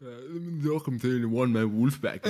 [0.00, 2.24] rohkem selline one man wolfpack.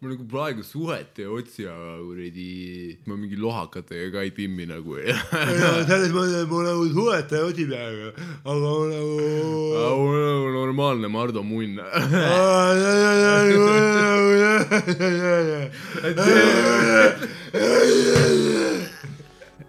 [0.00, 4.94] ma nagu praegu suhet ei otsi, aga kuradi, ma mingi lohakatega ka ei timmi nagu.
[5.88, 8.12] selles mõttes ma nagu suhet ei otsi praegu,
[8.44, 9.16] aga ma nagu.
[9.80, 11.82] nagu normaalne Mardu munn.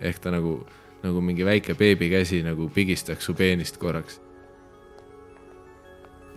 [0.03, 0.59] ehk ta nagu,
[1.03, 4.21] nagu mingi väike beebikäsi nagu pigistaks su peenist korraks.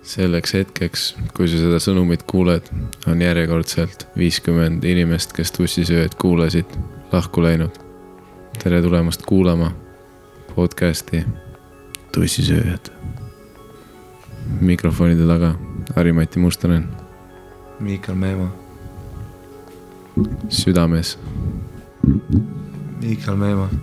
[0.06, 2.69] selleks hetkeks, kui sa seda sõnumit kuuled,
[3.11, 6.77] on järjekordselt viiskümmend inimest, kes tussisööjad kuulasid,
[7.12, 7.79] lahku läinud.
[8.62, 9.73] tere tulemast kuulama
[10.55, 11.25] podcasti
[12.12, 12.91] Tussisööjad.
[14.61, 15.55] mikrofonide taga
[15.97, 16.89] Harri-Mati Mustonen,
[17.80, 18.55] Miikal Meemaa,
[20.48, 21.19] südames
[23.02, 23.70] Miikal Meemaa.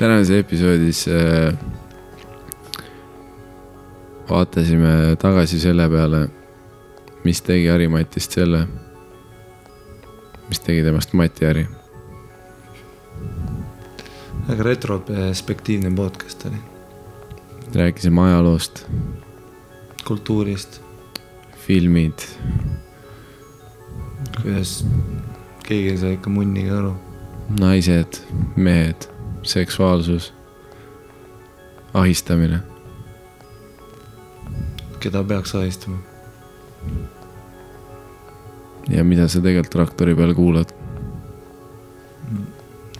[0.00, 1.54] tänases episoodis äh,
[4.30, 6.22] vaatasime tagasi selle peale,
[7.24, 8.62] mis tegi Harimatist selle,
[10.48, 11.66] mis tegi temast Mati Hari.
[14.48, 16.62] väga retrospektiivne podcast oli,
[17.74, 18.86] rääkisime ajaloost,
[20.08, 20.80] kultuurist,
[21.66, 22.24] filmid,
[24.42, 24.84] kuidas
[25.66, 26.94] keegi ei saa ikka munnigi aru.
[27.60, 28.20] naised,
[28.56, 29.08] mehed,
[29.42, 30.32] seksuaalsus,
[31.94, 32.60] ahistamine,
[35.00, 35.98] keda peaks ahistama,
[38.88, 40.72] ja mida sa tegelikult traktori peal kuulad.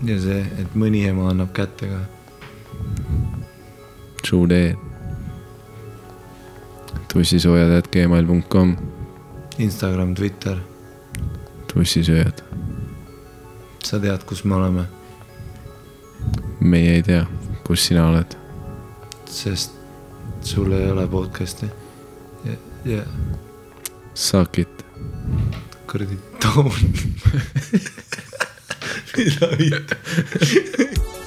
[0.04, 2.00] ja see, et mõni ema annab kätte ka.
[4.24, 4.76] True tee.
[7.12, 8.76] tussisoojad.gmail.com,
[9.58, 10.60] Instagram, Twitter,
[11.72, 12.42] tussisööjad,
[13.84, 14.86] sa tead, kus me oleme,
[16.60, 17.24] meie ei tea,
[17.66, 18.36] kus sina oled.
[19.30, 19.76] sest
[20.42, 21.68] sul ei ole podcast'i.
[22.44, 23.02] ja, ja
[24.14, 24.84] Suck it.
[25.86, 26.72] kuradi toon.
[29.16, 29.94] mida vitt.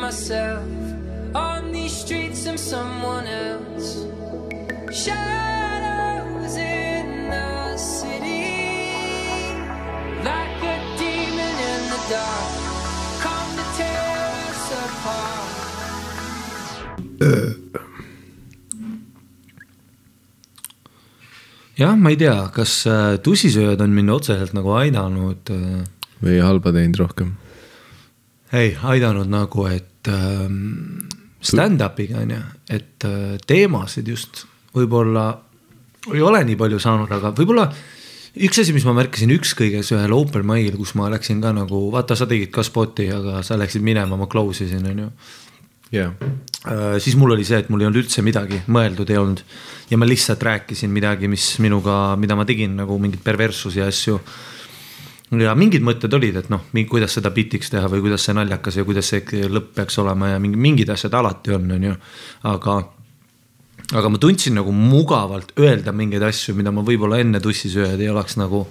[0.00, 0.62] myself.
[1.34, 4.06] On these streets, I'm someone else.
[4.92, 8.92] Shadows in the city.
[10.24, 12.52] Like a demon in the dark.
[13.24, 14.08] Come to tear
[14.48, 15.66] us apart.
[21.76, 25.82] jah, ma ei tea, kas äh, tussisööjad on mind otseselt nagu aidanud äh,
[26.22, 27.34] või halba teinud rohkem.
[28.52, 31.08] ei, aidanud nagu, et ähm,
[31.42, 32.40] stand-up'iga on ju,
[32.78, 34.44] et äh, teemasid just
[34.76, 35.28] võib-olla
[36.12, 37.66] ei ole nii palju saanud, aga võib-olla
[38.36, 42.18] üks asi, mis ma märkasin ükskõiges ühel open mic'il, kus ma läksin ka nagu, vaata,
[42.18, 45.10] sa tegid ka spot'i, aga sa läksid minema, ma close isin, on ju.
[45.94, 46.12] Jah,
[46.66, 49.42] Äh, siis mul oli see, et mul ei olnud üldse midagi mõeldud ei olnud.
[49.90, 54.18] Ja ma lihtsalt rääkisin midagi, mis minuga, mida ma tegin nagu mingeid perverssusi ja asju.
[55.30, 58.84] Ja mingid mõtted olid, et noh, kuidas seda bitiks teha või kuidas see naljakas ja
[58.86, 61.96] kuidas see lõpp peaks olema ja mingi mingid asjad alati on, on ju,
[62.46, 62.76] aga
[63.94, 68.38] aga ma tundsin nagu mugavalt öelda mingeid asju, mida ma võib-olla enne tussisööjad ei oleks
[68.40, 68.64] nagu,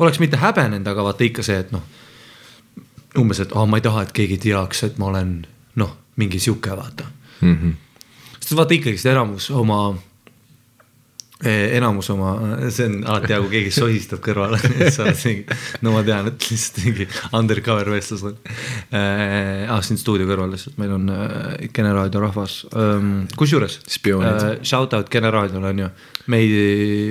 [0.00, 1.84] oleks mitte häbenenud, aga vaata ikka see, et noh,
[3.20, 5.38] umbes, et aa, ma ei taha, et keegi teaks, et ma olen
[5.80, 7.04] noh, mingi sihuke vaata
[7.40, 7.56] mm.
[7.56, 7.72] -hmm.
[8.40, 9.94] sest vaata ikkagist enamus oma,
[11.44, 12.30] enamus oma,
[12.72, 14.56] see on alati hea, kui keegi sohistab kõrvale,
[14.94, 17.06] sa oled mingi, no ma tean, et lihtsalt mingi
[17.36, 18.38] undercover vestlus on
[18.96, 19.66] äh,.
[19.68, 23.82] ah, siin stuudio kõrval lihtsalt, meil on äh, Kene raadio rahvas ähm,, kusjuures.
[23.90, 24.64] Spioonid.
[24.64, 25.90] Shout out Kene raadiole on ju,
[26.32, 26.56] meid,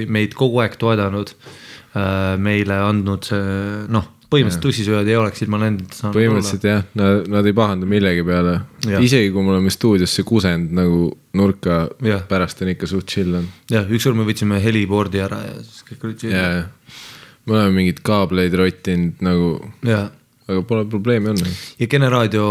[0.09, 5.99] meid kogu aeg toetanud äh,, meile andnud see noh, põhimõtteliselt tussisööjad ei oleks ilma nendeta
[5.99, 8.55] saanud põhimõtteliselt jah, nad, nad ei pahanda millegi peale.
[8.85, 11.85] Isegi kui me oleme stuudiosse kusend nagu nurka
[12.29, 13.47] pärast on ikka suht chill on.
[13.71, 16.47] jah, ükskord me võtsime heliboard'i ära ja siis kõik olid ja
[17.45, 19.51] me oleme mingeid kaableid rottinud nagu,
[19.85, 21.61] aga pole probleemi olnud.
[21.79, 22.47] ja Kene raadio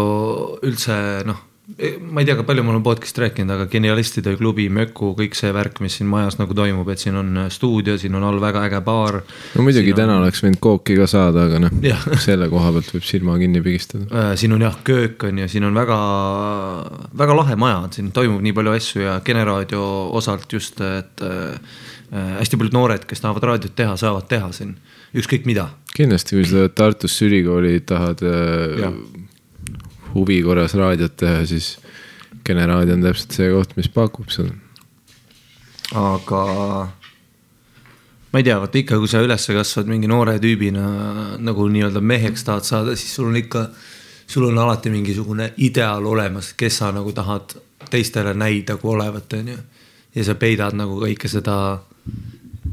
[0.65, 5.13] üldse noh, ma ei tea, kui palju ma olen podcast'i rääkinud, aga Genialistide klubi, Möku,
[5.17, 8.37] kõik see värk, mis siin majas nagu toimub, et siin on stuudio, siin on all
[8.41, 9.17] väga äge baar.
[9.55, 11.73] no muidugi täna oleks võinud kooki ka saada, aga noh
[12.27, 14.05] selle koha pealt võib silma kinni pigistada.
[14.13, 15.99] Äh, siin on jah köök on ju, siin on väga,
[17.17, 19.83] väga lahe maja, siin toimub nii palju asju ja Kene raadio
[20.13, 21.81] osalt just, et äh,
[22.13, 24.77] hästi paljud noored, kes tahavad raadiot teha, saavad teha siin
[25.17, 25.71] ükskõik mida.
[25.97, 29.24] kindlasti, kui sa Tartusse ülikooli tahad äh,
[30.15, 31.75] huvi korras raadiot teha, siis
[32.45, 34.51] Kene raadio on täpselt see koht, mis pakub seda.
[35.97, 36.41] aga
[38.29, 40.85] ma ei tea, vaata ikka, kui sa üles kasvad mingi noore tüübina
[41.41, 43.63] nagu nii-öelda meheks tahad saada, siis sul on ikka,
[44.27, 47.55] sul on alati mingisugune ideaal olemas, kes sa nagu tahad
[47.89, 49.57] teistele näidata olevat, onju.
[50.15, 51.79] ja sa peidad nagu kõike seda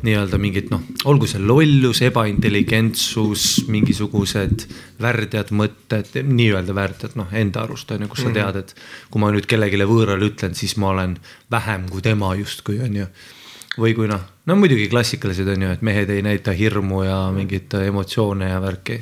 [0.03, 0.81] nii-öelda mingit noh,
[1.11, 4.67] olgu see lollus, ebaintelligentsus, mingisugused
[5.03, 8.75] värdjad mõtted, nii-öelda värdjad noh, enda arust on ju, kus sa tead, et
[9.13, 11.19] kui ma nüüd kellelegi võõrale ütlen, siis ma olen
[11.53, 13.13] vähem kui tema justkui on ju
[13.79, 17.73] või kui noh, no muidugi klassikalised on ju, et mehed ei näita hirmu ja mingeid
[17.87, 19.01] emotsioone ja värki.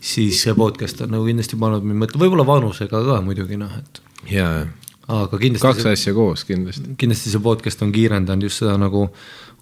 [0.00, 4.02] siis see podcast on nagu kindlasti pannud mind mõtlema, võib-olla vanusega ka muidugi noh, et
[4.32, 4.48] ja,
[5.10, 6.94] aga kindlasti kaks asja koos kindlasti.
[6.98, 9.08] kindlasti see podcast on kiirendanud just seda nagu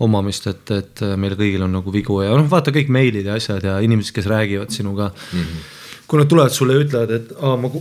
[0.04, 3.64] omamist, et, et meil kõigil on nagu vigu ja noh, vaata kõik meilid ja asjad
[3.64, 5.40] ja inimesed, kes räägivad sinuga mm.
[5.40, 6.04] -hmm.
[6.06, 7.72] kui nad tulevad sulle ja ütlevad, et aa, ma,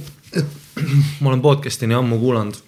[1.21, 2.65] ma olen podcast'i nii ammu kuulanud.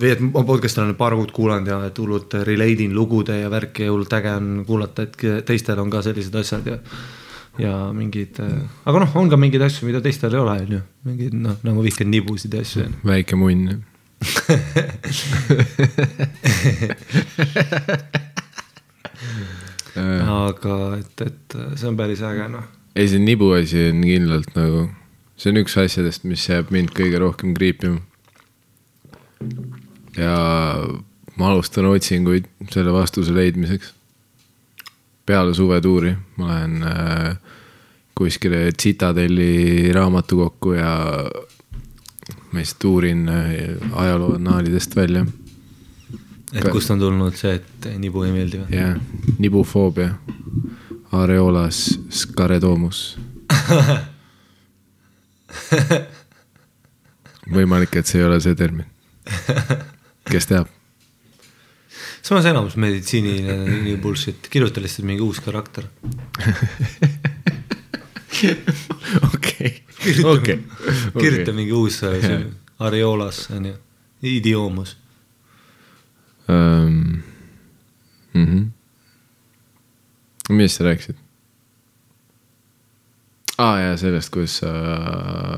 [0.00, 3.50] või et ma podcast'i olen paar kuud kuulanud ja et hullult relate in lugude ja
[3.50, 6.78] värki ja hullult äge on kuulata, et teistel on ka sellised asjad ja
[7.58, 8.38] ja mingid,
[8.88, 11.78] aga noh, on ka mingeid asju, mida teistel ei ole, on ju, mingid noh, nagu
[11.84, 12.82] vihkad nibusid ja asju.
[13.06, 13.62] väike munn.
[19.98, 22.64] aga et, et see on päris äge noh.
[22.94, 24.80] ei, see nibu asi on kindlalt nagu,
[25.38, 28.00] see on üks asjadest, mis jääb mind kõige rohkem kriipima.
[30.18, 30.36] ja
[31.38, 33.88] ma alustan otsinguid selle vastuse leidmiseks.
[35.28, 37.36] Peale suvetuuri ma lähen äh,
[38.14, 41.24] kuskile Citadelli raamatukokku ja
[42.52, 43.50] ma lihtsalt uurin äh,
[43.92, 45.26] ajaloo annaalidest välja.
[46.54, 48.66] et kust on tulnud see, et nibu ei meeldi või?
[48.72, 48.96] jah,
[49.38, 50.14] nibufoobia,
[51.12, 53.18] areolas sclerodomus,
[57.58, 58.86] võimalik, et see ei ole see termin.
[60.32, 60.77] kes teab?
[62.28, 65.84] Samas enamus meditsiiniline nii bullshit, kirjuta lihtsalt mingi uus karakter.
[69.34, 69.70] okei,
[70.24, 70.58] okei,
[71.18, 72.40] kirjuta mingi uus äh, see
[72.84, 73.76] Ariolas on ju,
[74.22, 74.96] idioomus.
[76.48, 77.22] um,.
[78.34, 78.64] Mm -hmm.
[80.50, 81.16] millest sa rääkisid?
[83.58, 84.68] aa ah, jaa, sellest, kuidas sa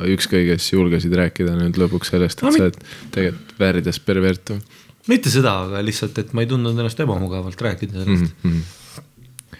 [0.09, 2.79] ükskõiges julgesid rääkida nüüd lõpuks sellest, et sa oled
[3.12, 4.61] tegelikult väärides pervert või
[5.09, 8.50] mitte seda, aga lihtsalt, et ma ei tundnud ennast ebamugavalt rääkida sellest mm.
[8.50, 9.57] -hmm.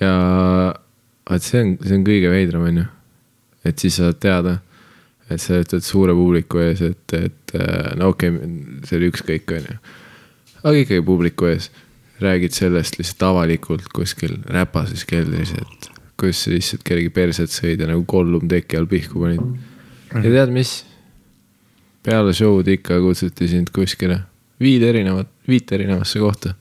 [0.00, 0.14] ja
[1.30, 2.86] vaat see on, see on kõige veidram, on ju.
[3.64, 4.58] et siis sa saad teada,
[5.30, 8.52] et sa ütled suure publiku ees, et, et äh, no okei okay,,
[8.84, 9.78] see oli ükskõik, on ju.
[10.62, 11.70] aga ikkagi publiku ees
[12.20, 15.90] räägid sellest lihtsalt avalikult kuskil räpases keldris, et
[16.24, 19.40] sa lihtsalt kellegi perset sõid ja nagu kollum teki all pihku panid.
[20.14, 20.84] ja tead mis?
[22.04, 24.20] peale show'd ikka kutsuti sind kuskile
[24.60, 26.54] viide erinevat, viite erinevasse kohta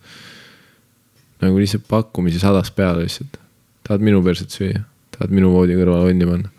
[1.44, 3.40] nagu lihtsalt pakkumisi sadas peale lihtsalt.
[3.84, 6.52] tahad minu perset süüa, tahad minu voodi kõrvale onni panna.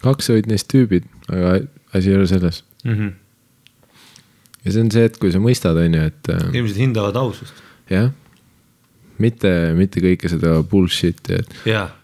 [0.00, 1.60] kaks olid neist tüübid, aga
[1.94, 2.64] asi ei ole selles.
[2.84, 2.94] mm.
[2.94, 3.12] -hmm.
[4.64, 7.62] ja see on see, et kui sa mõistad, on ju, et äh, inimesed hindavad ausust.
[7.90, 8.10] jah,
[9.20, 11.54] mitte, mitte kõike seda bullshit'i, et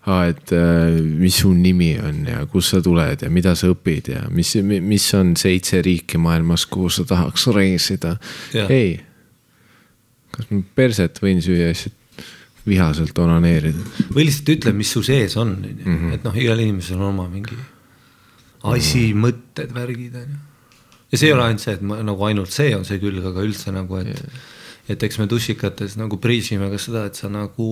[0.06, 4.12] aa, et äh, mis su nimi on ja kust sa tuled ja mida sa õpid
[4.14, 8.16] ja mis, mis on seitse riiki maailmas, kuhu sa tahaks reisida.
[8.54, 8.70] Jah.
[8.70, 8.98] ei,
[10.36, 11.94] kas ma perset võin süüa lihtsalt
[12.66, 13.78] vihaselt onaneerida?
[14.10, 16.08] või lihtsalt ütle, mis su sees on, on Mhm.
[16.08, 17.54] ju, et noh, igal inimesel on oma mingi
[18.66, 20.38] asi, mõtted, värgid on ju.
[21.12, 23.44] ja see ei ole ainult see, et ma nagu ainult see on see külg, aga
[23.46, 24.22] üldse nagu, et
[24.88, 27.70] et eks me tussikates nagu priisime ka seda, et sa nagu,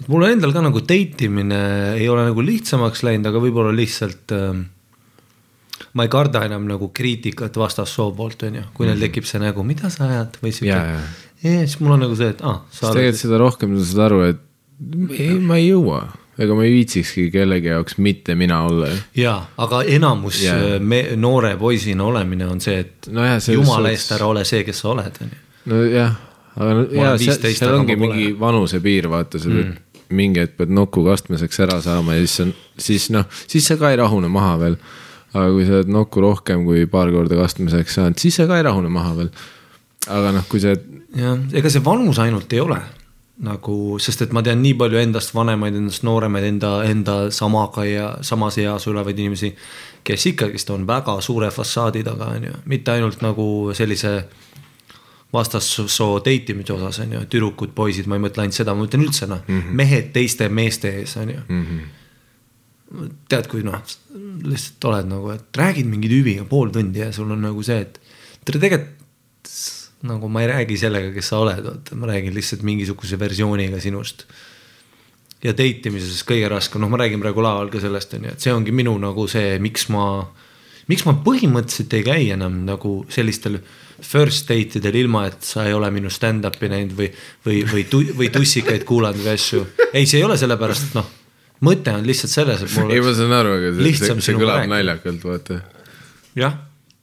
[0.00, 1.58] et mul endal ka nagu date imine
[1.98, 4.64] ei ole nagu lihtsamaks läinud, aga võib-olla lihtsalt ähm,
[5.92, 9.64] ma ei karda enam nagu kriitikat vastassoo poolt, on ju, kui neil tekib see nagu,
[9.66, 11.04] mida sa ajad või Jaa, jaa..
[11.42, 14.04] ja siis mul on nagu see, et ah, sa siis tegelikult seda rohkem sa saad
[14.08, 14.42] aru, et
[15.18, 16.00] ei, ma ei jõua,
[16.40, 20.58] ega ma ei viitsikski kellegi jaoks mitte mina olla jaa, aga enamus Jaa.
[20.58, 20.80] yeah.
[20.80, 24.84] me noore poisina olemine on see, et Nojah, selles jumala eest ära ole see, kes
[24.84, 25.41] sa oled, on ju.
[25.70, 26.16] nojah,
[26.56, 29.78] aga olen seal, 15, seal ongi mingi vanusepiir, vaata, sa pead mm.
[30.18, 33.92] mingi hetk pead noku kastmiseks ära saama ja siis on, siis noh, siis sa ka
[33.92, 34.78] ei rahune maha veel.
[35.32, 38.66] aga kui sa oled nokku rohkem kui paar korda kastmiseks saanud, siis sa ka ei
[38.68, 39.30] rahune maha veel.
[40.08, 40.74] aga noh, kui sa,
[41.16, 42.80] jah, ega see vanus ainult ei ole
[43.42, 48.10] nagu, sest et ma tean nii palju endast vanemaid, endast nooremaid, enda, enda samaga ja
[48.22, 49.50] samas eas olevaid inimesi,
[50.04, 54.14] kes ikkagist on väga suure fassaadi taga, on ju, mitte ainult nagu sellise
[55.32, 59.06] vastassoo date imise osas on ju, tüdrukud, poisid, ma ei mõtle ainult seda, ma mõtlen
[59.06, 61.66] üldse noh mm -hmm., mehed teiste meeste ees on ju mm.
[61.66, 63.12] -hmm.
[63.28, 63.80] tead, kui noh,
[64.44, 68.00] lihtsalt oled nagu, et räägid mingi tüübiga pool tundi ja sul on nagu see, et
[68.44, 69.00] tere, tegelikult
[70.02, 74.26] nagu ma ei räägi sellega, kes sa oled, vaata, ma räägin lihtsalt mingisuguse versiooniga sinust.
[75.42, 78.40] ja date imises kõige raskem, noh, ma räägin praegu laval ka sellest, on ju, et
[78.40, 80.28] see ongi minu nagu see, miks ma,
[80.86, 83.58] miks ma põhimõtteliselt ei käi enam nagu sellistel
[84.02, 87.08] first date idel, ilma et sa ei ole minu stand-up'i näinud või,
[87.46, 87.84] või, või,
[88.18, 89.66] või tussikaid kuulanud või asju.
[89.92, 91.10] ei, see ei ole sellepärast, et noh,
[91.66, 94.62] mõte on lihtsalt selles, et mul ei ma saan aru, aga see, see, see kõlab
[94.62, 94.74] rääkida.
[94.74, 95.60] naljakalt, vaata.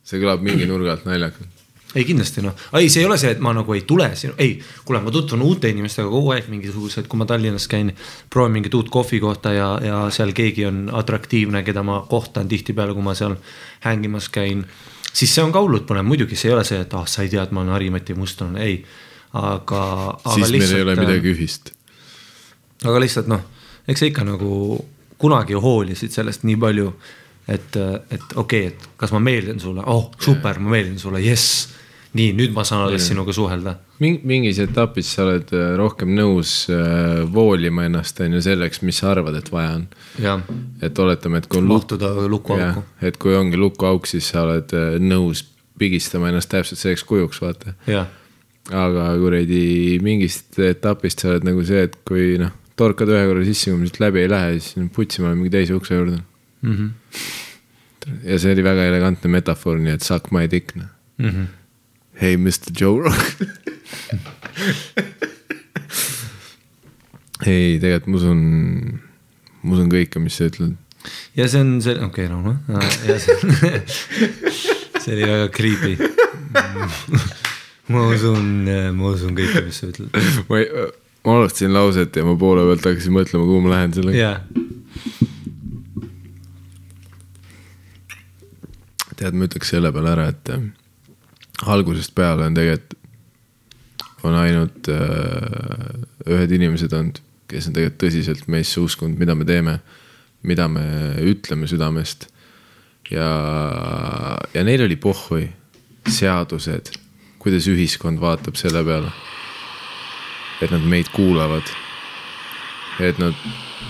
[0.03, 1.63] see kõlab mingi nurga alt naljakalt.
[1.95, 4.57] ei kindlasti noh, ei, see ei ole see, et ma nagu ei tule sinu, ei,
[4.85, 7.93] kuule, ma tutvun uute inimestega kogu aeg mingisugused, kui ma Tallinnas käin,
[8.29, 13.05] proovin mingit uut kohvikohta ja, ja seal keegi on atraktiivne, keda ma kohtan tihtipeale, kui
[13.05, 13.39] ma seal
[13.87, 14.67] hängimas käin.
[15.13, 17.31] Siis see on ka hullult põnev, muidugi see ei ole see, et ah, sa ei
[17.31, 18.79] tea, et ma olen Harimati mustlane, ei.
[19.37, 19.81] aga,
[20.17, 21.73] aga siis meil ei ole äh, midagi ühist.
[22.85, 23.43] aga lihtsalt noh,
[23.89, 24.79] eks sa ikka nagu
[25.19, 26.93] kunagi hoolisid sellest nii palju,
[27.49, 31.67] et, et okei okay,, et kas ma meeldin sulle, oh super, ma meeldin sulle, jess.
[32.17, 33.75] nii, nüüd ma saan alles sinuga suhelda.
[34.01, 39.01] mingi, mingis etapis sa oled äh, rohkem nõus äh, voolima ennast, on ju, selleks, mis
[39.01, 39.87] sa arvad, et vaja on.
[40.81, 42.85] et oletame, et kui on mahtuda lukuauku.
[43.05, 45.45] et kui ongi lukuauk, siis sa oled äh, nõus
[45.79, 47.75] pigistama ennast täpselt selleks kujuks, vaata.
[48.69, 53.71] aga kuradi mingist etapist sa oled nagu see, et kui noh, torkad ühe korra sisse,
[53.71, 56.23] kui siit läbi ei lähe, siis putsi, ma lähen mingi teise ukse juurde.
[56.65, 56.89] Mhm.
[58.25, 60.89] ja see oli väga elegantne metafoor, nii et suck my dick, noh.
[61.21, 61.58] Mhm.
[62.19, 62.71] Hey Mr.
[62.75, 63.49] Joe Rogan
[67.47, 68.41] ei, tegelikult ma usun,
[69.63, 70.75] ma usun kõike, mis sa ütled.
[71.39, 72.57] ja see on see, okei okay,, no noh,
[73.07, 73.55] ja see on
[75.01, 75.93] see oli väga creepy
[77.93, 80.11] ma usun, ma usun kõike, mis sa ütled.
[80.49, 80.67] ma ei,
[81.23, 84.43] ma alustasin lauset ja ma poole pealt hakkasin mõtlema, kuhu ma lähen sellega yeah..
[89.15, 90.53] tead, ma ütleks selle peale ära, et
[91.65, 92.95] algusest peale on tegelikult,
[94.23, 99.79] on ainult äh, ühed inimesed olnud, kes on tegelikult tõsiselt meisse uskunud, mida me teeme,
[100.43, 100.83] mida me
[101.23, 102.27] ütleme südamest.
[103.11, 103.29] ja,
[104.53, 105.47] ja neil oli pohhui,
[106.09, 106.91] seadused,
[107.39, 109.11] kuidas ühiskond vaatab selle peale.
[110.61, 111.63] et nad meid kuulavad.
[112.99, 113.33] et nad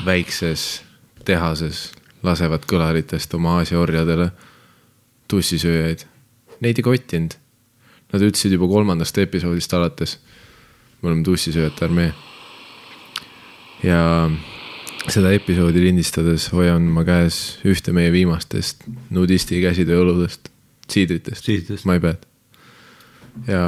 [0.05, 0.83] väikses
[1.25, 1.91] tehases
[2.23, 4.29] lasevad kõlaritest oma Aasia orjadele
[5.29, 6.05] tussisööjaid.
[6.59, 7.35] Neid ei kottinud.
[8.09, 10.17] Nad ütlesid juba kolmandast episoodist alates.
[11.01, 12.13] me oleme tussisööjate armee.
[13.83, 14.29] ja
[15.07, 20.49] seda episoodi lindistades hoian ma käes ühte meie viimastest nudisti käsitööõludest,
[20.89, 21.85] siidritest, Siidritest.
[21.85, 22.25] my bad.
[23.47, 23.67] ja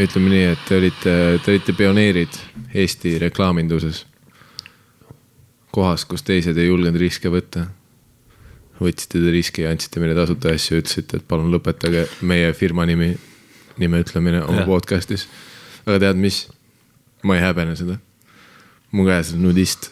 [0.00, 1.14] ütleme nii, et te olite,
[1.44, 2.38] te olite pioneerid
[2.74, 4.06] Eesti reklaaminduses.
[5.72, 7.66] kohas, kus teised ei julgenud riske võtta.
[8.84, 13.12] Võtsite te riski ja andsite meile tasuta asju, ütlesite, et palun lõpetage meie firma nimi,
[13.82, 14.68] nime ütlemine oma Jah.
[14.68, 15.28] podcast'is.
[15.86, 16.46] aga tead mis?
[17.22, 17.98] ma ei häbene seda.
[18.92, 19.90] mu käes on nudist.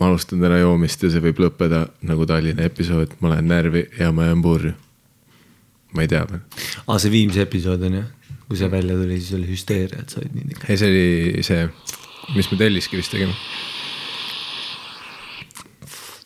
[0.00, 4.10] ma alustan täna joomist ja see võib lõppeda nagu Tallinna episood, ma lähen närvi ja
[4.12, 4.74] ma jään purju.
[5.94, 6.42] ma ei tea veel.
[6.86, 8.08] aa, see Viimsi episood on jah,
[8.48, 10.68] kui see välja tuli, siis oli hüsteeria, et sa olid nii ikka.
[10.68, 11.68] ei, see oli see,
[12.36, 13.34] mis me Telliskivis tegime.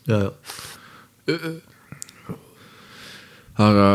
[0.09, 0.23] ja,
[1.29, 1.39] ja,
[3.59, 3.87] aga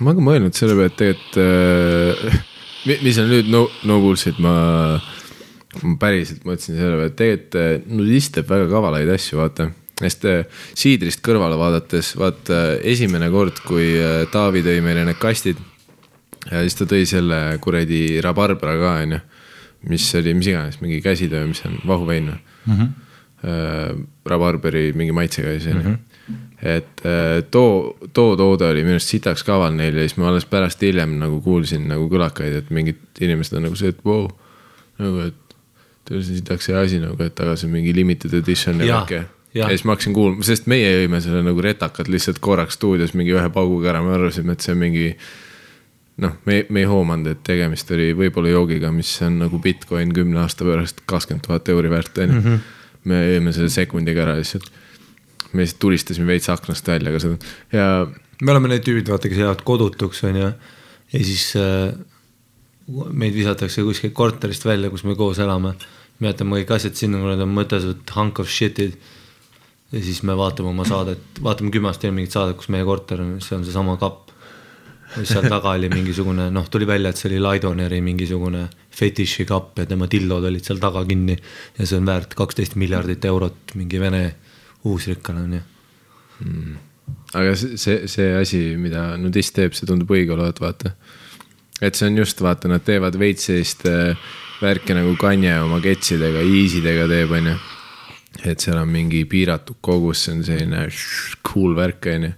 [0.00, 4.38] ma olen ka mõelnud selle peale, et tegelikult äh,, mis on nüüd no, no bullshit,
[4.42, 4.54] ma,
[5.82, 9.70] ma päriselt mõtlesin selle peale, et tegelikult äh, nudist teeb väga kavalaid asju, vaata.
[10.02, 13.94] sest äh, siidrist kõrvale vaadates, vaata esimene kord, kui
[14.32, 15.62] Taavi tõi meile need kastid
[16.50, 19.22] ja siis ta tõi selle kuradi rabarbra ka, onju,
[19.90, 22.94] mis oli mis iganes, mingi käsitöö, mis on vahuvein või mm -hmm.?
[24.26, 25.96] rabarberi mingi maitsega siis onju.
[26.62, 30.46] Et äh, too, too toode oli minu arust sitaks kaval neil ja siis ma alles
[30.50, 34.30] pärast hiljem nagu kuulsin nagu kõlakaid, et mingid inimesed on nagu see, et vau wow,,
[35.02, 35.56] nagu et
[36.06, 39.00] teil on sitaks hea asi nagu, et aga see on mingi limited edition ja Jaa,
[39.00, 39.22] värke.
[39.54, 39.66] jah.
[39.66, 43.34] ja siis ma hakkasin kuulma, sest meie jõime selle nagu retakalt lihtsalt korraks stuudios mingi
[43.36, 45.10] ühe pauguga ära, me arvasime, et see on mingi
[46.22, 50.40] noh, me, me ei hoomanud, et tegemist oli võib-olla joogiga, mis on nagu Bitcoin kümne
[50.44, 52.58] aasta pärast kakskümmend tuhat euri väärt on ju.
[53.06, 54.70] me jõime selle sekundiga ära lihtsalt.
[55.56, 57.88] Me lihtsalt tulistasime veits aknast välja ka seda ja
[58.42, 60.50] me oleme need tüübid, vaata, kes jäävad kodutuks, on ju.
[61.12, 61.94] ja siis äh,
[62.86, 65.74] meid visatakse kuskilt korterist välja, kus me koos elame.
[66.18, 68.96] me jätame kõik asjad sinna, kuna need on mõttetud hunk of shit'id.
[69.92, 73.36] ja siis me vaatame oma saadet, vaatame aastat hiljem mingit saadet, kus meie korter on,
[73.40, 74.32] see on seesama kapp.
[75.16, 78.66] siis seal taga oli mingisugune, noh, tuli välja, et see oli Laidoneri mingisugune
[78.96, 81.38] fetiši kapp ja tema tillod olid seal taga kinni.
[81.78, 84.26] ja see on väärt kaksteist miljardit eurot mingi vene
[84.86, 85.64] uusrikkale on ju
[87.36, 90.92] aga see, see, asi, mida nudist teeb, see tundub õige olevat, vaata.
[91.80, 94.16] et see on just, vaata, nad teevad veits sellist äh,
[94.62, 97.56] värki nagu Kanye oma ketsidega, easy'dega teeb, onju.
[98.44, 100.86] et seal on mingi piiratud kogus, see on selline
[101.46, 102.32] cool värk, onju.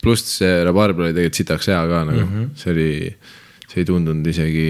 [0.00, 2.50] pluss see rabarber oli tegelikult sitaks hea ka nagu mm, -hmm.
[2.56, 2.90] see oli,
[3.66, 4.68] see ei tundunud isegi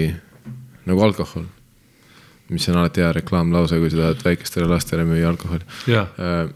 [0.89, 1.45] nagu alkohol.
[2.51, 6.49] Mis on alati hea reklaamlause, kui sa tahad väikestele lastele müüa alkoholi jah, Äh,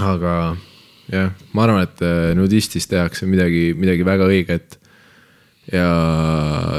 [0.00, 0.34] aga
[1.10, 4.78] jah, ma arvan, et äh, nudistis tehakse midagi, midagi väga õiget.
[5.70, 5.86] ja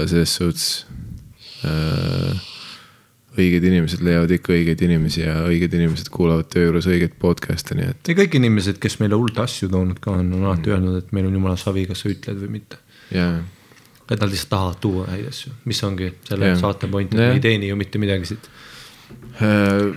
[0.10, 0.86] selles suhtes
[1.64, 2.48] äh,
[3.40, 7.88] õiged inimesed leiavad ikka õigeid inimesi ja õiged inimesed kuulavad töö juures õigeid podcast'e, nii
[7.94, 11.14] et ja kõik inimesed, kes meile hullult asju toonud ka on, on alati öelnud, et
[11.16, 12.82] meil on jumala savi, kas sa ütled või mitte.
[13.16, 13.30] ja,
[14.12, 16.60] et nad lihtsalt tahavad tuua häid asju, mis ongi selle Jah.
[16.60, 18.50] saate point, et me ei teeni ju mitte midagi siit.
[19.40, 19.92] äh,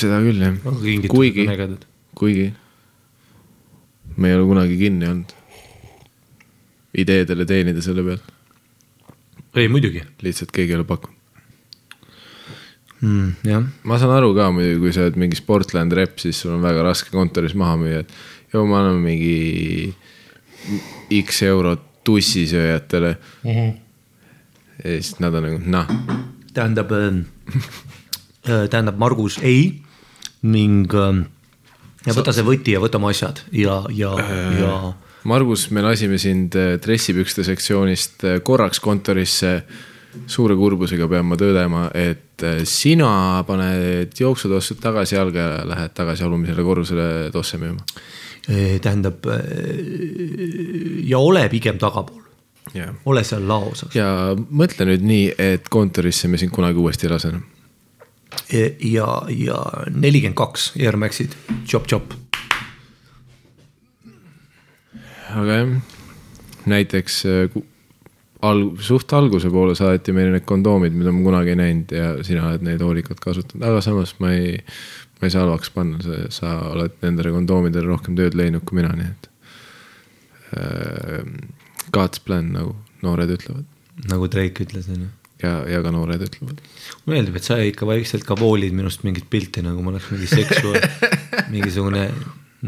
[0.00, 0.56] seda küll jah,
[1.08, 1.46] kuigi
[2.18, 2.48] kuigi
[4.18, 5.36] me ei ole kunagi kinni olnud
[6.98, 8.34] ideedele teenida selle pealt,
[9.56, 11.16] ei muidugi lihtsalt keegi ei ole pakkunud.
[13.00, 13.32] mm,.
[13.48, 16.64] jah, ma saan aru ka muidugi, kui sa oled mingi Sportland rep, siis sul on
[16.64, 19.94] väga raske kontoris maha müüa, et joo, ma annan mingi
[21.22, 23.50] X eurot tussisööjatele mm.
[23.50, 23.72] -hmm.
[24.84, 25.92] ja siis nad on nagu noh,
[26.54, 29.82] tähendab äh,, tähendab Margus ei
[30.42, 31.26] ning äh,
[32.06, 34.14] ja võta see võti ja võta oma asjad ja, ja,
[34.58, 34.72] ja
[35.28, 39.62] Margus, me lasime sind äh, dressipükste sektsioonist äh, korraks kontorisse.
[40.26, 46.24] suure kurbusega pean ma tõdema, et äh, sina paned jooksutossud tagasi jalga ja lähed tagasi
[46.24, 47.84] alumisele korrusele tosse müüma.
[48.48, 49.38] Äh, tähendab äh,
[51.08, 52.22] ja ole pigem tagapool,
[52.74, 57.12] jah, ole seal laosas ja mõtle nüüd nii, et kontorisse me sind kunagi uuesti ei
[57.14, 57.46] lase enam.
[58.52, 59.58] ja, ja
[59.94, 61.34] nelikümmend kaks Air Maxid,
[61.66, 62.14] chop-chop.
[65.36, 65.74] aga jah,
[66.68, 67.64] näiteks äh, ku-
[68.48, 72.46] al-, suht alguse poole saadeti meile need kondoomid, mida ma kunagi ei näinud ja sina
[72.50, 74.58] oled neid hoolikalt kasutanud, aga samas ma ei,
[75.18, 78.92] ma ei saa halvaks panna, sa, sa oled nendele kondoomidele rohkem tööd leidnud kui mina,
[78.98, 79.32] nii et
[80.58, 81.32] äh,.
[81.88, 83.64] God's plan nagu noored ütlevad
[84.06, 85.08] nagu Drake ütles, onju.
[85.42, 86.60] ja, ja ka noored ütlevad.
[87.04, 90.28] mulle meeldib, et sa ikka vaikselt ka voolid minust mingit pilti, nagu ma oleks mingi
[90.30, 90.78] seksuaal,
[91.54, 92.04] mingisugune,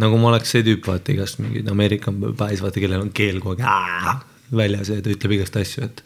[0.00, 3.62] nagu ma oleks see tüüp, vaata igast mingid Ameerika Pies, vaata, kellel on keel kogu
[3.66, 6.02] aeg väljas ja ta ütleb igast asju, et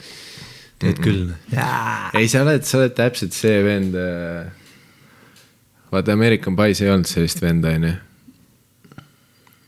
[0.83, 1.33] teed küll.
[1.55, 3.97] ei, sa oled, sa oled täpselt see vend.
[5.95, 7.93] Vaata American Pies ei olnud sellist venda, onju.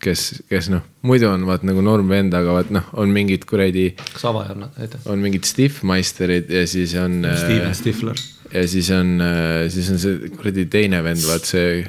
[0.07, 3.89] kes, kes noh, muidu on vaat nagu norm vend, aga vaat noh, on mingid kuradi,
[4.13, 5.07] kas ava ei anna, aitäh.
[5.11, 7.23] on mingid stiffmeisterid ja siis on.
[7.41, 8.21] Steven Stifler,
[8.53, 9.17] ja siis on,
[9.73, 11.85] siis on see kuradi teine vend, vaat see.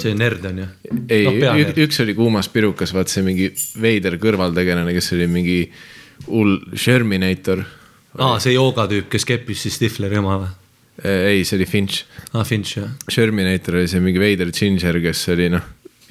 [0.00, 0.68] see nerd on ju.
[1.12, 3.50] ei no,, üks oli kuumas pirukas, vaat see mingi
[3.80, 5.60] veider kõrvaltegelane, kes oli mingi
[6.28, 7.64] hull Sherminator.
[8.16, 10.52] aa, see joogatüüp, kes keppis siis Stifleri ema või?
[11.02, 12.90] ei, see oli Finch aa, Finch jah.
[13.10, 15.64] Sherminator oli see mingi veider ginger, kes oli noh,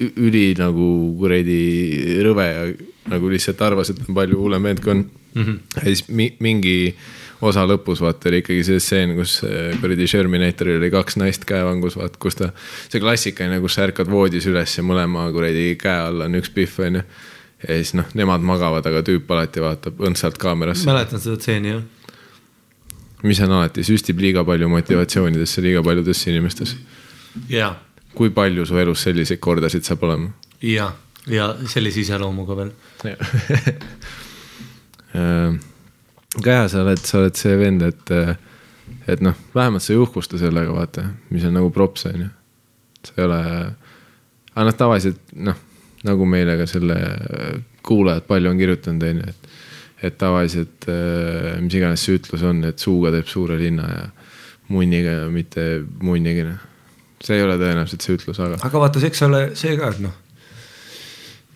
[0.04, 1.60] üli nagu kuradi
[2.26, 2.64] rõve ja
[3.12, 5.42] nagu lihtsalt arvas, et on palju hullem vend kui on mm.
[5.42, 5.60] -hmm.
[5.76, 6.94] ja siis mi mingi
[7.44, 11.96] osa lõpus vaata oli ikkagi see stseen, kus äh, kuradi Sherminatoril oli kaks naist käevangus,
[12.00, 12.50] vaata kus ta.
[12.88, 16.80] see klassikaline, kus sa ärkad voodis üles ja mõlema kuradi käe all on üks pihv
[16.86, 17.02] onju.
[17.68, 21.84] ja siis noh, nemad magavad, aga tüüp alati vaatab õndsalt kaamerasse, mäletan seda stseeni jah.
[23.24, 26.76] Mis on alati, süstib liiga palju motivatsioonidesse liiga paljudes inimestes.
[27.48, 27.74] ja,
[28.14, 30.30] kui palju su elus selliseid kordasid saab olema?
[30.62, 30.92] ja,
[31.30, 32.72] ja sellise iseloomuga veel.
[35.14, 38.14] aga jaa, sa oled, sa oled see vend, et,
[39.08, 42.30] et noh, vähemalt sa ei uhkusta sellega, vaata, mis on nagu props, on ju.
[43.06, 43.40] sa ei ole,
[44.54, 45.58] aga noh, tavaliselt noh,
[46.04, 46.96] nagu meile ka selle
[47.84, 49.43] kuulajad palju on kirjutanud, on ju, et
[50.04, 54.04] et tavaliselt äh, mis iganes see ütlus on, et suuga teeb suure linna ja
[54.72, 56.60] munniga mitte munnigi, noh.
[57.24, 60.14] see ei ole tõenäoliselt see ütlus, aga aga vaata, eks ole see ka, et noh.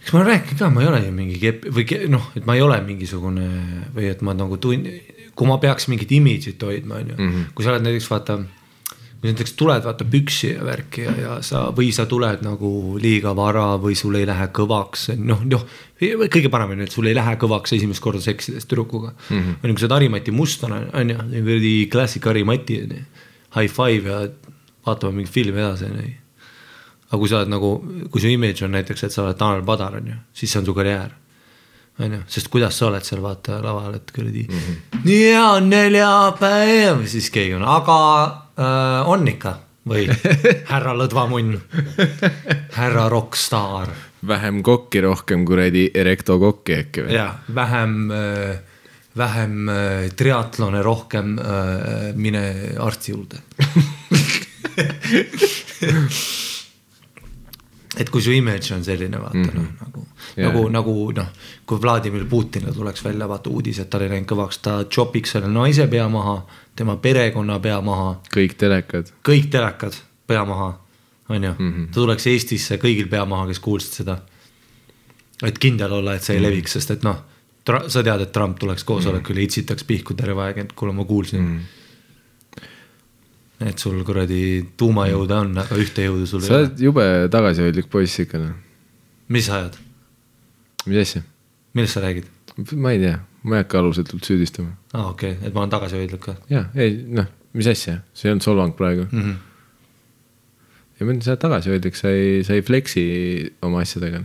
[0.03, 2.49] eks ma olen rääkinud ka, ma ei ole ju mingi kepp või ke, noh, et
[2.49, 3.49] ma ei ole mingisugune
[3.97, 4.87] või et ma nagu tun-,
[5.39, 8.41] kui ma peaks mingit imidžit hoidma, on ju, kui sa oled näiteks vaata.
[9.19, 12.71] Kui näiteks tuled vaata püksi ja värki ja, ja sa või sa tuled nagu
[13.03, 15.65] liiga vara või sul ei lähe kõvaks, noh, noh.
[15.99, 19.41] kõige parem on ju, et sul ei lähe kõvaks esimest korda seksides tüdrukuga mm.
[19.41, 19.59] -hmm.
[19.63, 23.05] on ju, kui sa oled Harimati mustlane on ju, kuradi klassik Harimati on ju.
[23.57, 24.29] High five ja
[24.87, 26.15] vaatame mingit filmi edasi on ju
[27.09, 27.71] aga kui sa oled nagu,
[28.13, 30.67] kui su image on näiteks, et sa oled Tanel Padar on ju, siis see on
[30.69, 31.15] su karjäär.
[31.99, 35.09] on ju, sest kuidas sa oled seal vaata laval, et kuradi mm -hmm.
[35.09, 40.09] hea on neljapäev, siis keegi on, aga äh, on ikka või
[40.73, 41.61] härra lõdvamunn,
[42.77, 43.89] härra rokkstaar
[44.29, 47.15] vähem kokki, rohkem kuradi erektokokki äkki või?
[47.15, 48.59] ja vähem äh,,
[49.17, 49.77] vähem äh,
[50.17, 51.45] triatlone, rohkem äh,
[52.15, 53.37] mine arsti juurde
[57.99, 59.55] et kui su image on selline, vaata mm -hmm.
[59.55, 61.27] noh, nagu yeah., nagu, nagu noh,
[61.67, 65.49] kui Vladimir Putinil tuleks välja vaata uudis, et tal ei läinud kõvaks, ta chopiks selle
[65.49, 66.43] naise pea maha,
[66.79, 69.11] tema perekonna pea maha, kõik telekad.
[69.27, 69.97] kõik telekad
[70.31, 70.69] pea maha,
[71.29, 71.73] on ju mm.
[71.73, 71.87] -hmm.
[71.87, 74.19] ta tuleks Eestisse kõigil pea maha, kes kuulsid seda.
[75.43, 77.19] et kindel olla, et see ei leviks, sest et noh,
[77.87, 81.59] sa tead, et Trump tuleks koosolekule, itsitaks pihku terve aeg, et kuule, ma kuulsin mm.
[81.59, 82.65] -hmm.
[83.71, 84.41] et sul kuradi
[84.77, 86.65] tuumajõude on, aga ühte jõudu sul sa ei ole.
[86.65, 88.57] oled jube tagasihoidlik poiss ikka noh,
[89.29, 89.79] mis ajad,
[90.87, 91.23] mis asja?
[91.75, 92.38] millest sa räägid?
[92.75, 94.73] Ma ei tea, ma ei hakka alusetult süüdistama.
[94.93, 98.29] aa ah,, okei okay., et ma olen tagasihoidlik ka ja ei noh, mis asja, see
[98.29, 99.21] ei olnud solvang praegu mm.
[99.21, 99.37] -hmm.
[100.99, 103.05] ja ma ütlen, sa oled tagasihoidlik, sa ei, sa ei flex'i
[103.63, 104.23] oma asjadega.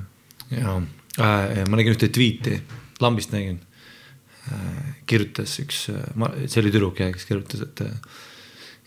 [0.51, 0.81] ja
[1.19, 2.59] äh, ma nägin ühte tweet'i,
[3.03, 3.61] lambist nägin
[4.51, 4.93] äh,.
[5.05, 7.81] kirjutas üks, see oli tüdruk jah, kes kirjutas, et,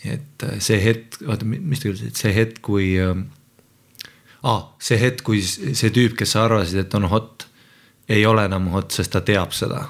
[0.04, 3.16] et äh, see hetk, oota, mis ta kirjutas, et see hetk, kui äh,.
[4.46, 7.48] Ah, see hetk, kui see tüüp, kes sa arvasid, et on hot,
[8.08, 9.84] ei ole enam hot, sest ta teab seda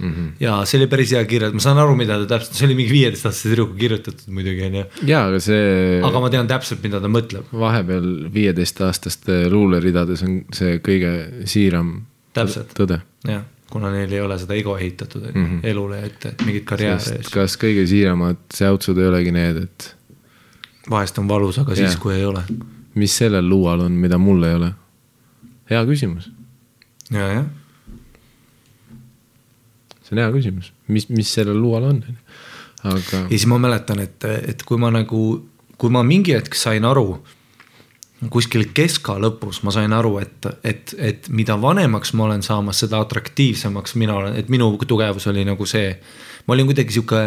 [0.00, 0.12] mm.
[0.12, 0.32] -hmm.
[0.40, 2.92] ja see oli päris hea kirjeldus, ma saan aru, mida ta täpselt, see oli mingi
[2.92, 4.84] viieteistaastase tüdruku kirjutatud muidugi onju.
[5.06, 7.52] ja, aga see aga ma tean täpselt, mida ta mõtleb.
[7.52, 11.94] vahepeal viieteistaastaste luuleridades on see kõige siiram
[12.32, 12.74] Täpselt.
[12.78, 13.00] tõde.
[13.28, 15.70] jah, kuna neil ei ole seda ego ehitatud mm -hmm.
[15.72, 19.96] elule ette, et mingit karjääri kas kõige siiramad säutsud ei olegi need, et
[20.90, 22.00] vahest on valus, aga siis Jah.
[22.02, 22.42] kui ei ole.
[22.94, 24.72] mis sellel luual on, mida mul ei ole?
[25.70, 26.39] hea küsimus, ja,
[30.10, 32.00] see on hea küsimus, mis, mis sellel luual on,
[32.82, 35.26] aga ja siis ma mäletan, et, et kui ma nagu,
[35.78, 37.20] kui ma mingi hetk sain aru,
[38.32, 43.00] kuskil keska lõpus ma sain aru, et, et, et mida vanemaks ma olen saamas, seda
[43.00, 45.94] atraktiivsemaks mina olen, et minu tugevus oli nagu see.
[46.46, 47.22] ma olin kuidagi sihuke,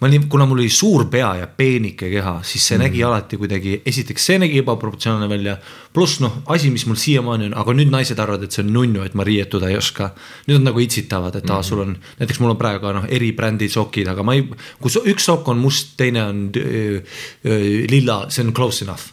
[0.00, 2.84] ma olin, kuna mul oli suur pea ja peenike keha, siis see mm.
[2.84, 5.56] nägi alati kuidagi, esiteks see nägi ebaproportsionaalne välja.
[5.94, 9.02] pluss noh, asi, mis mul siiamaani on, aga nüüd naised arvavad, et see on nunnu,
[9.06, 10.10] et ma riietuda ei oska.
[10.46, 13.32] nüüd nad nagu itsitavad, et aa mm., sul on, näiteks mul on praegu noh, eri
[13.36, 14.44] brändi sokid, aga ma ei,
[14.82, 17.00] kui üks sokk on must, teine on öö,
[17.46, 19.12] öö, lilla, see on close enough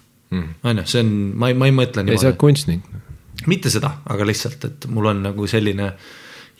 [0.63, 2.85] on ju, see on, ma ei, ma ei mõtle ei, sa oled kunstnik.
[3.49, 5.91] mitte seda, aga lihtsalt, et mul on nagu selline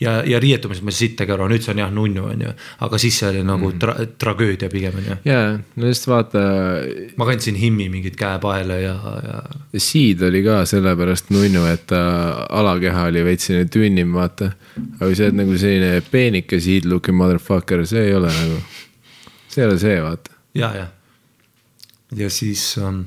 [0.00, 2.52] ja, ja riietumises ma siit ei käru, nüüd see on jah nunnu on ju,
[2.86, 5.16] aga siis see oli nagu tra tragöödia pigem on ju.
[5.28, 6.42] jaa, no just vaata,
[7.16, 8.94] ma kandsin himmi mingit käepaela ja,
[9.28, 9.40] ja
[9.80, 12.02] Seed oli ka sellepärast nunnu, et ta
[12.48, 14.52] alakeha oli veits selline tünnim, vaata.
[14.98, 18.60] aga kui sa oled nagu selline peenike seed looking motherfucker, see ei ole nagu,
[19.48, 20.38] see ei ole see, vaata.
[20.58, 20.88] ja, ja.
[22.18, 23.04] ja siis ähm,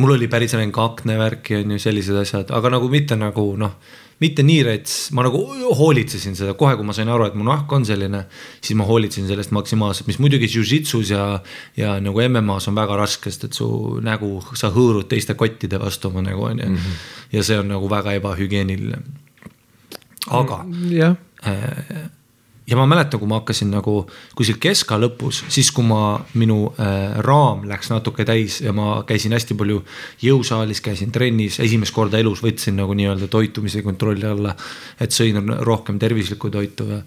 [0.00, 3.76] mul oli päris selline aknevärki on ju sellised asjad, aga nagu mitte nagu noh,
[4.22, 5.40] mitte nii rets, ma nagu
[5.78, 8.24] hoolitsesin seda kohe, kui ma sain aru, et mu nahk on selline,
[8.60, 11.26] siis ma hoolitsesin sellest maksimaalselt, mis muidugi jujitsus ja,
[11.78, 13.68] ja nagu MM-as on väga raske, sest et su
[14.04, 16.76] nägu, sa hõõrud teiste kottide vastu oma nägu on ju mm.
[16.76, 17.06] -hmm.
[17.32, 18.98] ja see on nagu väga ebahügieeniline.
[20.30, 21.16] aga jah,
[22.66, 23.94] ja ma mäletan, kui ma hakkasin nagu
[24.36, 29.34] kuskil keska lõpus, siis kui ma, minu äh, raam läks natuke täis ja ma käisin
[29.36, 29.82] hästi palju
[30.24, 34.54] jõusaalis, käisin trennis, esimest korda elus võtsin nagu nii-öelda toitumise kontrolli alla.
[35.00, 37.00] et sõin rohkem tervislikku toitu ja,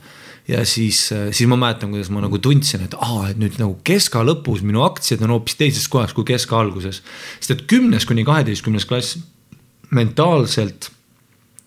[0.48, 4.22] ja siis, siis ma mäletan, kuidas ma nagu tundsin, et aa, et nüüd nagu keska
[4.24, 7.02] lõpus minu aktsiad on hoopis teises kohas kui keska alguses.
[7.40, 9.18] sest et kümnes kuni kaheteistkümnes klass
[9.90, 10.92] mentaalselt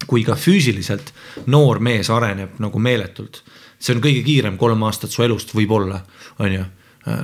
[0.07, 1.11] kui ka füüsiliselt
[1.47, 3.43] noor mees areneb nagu meeletult
[3.81, 6.03] see on kõige kiirem kolm aastat su elust võib-olla,
[6.39, 6.67] on ju.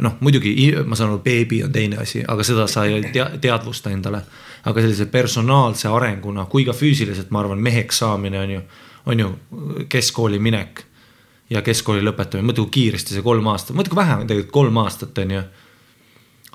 [0.01, 0.55] noh, muidugi
[0.89, 4.23] ma saan aru, beebi on teine asi, aga seda sa ei tea, teadvusta endale.
[4.67, 8.63] aga sellise personaalse arenguna kui ka füüsiliselt, ma arvan, meheks saamine on ju,
[9.07, 9.29] on ju
[9.89, 10.83] keskkooli minek
[11.51, 14.83] ja keskkooli lõpetamine, mõtle kui kiiresti see kolm aastat, mõtle kui vähe on tegelikult kolm
[14.83, 15.43] aastat on ju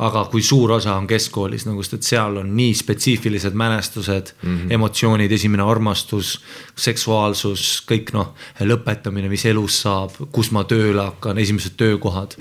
[0.02, 4.58] aga kui suur osa on keskkoolis nagu, sest et seal on nii spetsiifilised mälestused mm,
[4.58, 4.74] -hmm.
[4.74, 6.40] emotsioonid, esimene armastus,
[6.76, 12.38] seksuaalsus, kõik noh, lõpetamine, mis elus saab, kus ma tööle hakkan, esimesed töökohad.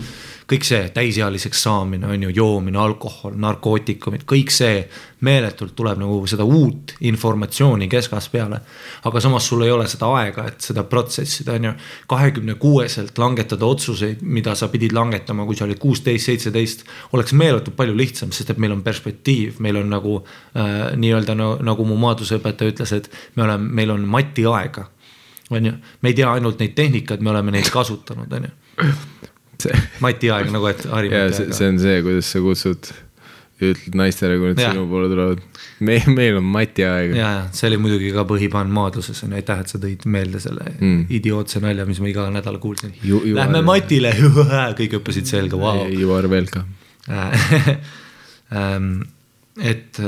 [0.50, 4.82] Kõik see täisealiseks saamine on ju, joomine, alkohol, narkootikumid, kõik see
[5.26, 8.60] meeletult tuleb nagu seda uut informatsiooni keskast peale.
[9.04, 11.72] aga samas sul ei ole seda aega, et seda protsessida on ju,
[12.10, 17.76] kahekümne kuueselt langetada otsuseid, mida sa pidid langetama, kui sa olid kuusteist, seitseteist, oleks meeletult
[17.76, 21.98] palju lihtsam, sest et meil on perspektiiv, meil on nagu äh, nii-öelda no, nagu mu
[22.00, 24.88] maadluseõpetaja ütles, et me oleme, meil on matiaega.
[25.50, 28.90] on ju, me ei tea ainult neid tehnikaid, me oleme neid kasutanud, on ju.
[29.62, 32.90] see, matiaeg nagu, et hari ja see, see on see, kuidas sa kutsud,
[33.60, 35.40] ütled naistele, kui nad sinu poole tulevad.
[35.84, 37.14] me, meil on mati aeg.
[37.16, 40.40] ja, ja see oli muidugi ka põhipann maadluses on ju, aitäh, et sa tõid meelde
[40.42, 41.06] selle mm.
[41.20, 42.94] Idiootse nalja, mis ma iga nädal kuulsin
[43.36, 44.14] Lähme Matile,
[44.80, 45.84] kõik õppisid selga, vau.
[45.92, 46.68] You are welcome.
[49.60, 49.98] Et,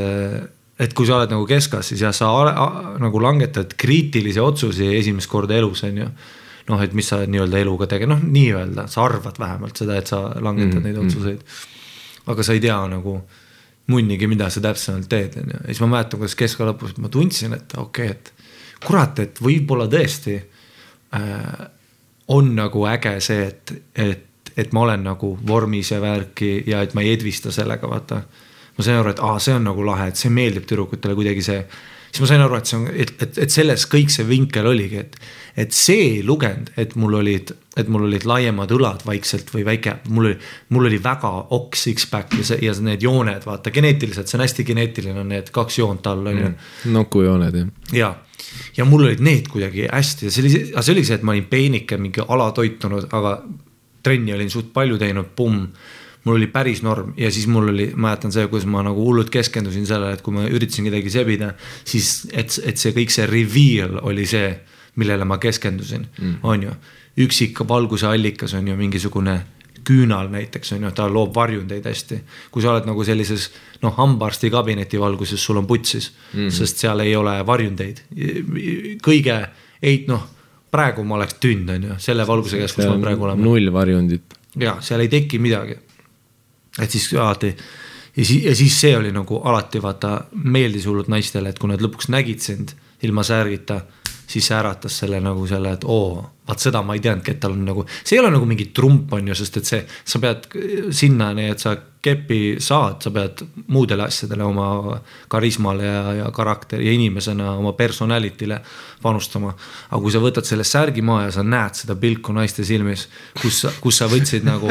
[0.82, 5.30] et kui sa oled nagu keskas, siis jah, sa a- nagu langetad kriitilisi otsusi esimest
[5.30, 6.08] korda elus, on ju.
[6.68, 10.24] noh, et mis sa nii-öelda eluga teged, noh, nii-öelda sa arvad vähemalt seda, et sa
[10.38, 11.06] langetad mm, Mm, neid mm.
[11.06, 11.40] otsuseid.
[12.26, 13.16] aga sa ei tea nagu
[13.90, 17.10] munnigi, mida sa täpsemalt teed, on ju, ja siis ma mäletan, kuidas keska lõpus ma
[17.10, 18.32] tundsin, et okei okay,, et
[18.86, 21.64] kurat, et võib-olla tõesti äh,
[22.32, 26.94] on nagu äge see, et, et, et ma olen nagu vormis ja värki ja et
[26.94, 28.22] ma ei edvista sellega, vaata.
[28.76, 31.64] ma sain aru, et aa, see on nagu lahe, et see meeldib tüdrukutele kuidagi see.
[32.12, 35.00] Siis ma sain aru, et see on, et, et, et selles kõik see vinkel oligi,
[35.00, 35.14] et,
[35.64, 39.96] et see ei lugenud, et mul olid, et mul olid laiemad õlad vaikselt või väike,
[40.12, 40.36] mul oli,
[40.76, 44.68] mul oli väga okk six-pack ja see ja need jooned, vaata geneetiliselt, see on hästi
[44.68, 46.92] geneetiline, need kaks joont all on ju mm.
[46.98, 47.72] nokujooned jah.
[47.96, 48.12] ja,
[48.76, 51.32] ja mul olid need kuidagi hästi ja see oli, aga see oli see, et ma
[51.32, 53.38] olin peenike, mingi alatoitunud, aga
[54.02, 55.66] trenni olin suht palju teinud, pumm.
[56.24, 59.86] Mul oli päris norm ja siis mul oli, mäletan see, kuidas ma nagu hullult keskendusin
[59.86, 61.52] sellele, et kui ma üritasin kedagi sebida,
[61.84, 64.52] siis et, et see kõik see reveal oli see,
[65.00, 66.76] millele ma keskendusin mm., on ju.
[67.24, 69.40] üksik valguse allikas on ju mingisugune
[69.84, 72.20] küünal näiteks on ju, ta loob varjundeid hästi.
[72.50, 73.48] kui sa oled nagu sellises
[73.82, 76.50] noh, hambaarsti kabineti valguses, sul on putsis mm, -hmm.
[76.50, 78.02] sest seal ei ole varjundeid.
[79.02, 79.38] kõige,
[79.82, 80.28] ei noh,
[80.70, 83.42] praegu ma oleks tünn, on ju, selle valguse käes, kus ma praegu olen.
[83.42, 84.38] null varjundit.
[84.56, 85.76] ja seal ei teki midagi.
[86.80, 87.54] Et siis alati
[88.16, 91.82] ja siis, ja siis see oli nagu alati vaata meeldis hullult naistele, et kui nad
[91.82, 93.80] lõpuks nägid sind ilma särgita,
[94.32, 97.56] siis see äratas selle nagu selle, et oo, vaat seda ma ei teadnudki, et tal
[97.56, 100.46] on nagu, see ei ole nagu mingi trump on ju, sest et see, sa pead
[100.94, 104.96] sinnani, et sa kepi saad, sa pead muudele asjadele oma
[105.30, 108.58] karismale ja, ja karakteri ja inimesena oma personality'le
[109.02, 109.52] panustama.
[109.90, 113.06] aga kui sa võtad selle särgi maha ja sa näed seda pilku naiste silmis,
[113.42, 114.70] kus, kus sa võtsid nagu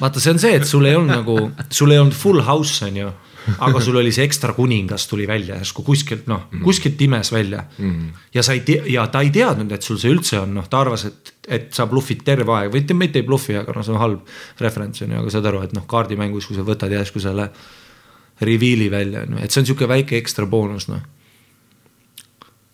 [0.00, 1.38] vaata, see on see, et sul ei olnud nagu,
[1.70, 3.14] sul ei olnud full house on ju
[3.56, 7.64] aga sul oli see ekstra kuningas tuli välja järsku kuskilt noh, kuskilt imes välja.
[7.78, 7.90] Mm.
[7.90, 8.20] -hmm.
[8.34, 10.80] ja sa ei tea ja ta ei teadnud, et sul see üldse on, noh, ta
[10.80, 12.72] arvas, et, et sa bluffid terve aeg.
[12.72, 15.62] Või mitte ei bluffi, aga noh, see on halb referents on ju, aga saad aru,
[15.62, 17.50] et noh, kaardimängus, kui sa võtad järsku selle
[18.40, 21.00] reveal'i välja, on ju, et see on sihuke väike ekstra boonus, noh.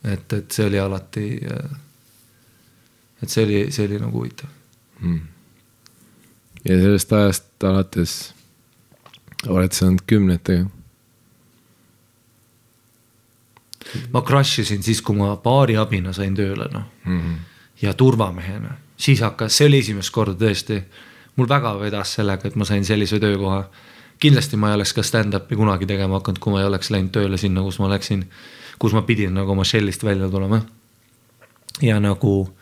[0.05, 1.29] et, et see oli alati,
[3.23, 4.51] et see oli, see oli nagu huvitav.
[5.01, 5.34] Mm..
[6.65, 8.35] Ja sellest ajast alates
[9.49, 10.67] oled saanud kümnetega?
[14.13, 17.37] ma crush isin siis, kui ma baariabina sain tööle, noh mm -hmm.
[17.83, 20.83] ja turvamehena, siis hakkas, see oli esimest korda tõesti.
[21.37, 23.71] mul väga vedas sellega, et ma sain sellise töökoha.
[24.19, 27.37] kindlasti ma ei oleks ka stand-up'i kunagi tegema hakanud, kui ma ei oleks läinud tööle
[27.37, 28.25] sinna, kus ma läksin,
[28.79, 30.61] kus ma pidin nagu oma shell'ist välja tulema.
[31.83, 32.57] ja nagu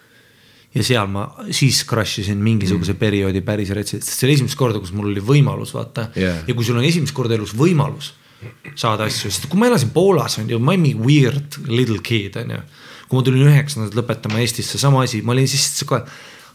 [0.73, 3.01] ja seal ma siis crush isin mingisuguse mm.
[3.01, 6.09] perioodi päris retsilt, sest see oli esimest korda, kus mul oli võimalus vaata.
[6.17, 6.43] Yeah..
[6.49, 8.13] ja kui sul on esimest korda elus võimalus
[8.79, 12.39] saada asju, sest kui ma elasin Poolas on ju, ma olin mingi weird little kid
[12.41, 12.61] on ju.
[13.09, 15.85] kui ma tulin üheksandat lõpetama Eestisse, sama asi, ma olin siis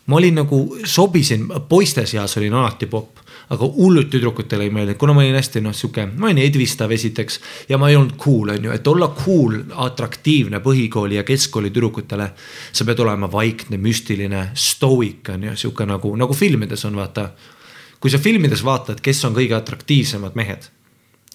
[0.08, 5.14] ma olin nagu, sobisin, poiste seas olin alati popp aga hullult tüdrukutele ei meeldinud, kuna
[5.16, 8.68] ma olin hästi noh, sihuke, ma olin edvistav esiteks ja ma ei olnud cool, on
[8.68, 12.32] ju, et olla cool, atraktiivne põhikooli ja keskkooli tüdrukutele.
[12.72, 17.30] sa pead olema vaikne, müstiline, stoic on ju, sihuke nagu, nagu filmides on, vaata.
[18.00, 20.68] kui sa filmides vaatad, kes on kõige atraktiivsemad mehed,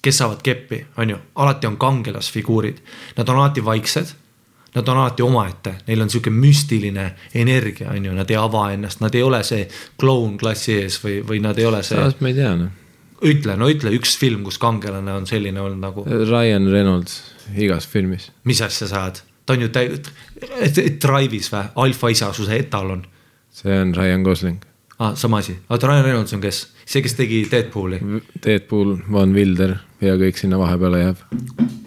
[0.02, 2.82] kes saavad keppi, on ju, alati on kangelasfiguurid,
[3.16, 4.21] nad on alati vaiksed
[4.74, 9.02] nad on alati omaette, neil on sihuke müstiline energia, on ju, nad ei ava ennast,
[9.04, 9.66] nad ei ole see
[10.00, 11.98] kloun klassi ees või, või nad ei ole see.
[11.98, 12.72] samas ma ei tea noh.
[13.28, 16.06] ütle, no ütle üks film, kus kangelane on selline olnud nagu.
[16.08, 17.20] Ryan Reynolds
[17.56, 18.30] igas filmis.
[18.48, 19.92] mis asja sa ajad, ta on ju täi-,
[21.04, 23.04] Drive'is või, alfaisa, su see etalon.
[23.52, 24.64] see on Ryan Gosling.
[24.98, 28.00] aa ah,, sama asi, oota Ryan Reynolds on kes, see, kes tegi Deadpooli.
[28.40, 31.80] Deadpool, Van Wilder ja kõik sinna vahepeale jääb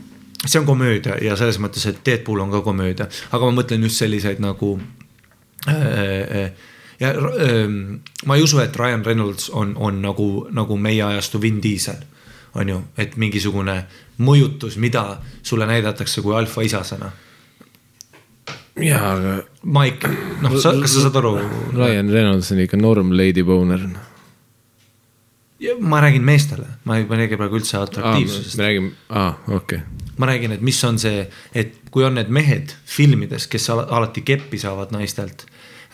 [0.45, 4.01] see on komöödia ja selles mõttes, et Deadpool on ka komöödia, aga ma mõtlen just
[4.01, 4.75] selliseid nagu
[5.67, 6.51] äh, äh
[6.99, 7.67] ja äh,
[8.25, 12.03] ma ei usu, et Ryan Reynolds on, on nagu, nagu meie ajastu Vin Diesel.
[12.55, 13.81] on ju, et mingisugune
[14.23, 17.11] mõjutus, mida sulle näidatakse kui alfaisasena.
[18.79, 19.33] jaa, aga.
[19.63, 21.35] ma ikka, noh, sa, kas sa saad aru?
[21.75, 23.83] Ryan Reynolds on ikka norm lady boner
[25.79, 28.57] ma räägin meestele, ma ei räägi praegu üldse atraktiivsusest.
[28.57, 29.94] me räägime, aa, okei okay.
[30.17, 34.59] Ma räägin, et mis on see, et kui on need mehed filmides, kes alati keppi
[34.61, 35.45] saavad naistelt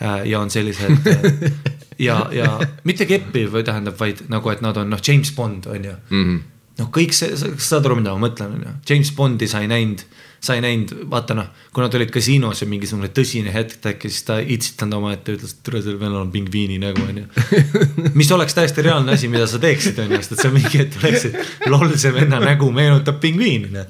[0.02, 1.52] äh, ja on sellised äh,
[2.08, 5.84] ja, ja mitte keppi või tähendab, vaid nagu, et nad on noh, James Bond on
[5.84, 5.98] ju.
[6.10, 6.40] Mm -hmm..
[6.82, 9.70] Noh, kõik see, sa saad aru, mida ma mõtlen, on ju, James Bondi sa ei
[9.70, 10.04] näinud
[10.42, 14.26] sa ei näinud, vaata noh, kui nad olid kasiinos ja mingisugune tõsine hetk tekkis, siis
[14.26, 17.28] ta itsitanud omaette, ütles, et tere, sellel venelal on pingviini nägu onju.
[18.18, 21.38] mis oleks täiesti reaalne asi, mida sa teeksid onju, sest et sa mingi hetk oleksid,
[21.70, 23.86] loll see venna nägu meenutab pingviini noh.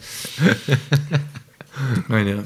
[2.21, 2.43] onju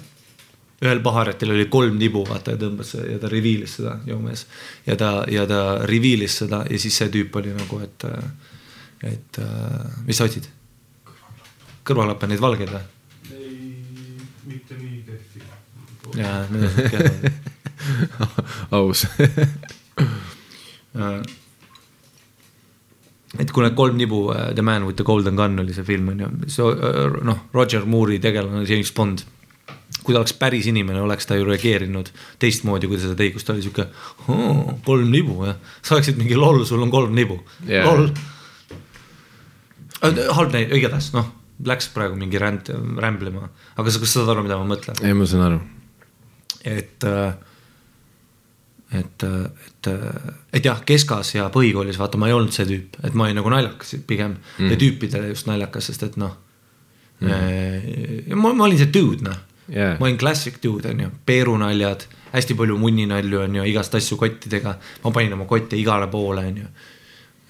[0.87, 4.45] ühel paharetil oli kolm tibu, vaata ja tõmbas ja ta reveal'is seda, jõumees.
[4.87, 8.07] ja ta, ja ta reveal'is seda ja siis see tüüp oli nagu, et,
[9.05, 9.41] et
[10.07, 10.49] mis sa otsid?
[11.87, 12.85] kõrvalappe neid valgeid või?
[14.47, 15.43] mitte nii kehvi.
[16.21, 17.33] jaa, need on kehvad
[18.79, 19.07] aus
[23.37, 26.13] et kui need kolm nibu, äh, The Man with the Golden Gun oli see film
[26.13, 29.27] on ju, see äh, noh, Roger Moore'i tegelane James Bond.
[30.07, 33.47] kui ta oleks päris inimene, oleks ta ju reageerinud teistmoodi, kui ta seda tegi, kus
[33.47, 33.89] ta oli sihuke
[34.31, 38.13] oh, kolm nibu jah, sa oleksid mingi loll, sul on kolm nibu yeah., loll.
[40.05, 41.33] Äh, halb näide, igatahes noh
[41.65, 42.69] läks praegu mingi ränd,
[43.01, 44.99] rämblema, aga sa, kas sa saad aru, mida ma mõtlen?
[45.01, 45.61] ei, ma saan aru.
[46.69, 47.07] et,
[49.01, 49.89] et, et,
[50.59, 53.53] et jah, keskas ja põhikoolis vaata, ma ei olnud see tüüp, et ma olin nagu
[53.53, 54.73] naljakas pigem mm.
[54.73, 56.35] ja tüüpidele just naljakas, sest et noh
[57.25, 58.35] mm..
[58.37, 59.41] ma, ma olin see dude noh
[59.73, 62.05] yeah., ma olin classic dude on ju, peerunaljad,
[62.35, 66.61] hästi palju munninalju on ju, igast asju kottidega, ma panin oma kotte igale poole on
[66.65, 66.69] ju.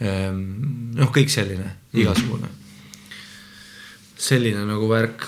[0.00, 0.40] Ehm,
[0.98, 2.48] noh, kõik selline, igasugune
[4.16, 5.26] selline nagu värk.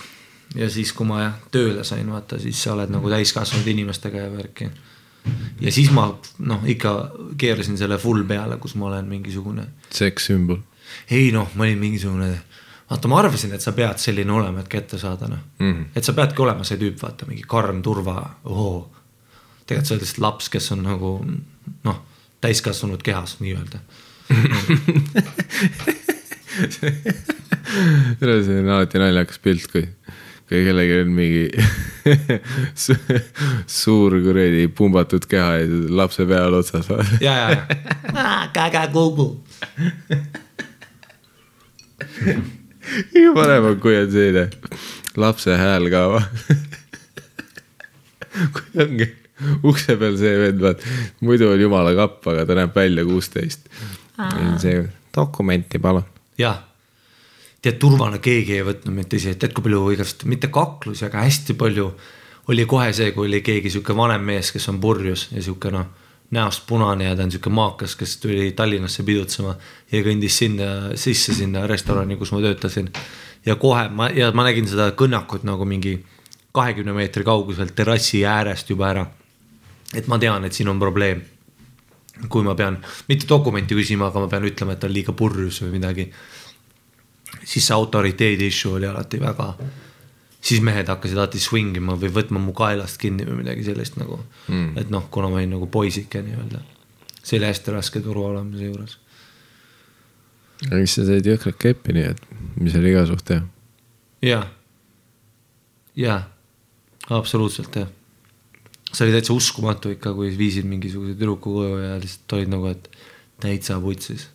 [0.56, 4.70] ja siis, kui ma tööle sain, vaata, siis sa oled nagu täiskasvanud inimestega ja värki.
[5.60, 6.08] ja siis ma
[6.38, 6.94] noh, ikka
[7.38, 9.66] keerasin selle full peale, kus ma olen mingisugune.
[9.92, 10.62] sekssümbol.
[11.10, 12.32] ei noh, ma olin mingisugune
[12.90, 15.72] vaata, ma arvasin, et sa pead selline olema, et kätte saada noh mm.
[15.72, 15.84] -hmm.
[15.94, 18.90] et sa peadki olema see tüüp, vaata mingi karm turva, ohoo.
[19.66, 21.24] tegelikult sa oled lihtsalt laps, kes on nagu
[21.84, 22.04] noh,
[22.40, 23.78] täiskasvanud kehas nii-öelda.
[28.44, 29.84] see on alati naljakas pilt, kui,
[30.48, 31.46] kui kellelgi on mingi
[32.82, 32.92] su
[33.66, 35.66] suur kuradi pumbatud keha ja
[36.00, 36.86] lapse peal otsas.
[37.20, 37.62] ja, ja, ja.
[38.56, 39.28] käge-kugu.
[41.98, 44.44] kõige parem on, kui on selline
[45.18, 46.00] lapse hääl ka.
[48.54, 49.06] kui ongi
[49.66, 50.84] ukse peal see vend, vaat
[51.24, 53.68] muidu on jumala kapp, aga ta näeb välja kuusteist.
[54.58, 54.82] See
[55.14, 56.04] dokumenti palun.
[56.38, 56.58] jah,
[57.62, 61.56] tead turvana keegi ei võtnud mind tõsiselt, tead kui palju igast, mitte kaklusi, aga hästi
[61.58, 61.88] palju
[62.48, 65.86] oli kohe see, kui oli keegi sihuke vanem mees, kes on purjus ja sihuke noh,
[66.34, 69.54] näost punane ja ta on sihuke maakas, kes tuli Tallinnasse pidutsema
[69.92, 72.90] ja kõndis sinna sisse sinna restorani, kus ma töötasin.
[73.46, 75.98] ja kohe ma ja ma nägin seda kõnnakut nagu mingi
[76.52, 79.06] kahekümne meetri kauguselt terrassi äärest juba ära.
[79.94, 81.22] et ma tean, et siin on probleem
[82.26, 85.76] kui ma pean mitte dokumenti küsima, aga ma pean ütlema, et on liiga purjus või
[85.78, 86.08] midagi.
[87.44, 89.52] siis see autoriteedi issue oli alati väga,
[90.40, 94.18] siis mehed hakkasid alati swing ima või võtma mu kaelast kinni või midagi sellist nagu
[94.48, 94.76] mm..
[94.80, 96.62] et noh, kuna ma olin nagu poisike nii-öelda,
[97.22, 98.98] see oli hästi raske turu olemise juures.
[100.66, 102.24] aga mis sa said jõhkralt keppi, nii et
[102.58, 103.44] mis oli iga suht hea.
[104.22, 104.42] ja,
[105.96, 106.22] ja
[107.08, 107.88] absoluutselt jah.
[108.92, 112.90] See oli täitsa uskumatu ikka, kui viisid mingisuguse tüdruku koju ja lihtsalt olid nagu, et
[113.40, 114.28] täitsa putsis.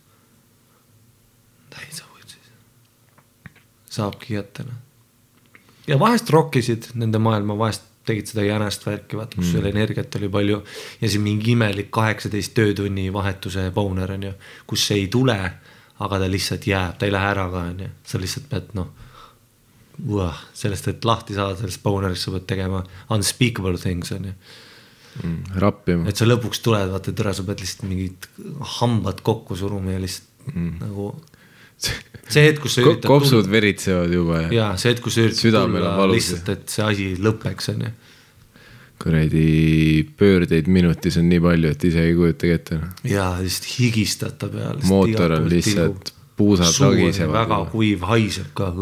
[1.70, 2.52] täitsa putsis.
[3.90, 4.78] saabki kätte noh.
[5.88, 9.52] ja vahest rokkisid nende maailma, vahest tegid seda jänest värki, vaata kus mm.
[9.52, 10.58] seal energiat oli palju
[11.02, 14.34] ja siis mingi imelik kaheksateist töötunni vahetuse boner on ju,
[14.68, 15.38] kus ei tule,
[16.04, 18.92] aga ta lihtsalt jääb, ta ei lähe ära ka on ju, sa lihtsalt pead noh
[20.02, 22.82] Uah, sellest, et lahti saada sellest boner'ist, sa pead tegema
[23.14, 24.34] unspeakable things on ju.
[25.62, 26.08] rappima.
[26.10, 28.26] et sa lõpuks tuled, vaata tere, sa pead lihtsalt mingid
[28.80, 30.72] hambad kokku suruma ja lihtsalt mm.
[30.82, 31.12] nagu.
[31.84, 35.44] see hetk, kus sa üritad kopsud veritsevad juba ja, ja see hetk, kus sa üritad
[35.44, 37.96] Südamel tulla lihtsalt, et see asi lõpeks on ju.
[39.04, 39.48] kuradi
[40.18, 42.84] pöördeid minutis on nii palju, et ise ei kujutagi ette.
[43.14, 44.82] ja lihtsalt higistad ta peal.
[44.90, 47.44] mootor on lihtsalt, puusad lagisevad.
[47.44, 48.74] väga kuiv, haiseb ka,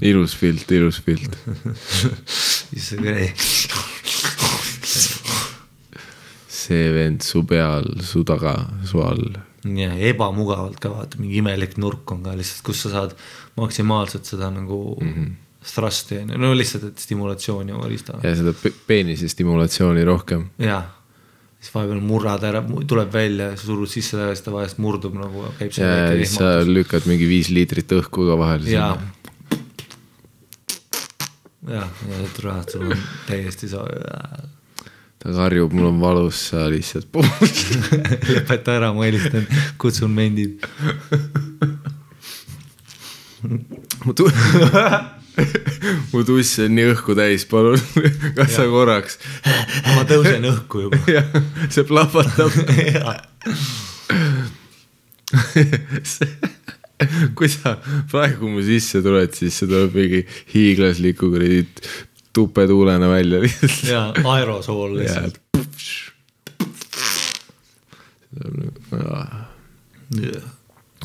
[0.00, 1.36] ilus pilt, ilus pilt.
[6.66, 8.54] see vend su peal, su taga,
[8.84, 9.36] su all.
[9.66, 13.16] ja ebamugavalt ka vaata, mingi imelik nurk on ka lihtsalt, kus sa saad
[13.58, 15.32] maksimaalselt seda nagu mm -hmm.
[15.74, 18.18] thrust'i on ju, no lihtsalt, et stimulatsiooni oma riista.
[18.22, 20.50] ja seda pe- peenise stimulatsiooni rohkem.
[20.58, 20.82] ja,
[21.66, 26.12] siis vahepeal murrad ära, tuleb välja, surud sisse tagasi, ta vahest murdub nagu, see ja
[26.14, 28.70] siis sa lükkad mingi viis liitrit õhku ka vahele.
[28.70, 28.92] ja,
[31.66, 33.82] ja, ja tule, sul on täiesti sa-,
[35.18, 37.10] ta karjub, mul on valus, sa lihtsalt.
[38.30, 39.50] lõpeta ära, ma helistan,
[39.82, 40.62] kutsun mendid.
[44.06, 44.30] mu tu-,
[46.12, 47.80] mu tuss on nii õhku täis, palun,
[48.36, 49.14] kas sa korraks.
[49.92, 50.98] ma tõusen õhku juba.
[51.16, 51.26] jah,
[51.72, 52.50] see plahvatab.
[57.36, 57.68] kui sa
[58.10, 60.20] praegu mu sisse tuled, siis see tuleb mingi
[60.54, 61.60] hiiglasliku kuradi
[62.36, 63.78] tupetuulena välja lihtsalt.
[63.90, 64.00] ja
[64.32, 65.36] aerosool lihtsalt.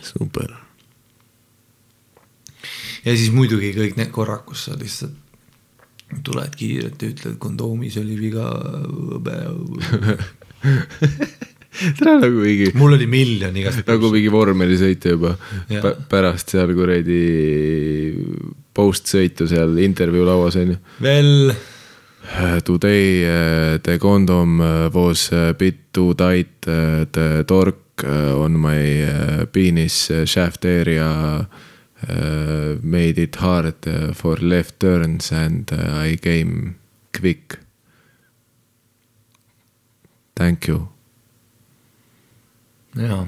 [0.02, 0.61] super.
[3.06, 5.18] Ja siis muidugi kõik need korrad, kus sa lihtsalt
[6.26, 8.50] tuled kiirelt ja ütled, kondoomis oli viga.
[11.98, 13.86] tere nagu mingi, mul oli miljon igast.
[13.88, 15.36] nagu mingi vormelisõita juba.
[15.72, 17.22] Pä- pärast seal kuradi
[18.76, 20.82] post-sõitu seal intervjuu lauas on ju.
[21.04, 21.54] veel,
[22.64, 30.12] Today uh, the condom uh, was a bit too tight the torque on my penis
[30.30, 31.10] shaft area
[32.10, 36.76] uh, made it hard uh, for left turns and uh, I came
[37.14, 37.60] quick.
[40.36, 40.88] Thank you.
[42.96, 43.26] jaa,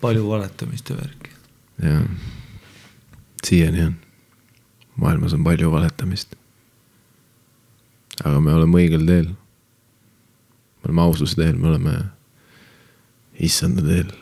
[0.00, 1.30] palju valetamist ja värki.
[1.82, 2.02] jah,
[3.46, 3.94] siiani on,
[4.96, 6.34] maailmas on palju valetamist.
[8.24, 9.30] aga me oleme õigel teel.
[9.30, 11.96] me oleme aususe teel, me oleme
[13.40, 14.12] issanda teel.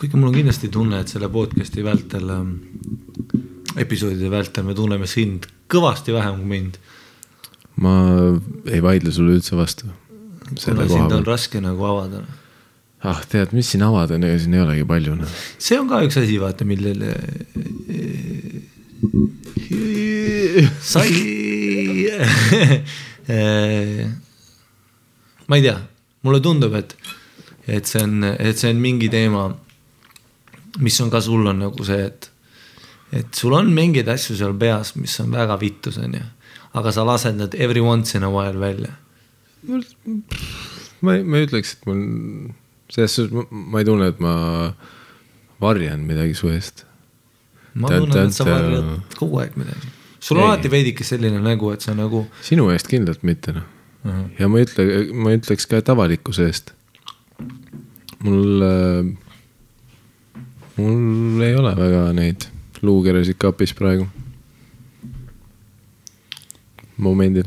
[0.00, 2.30] Kuigi mul on kindlasti tunne, et selle podcast'i vältel,
[3.80, 6.78] episoodide vältel me tunneme sind kõvasti vähem kui mind.
[7.80, 7.92] ma
[8.68, 9.86] ei vaidle sulle üldse vastu.
[10.64, 12.24] kuna sind on raske nagu avada.
[13.04, 15.28] ah, tead, mis siin avada ega siin ei olegi palju noh.
[15.58, 17.14] see on ka üks asi, vaata, millele
[20.80, 21.12] sai.
[25.46, 25.78] ma ei tea,
[26.24, 26.96] mulle tundub, et,
[27.68, 29.52] et see on, et see on mingi teema,
[30.80, 32.30] mis on ka sul on nagu see, et,
[33.20, 36.22] et sul on mingeid asju seal peas, mis on väga vittus, onju.
[36.78, 38.94] aga sa lased need every once in a while välja.
[41.00, 42.04] ma ei, ma ei ütleks, et mul,
[42.92, 44.34] selles suhtes ma, ei tunne, et ma
[45.60, 46.86] varjan midagi su eest.
[47.74, 49.94] ma tunnen, et sa varjad kogu aeg midagi.
[50.20, 50.52] sul on Ei.
[50.52, 53.66] alati veidike selline nägu, et sa nagu sinu eest kindlalt mitte noh.
[54.38, 56.72] ja ma ei ütle, ma ütleks ka, et avalikkuse eest.
[58.24, 59.10] mul äh,,
[60.80, 62.48] mul ei ole väga neid
[62.82, 64.08] luukeresid kapis praegu.
[66.96, 67.46] momendil.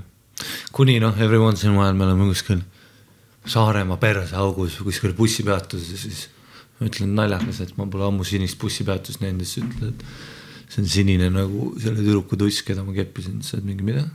[0.71, 2.61] kuni noh, every once in a while me oleme kuskil
[3.45, 6.27] Saaremaa perseaugus kuskil bussipeatuses siis
[6.84, 10.03] ütlen naljakas, et ma pole ammu sinist bussipeatust näinud siis ütled,
[10.71, 14.07] see on sinine nagu selle tüdruku tuss, keda ma keppisin, sa oled mingi mida?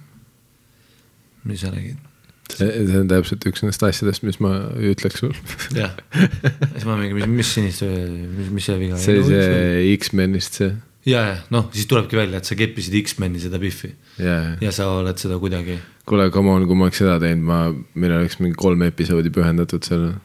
[1.44, 2.07] mis sa räägid?
[2.54, 4.52] see, see on täpselt üks nendest asjadest, mis ma
[4.90, 5.34] ütleks sul.
[5.76, 10.70] jah, siis ma mingi, mis, mis sinist, mis, mis see viga see see X-menist see.
[11.08, 13.92] ja, ja noh, siis tulebki välja, et sa keppisid X-meni seda Biffi
[14.22, 15.78] ja, ja sa oled seda kuidagi,
[16.08, 17.60] kuule, come on, kui ma oleks seda teinud, ma,
[17.98, 20.18] meil oleks mingi kolm episoodi pühendatud sellele.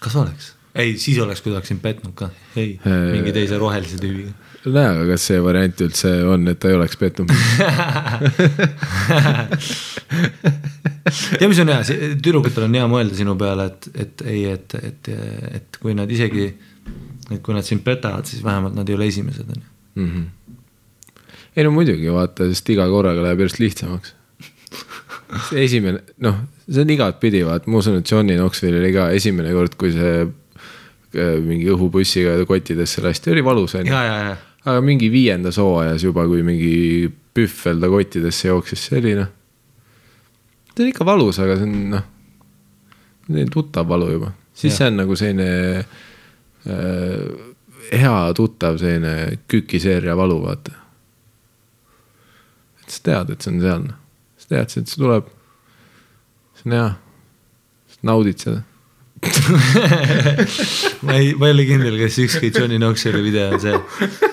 [0.00, 0.54] kas oleks?
[0.74, 4.34] ei, siis oleks, kui ta oleks sind petnud ka, ei, Äh, mingi teise rohelise tüübiga
[4.72, 7.32] näe, aga kas see variant üldse on, et ta ei oleks pettunud?
[11.36, 11.80] tead, mis on hea,
[12.24, 15.10] tüdrukutel on hea mõelda sinu peale, et, et ei, et, et,
[15.60, 16.46] et kui nad isegi,
[17.28, 19.66] et kui nad sind petavad, siis vähemalt nad ei ole esimesed, on ju.
[20.06, 20.24] -hmm.
[21.56, 24.14] ei no muidugi vaata, sest iga korraga läheb järjest lihtsamaks.
[25.50, 26.36] see esimene, noh,
[26.70, 30.24] see on igatpidi, vaata, ma usun, et Johnny Knoxville oli ka esimene kord, kui see
[30.24, 36.42] äh, mingi õhubussiga kottidesse lasti, oli valus ja, ja aga mingi viiendas hooajas juba, kui
[36.46, 39.30] mingi pühvel ta kottidesse jooksis, see oli noh.
[40.72, 42.06] see on ikka valus, aga see on noh,
[43.26, 44.78] selline tuttav valu juba, siis Jah.
[44.78, 45.48] see on nagu selline
[46.64, 47.44] äh,
[47.92, 50.76] hea tuttav selline kükiseeria valu, vaata.
[52.82, 53.98] et sa tead, et see on seal, noh,
[54.40, 55.32] sa tead, et see tuleb.
[56.60, 56.92] see on hea,
[58.04, 58.62] naudid seda.
[61.06, 64.32] ma ei, ma ei ole kindel, kas ükski Johnny Knoxville'i video on see.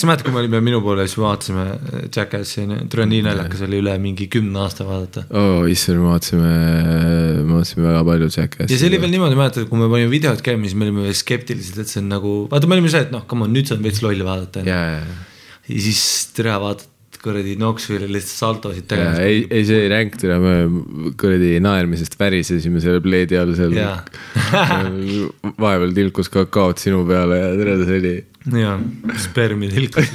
[0.00, 1.64] Kas sa mäletad, kui me olime minu poole, siis vaatasime
[2.08, 5.26] Jackassi onju, tule nii naljakas oli üle mingi kümne aasta vaadata.
[5.36, 6.52] oh,, issand, me vaatasime,
[7.44, 8.72] me vaatasime väga palju Jackassi.
[8.72, 11.18] ja see oli veel niimoodi, mäletad, kui me panime videot käima, siis me olime veel
[11.20, 13.76] skeptilised, et see on nagu, vaata, me olime see, et noh, come on, nüüd see
[13.76, 14.80] on veits loll vaadata ja
[15.68, 16.00] siis
[16.36, 16.89] tere vaatad
[17.22, 19.18] kuradi Knoxville'i lihtsalt saltosid ja tegemas.
[19.24, 20.54] ei, ei see ei ränk tule, me
[21.20, 23.72] kuradi naermisest värisesime selle pleedi all seal.
[25.64, 28.14] Vahepeal tilkus kakaot sinu peale ja tere, see oli
[28.62, 28.76] jaa,
[29.20, 30.08] spermi tilkus.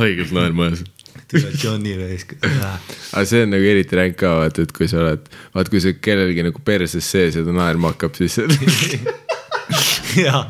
[0.00, 0.84] haigelt naermas.
[1.30, 2.28] tule Johnny raisk.
[2.42, 5.22] aga see on nagu eriti ränk ka vaata, et kui sa oled,
[5.54, 8.34] vaat kui sa kellelgi nagu perses sees ja ta naerma hakkab, siis
[10.16, 10.42] jaa.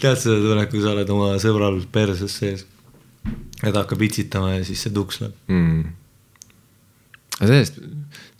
[0.00, 2.66] tead seda tunnet, kui sa oled oma sõbral perses sees
[3.60, 5.36] ja ta hakkab itsitama ja siis see tuks läheb.
[5.52, 5.80] mm..
[7.38, 7.80] aga sellest,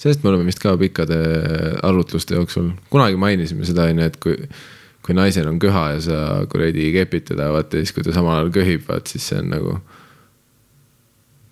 [0.00, 1.18] sellest me oleme vist ka pikkade
[1.86, 4.36] arutluste jooksul, kunagi mainisime seda onju, et kui,
[5.04, 8.54] kui naisel on köha ja sa kuradi kepid teda, vaata siis, kui ta samal ajal
[8.60, 9.76] köhib, vaat siis see on nagu,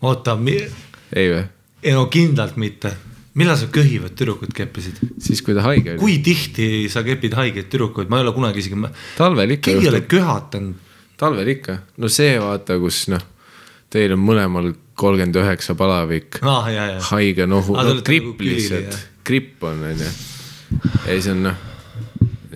[0.08, 0.38] oota,
[1.12, 1.44] ei või?
[1.82, 2.96] ei no kindlalt mitte.
[3.38, 5.00] Millal sa köhivad tüdrukut keppisid?
[5.22, 6.02] siis, kui ta haige oli.
[6.02, 8.80] kui tihti sa kepid haigeid tüdrukuid, ma ei ole kunagi isegi,
[9.18, 10.96] talvel ikka keegi ei ole köhatanud.
[11.20, 13.22] talvel ikka, no see vaata, kus noh,
[13.92, 16.98] teil on mõlemal kolmkümmend üheksa palavik, ja, ja.
[17.12, 20.12] haige nohu, te no gripp nagu külili, lihtsalt gripp on onju.
[21.06, 21.64] ei, see on noh,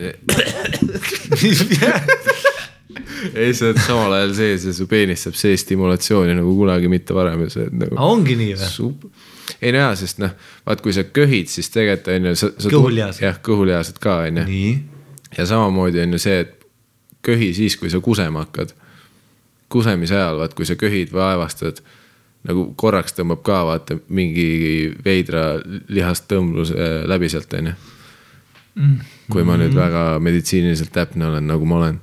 [3.42, 7.12] ei sa oled samal ajal sees ja su peenis saab see stimulatsiooni nagu kunagi mitte
[7.16, 8.68] varem ja sa oled nagu ongi nii või?
[9.62, 10.32] Ei no jaa, sest noh,
[10.66, 12.50] vaat kui sa köhid, siis tegelikult on ju.
[12.66, 13.22] Kõhulihased.
[13.22, 14.72] jah, kõhulihased ka on ju.
[15.36, 16.58] ja samamoodi on ju see, et
[17.22, 18.74] köhi siis, kui sa kusema hakkad.
[19.72, 21.78] kusemise ajal, vaat kui sa köhid või aevastad,
[22.44, 27.76] nagu korraks tõmbab ka vaata mingi veidra lihastõmblus äh, läbi sealt on ju.
[29.30, 32.02] kui ma nüüd väga meditsiiniliselt täpne olen, nagu ma olen.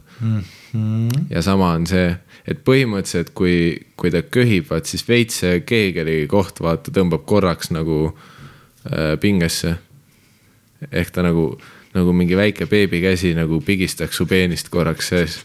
[1.29, 2.15] ja sama on see,
[2.47, 3.55] et põhimõtteliselt, kui,
[3.99, 9.75] kui ta köhib, vaat siis veits see keegeli koht vaata tõmbab korraks nagu äh, pingesse.
[10.91, 11.51] ehk ta nagu,
[11.93, 15.39] nagu mingi väike beebikäsi nagu pigistaks su peenist korraks sees.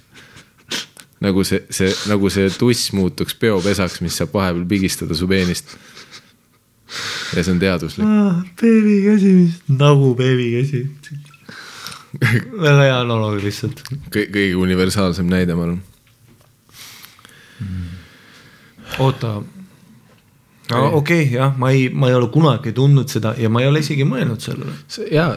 [1.25, 5.77] nagu see, see, nagu see tuss muutuks peopesaks, mis saab vahepeal pigistada su peenist.
[7.37, 8.07] ja see on teaduslik.
[8.61, 10.87] beebikäsi, mis nagu beebikäsi.
[12.65, 13.83] väga hea analoog lihtsalt.
[14.15, 15.83] kõige universaalsem näide, ma arvan.
[18.99, 19.37] oota.
[20.71, 23.85] okei okay,, jah, ma ei, ma ei ole kunagi tundnud seda ja ma ei ole
[23.85, 24.77] isegi mõelnud sellele.
[25.13, 25.33] ja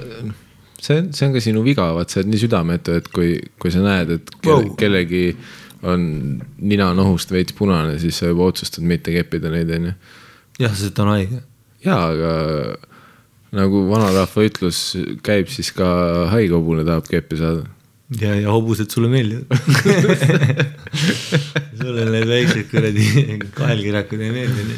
[0.81, 3.83] see, see on ka sinu viga, vaat sa oled nii südametu, et kui, kui sa
[3.85, 4.75] näed, et kelle, Wow.
[4.79, 5.23] kellegi
[5.87, 6.01] on
[6.57, 9.93] nina nohust veits punane, siis sa juba otsustad mitte keppida neid, onju.
[10.59, 11.41] jah, sest on haige.
[11.85, 12.31] ja, aga
[13.57, 14.81] nagu vanarahva ütlus
[15.25, 15.87] käib, siis ka
[16.33, 17.67] haige hobune tahab keppi saada.
[18.21, 19.57] ja, ja hobused sulle meeldivad.
[21.81, 23.07] sulle need väiksed kuradi
[23.57, 24.77] kaelkirakud ei meeldi,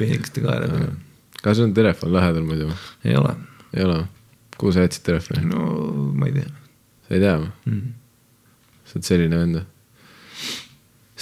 [0.00, 0.92] peenikeste kaeladega.
[1.40, 2.68] kas sul on telefon lähedal muidu
[3.04, 3.34] ei ole,
[3.76, 4.02] ei ole
[4.60, 5.46] kuhu sa jätsid telefoni?
[5.48, 5.64] no
[6.12, 6.50] ma ei tea
[7.08, 7.50] sa ei tea või?
[7.72, 7.92] mm..
[8.84, 9.68] sa oled selline vend või?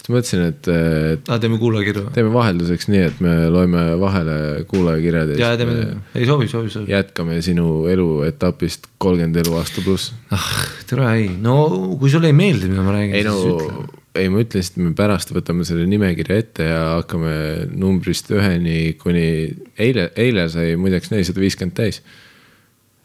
[0.08, 4.64] Sest ma mõtlesin, et, et Ah, teeme kuulajakirju teeme vahelduseks nii, et me loeme vahele
[4.70, 6.92] kuulajakirjad ja ja teeme siis, me ei sobi, sobi, sobi.
[6.92, 10.14] jätkame sinu eluetapist kolmkümmend eluaasta pluss.
[10.32, 10.48] ah,
[10.88, 11.58] tere, ei, no
[12.00, 14.00] kui sulle ei meeldi, mida ma räägin, ei no siis ütle.
[14.18, 17.34] ei, ma ütlen, et me pärast võtame selle nimekirja ette ja hakkame
[17.74, 19.28] numbrist üheni kuni
[19.76, 22.00] eile, eile sai muideks nelisada viiskümmend täis.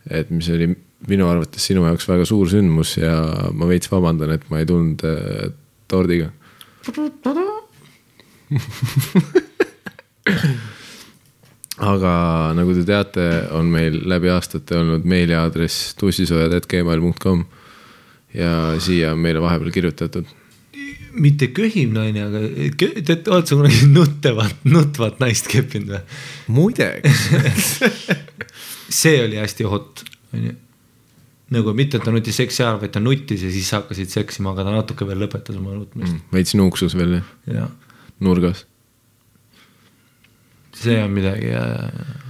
[0.09, 0.71] et mis oli
[1.09, 3.17] minu arvates sinu jaoks väga suur sündmus ja
[3.51, 5.51] ma veits vabandan, et ma ei tulnud äh,
[5.91, 6.31] tordiga.
[11.93, 12.13] aga
[12.57, 13.25] nagu te teate,
[13.55, 17.39] on meil läbi aastate olnud meiliaadress tussisoojad.gmail.com
[18.37, 18.53] ja
[18.83, 20.25] siia on meile vahepeal kirjutatud
[21.13, 22.39] mitte köhim naine, aga
[22.79, 26.01] kö- tead, oled sa kunagi nuttevat, nutvat naist keppinud või?
[26.57, 27.19] muideks,
[29.01, 30.03] see oli hästi hot,
[30.33, 30.55] onju.
[31.53, 34.67] Nagu mitte, et ta nutis seksi ajal, vaid ta nutis ja siis hakkasid seksima, aga
[34.67, 37.55] ta natuke veel lõpetas oma nutmist veits nuuksus veel jah, mm.
[37.57, 37.69] ja
[38.23, 38.65] nurgas.
[40.77, 42.23] see on midagi ja, ja,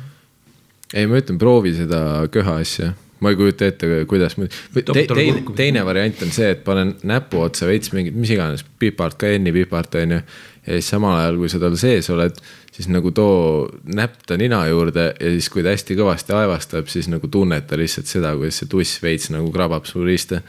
[0.94, 2.00] ei, ma ütlen, proovi seda
[2.34, 2.92] köha asja,
[3.24, 7.42] ma ei kujuta ette, kuidas ma te,, teine, teine variant on see, et panen näpu
[7.44, 10.26] otsa veits mingit, mis iganes, pipart, kaiennipipart on ju.
[10.64, 12.38] Ja siis samal ajal, kui sa tal sees oled,
[12.72, 17.10] siis nagu too näpp ta nina juurde ja siis, kui ta hästi kõvasti aevastab, siis
[17.12, 20.42] nagu tunneta lihtsalt seda, kuidas see tuss veits nagu krabab su riiste.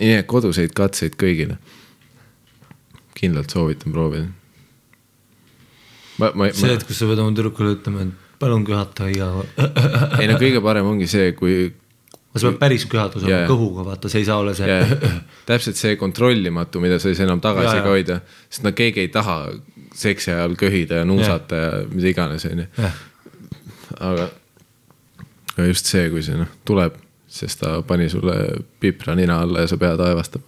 [0.00, 1.56] nii et koduseid katseid kõigile.
[3.16, 4.26] kindlalt soovitan proovida.
[6.18, 9.48] ma, ma, see, ma et, kus sa pead oma tüdrukule ütlema, et palun köhata kord.
[10.20, 11.70] ei no kõige parem ongi see, kui
[12.40, 13.48] sa pead päris köhadus olema Jaa.
[13.50, 15.10] kõhuga, vaata, see ei saa olla see ja
[15.48, 18.18] täpselt see kontrollimatu, mida sa ei saa enam tagasi Jaa, ka hoida,
[18.48, 19.38] sest no keegi ei taha
[19.96, 22.66] seksi ajal köhida ja nuusata ja mida iganes, onju.
[24.00, 24.28] Aga,
[25.54, 26.98] aga just see, kui see noh tuleb,
[27.38, 28.36] sest ta pani sulle
[28.80, 30.44] pipra nina alla ja sa pead aevastama.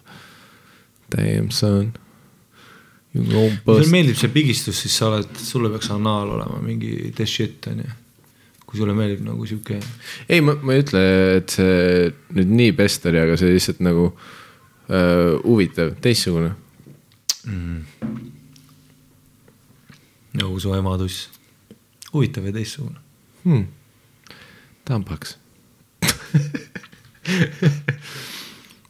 [1.15, 1.95] Damn son.
[3.65, 3.89] Bust.
[3.91, 7.89] meeldib see pigistus, siis sa oled, sulle peaks anaal olema mingi the shit onju.
[8.69, 9.79] Kui sulle meeldib nagu sihuke,
[10.29, 11.03] ei, ma, ma ei ütle,
[11.39, 16.53] et see nüüd nii oli, aga see lihtsalt nagu äh, huvitav, teistsugune.
[20.39, 21.29] nagu su ematuss.
[22.13, 22.99] huvitav ja teistsugune.
[23.45, 23.65] hmm..
[24.85, 25.39] tambaks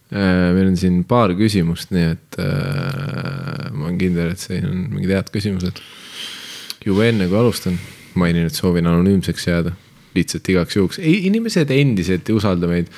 [0.08, 4.86] Äh, meil on siin paar küsimust, nii et äh, ma olen kindel, et siin on
[4.94, 5.82] mingid head küsimused.
[6.80, 7.76] juba enne kui alustan,
[8.20, 9.74] mainin, et soovin anonüümseks jääda,
[10.16, 12.92] lihtsalt igaks juhuks, inimesed endiselt ei usalda meid.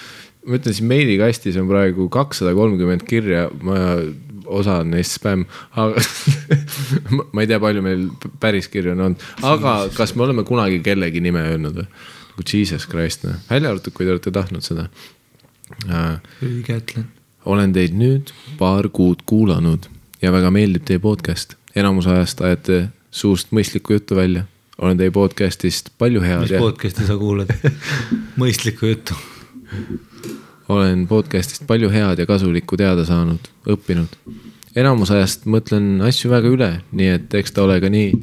[0.46, 3.76] ma ütlen siin meilikastis on praegu kakssada kolmkümmend kirja, ma,
[4.50, 5.44] osa on neist spämm,
[5.76, 6.00] aga
[7.32, 8.06] ma- ei tea, palju meil
[8.40, 11.90] päris kirju on olnud, aga kas me oleme kunagi kellegi nime öelnud või?
[12.30, 14.86] nagu Jesus Christ, noh, välja arvatud, kui te olete tahtnud seda
[15.88, 17.08] äh, õige ütlen.
[17.44, 19.90] olen teid nüüd paar kuud kuulanud
[20.22, 21.56] ja väga meeldib teie podcast.
[21.74, 24.46] enamus ajast ajate suust mõistlikku juttu välja.
[24.81, 27.51] Olen teie podcast'ist palju head mis ja podcast'i sa kuulad?
[28.41, 29.16] mõistlikku juttu.
[30.72, 34.16] olen podcast'ist palju head ja kasulikku teada saanud, õppinud.
[34.76, 38.14] enamus ajast mõtlen asju väga üle, nii et eks ta ole ka nii,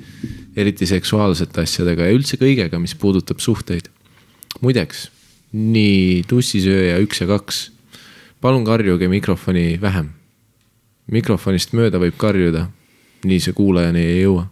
[0.58, 3.92] eriti seksuaalsete asjadega ja üldse kõigega, mis puudutab suhteid.
[4.62, 5.10] muideks,
[5.54, 7.68] nii tussisööja üks ja kaks,
[8.42, 10.10] palun karjuge mikrofoni vähem.
[11.08, 12.66] mikrofonist mööda võib karjuda,
[13.24, 14.48] nii see kuulajani ei jõua.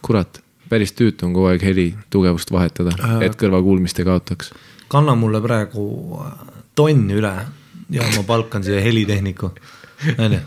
[0.00, 0.41] kurat,
[0.72, 4.54] päris tüütu on kogu aeg heli tugevust vahetada, et kõrvakuulmist ei kaotaks
[4.92, 5.84] kanna mulle praegu
[6.76, 7.32] tonn üle
[7.92, 9.52] ja ma palkan siia helitehniku,
[10.18, 10.40] onju.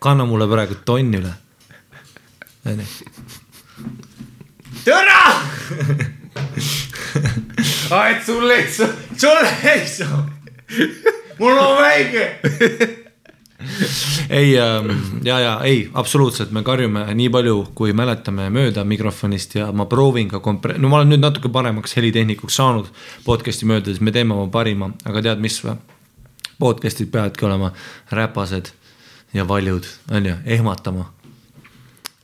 [0.00, 1.32] kanna mulle praegu tonn üle,
[2.72, 2.86] onju.
[4.84, 5.22] türa
[8.10, 8.92] et sul ei saa.
[9.16, 10.22] sulle ei saa,
[11.38, 13.02] mul on väike.
[14.38, 14.90] ei ähm,
[15.24, 20.28] ja, ja ei, absoluutselt, me karjume nii palju, kui mäletame mööda mikrofonist ja ma proovin
[20.28, 22.90] ka kompre-, no ma olen nüüd natuke paremaks helitehnikuks saanud
[23.24, 25.76] podcast'i mööda, siis me teeme oma parima, aga tead, mis või?
[26.58, 27.72] podcast'id peavadki olema
[28.10, 28.72] räpased
[29.36, 31.12] ja valjud, on ju, ehmatama.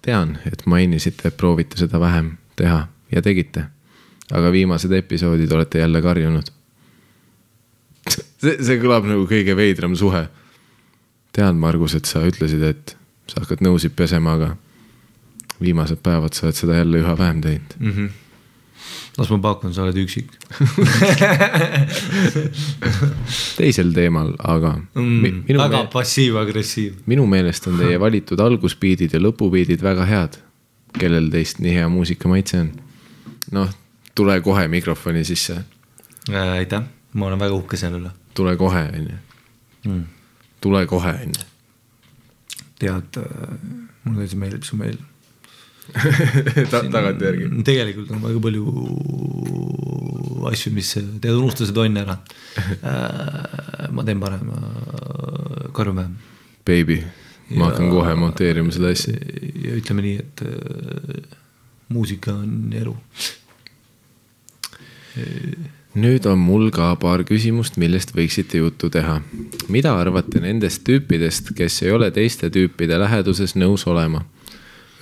[0.02, 3.64] tean, et mainisite, et proovite seda vähem teha ja tegite.
[4.32, 6.46] aga viimased episoodid olete jälle karjunud.
[8.42, 10.26] see, see kõlab nagu kõige veidram suhe.
[11.32, 12.96] tean, Margus, et sa ütlesid, et
[13.30, 14.48] sa hakkad nõusid pesema, aga
[15.62, 17.72] viimased päevad sa oled seda jälle üha vähem teinud.
[17.78, 17.92] mm.
[17.92, 18.08] -hmm.
[19.18, 20.26] las ma pakun, sa oled üksik
[23.58, 25.44] teisel teemal, aga mm,.
[25.58, 26.92] väga passiiv-agressiiv.
[27.06, 30.32] minu meelest on teie valitud alguspiidid ja lõpupiidid väga head.
[30.98, 32.72] kellel teist nii hea muusikamaitse on?
[33.52, 33.70] noh,
[34.14, 35.64] tule kohe mikrofoni sisse,
[36.30, 39.16] Äh, aitäh, ma olen väga uhke selle üle tule kohe, onju.
[39.84, 40.04] mm..
[40.62, 41.48] Tule kohe, onju.
[42.82, 43.18] tead,
[44.04, 44.98] mulle täitsa meeldib su meel.
[46.72, 47.48] tagantjärgi.
[47.66, 48.64] tegelikult on väga palju
[50.52, 52.16] asju, mis tead unustasid onni ära.
[53.92, 54.52] ma teen parem,
[55.74, 56.16] karju vähem.
[56.66, 57.02] Baby,
[57.56, 59.14] ma hakkan kohe monteerima seda asja.
[59.66, 61.38] ja ütleme nii, et äh,
[61.92, 62.96] muusika on elu.
[65.94, 69.20] Nüüd on mul ka paar küsimust, millest võiksite juttu teha.
[69.68, 74.24] mida arvate nendest tüüpidest, kes ei ole teiste tüüpide läheduses nõus olema?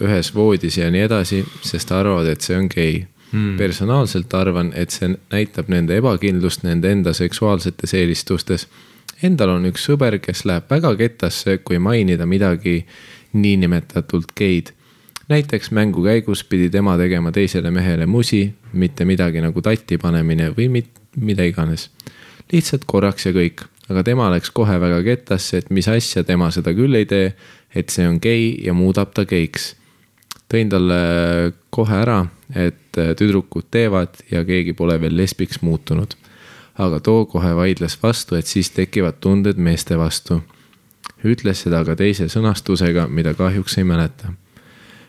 [0.01, 3.57] ühes voodis ja nii edasi, sest arvavad, et see on gei hmm..
[3.59, 8.67] personaalselt arvan, et see näitab nende ebakindlust nende enda seksuaalsetes eelistustes.
[9.23, 12.87] Endal on üks sõber, kes läheb väga kettasse, kui mainida midagi
[13.33, 14.73] niinimetatult geid
[15.31, 20.67] näiteks mängu käigus pidi tema tegema teisele mehele musi, mitte midagi nagu tatti panemine või
[20.69, 21.91] mit-, mida iganes.
[22.53, 26.75] lihtsalt korraks ja kõik, aga tema läks kohe väga kettasse, et mis asja, tema seda
[26.75, 27.31] küll ei tee,
[27.75, 29.77] et see on gei ja muudab ta geiks.
[30.51, 30.99] tõin talle
[31.71, 36.15] kohe ära, et tüdrukud teevad ja keegi pole veel lesbiks muutunud.
[36.79, 40.43] aga too kohe vaidles vastu, et siis tekivad tunded meeste vastu.
[41.25, 44.35] ütles seda ka teise sõnastusega, mida kahjuks ei mäleta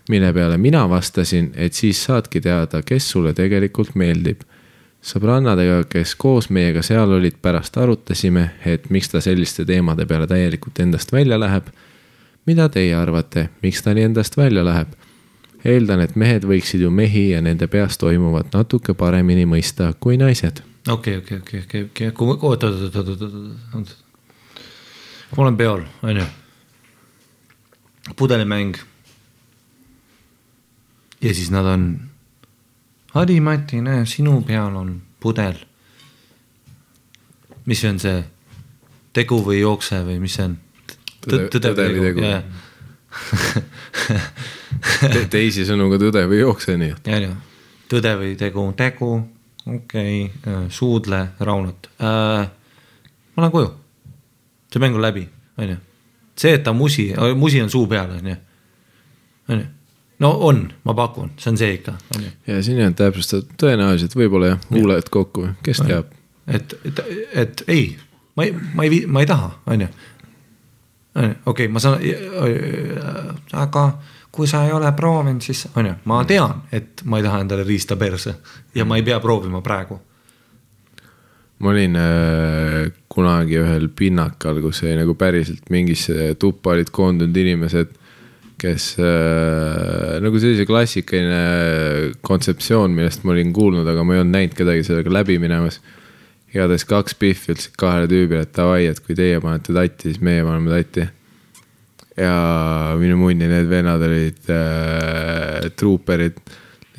[0.09, 4.41] mille peale mina vastasin, et siis saadki teada, kes sulle tegelikult meeldib.
[5.01, 10.79] sõbrannadega, kes koos meiega seal olid, pärast arutasime, et miks ta selliste teemade peale täielikult
[10.79, 11.63] endast välja läheb.
[12.45, 14.87] mida teie arvate, miks ta nii endast välja läheb?
[15.65, 20.61] eeldan, et mehed võiksid ju mehi ja nende peas toimuvat natuke paremini mõista kui naised.
[20.89, 23.21] okei, okei, okei, okei, okei, oot, oot, oot, oot, oot,
[23.75, 23.97] oot,
[25.37, 26.25] ma olen peol, on ju.
[28.15, 28.90] pudelimäng.
[31.21, 31.99] Ja siis nad on.
[33.11, 35.55] Hadi-Mati, näe, sinu peal on pudel.
[37.65, 38.23] mis see on see
[39.13, 40.57] tegu või jookse või mis see on?
[41.21, 42.21] Tõde- või tegu.
[45.13, 47.07] Te teisi sõnu ka tõde või jookse, nii et.
[47.11, 47.35] ja, ja
[47.91, 49.11] tõde või tegu, tegu,
[49.67, 52.47] okei okay., suudle, Raunot äh,.
[53.35, 53.71] ma lähen koju,
[54.71, 55.25] see mäng on läbi,
[55.59, 55.77] onju.
[56.35, 58.37] see, et ta musi, musi on suu peal, onju,
[59.51, 59.67] onju.
[60.21, 61.95] No on, ma pakun, see on see ikka,
[62.47, 66.13] ja siin ei olnud täpsustatud, tõenäoliselt võib-olla jah, huuled kokku, kes teab.
[66.47, 67.03] et, et,
[67.43, 67.85] et ei,
[68.37, 69.89] ma ei, ma ei, ma ei taha, onju.
[71.15, 72.03] onju, okei, ma saan,
[73.63, 73.85] aga
[74.31, 77.97] kui sa ei ole proovinud, siis onju, ma tean, et ma ei taha endale riista
[77.99, 78.37] perse
[78.75, 79.99] ja ma ei pea proovima praegu.
[81.61, 87.91] ma olin äh, kunagi ühel pinnakal, kus oli nagu päriselt mingisse tuppa olid koondunud inimesed,
[88.61, 94.57] kes äh, nagu sellise klassikaline kontseptsioon, millest ma olin kuulnud, aga ma ei olnud näinud
[94.57, 95.81] kedagi sellega läbi minemas.
[96.51, 100.43] igatahes kaks Biffi ütlesid kahele tüübile, et davai, et kui teie panete tatti, siis meie
[100.45, 101.07] paneme tatti.
[102.19, 102.33] ja
[102.99, 106.41] minu munni need vennad olid äh, truuperid,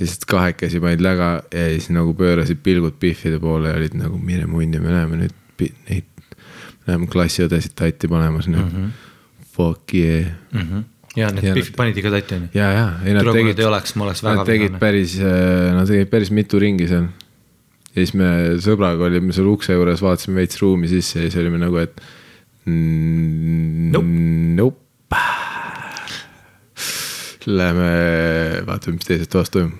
[0.00, 4.48] lihtsalt kahekesi panid läga ja siis nagu pöörasid pilgud Biffide poole ja olid nagu mine
[4.50, 5.36] munni, me näeme nüüd
[5.86, 6.08] neid,
[6.82, 8.74] me näeme klassiõdesid tatti panemas nüüd mm.
[8.74, 8.98] -hmm.
[9.52, 10.32] Fuck yeah.
[11.16, 12.48] Ja need Ja Biffid panid ikka tatti onju.
[12.56, 14.80] ja, ja, ei nad tegid nad ei oleks, ma oleks väga Nad tegid vihane.
[14.80, 15.18] päris,
[15.76, 17.08] nad tegid päris mitu ringi seal.
[17.92, 18.30] ja siis me
[18.64, 22.00] sõbraga olime seal ukse juures, vaatasime veits ruumi sisse ja siis olime nagu, et
[23.92, 24.06] Nope.
[24.56, 24.78] nope.
[27.46, 29.74] Läheme vaatame, mis teises toas toimub.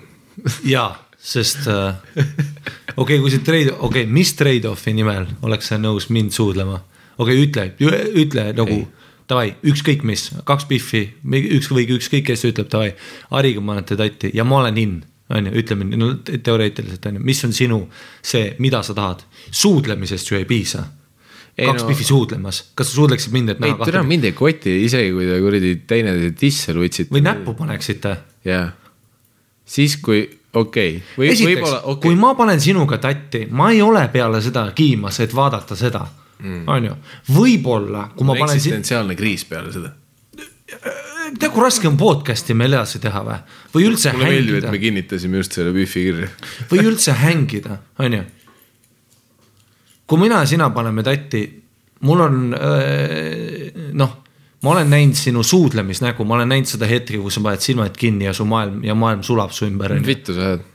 [0.67, 5.79] jaa, sest äh, okei okay,, kui see trade, okei okay,, mis trade-off'i nimel oleks sa
[5.79, 6.81] nõus mind suudlema?
[7.17, 8.81] okei okay,, ütle, ütle nagu
[9.29, 12.93] davai, ükskõik mis, kaks Biffi, üks või ükskõik kes ütleb davai,
[13.31, 14.97] Hariga panete tatti ja ma olen in,
[15.33, 17.79] on ju, ütleme no, teoreetiliselt on ju, mis on sinu
[18.21, 20.85] see, mida sa tahad, suudlemisest ju ei piisa.
[21.57, 21.89] Ei kaks no-.
[21.91, 25.27] Biffi suudlemas, kas sa suudleksid mind, et ei näha, kahte mind ei koti, isegi kui
[25.29, 27.13] te kuradi teineteise disse lutsite.
[27.13, 28.15] või näppu paneksite?
[28.47, 28.65] jaa,
[29.65, 34.41] siis kui, okei okay., esiteks okay., kui ma panen sinuga tatti, ma ei ole peale
[34.43, 36.07] seda kiimas, et vaadata seda,
[36.43, 36.95] on ju,
[37.33, 39.93] võib-olla kui ma okay., panen eksistentsiaalne kriis peale seda.
[41.39, 43.39] tead kui raske on podcast'i meil edasi teha või,
[43.75, 46.31] või üldse mulle meeldib, et me kinnitasime just selle Biffi kirja.
[46.71, 48.23] või üldse hängida, on ju.
[50.07, 51.45] kui mina ja sina paneme tatti,
[52.03, 54.19] mul on äh, noh,
[54.63, 58.29] ma olen näinud sinu suudlemisnägu, ma olen näinud seda hetke, kus sa paned silmad kinni
[58.29, 60.69] ja su maailm ja maailm sulab su ümber, vittu sa oled?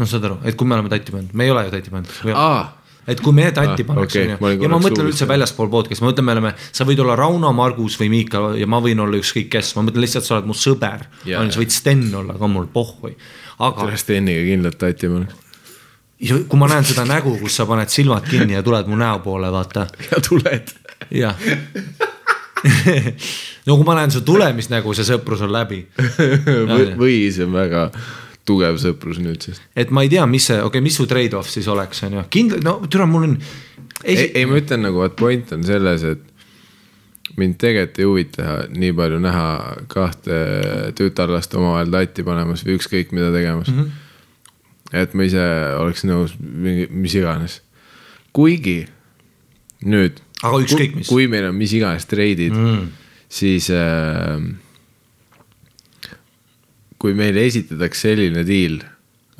[0.00, 2.14] noh, saad aru, et kui me oleme tatti pannud, me ei ole ju tatti pannud.
[2.34, 2.62] aa,
[3.06, 5.70] et kui me tatti Ah, pannakse okei, onju ma olin ja ma mõtlen üldse väljaspool
[5.72, 9.02] podcast'i, ma mõtlen, me oleme, sa võid olla Rauno, Margus või Miikal ja ma võin
[9.02, 11.06] olla ükskõik kes, ma mõtlen lihtsalt, sa oled mu sõber.
[11.26, 13.16] Jaa, on ju, sa võid Sten olla ka mul pohhui.
[13.58, 15.28] aga sellest Steniga kindlalt ma olen.
[16.22, 19.18] ja kui ma näen seda nägu, kus sa paned silmad kinni ja tuled mu näo
[19.24, 20.74] poole, vaata, ja tuled.
[21.10, 21.36] jah.
[23.66, 25.82] no kui ma näen su tulemisnägu, see sõprus on läbi.
[27.02, 27.88] või see on väga
[28.48, 29.60] tugev sõprus nüüd siis.
[29.78, 32.26] et ma ei tea, mis see, okei okay,, mis su trade-off siis oleks, on ju,
[32.32, 33.38] kindlalt, no türa, mul on.
[34.04, 36.32] ei, ei ma ütlen nagu, et point on selles, et
[37.38, 39.46] mind tegelikult ei huvita nii palju näha
[39.92, 40.38] kahte
[40.98, 43.78] tütarlast omavahel tatti panemas või ükskõik mida tegemas mm.
[43.78, 44.98] -hmm.
[45.04, 45.46] et ma ise
[45.78, 47.60] oleks nõus mingi, mis iganes.
[48.32, 48.82] kuigi
[49.84, 50.20] nüüd.
[50.42, 51.08] Aga ükskõik mis.
[51.08, 52.90] kui meil on mis iganes treidid mm.,
[53.32, 54.42] siis äh,
[57.02, 58.78] kui meile esitatakse selline diil,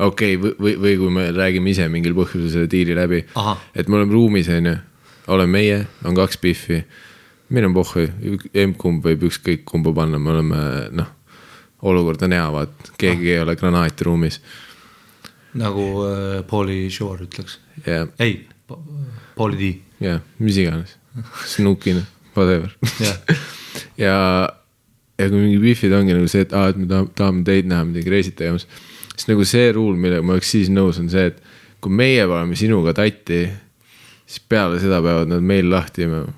[0.03, 4.01] okei okay,, või, või, kui me räägime ise mingil põhjusel selle diili läbi et me
[4.01, 4.75] oleme ruumis, onju,
[5.33, 6.81] oleme meie, on kaks Biffi,
[7.53, 8.07] meil on pohhu,
[8.65, 10.63] emb-kumb võib ükskõik kumba panna, me oleme
[10.99, 11.13] noh,
[11.87, 14.41] olukord on hea, vaat keegi ei ole granaati ruumis.
[15.59, 18.41] Nagu äh, Pauli Shore ütleks, ja, ei,
[19.37, 19.71] Pauli D,
[20.03, 20.97] ja mis iganes,
[21.47, 22.03] Snukina,
[22.35, 22.73] whatever.
[23.03, 23.39] Jah.
[24.07, 24.17] ja,
[25.19, 27.87] ja kui mingi Biffid ongi nagu see, et aa, et me tahame, tahame teid näha
[27.89, 28.67] midagi reisit tegemas,
[29.15, 31.43] siis nagu see rule, millega ma oleks siis nõus, on see, et
[31.83, 33.43] kui meie paneme sinuga tatti,
[34.27, 36.33] siis peale seda peavad nad meil lahti imema.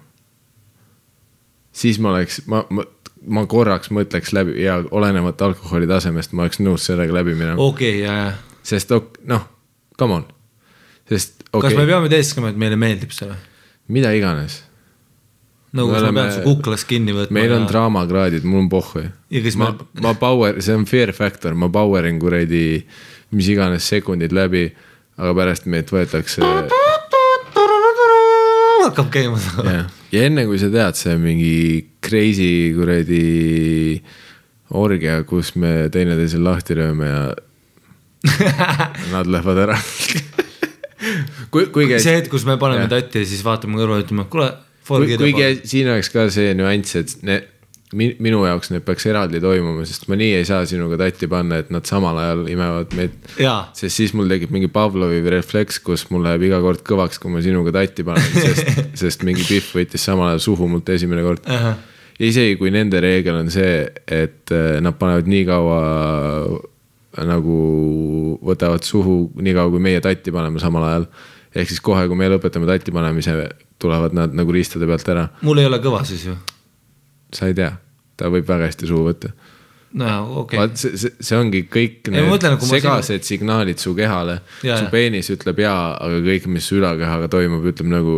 [1.74, 2.84] siis ma oleks, ma, ma,
[3.34, 8.00] ma korraks mõtleks läbi ja olenemata alkoholi tasemest, ma oleks nõus sellega läbi minema okei,
[8.00, 9.48] ja, ja sest ok, noh,
[9.98, 10.28] come on,
[11.10, 11.68] sest okay.
[11.68, 13.40] kas me okay,, peame teeskama, et meile meeldib see või?
[13.94, 14.62] mida iganes,
[15.74, 19.42] kas ma pean su kuklast kinni võtma meil on ja- draamakraadid, mul on pohhu Ja
[19.58, 22.84] ma me-, ma power, see on fear factor, ma power in kuradi
[23.34, 24.68] mis iganes sekundid läbi,
[25.18, 26.42] aga pärast meid võetakse
[28.84, 31.54] hakkab käima ja, ja enne kui sa tead, see on mingi
[32.04, 33.22] crazy kuradi
[34.74, 37.24] orgia, kus me teineteisel lahti lööme ja
[39.12, 39.74] nad lähevad ära.
[41.52, 42.94] Kui, kuigi, see hetk, kus me paneme Jah.
[42.96, 44.48] tatti ja siis vaatame kõrvale, ütleme, kuule,
[45.18, 47.37] kuigi siin oleks ka see nüanss, et ne,
[47.95, 51.61] mi- minu jaoks need peaks eraldi toimuma, sest ma nii ei saa sinuga tatti panna,
[51.62, 53.14] et nad samal ajal imevad meid
[53.78, 57.41] sest siis mul tekib mingi Pavlovi refleks, kus mul läheb iga kord kõvaks, kui ma
[57.45, 61.47] sinuga tatti panen, sest, sest mingi Pihv võttis samal ajal suhu mult esimene kord.
[61.49, 65.80] ja isegi kui nende reegel on see, et eh, nad panevad nii kaua
[67.24, 67.57] nagu
[68.43, 71.07] võtavad suhu nii kaua, kui meie tatti paneme samal ajal.
[71.55, 73.35] ehk siis kohe, kui me lõpetame tatti panemise,
[73.82, 76.36] tulevad nad nagu riistade pealt ära, mul ei ole kõva siis ju.
[77.34, 77.72] sa ei tea,
[78.16, 79.34] ta võib väga hästi suhu võtta
[79.94, 80.10] no
[80.42, 83.28] okei vaat see, see, see ongi kõik Ei, need mõtlen, kui ma segased sinu...
[83.30, 84.40] signaalid su kehale.
[84.62, 88.16] Su peenis ütleb jaa, aga kõik, mis ülakehaga toimub, ütleb nagu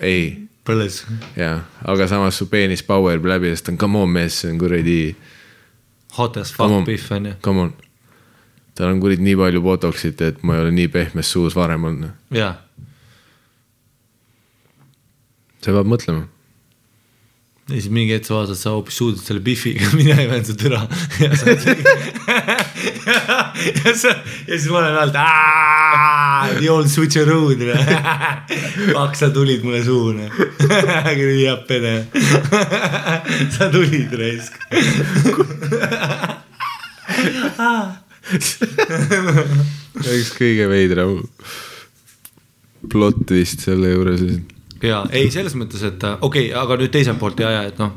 [0.00, 0.48] ei.
[0.66, 1.02] põles.
[1.38, 4.50] jaa, aga samas su peenis power ib läbi, sest ta on come on mees, see
[4.52, 4.98] on kuradi,
[6.16, 7.72] Hot as fuck beef on ju, come on.
[8.74, 12.34] tal on kuradi nii palju botox'it, et ma ei ole nii pehmes suus varem olnud.
[12.34, 12.54] jaa.
[15.60, 16.26] Sa pead mõtlema.
[17.70, 20.80] ja siis mingi hetk sa vaatad, sa hoopis suudled selle Biffiga, ei öelnud su türa.
[21.20, 21.54] ja sa,
[23.84, 24.14] ja sa,
[24.46, 25.18] siis ma olen alt,
[26.58, 27.62] the old switcheroo'd.
[28.96, 30.30] kaks, sa tulid mulle suhu, noh.
[30.58, 31.94] kuradi hea pene.
[33.56, 34.58] sa tulid raisk.
[40.00, 41.18] üks kõige veidram
[42.90, 44.22] plott vist selle juures.
[44.84, 47.80] Ja ei, selles mõttes, et äh, okei okay,, aga nüüd teiselt poolt ja, ja et
[47.80, 47.92] noh,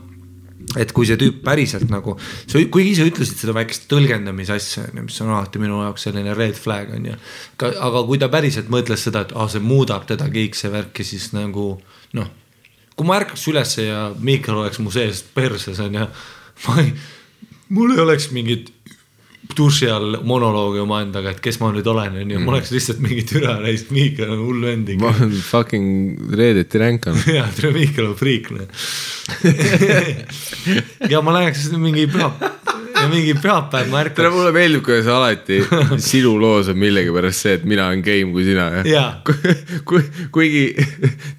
[0.79, 5.01] et kui see tüüp päriselt nagu, sa, kuigi sa ütlesid seda väikest tõlgendamise asja, on
[5.01, 7.17] ju, mis on alati minu jaoks selline red flag on ju.
[7.61, 11.07] aga kui ta päriselt mõtles seda, et ah, see muudab teda kõik see värk ja
[11.07, 11.67] siis nagu
[12.17, 12.31] noh,
[12.93, 16.07] kui ma ärkaks ülesse ja Miikal oleks mu sees perses on ju,
[16.67, 16.93] ma ei,
[17.73, 18.71] mul ei oleks mingit
[19.57, 22.45] duši all monoloogi omaendaga, et kes ma nüüd olen, onju, Mm.
[22.47, 25.11] ma oleks lihtsalt mingi türa reis, Miikel on hull vend ma ikka.
[25.25, 27.19] olen fucking reedeti ränk on.
[27.37, 28.67] jaa, tere, Miikel on friik, noh.
[31.13, 32.29] ja ma läheks mingi püha,
[33.11, 34.33] mingi pühapäev, ma tere, ärkaks.
[34.37, 35.59] mulle meeldib, kuidas alati
[36.01, 39.07] sinu loos on millegipärast see, et mina olen game kui sina jah Jaa.
[39.87, 39.99] Ku,
[40.35, 40.65] kuigi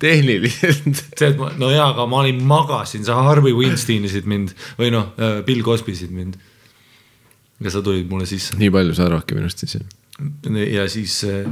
[0.03, 4.93] tehniliselt see, et ma, no jaa, aga ma olin, magasin, sa Harvey Weinsteinisid mind või
[4.95, 5.13] noh,
[5.49, 6.37] Bill Cosbysid mind.
[7.61, 10.63] Ja sa tulid mulle sisse nii palju sa arvadki minust siis jah?
[10.71, 11.47] ja siis äh,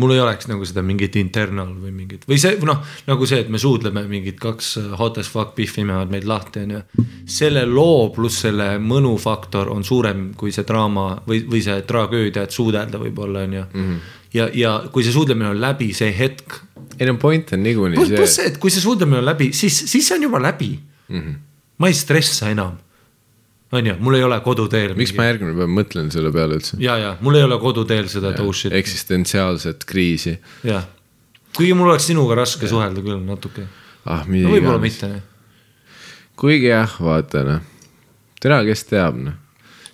[0.00, 3.50] mul ei oleks nagu seda mingit internal või mingit või see noh, nagu see, et
[3.52, 6.82] me suudleme mingid kaks äh, hot as fuck pihvimevad meid lahti onju.
[7.28, 12.56] selle loo pluss selle mõnufaktor on suurem kui see draama või, või see tragöödia, et
[12.56, 13.64] suudelda võib-olla onju.
[14.38, 16.60] ja, ja kui see suudlemine on läbi, see hetk.
[16.98, 19.52] ei no point on niikuinii pluss, pluss see, see, et kui see suudlemine on läbi,
[19.56, 21.20] siis, siis see on juba läbi mm.
[21.20, 21.36] -hmm.
[21.78, 22.80] ma ei stressa enam.
[23.72, 24.94] onju, mul ei ole koduteel.
[24.98, 26.78] miks ma järgmine päev mõtlen selle peale üldse?
[26.82, 28.72] ja, ja mul ei ole koduteel seda shit.
[28.76, 30.36] eksistentsiaalset kriisi.
[30.68, 30.86] jah,
[31.56, 33.66] kuigi mul oleks sinuga raske suhelda küll natuke.
[34.04, 35.12] ah, no võib-olla mitte,
[36.36, 37.62] kuigi jah, vaata noh,
[38.42, 39.38] tere, kes teab noh.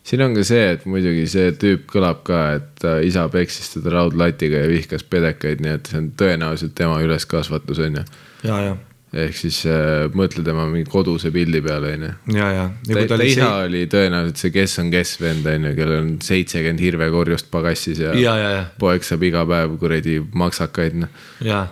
[0.02, 4.64] siin on ka see, et muidugi see tüüp kõlab ka, et isa peksis teda raudlatiga
[4.64, 8.06] ja vihkas pedekaid, nii et see on tõenäoliselt tema üleskasvatus on ju.
[8.48, 8.76] ja, ja,
[9.12, 12.12] ehk siis äh, mõtle tema mingi koduse pildi peale on ju.
[12.36, 12.66] ja, ja.
[12.90, 16.84] ta, ta isa oli tõenäoliselt see kes on kes vend on ju, kellel on seitsekümmend
[16.84, 21.26] hirvekorjust pagassis ja, ja, ja, ja, poeg saab iga päev kuradi maksakaid noh.
[21.44, 21.64] ja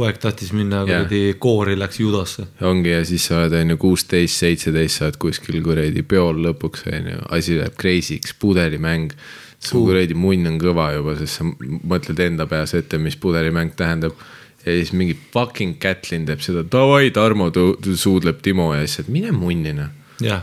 [0.00, 0.86] poeg tahtis minna Jaa.
[0.86, 2.46] kuradi koori, läks judosse.
[2.66, 6.86] ongi ja siis sa oled on ju kuusteist, seitseteist, sa oled kuskil kuradi peol lõpuks
[6.90, 9.14] on ju, asi läheb crazy'ks, pudelimäng.
[9.60, 14.14] su kuradi munn on kõva juba, sest sa mõtled enda peas ette, mis pudelimäng tähendab.
[14.66, 19.04] Ja siis mingi fucking Kätlin teeb seda, davai, Tarmo tu- tu- suudleb Timo ja siis,
[19.04, 19.88] et mine munni noh.
[20.20, 20.42] jah,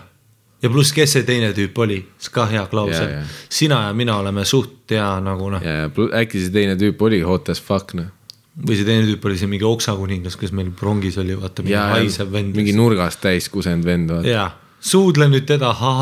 [0.62, 3.12] ja pluss, kes see teine tüüp oli, see ka hea Jaa, klausel
[3.50, 5.90] sina ja mina oleme suht hea nagu noh, ja, ja
[6.22, 8.10] äkki see teine tüüp oli hot as fuck noh.
[8.58, 12.32] või see teine tüüp oli see mingi oksakuningas, kes meil rongis oli, vaata mingi haisev
[12.34, 12.56] vend.
[12.58, 14.28] mingi nurgast täis kusenud vend vaata.
[14.34, 14.50] jaa,
[14.82, 15.94] suudle nüüd teda ha,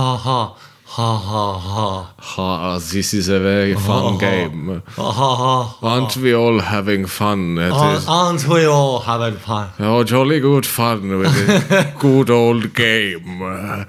[0.95, 4.81] ha, ha, ha, ha, this is a very fun game.
[4.87, 5.77] ha, ha, ha.
[5.81, 7.57] Aren't we all having fun?
[7.57, 9.71] Is Aren't we all having fun?
[9.79, 13.41] oh, jolly good fun with this good old game.
[13.41, 13.83] Uh,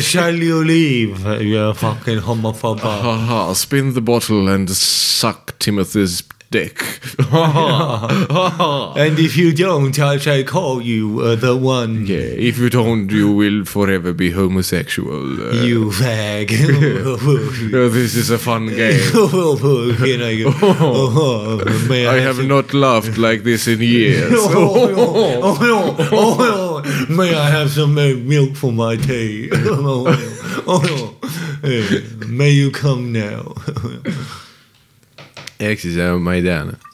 [0.00, 2.80] shall you leave, you fucking homophobe?
[2.80, 6.82] Ha ha, spin the bottle and suck Timothy's dick.
[8.96, 12.16] And if you don't, I shall call you uh, the one Yeah,
[12.50, 15.40] if you don't, you will forever be homosexual.
[15.40, 16.50] Uh, you fag.
[17.74, 19.00] oh, this is a fun game.
[21.88, 24.32] May I have not laughed like this in years.
[24.34, 25.40] Oh, no.
[25.42, 25.96] oh, no.
[26.12, 27.06] oh.
[27.08, 29.50] May I have some uh, milk for my tea?
[29.52, 30.04] oh, no.
[30.66, 31.16] oh.
[31.62, 33.54] Eh, May you come now?
[35.60, 36.84] Ehk siis jah, ma ei tea noh.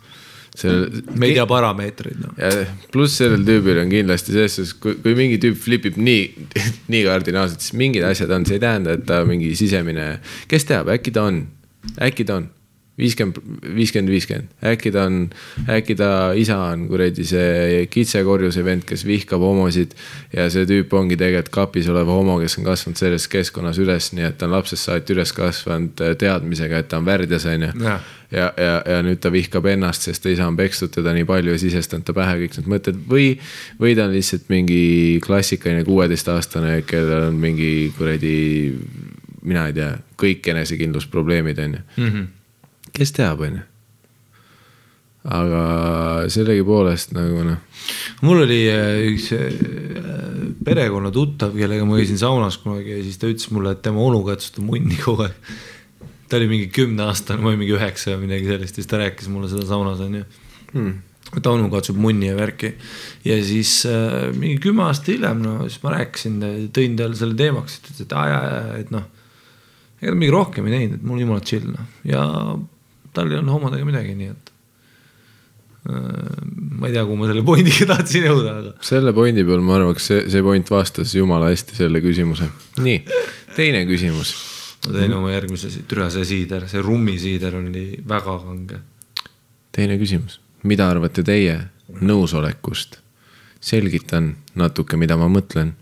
[0.58, 1.02] selle.
[1.16, 2.72] me ei tea parameetreid noh.
[2.94, 6.48] pluss sellel tüübil on kindlasti selles suhtes, kui, kui mingi tüüp flipib nii,
[6.92, 10.16] nii kardinaalselt, siis mingid asjad on, see ei tähenda, et ta mingi sisemine,
[10.50, 11.44] kes teab, äkki ta on,
[12.02, 12.50] äkki ta on
[13.02, 13.38] viiskümmend,
[13.76, 15.18] viiskümmend, viiskümmend, äkki ta on,
[15.70, 19.94] äkki ta isa on kuradi see kitsekorjuse vend, kes vihkab homosid
[20.34, 24.28] ja see tüüp ongi tegelikult kapis olev homo, kes on kasvanud selles keskkonnas üles, nii
[24.30, 28.10] et ta on lapsest saati üles kasvanud äh, teadmisega, et ta on värdjas, onju Jah.
[28.30, 31.56] ja, ja, ja nüüd ta vihkab ennast, sest ta isa on pekstud teda nii palju
[31.56, 33.32] ja sisestanud ta pähe kõik need mõtted või,
[33.80, 34.82] või ta on lihtsalt mingi
[35.24, 38.36] klassikaline kuueteistaastane, kellel on mingi kuradi,
[39.42, 41.82] mina ei tea, kõik enesekindlusprobleemid on ju.
[42.92, 43.66] Kes teab, on ju.
[45.22, 45.64] aga
[46.34, 47.60] sellegipoolest nagu noh,
[48.26, 49.52] mul oli äh, üks äh,
[50.66, 54.24] perekonna tuttav, kellega ma käisin saunas kunagi ja siis ta ütles mulle, et tema onu
[54.26, 55.54] katsutab munni kogu aeg.
[56.26, 59.30] ta oli mingi kümneaastane, ma olin mingi üheksa või midagi sellist ja siis ta rääkis
[59.30, 60.24] mulle seda saunas onju
[60.72, 60.92] hmm..
[61.38, 62.72] et onu katsub munni ja värki
[63.28, 66.42] ja siis äh, mingi kümme aastat hiljem, no siis ma rääkisin,
[66.74, 69.06] tõin talle selle teemaks, et ütles, et aa jaa, jaa, et noh.
[70.02, 72.26] ega ta mingi rohkem ei teinud, et mul jumala chill noh ja
[73.16, 74.52] tal ei olnud homodega midagi, nii et
[75.88, 75.98] äh,
[76.78, 80.08] ma ei tea, kuhu ma selle pointiga tahtsin jõuda, aga selle pointi peal ma arvaks,
[80.12, 82.48] see, see point vastas jumala hästi selle küsimuse.
[82.82, 83.02] nii,
[83.56, 84.34] teine küsimus.
[84.86, 88.82] ma tõin oma järgmise, türa see siider, see rummisiider oli väga kange.
[89.72, 91.60] teine küsimus, mida arvate teie
[92.00, 93.02] nõusolekust?
[93.62, 95.76] selgitan natuke, mida ma mõtlen.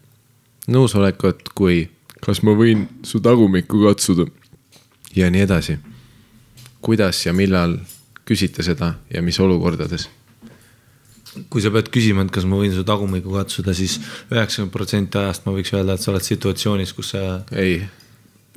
[0.70, 1.88] nõusolekut kui,
[2.20, 4.28] kas ma võin su tagumikku katsuda
[5.16, 5.78] ja nii edasi.
[6.84, 7.78] Kuidas ja millal
[8.28, 10.08] küsite seda ja mis olukordades?
[11.50, 14.00] kui sa pead küsima, et kas ma võin su tagumikku katsuda, siis
[14.32, 17.20] üheksakümmend protsenti ajast ma võiks öelda, et sa oled situatsioonis, kus sa
[17.54, 17.76] ei,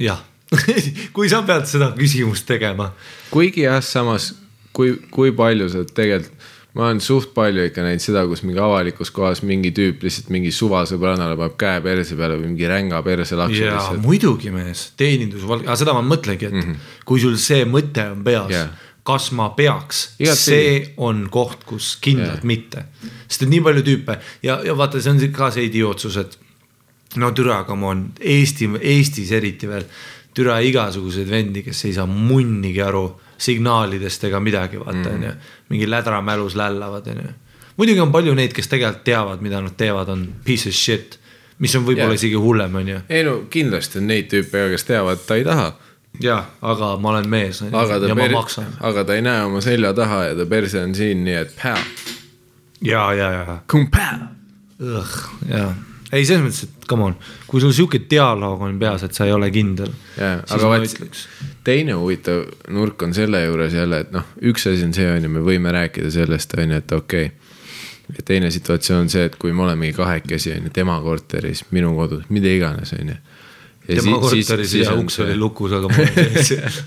[0.02, 0.24] jah,
[1.16, 2.90] kui sa pead seda küsimust tegema.
[3.30, 4.32] Kuigi jah, samas
[4.74, 9.12] kui, kui palju sa tegelikult, ma olen suht palju ikka näinud seda, kus mingi avalikus
[9.14, 13.60] kohas mingi tüüp lihtsalt mingi suvasõbrannale paneb käe perse peale või mingi ränga perse laksu
[13.62, 14.02] lihtsalt.
[14.02, 16.96] muidugi mees, teenindusvalg, aga seda ma mõtlengi, et mm -hmm.
[17.06, 22.40] kui sul see mõte on peas yeah., kas ma peaks, see on koht, kus kindlalt
[22.40, 22.48] yeah.
[22.48, 22.86] mitte.
[23.28, 26.38] sest et nii palju tüüpe ja, ja vaata, see on ka see idiootsus, et
[27.16, 29.86] no türa, come on, Eesti, Eestis eriti veel,
[30.34, 33.06] türa igasuguseid vendi, kes ei saa munnigi aru
[33.38, 35.32] signaalidest ega midagi, vaata onju,
[35.70, 37.34] mingi lädramälus lällavad onju.
[37.78, 41.20] muidugi on palju neid, kes tegelikult teavad, mida nad teevad, on piece of shit,
[41.60, 42.18] mis on võib-olla Jaa.
[42.18, 42.22] yeah.
[42.22, 45.70] isegi hullem onju ei no kindlasti on neid tüüpe, kes teavad, et ta ei taha.
[46.22, 48.76] jah, aga ma olen mees on ju, aga ta ja ma maksan.
[48.80, 51.80] aga ta ei näe oma selja taha ja ta perse on siin, nii et pää,
[52.82, 54.20] ja, ja, ja, kumpää.
[55.50, 55.74] ja,
[56.14, 57.18] ei selles mõttes, et come on,
[57.50, 59.92] kui sul sihuke dialoog on peas, et sa ei ole kindel.
[60.14, 61.02] Siis aga vaat
[61.64, 65.32] teine huvitav nurk on selle juures jälle, et noh, üks asi on see, on ju,
[65.32, 68.18] me võime rääkida sellest, on ju, et okei okay..
[68.18, 71.94] ja teine situatsioon on see, et kui me olemegi kahekesi, on ju, tema korteris, minu
[71.98, 73.18] kodus, mida iganes, on ju.
[73.88, 76.82] tema korteris ja uks oli lukus, aga ma olin sees.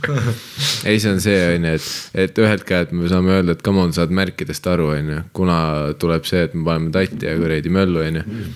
[0.85, 1.91] ei, see on see, on ju, et,
[2.27, 5.59] et ühelt käelt me saame öelda, et come on, saad märkidest aru, on ju, kuna
[6.01, 8.47] tuleb see, et me paneme tatti ja kuradi möllu, on ju.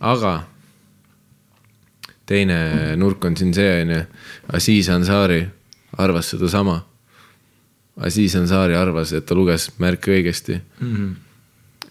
[0.00, 0.34] Aga
[2.30, 2.58] teine
[3.00, 4.02] nurk on siin see, on ju,
[4.56, 5.40] Aziz Ansari
[5.98, 6.78] arvas sedasama.
[8.00, 10.92] Aziz Ansari arvas, et ta luges märke õigesti mm.
[10.94, 11.14] -hmm.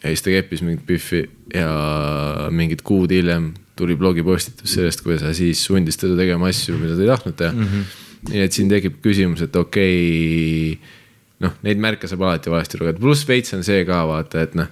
[0.03, 5.59] ja siis ta keppis mingit Biffi ja mingid kuud hiljem tuli blogipostitus sellest, kuidas Aziz
[5.59, 7.67] sundis teda tegema asju, mida ta ei tahtnud teha mm.
[7.67, 8.31] -hmm.
[8.31, 10.89] nii et siin tekib küsimus, et okei okay,,
[11.39, 14.67] noh, neid märke saab alati valesti lugeda, pluss veits on see ka vaata, et noh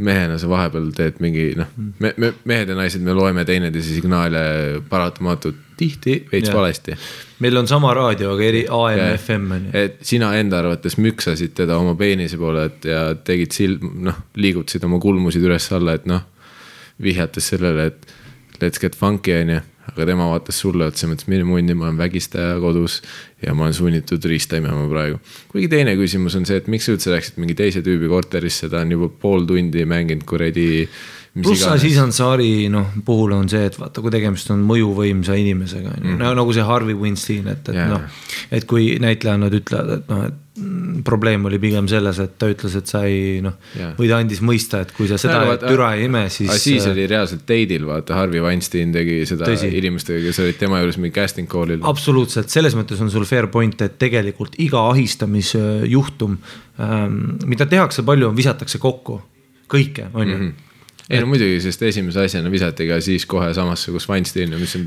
[0.00, 1.68] mehena sa vahepeal teed mingi noh,
[2.00, 4.40] me, me mehed ja naised, me loeme teineteise signaale
[4.88, 6.56] paratamatult tihti veits Jah.
[6.56, 6.96] valesti.
[7.44, 9.74] meil on sama raadio, aga eri AM FM on ju.
[9.82, 14.84] et sina enda arvates müksasid teda oma peenise poole, et ja tegid silm, noh, liigutasid
[14.88, 16.24] oma kulmusid üles-alla, et noh,
[17.02, 19.60] vihjates sellele, et let's get funky on ju,
[19.92, 23.00] aga tema vaatas sulle otsa, mõtles mine mundi, ma olen vägistaja kodus
[23.42, 25.18] ja ma olen sunnitud riista imema praegu.
[25.52, 28.82] kuigi teine küsimus on see, et miks sa üldse läksid mingi teise tüübi korterisse, ta
[28.84, 30.88] on juba pool tundi mänginud kuradi.
[31.32, 36.10] Pluss Aziz Ansari noh, puhul on see, et vaata, kui tegemist on mõjuvõimsa inimesega on
[36.10, 37.88] ju, no nagu see Harvey Weinstein, et, et Jaa.
[37.88, 38.22] noh.
[38.52, 42.74] et kui näitlejad ütlevad, et noh, et mm, probleem oli pigem selles, et ta ütles,
[42.76, 46.04] et sa ei noh Jaa., või ta andis mõista, et kui sa seda türa ei
[46.10, 46.50] ime, siis.
[46.50, 49.70] äh, Aziz oli reaalselt date'il, vaata, Harvey Weinstein tegi seda Tõsi.
[49.78, 51.80] inimestega, kes olid tema juures mingi casting call'il.
[51.88, 56.36] absoluutselt, selles mõttes on sul fair point, et tegelikult iga ahistamisjuhtum
[56.76, 57.16] ähm,,
[57.48, 59.16] mida tehakse palju, visatakse kokku,
[59.72, 60.52] kõike, on ju.
[61.12, 64.86] Ei no muidugi, sest esimese asjana visati ka siis kohe samasse, kus Weinstein, mis on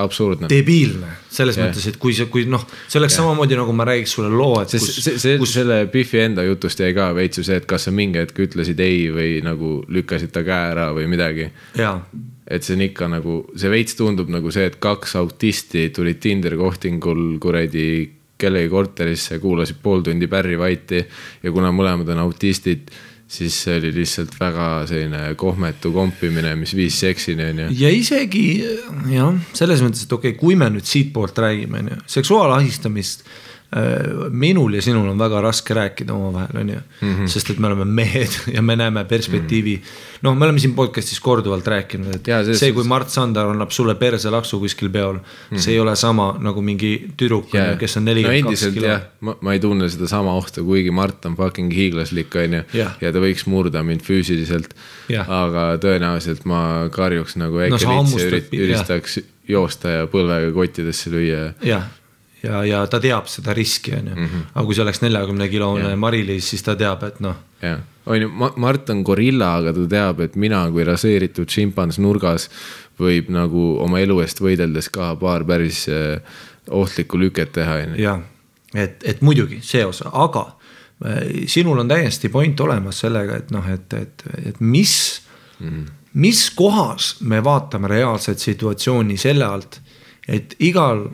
[0.00, 0.48] absurdne.
[0.50, 1.68] debiilne, selles yeah.
[1.68, 3.22] mõttes, et kui see, kui noh, see oleks yeah.
[3.22, 5.52] samamoodi nagu ma räägiks sulle loo, et kus see, see, kus...
[5.58, 8.80] selle Biffi enda jutust jäi ka veits ju see, et kas sa mingi hetk ütlesid
[8.84, 11.50] ei või nagu lükkasid ta käe ära või midagi.
[11.78, 11.98] jaa,
[12.46, 16.56] et see on ikka nagu, see veits tundub nagu see, et kaks autisti tulid Tinder
[16.58, 17.88] kohtingul kuradi
[18.38, 21.02] kellegi korterisse, kuulasid pool tundi Barry White'i
[21.42, 22.90] ja kuna mõlemad on autistid,
[23.26, 27.72] siis see oli lihtsalt väga selline kohmetu kompimine, mis viis seksini, on ju.
[27.80, 28.46] ja isegi
[29.10, 33.26] jah, selles mõttes, et okei okay,, kui me nüüd siitpoolt räägime, on ju, seksuaalahistamist
[34.30, 37.26] minul ja sinul on väga raske rääkida omavahel, on ju mm, -hmm.
[37.26, 39.82] sest et me oleme mehed ja me näeme perspektiivi mm.
[39.82, 40.18] -hmm.
[40.22, 43.70] noh, me oleme siin podcast'is korduvalt rääkinud, et ja, selles see, kui Mart Sander annab
[43.70, 45.20] sulle perselaksu kuskil peol mm,
[45.50, 45.58] -hmm.
[45.58, 48.98] see ei ole sama nagu mingi tüdruk ju, kes on no nelikümmend kaks endiselt kilo
[49.20, 52.62] ma, ma ei tunne sedasama ohtu, kuigi Mart on fucking hiiglaslik, on ju
[53.00, 54.74] ja ta võiks murda mind füüsiliselt.
[55.08, 55.28] Jah.
[55.30, 59.18] aga tõenäoliselt ma karjuks nagu No äkki no, ürit, üristaks
[59.48, 61.52] joosta ja põlvega kottidesse lüüa.
[61.64, 61.86] jah,
[62.42, 64.42] ja, ja ta teab seda riski, on ju, Mhm.
[64.54, 68.28] aga kui see oleks neljakümne kilone Mari-Liis, siis ta teab, et noh jah, on ju,
[68.56, 72.48] Mart on gorilla, aga ta teab, et mina kui raseeritud šimpans nurgas
[72.98, 76.20] võib nagu oma elu eest võideldes ka paar päris eh,
[76.70, 78.02] ohtlikku lüket teha, on ju.
[78.02, 78.22] jah,
[78.74, 80.46] et, et muidugi see osa, aga
[81.04, 85.22] äh, sinul on täiesti point olemas sellega, et noh, et, et, et mis
[85.60, 85.84] mm, -hmm.
[86.14, 89.80] mis kohas me vaatame reaalset situatsiooni selle alt,
[90.28, 91.08] et igal,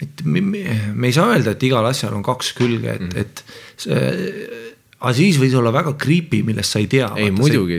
[0.00, 3.20] et me, me, ei saa öelda, et igal asjal on kaks külge, et mm, -hmm.
[3.20, 3.44] et
[3.76, 4.70] see
[5.00, 7.06] Aziz võis olla väga creepy, millest sa ei tea.
[7.16, 7.78] ei muidugi,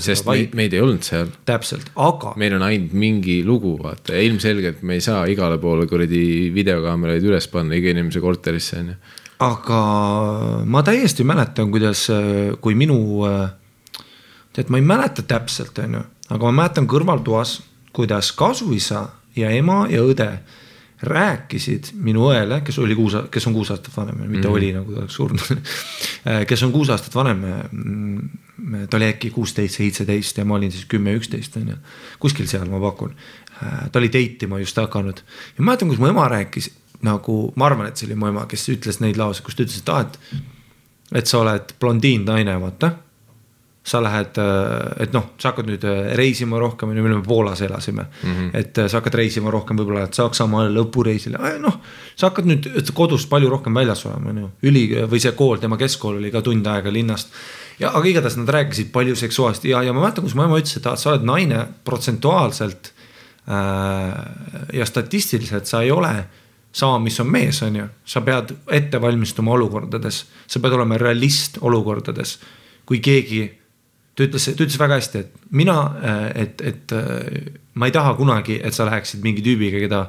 [0.00, 4.80] sest meid, meid ei olnud seal täpselt, aga meil on ainult mingi lugu, vaata, ilmselgelt
[4.88, 8.96] me ei saa igale poole kuradi videokaameraid üles panna iga inimese korterisse, on ju.
[9.44, 9.82] aga
[10.64, 12.06] ma täiesti mäletan, kuidas,
[12.64, 12.96] kui minu,
[14.56, 17.58] tead, ma ei mäleta täpselt, on ju, aga ma mäletan kõrvaltoas,
[17.92, 20.30] kuidas kasuisa ja ema ja õde
[21.02, 24.92] rääkisid minu õele, kes oli kuus, kes on kuus aastat vanem, mitte mm oli nagu
[24.92, 25.62] ta oleks surnud.
[26.50, 27.42] kes on kuus aastat vanem.
[28.90, 31.76] ta oli äkki kuusteist, seitseteist ja ma olin siis kümme, üksteist on ju,
[32.22, 33.14] kuskil seal ma pakun.
[33.92, 35.24] ta oli date ima just hakanud
[35.58, 36.70] ja mäletan, kus mu ema rääkis
[37.02, 39.82] nagu, ma arvan, et see oli mu ema, kes ütles neid lauseid, kus ta ütles,
[39.82, 40.42] et aa, et
[41.12, 42.92] et sa oled blondiin naine, vaata.
[43.82, 44.38] Sa lähed,
[45.02, 48.34] et noh, sa hakkad nüüd äh, reisima rohkem, me olime Poolas elasime mm.
[48.34, 48.50] -hmm.
[48.54, 51.80] et äh, sa hakkad reisima rohkem, võib-olla lähed Saksamaale lõpureisile, noh.
[52.16, 54.50] sa hakkad nüüd kodust palju rohkem väljas olema, on ju.
[54.70, 57.32] üli või see kool, tema keskkool oli ka tund aega linnast.
[57.78, 60.76] ja aga igatahes nad rääkisid palju seksuaalselt ja, ja ma mäletan, kus mu ema ütles,
[60.76, 62.92] et sa oled naine protsentuaalselt
[63.48, 64.22] äh,
[64.72, 66.24] ja statistiliselt sa ei ole
[66.72, 71.58] sama, mis on mees, on ju, sa pead ette valmistuma olukordades, sa pead olema realist
[71.60, 72.38] olukordades.
[72.86, 73.61] kui keegi,
[74.16, 75.76] ta ütles, ta ütles väga hästi, et mina,
[76.34, 80.02] et, et äh, ma ei taha kunagi, et sa läheksid mingi tüübiga, keda,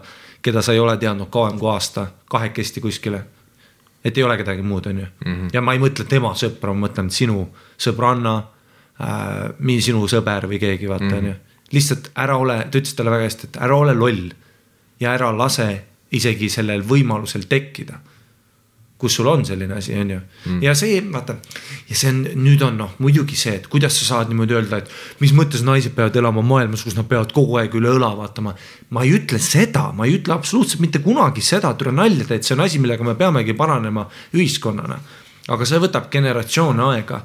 [0.44, 3.24] keda sa ei ole teadnud kauem kui aasta kahekesti kuskile.
[4.04, 5.50] et ei ole kedagi muud, on ju mm, -hmm.
[5.54, 7.48] ja ma ei mõtle tema sõpra, ma mõtlen sinu
[7.78, 8.44] sõbranna
[9.00, 11.34] äh,, sinu sõber või keegi, vaata, on ju.
[11.72, 14.34] lihtsalt ära ole, ta ütles talle väga hästi, et ära ole loll
[15.00, 18.00] ja ära lase isegi sellel võimalusel tekkida.
[19.04, 20.62] Kus sul on selline asi, on ju mm..
[20.64, 21.36] ja see, vaata
[21.90, 25.20] ja see on, nüüd on noh, muidugi see, et kuidas sa saad niimoodi öelda, et
[25.24, 28.56] mis mõttes naised peavad elama maailmas, kus nad peavad kogu aeg üle õla vaatama.
[28.96, 32.56] ma ei ütle seda, ma ei ütle absoluutselt mitte kunagi seda, tule nalja teed, see
[32.56, 35.00] on asi, millega me peamegi paranema ühiskonnana.
[35.54, 37.24] aga see võtab generatsioone aega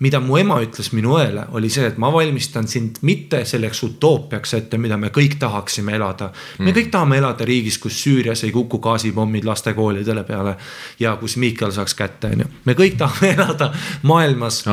[0.00, 4.54] mida mu ema ütles minu õele, oli see, et ma valmistan sind mitte selleks utoopiaks
[4.56, 6.30] ette, mida me kõik tahaksime elada.
[6.58, 10.56] me kõik tahame elada riigis, kus Süürias ei kuku gaasipommid lastekoolidele peale
[11.00, 12.48] ja kus Miikal saaks kätte, onju.
[12.64, 13.72] me kõik tahame elada
[14.02, 14.64] maailmas,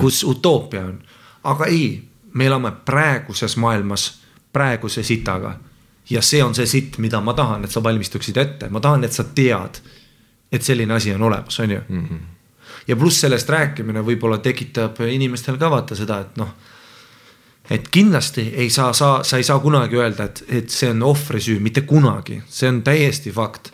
[0.00, 0.98] kus utoopia on.
[1.44, 2.02] aga ei,
[2.34, 4.10] me elame praeguses maailmas
[4.52, 5.56] praeguse sitaga.
[6.10, 9.12] ja see on see sitt, mida ma tahan, et sa valmistuksid ette, ma tahan, et
[9.12, 9.80] sa tead,
[10.52, 11.80] et selline asi on olemas, on ju
[12.88, 16.54] ja pluss sellest rääkimine võib-olla tekitab inimestel ka vaata seda, et noh.
[17.70, 21.40] et kindlasti ei saa, sa, sa ei saa kunagi öelda, et, et see on ohvri
[21.40, 23.72] süü, mitte kunagi, see on täiesti fakt.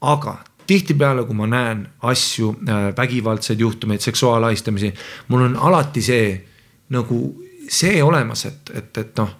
[0.00, 2.52] aga tihtipeale, kui ma näen asju,
[2.96, 4.92] vägivaldseid juhtumeid, seksuaalahistamisi,
[5.28, 6.26] mul on alati see
[6.92, 7.20] nagu
[7.68, 9.30] see olemas, et, et, et noh,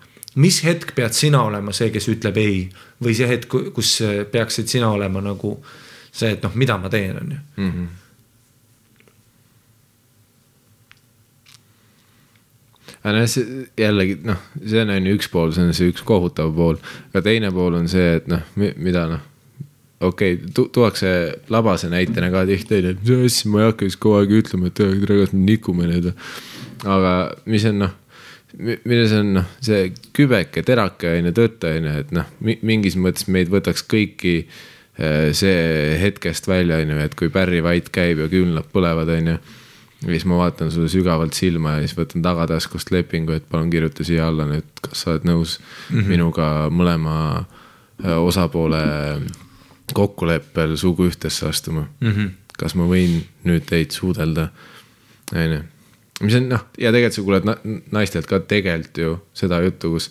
[0.41, 2.63] mis hetk pead sina olema see, kes ütleb ei
[3.05, 3.99] või see hetk, kus
[4.33, 5.57] peaksid sina olema nagu
[6.13, 7.41] see, et noh, mida ma teen, on ju
[13.09, 16.05] aga noh, see jällegi noh, see on on ju üks pool, see on see üks
[16.07, 16.79] kohutav pool,
[17.13, 19.25] aga teine pool on see, et noh, mida noh.
[20.05, 21.11] okei okay, tu,, tuuakse
[21.51, 24.83] labase näitena ka tihti et mis asja, ma ei hakka siis kogu aeg ütlema, et
[25.23, 26.13] kas me nikume nüüd.
[26.87, 27.15] aga
[27.51, 27.95] mis on noh,
[28.59, 33.29] milles on noh, see kübeke terake on ju tõtt on ju, et noh, mingis mõttes
[33.33, 38.29] meid võtaks kõiki eh, see hetkest välja on ju, et kui Barry White käib ja
[38.31, 39.41] küünlad põlevad on ju
[40.03, 44.07] ja siis ma vaatan sulle sügavalt silma ja siis võtan tagataskust lepingu, et palun kirjuta
[44.07, 46.13] siia alla nüüd, kas sa oled nõus mm -hmm.
[46.15, 48.83] minuga mõlema äh, osapoole
[49.95, 52.11] kokkuleppel suguühtesse astuma mm.
[52.11, 52.31] -hmm.
[52.59, 54.49] kas ma võin nüüd teid suudelda,
[55.35, 55.61] on ju.
[56.21, 57.57] mis on noh, ja tegelikult sa kuuled na
[57.91, 60.11] naistelt ka tegelikult ju seda juttu, kus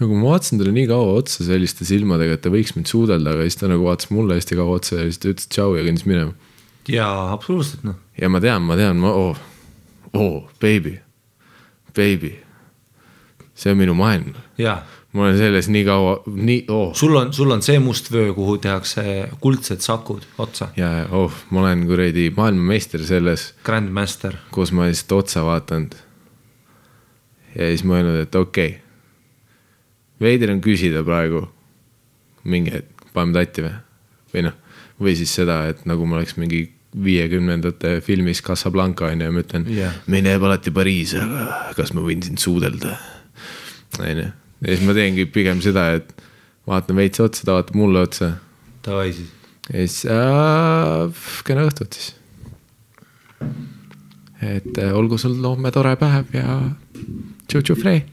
[0.00, 3.42] nagu ma vaatasin talle nii kaua otsa selliste silmadega, et ta võiks mind suudelda, aga
[3.42, 6.04] siis ta nagu vaatas mulle hästi kaua otsa ja siis ta ütles tšau ja kõndis
[6.04, 6.34] minema
[6.88, 7.96] jaa, absoluutselt noh.
[8.20, 9.36] ja ma tean, ma tean, ma oo,
[10.12, 10.98] oo, baby,
[11.96, 12.34] baby.
[13.54, 14.34] see on minu maailm.
[14.58, 16.92] ma olen selles nii kaua, nii, oo.
[16.94, 21.62] sul on, sul on see must vöö, kuhu tehakse kuldsed sakud otsa, ja, oh, ma
[21.64, 24.36] olen kuradi maailmameister selles, Grandmaster.
[24.54, 25.94] kus ma lihtsalt otsa vaatanud.
[27.54, 28.80] ja siis mõelnud, et okei okay..
[30.20, 31.46] veider on küsida praegu
[32.44, 33.74] mingi hetk, paneme tatti või,
[34.34, 34.56] või noh,
[35.00, 36.66] või siis seda, et nagu ma oleks mingi
[37.02, 42.04] viiekümnendate filmis Casablanca on ju ma ütlen yeah., meile jääb alati Pariis, aga kas ma
[42.04, 42.94] võin sind suudelda.
[43.98, 44.28] on ju,
[44.60, 46.14] ja siis ma teengi pigem seda, et
[46.68, 48.34] vaatan veits otsa, ta vaatab mulle otsa
[48.86, 49.32] Davai siis.
[49.72, 52.14] ja siis äh, kena õhtut siis.
[54.40, 56.58] et äh, olgu sul homme tore päev ja
[57.50, 58.04] tšu-tšu-free.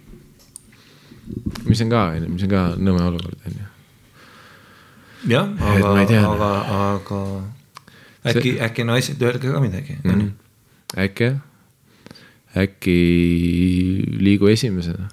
[1.69, 3.71] mis on ka, on ju, mis on ka nõme olukord, on ju.
[5.37, 7.23] jah, aga aga, aga
[8.25, 10.11] äkki, äkki naised, öelge ka midagi mm.
[10.11, 10.29] Mhm.
[11.05, 11.39] äkki jah,
[12.57, 12.97] äkki
[14.19, 15.07] liigu esimesena,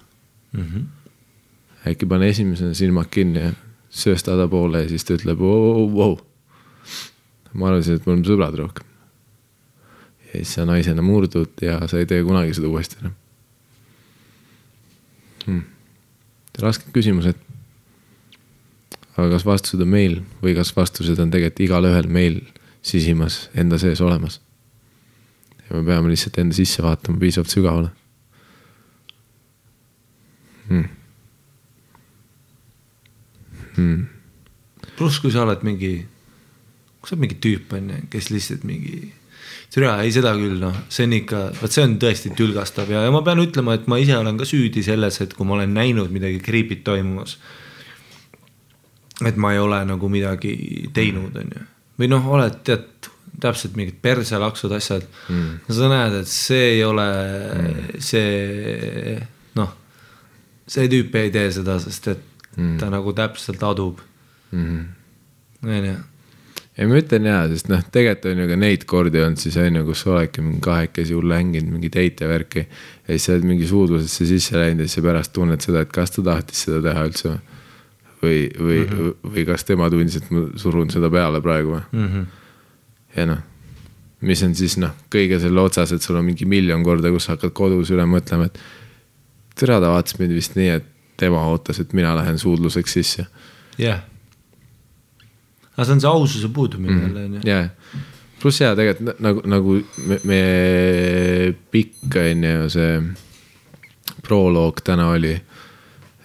[0.54, 0.60] -hmm.
[0.60, 0.84] Mhm.
[1.86, 3.52] äkki pane esimesena silmad kinni ja
[3.90, 6.18] söösta ta poole ja siis ta ütleb wow,, wow.
[7.52, 8.86] ma arvasin, et me oleme sõbrad rohkem.
[10.26, 13.14] ja siis sa naisena murdud ja sa ei tee kunagi seda uuesti enam
[15.46, 15.62] hmm..
[16.58, 17.38] rasked küsimused.
[19.16, 22.42] aga kas vastused on meil või kas vastused on tegelikult igalühel meil
[22.82, 24.40] sisimas enda sees olemas.
[25.68, 27.90] ja me peame lihtsalt enda sisse vaatama piisavalt sügavale
[30.68, 30.88] hmm..
[33.76, 34.06] Hmm.
[34.96, 35.92] pluss, kui sa oled mingi,
[36.98, 39.12] kui sa oled mingi tüüp on ju, kes lihtsalt mingi.
[39.70, 43.14] türa, ei seda küll noh, see on ikka, vot see on tõesti tülgastav ja, ja
[43.14, 46.10] ma pean ütlema, et ma ise olen ka süüdi selles, et kui ma olen näinud
[46.14, 47.36] midagi creepy't toimumas.
[49.26, 51.66] et ma ei ole nagu midagi teinud, on ju,
[51.98, 52.86] või noh, oled tead
[53.38, 55.70] täpselt mingid perselaksud, asjad mm..
[55.70, 58.02] sa näed, et see ei ole mm.
[58.02, 59.16] see
[59.58, 59.74] noh,
[60.68, 62.24] see tüüp ei tee seda, sest et
[62.56, 62.76] mm.
[62.80, 64.02] ta nagu täpselt adub
[65.62, 65.94] onju.
[66.78, 69.80] ei, ma ütlen jaa, sest noh, tegelikult on ju ka neid kordi olnud siis on
[69.80, 72.66] ju, kus sa oledki mingi kahekesi hull hänginud mingi date ja värki.
[73.06, 75.94] ja siis sa oled mingi suudlusesse sisse läinud ja siis sa pärast tunned seda, et
[75.94, 77.56] kas ta tahtis seda teha üldse või.
[78.22, 79.30] või, või mm, -hmm.
[79.34, 82.08] või kas tema tundis, et ma surun seda peale praegu või mm.
[82.08, 82.26] -hmm.
[83.16, 83.44] ja noh,
[84.20, 87.36] mis on siis noh, kõige selle otsas, et sul on mingi miljon korda, kus sa
[87.36, 88.60] hakkad kodus üle mõtlema, et.
[89.54, 93.26] tere, ta vaatas mind vist nii, et tema ootas, et mina lähen suudluseks sisse
[93.78, 94.02] jah.
[95.76, 97.40] aga see on see aususe puudumine jälle onju.
[97.46, 97.68] ja,
[98.40, 100.42] pluss ja tegelikult na- nagu, nagu me, me
[101.70, 102.92] pikk on ju see
[104.22, 105.34] proloog täna oli.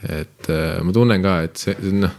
[0.09, 2.13] Et äh, ma tunnen ka, et see noh,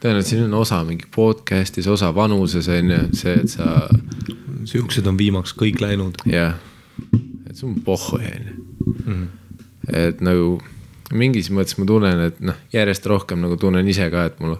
[0.00, 3.88] tõenäoliselt siin on osa mingi podcast'is, osa vanuses on ju see, et sa
[4.68, 6.22] siuksed on viimaks kõik läinud.
[6.30, 6.56] jah,
[7.48, 9.20] et see on pohhu on ju.
[9.92, 10.60] et nagu
[11.12, 14.56] mingis mõttes ma tunnen, et noh, järjest rohkem nagu tunnen ise ka, et mul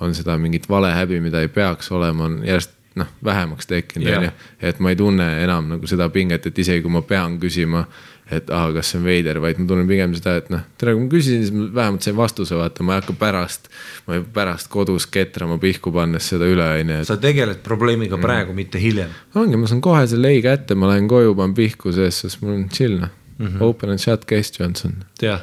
[0.00, 4.30] on seda mingit valehäbi, mida ei peaks olema, on järjest noh, vähemaks tekkinud, on ju.
[4.60, 7.84] et ma ei tunne enam nagu seda pinget, et isegi kui ma pean küsima,
[8.30, 11.04] et ah, kas see on veider, vaid ma tunnen pigem seda, et noh, tere, kui
[11.04, 13.70] ma küsisin, siis ma vähemalt sain vastuse, vaata, ma ei hakka pärast,
[14.06, 18.26] ma ei pärast kodus ketrama pihku pannes seda üle, on ju, sa tegeled probleemiga mm.
[18.26, 19.10] praegu, mitte hiljem.
[19.34, 22.58] ongi, ma saan kohe selle ei kätte, ma lähen koju, panen pihku sees, sest mul
[22.58, 23.62] on chill noh mm -hmm..
[23.62, 25.04] Open and shut case Johnson.
[25.22, 25.40] jah,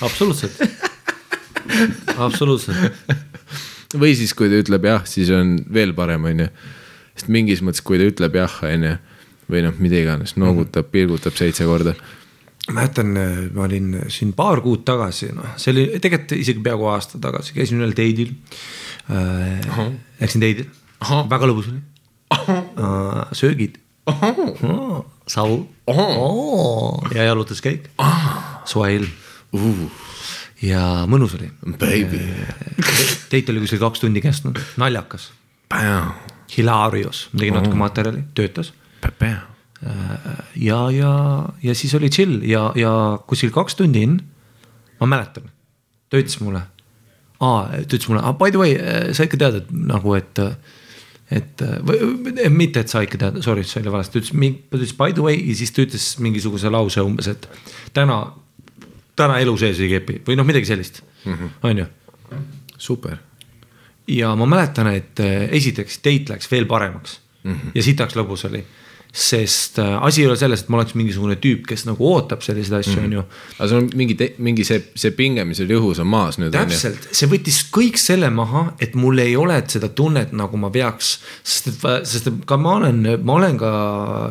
[0.00, 0.52] absoluutselt
[2.26, 2.76] absoluutselt,
[3.98, 6.48] või siis, kui ta ütleb jah, siis on veel parem, on ju.
[7.16, 8.96] sest mingis mõttes, kui ta ütleb jah, on ju,
[9.50, 11.94] või noh, mida iganes, noogutab, pilgutab seitse korda.
[12.70, 13.16] mäletan,
[13.54, 17.82] ma olin siin paar kuud tagasi, noh, see oli tegelikult isegi peaaegu aasta tagasi, käisin
[17.82, 18.30] ühel date'il
[19.10, 19.88] äh,.
[20.20, 20.68] Läksin date'il,
[21.32, 21.82] väga lõbus oli.
[22.32, 23.80] Uh,, söögid,
[25.26, 25.58] savu.
[27.14, 27.90] Ja jalutuskäik,
[28.64, 29.10] soe ilm.
[29.52, 29.90] Uh,
[30.64, 31.50] ja mõnus oli.
[33.32, 35.30] date oli kuskil kaks tundi kestnud, naljakas,
[36.56, 38.72] hilarious, tegin natuke materjali, töötas
[40.56, 41.12] ja, ja,
[41.62, 42.92] ja siis oli chill ja, ja
[43.26, 44.20] kuskil kaks tundi inn,
[45.00, 45.48] ma mäletan,
[46.10, 46.62] ta ütles mulle,
[47.40, 48.76] aa, ta ütles mulle, by the way,
[49.16, 50.38] sa ikka tead, et nagu, et,
[51.34, 54.94] et või mitte, et sa ikka tead, sorry, see oli valesti, ta ütles, ta ütles
[55.00, 57.48] by the way ja siis ta ütles mingisuguse lause umbes, et
[57.96, 58.20] täna,
[59.18, 61.02] täna elu sees ei kepi või noh, midagi sellist,
[61.62, 61.90] on ju
[62.82, 63.18] super.
[64.10, 67.74] ja ma mäletan, et esiteks date läks veel paremaks mm -hmm.
[67.74, 68.64] ja sitaks lõbus oli.
[69.12, 72.78] Sest äh, asi ei ole selles, et ma oleks mingisugune tüüp, kes nagu ootab selliseid
[72.78, 73.24] asju, on ju.
[73.58, 76.54] aga sul on mingi, mingi see, see pinge, mis oli õhus, on maas nüüd.
[76.54, 81.12] täpselt, see võttis kõik selle maha, et mul ei ole seda tunnet, nagu ma peaks.
[81.44, 83.72] sest et, sest et ka ma olen, ma olen ka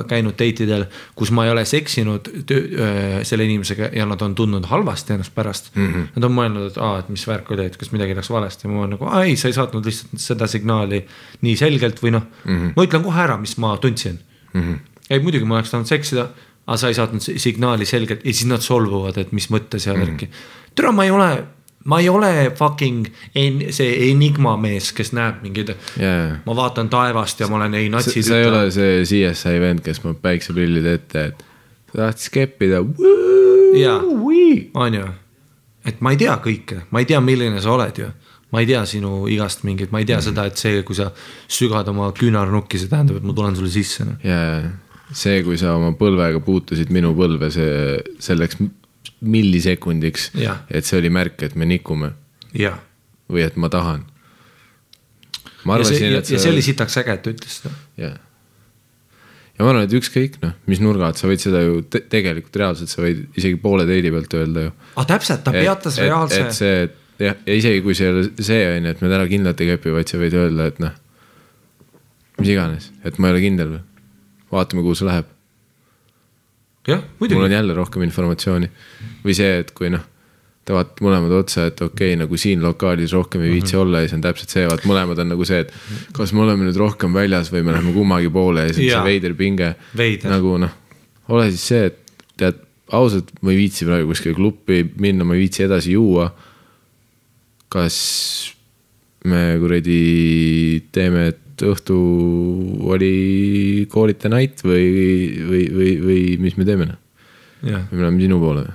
[0.10, 0.88] käinud date idel,
[1.20, 5.70] kus ma ei ole seksinud töö, selle inimesega ja nad on tundnud halvasti ennast pärast
[5.76, 5.94] mm.
[5.94, 6.10] -hmm.
[6.16, 8.82] Nad on mõelnud, et aa, et mis värk oli, et kas midagi läks valesti, ma
[8.82, 11.06] olen nagu, aa ei, sa ei saatnud lihtsalt seda signaali
[11.46, 14.18] nii selgelt või noh mm -hmm., ma ütlen kohe ära, mis ma tundsin
[14.54, 14.62] mm.
[14.62, 15.04] -hmm.
[15.10, 16.28] ei muidugi ma oleks tahtnud seksida,
[16.68, 19.94] aga sa ei saatnud si- signaali selgelt ja siis nad solvuvad, et mis mõttes ja
[19.94, 20.72] värki mm -hmm..
[20.76, 21.30] türa, ma ei ole,
[21.86, 27.40] ma ei ole fucking en, see enigma mees, kes näeb mingeid jaa, ma vaatan taevast
[27.40, 31.26] ja ma olen ei natsi sa ei ole see CSI vend, kes paneb päikseprillid ette,
[31.26, 31.44] et
[31.92, 32.84] ta tahtis keppida.
[33.76, 34.02] Jaa.
[34.74, 35.06] on ju,
[35.86, 38.10] et ma ei tea kõike, ma ei tea, milline sa oled ju.
[38.52, 40.28] Ma ei tea sinu igast mingit, ma ei tea mm.
[40.28, 41.10] seda, et see, kui sa
[41.52, 44.20] sügad oma küünarnukki, see tähendab, et ma tulen sulle sisse noh.
[44.26, 44.42] ja
[45.12, 48.60] see, kui sa oma põlvega puutusid minu põlve, see selleks
[49.22, 52.14] millisekundiks et see oli märk, et me nikume
[53.32, 54.04] või et ma tahan.
[55.64, 57.74] ma ja arvasin, ja, et ja see oli sitaks äge, et ta ütles seda.
[58.02, 58.16] jah.
[59.56, 62.64] ja ma arvan, et ükskõik noh, mis nurga alt, sa võid seda ju te tegelikult
[62.64, 64.74] reaalselt, sa võid isegi poole teidi pealt öelda ju.
[64.96, 68.14] aga täpselt, ta peatas et, reaalse et see, et jah, ja isegi kui see ei
[68.14, 70.80] ole see on ju, et me täna kindlalt ei kepi, vaid sa võid öelda, et
[70.84, 70.96] noh.
[72.40, 73.84] mis iganes, et ma ei ole kindel veel.
[74.52, 75.34] vaatame, kuhu see läheb.
[76.88, 78.72] jah, mul on muidugi, jälle rohkem informatsiooni
[79.26, 80.08] või see, et kui noh,
[80.66, 84.10] te vaatate mõlemad otsa, et okei okay,, nagu siin lokaalis rohkem ei viitsi olla ja
[84.10, 85.74] siis on täpselt see, vaat mõlemad on nagu see, et
[86.16, 89.08] kas me oleme nüüd rohkem väljas või me läheme kummagi poole ja siis on see
[89.10, 89.74] veider pinge.
[90.30, 90.76] Nagu noh,
[91.34, 91.98] ole siis see, et
[92.38, 92.62] tead,
[92.92, 96.30] ausalt, ma ei viitsi praegu kuskile klubi minna, ma ei viitsi edasi juua.
[97.72, 97.98] Kas
[99.28, 100.02] me kuradi
[100.94, 101.98] teeme, et õhtu
[102.90, 104.86] oli koolita night või,
[105.46, 107.00] või, või, või mis me teeme noh?
[107.92, 108.66] me läheme sinu poole?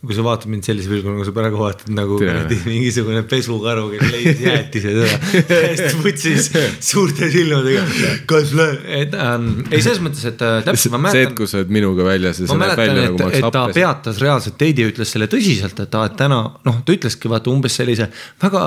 [0.00, 4.12] Kui sa vaatad mind sellise pilguga, nagu sa praegu vaatad nagu kuradi mingisugune pesukaru, kes
[4.14, 6.46] leidis jäätise seda täiesti vutsis
[6.90, 7.82] suurte silmadega.
[8.30, 8.70] kas lä-,
[9.00, 11.74] et ähm, ei selles mõttes, et äh, täpselt ma see, et mäletan, kui sa oled
[11.76, 13.76] minuga väljas ja see näeb mäletan, välja et nagu, ma oleks ta happes.
[13.76, 16.40] peatas reaalselt teidi ja ütles selle tõsiselt, et aa, et täna
[16.70, 18.08] noh, ta ütleski vaata umbes sellise
[18.40, 18.64] väga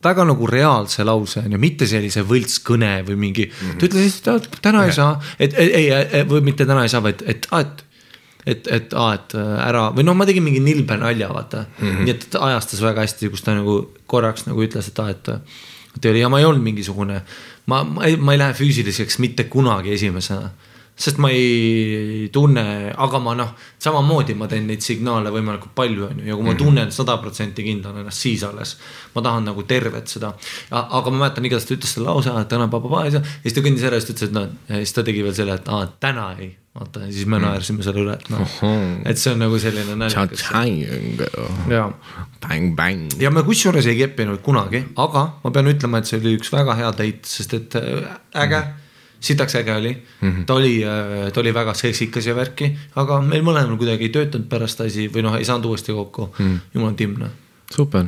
[0.00, 3.76] väga nagu reaalse lause on ju, mitte sellise võltskõne või mingi mm, -hmm.
[3.76, 7.20] ta ütles et täna ei saa, et ei, ei, või mitte täna ei saa, vaid
[7.28, 7.84] et, et
[8.46, 11.84] et, et aa, et äh, ära või noh, ma tegin mingi nilbe nalja, vaata mm.
[11.84, 12.06] -hmm.
[12.06, 15.28] nii et ta ajastas väga hästi, kus ta nagu korraks nagu ütles, et aa, et.
[15.96, 17.22] et oli ja ma ei olnud mingisugune,
[17.66, 20.50] ma, ma ei, ma ei lähe füüsiliseks mitte kunagi esimesena.
[21.00, 26.18] sest ma ei tunne, aga ma noh, samamoodi ma teen neid signaale võimalikult palju, on
[26.20, 28.76] ju, ja kui ma tunnen sada protsenti kindlan ennast, siis alles.
[29.14, 30.34] ma tahan nagu tervet seda,
[30.70, 33.86] aga ma mäletan igatahes ta ütles selle lause, et täna papapaa ja siis ta kõndis
[33.88, 35.86] ära ja siis ta ütles, et noh, ja siis ta tegi veel selle, et aa,
[36.00, 36.52] täna ei.
[36.74, 38.58] Vaata ja siis me naersime selle üle, et noh,
[39.08, 40.44] et see on nagu selline naljakas.
[41.70, 41.88] jaa
[42.40, 43.08] Bang, bang.
[43.20, 46.78] ja me kusjuures ei keppinud kunagi, aga ma pean ütlema, et see oli üks väga
[46.78, 48.06] hea date, sest et äh,
[48.44, 49.18] äge mm, -hmm.
[49.20, 50.30] sitaks äge oli mm.
[50.30, 50.44] -hmm.
[50.46, 50.74] ta oli,
[51.34, 55.26] ta oli väga seksikas ja värki, aga meil mõlemal kuidagi ei töötanud pärast asi või
[55.26, 56.46] noh, ei saanud uuesti kokku mm.
[56.46, 56.58] -hmm.
[56.74, 57.30] jumal timm, noh,
[57.74, 58.06] super.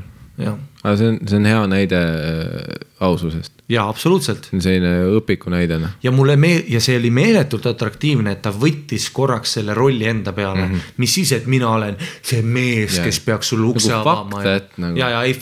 [0.82, 4.46] Aga see on, see on hea näide äh, aususest, jaa, absoluutselt.
[4.48, 5.92] see on selline õpiku näide noh.
[6.02, 10.32] ja mulle mee- ja see oli meeletult atraktiivne, et ta võttis korraks selle rolli enda
[10.32, 10.94] peale mm, -hmm.
[11.04, 14.98] mis siis, et mina olen see mees kes peaks sulle ukse Nagu avama that, nagu.
[14.98, 15.36] ja, ja ei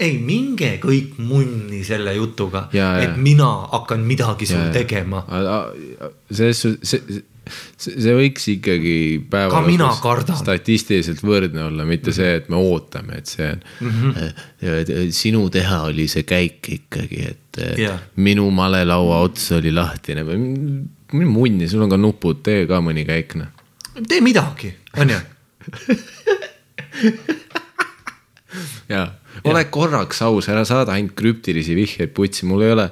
[0.00, 3.14] ei minge kõik munni selle jutuga, et jaa.
[3.16, 5.24] mina hakkan midagi sul tegema.
[6.30, 7.22] selles suhtes, see,
[7.76, 8.96] see, võiks ikkagi
[9.30, 13.90] päeva lõpus statistiliselt võrdne olla, mitte see, et me ootame, et see on mm.
[14.00, 15.12] -hmm.
[15.14, 17.98] sinu teha oli see käik ikkagi, et yeah.
[18.16, 20.38] minu malelaua ots oli lahtine või
[21.14, 23.50] mine munni, sul on ka nupud, tee ka mõni käik noh.
[24.08, 25.20] tee midagi, onju.
[28.94, 29.06] ja
[29.50, 32.86] ole korraks aus, ära saada ainult krüptilisi vihjeid putsi, mul ei ole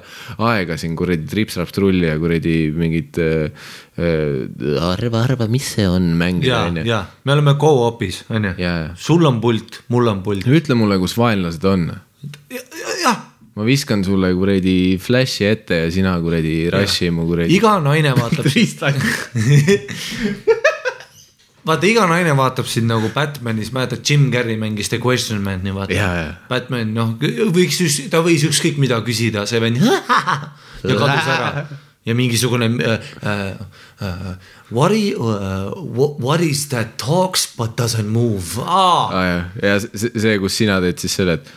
[0.49, 3.67] aega siin kuradi trips-traps-trulli ja kuradi mingit äh,
[3.97, 6.85] äh, arva, arva, mis see on mängida ja, onju.
[6.89, 8.89] ja me oleme go-op'is, onju Jaa..
[8.99, 10.47] sul on pult, mul on pult.
[10.47, 11.89] ütle mulle, kus vaenlased on.
[13.03, 13.23] jah,
[13.55, 17.53] ma viskan sulle kuradi flash'i ette ja sina kuradi rush'i mu kuradi.
[17.57, 18.93] iga naine vaatab riista.
[21.67, 25.95] vaata, iga naine vaatab sind nagu Batmanis, mäletad, Jim Carrey mängis The Question Man'i, vaata
[25.95, 26.35] Jaa, jaa..
[26.49, 27.15] Batman, noh,
[27.55, 27.79] võiks,
[28.11, 31.65] ta võis ükskõik mida küsida, see vend ja kadus ära
[32.03, 33.61] ja mingisugune uh, uh,
[34.03, 34.31] uh,
[34.75, 35.71] what, i- uh,
[36.19, 39.07] what, is that talks but doesn't move ah,.
[39.07, 41.53] aa jah, ja see, see, kus sina teed siis selle, et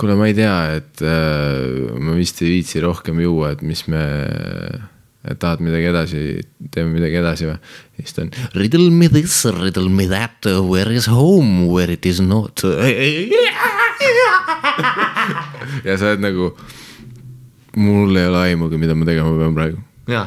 [0.00, 4.00] kuule, ma ei tea, et äh, ma vist ei viitsi rohkem juua, et mis me,
[5.30, 6.20] et tahad midagi edasi,
[6.74, 7.56] teeme midagi edasi või?
[7.98, 12.06] ja siis ta on riddle me this, riddle me that, where is home, where it
[12.06, 12.62] is not.
[15.86, 16.50] ja sa oled nagu,
[17.78, 19.78] mul ei ole aimugi, mida ma tegema pean praegu,
[20.10, 20.26] ja,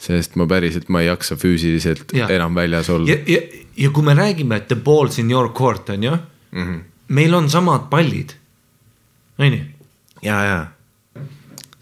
[0.00, 2.30] sest ma päriselt, ma ei jaksa füüsiliselt Jah.
[2.32, 3.40] enam väljas olla ja, ja,
[3.76, 6.80] ja kui me räägime, et the ball's in your court on ju mm, -hmm.
[7.08, 8.30] meil on samad pallid,
[9.38, 9.64] on ju
[10.22, 10.66] ja, ja,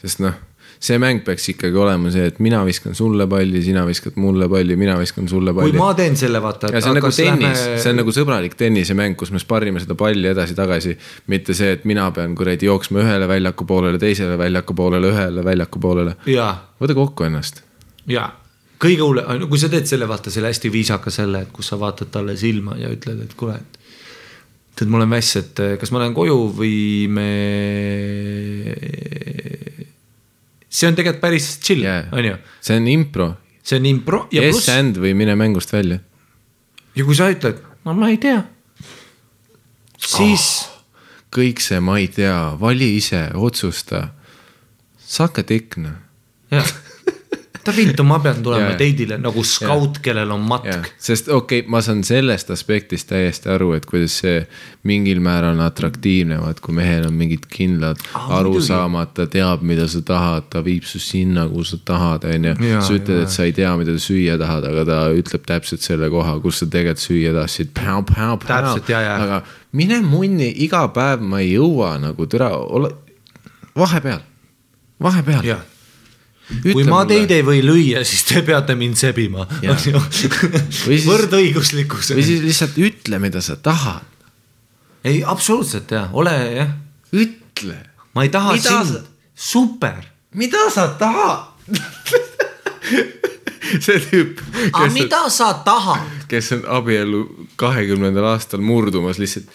[0.03, 0.35] sest noh,
[0.81, 4.77] see mäng peaks ikkagi olema see, et mina viskan sulle palli, sina viskad mulle palli,
[4.77, 5.81] mina viskan sulle kui palli.
[5.81, 6.71] ma teen selle, vaata.
[6.73, 10.33] ja see on nagu tennis, see on nagu sõbralik tennisemäng, kus me sparrime seda palli
[10.33, 10.97] edasi-tagasi.
[11.33, 15.83] mitte see, et mina pean kuradi jooksma ühele väljaku poolele, teisele väljaku poolele, ühele väljaku
[15.83, 16.17] poolele.
[16.27, 17.63] võta kokku ennast.
[18.07, 18.29] ja
[18.83, 22.13] kõige hullem, kui sa teed selle, vaata selle hästi viisaka selle, et kus sa vaatad
[22.13, 23.77] talle silma ja ütled, et kuule, et
[24.77, 26.77] tead, mul on väss, et eh, kas ma lähen koju või
[27.13, 27.31] me.
[30.77, 32.09] See on tegelikult päris chill Yeah.
[32.13, 33.31] on ju, see on impro,
[33.63, 36.01] see on impro ja yes pluss and või mine mängust välja.
[36.97, 38.43] ja kui sa ütled, no ma ei tea,
[39.97, 40.73] siis oh.
[41.37, 44.09] kõik see, ma ei ea, vali ise, otsusta.
[45.07, 45.97] Suck a dick noh.
[46.51, 46.67] jah,
[47.67, 48.79] ta vittu, ma pean tulema Jaa.
[48.79, 53.51] teidile nagu skaut, kellel on matk jah, sest okei okay,, ma saan sellest aspektist täiesti
[53.53, 54.41] aru, et kuidas see
[54.87, 59.89] mingil määral on atraktiivne, vaat kui mehel on mingid kindlad Aa, arusaamad, ta teab, mida
[59.91, 62.57] sa tahad, ta viib su sinna, kuhu sa tahad, on ju.
[62.87, 66.11] Sa ütled, et sa ei tea, mida sa süüa tahad, aga ta ütleb täpselt selle
[66.13, 67.73] koha, kus sa tegelikult süüa tahtsid.
[67.77, 69.17] Täpselt, jaa, jaa.
[69.27, 69.43] aga
[69.77, 72.93] mine munni, iga päev ma ei jõua nagu türa, ole
[73.77, 74.23] vahepeal,
[75.03, 75.73] vahepeal.
[76.63, 79.47] Kui ma teid ei või lüüa, siis te peate mind sebima.
[81.07, 82.13] Võrdõiguslikkus.
[82.15, 84.07] või siis lihtsalt ütle, mida sa tahad,
[85.07, 86.73] ei, absoluutselt jah, ole jah,
[87.15, 87.79] ütle,
[88.15, 89.05] ma ei taha Mida sind sa-,
[89.35, 90.03] super.
[90.35, 91.53] mida sa tahad
[93.83, 94.41] see tüüp,
[94.71, 96.27] aga kes on, mida sa tahad?
[96.31, 97.23] kes on abielu
[97.61, 99.51] kahekümnendal aastal murdumas lihtsalt.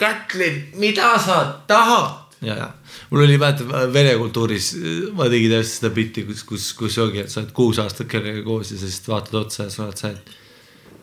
[0.00, 2.23] Kätlin, mida sa tahad?
[2.44, 2.68] ja, ja
[3.10, 4.70] mul oli vaata vene kultuuris,
[5.16, 8.44] ma tegin täpselt seda bitti, kus, kus, kus ongi, et sa oled kuus aastat kellegagi
[8.46, 10.34] koos ja siis vaatad otsa ja sa oled see, et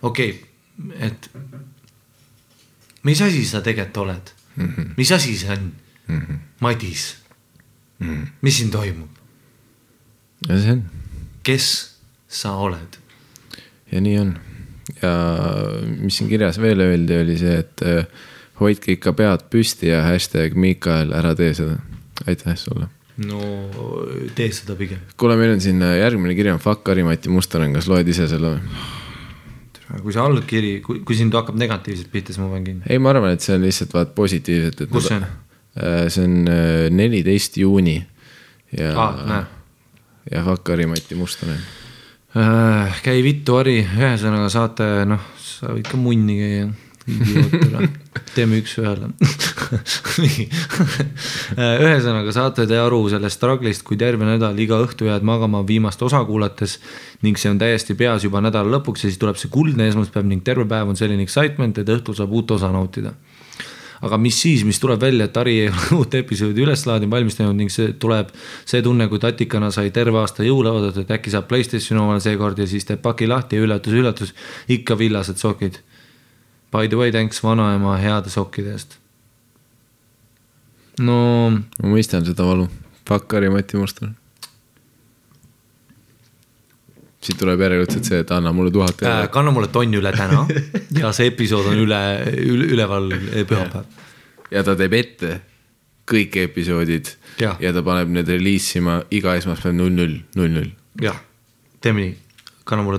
[0.02, 1.30] okei okay,, et
[3.08, 4.94] mis asi sa tegelikult oled mm, -hmm.
[4.98, 5.72] mis asi see on
[6.08, 6.40] mm, -hmm.
[6.60, 7.16] Madis
[8.00, 8.28] mm, -hmm.
[8.42, 9.10] mis siin toimub,
[10.50, 10.84] ja see on
[11.44, 11.68] kes
[12.28, 12.98] sa oled?
[13.92, 14.36] ja nii on.
[15.02, 15.14] ja
[16.00, 18.06] mis siin kirjas veel öeldi, oli see, et äh,
[18.62, 21.78] hoidke ikka pead püsti ja hashtag Miikael, ära tee seda.
[22.28, 22.88] aitäh sulle.
[23.26, 23.42] no
[24.36, 25.04] tee seda pigem.
[25.18, 28.56] kuule, meil on siin äh, järgmine kiri on Fuck Harimati Mustonen, kas loed ise selle
[28.56, 28.90] või?
[30.02, 32.88] kui see allkiri, kui, kui sind hakkab negatiivselt pihta, siis ma panen kinni.
[32.88, 34.92] ei, ma arvan, et see on lihtsalt vaat positiivselt, et.
[34.92, 35.30] Kus see on??
[36.12, 37.96] see on äh, neliteist juuni
[38.76, 39.44] ja näe.
[40.32, 41.60] ja Fuck Harimati Mustonen.
[42.32, 46.68] Äh, käi vittu, Harri, ühesõnaga saate, noh, sa võid ka munni käia.
[48.36, 49.10] teeme üks-ühele.
[50.24, 50.46] nii,
[51.58, 56.22] ühesõnaga saate te aru sellest strugglist, kui terve nädal iga õhtu jääd magama viimast osa
[56.28, 56.78] kuulates
[57.26, 60.46] ning see on täiesti peas juba nädala lõpuks ja siis tuleb see kuldne esmaspäev ning
[60.46, 63.16] terve päev on selline excitement, et õhtul saab uut osa nautida
[64.02, 67.38] aga mis siis, mis tuleb välja, et Harri ei ole uut episoodi üles laadinud, valmis
[67.38, 68.32] teinud ning see tuleb
[68.66, 72.60] see tunne, kui tatikana sai terve aasta jõule oodatud, et äkki saab Playstationi omale seekord
[72.62, 74.36] ja siis teeb paki lahti ja üllatus, üllatus,
[74.74, 75.82] ikka villased sokid.
[76.72, 78.98] By the way, thanks vanaema heade sokkide eest.
[81.00, 82.68] no ma mõistan seda valu.
[83.08, 84.16] Fuck Harimati Mustonen.
[87.22, 89.32] siit tuleb järjekordselt see, et anna mulle tuhat äh, eurot.
[89.36, 90.40] kanna mulle tonn üle täna
[91.02, 92.00] ja see episood on üle,
[92.34, 93.12] üle, üleval
[93.46, 93.86] pühapäev.
[94.52, 95.36] ja ta teeb ette
[96.10, 97.60] kõik episoodid Jah.
[97.62, 100.72] ja ta paneb need reliisima iga esmaspäev null null, null null.
[101.02, 101.20] jah,
[101.82, 102.16] teeme nii,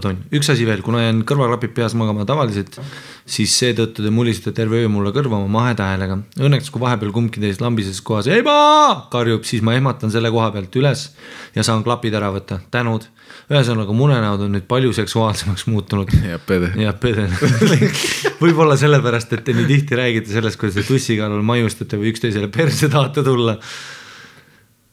[0.03, 0.19] tonn.
[0.35, 2.79] üks asi veel, kuna jään kõrvaklapid peas magama tavaliselt,
[3.25, 6.19] siis seetõttu te mulisite terve öö mulle kõrva oma mahedahäälega.
[6.43, 10.77] Õnneks, kui vahepeal kumbki teist lambises kohas ema karjub, siis ma ehmatan selle koha pealt
[10.77, 11.09] üles
[11.57, 13.09] ja saan klapid ära võtta, tänud.
[13.53, 16.73] ühesõnaga, mu unenäod on nüüd palju seksuaalsemaks muutunud ja pede.
[16.81, 17.29] jah, pede.
[18.43, 22.53] võib-olla sellepärast, et te nii tihti räägite sellest, kuidas te tussi kallal maiustate või üksteisele
[22.53, 23.59] perse tahate tulla.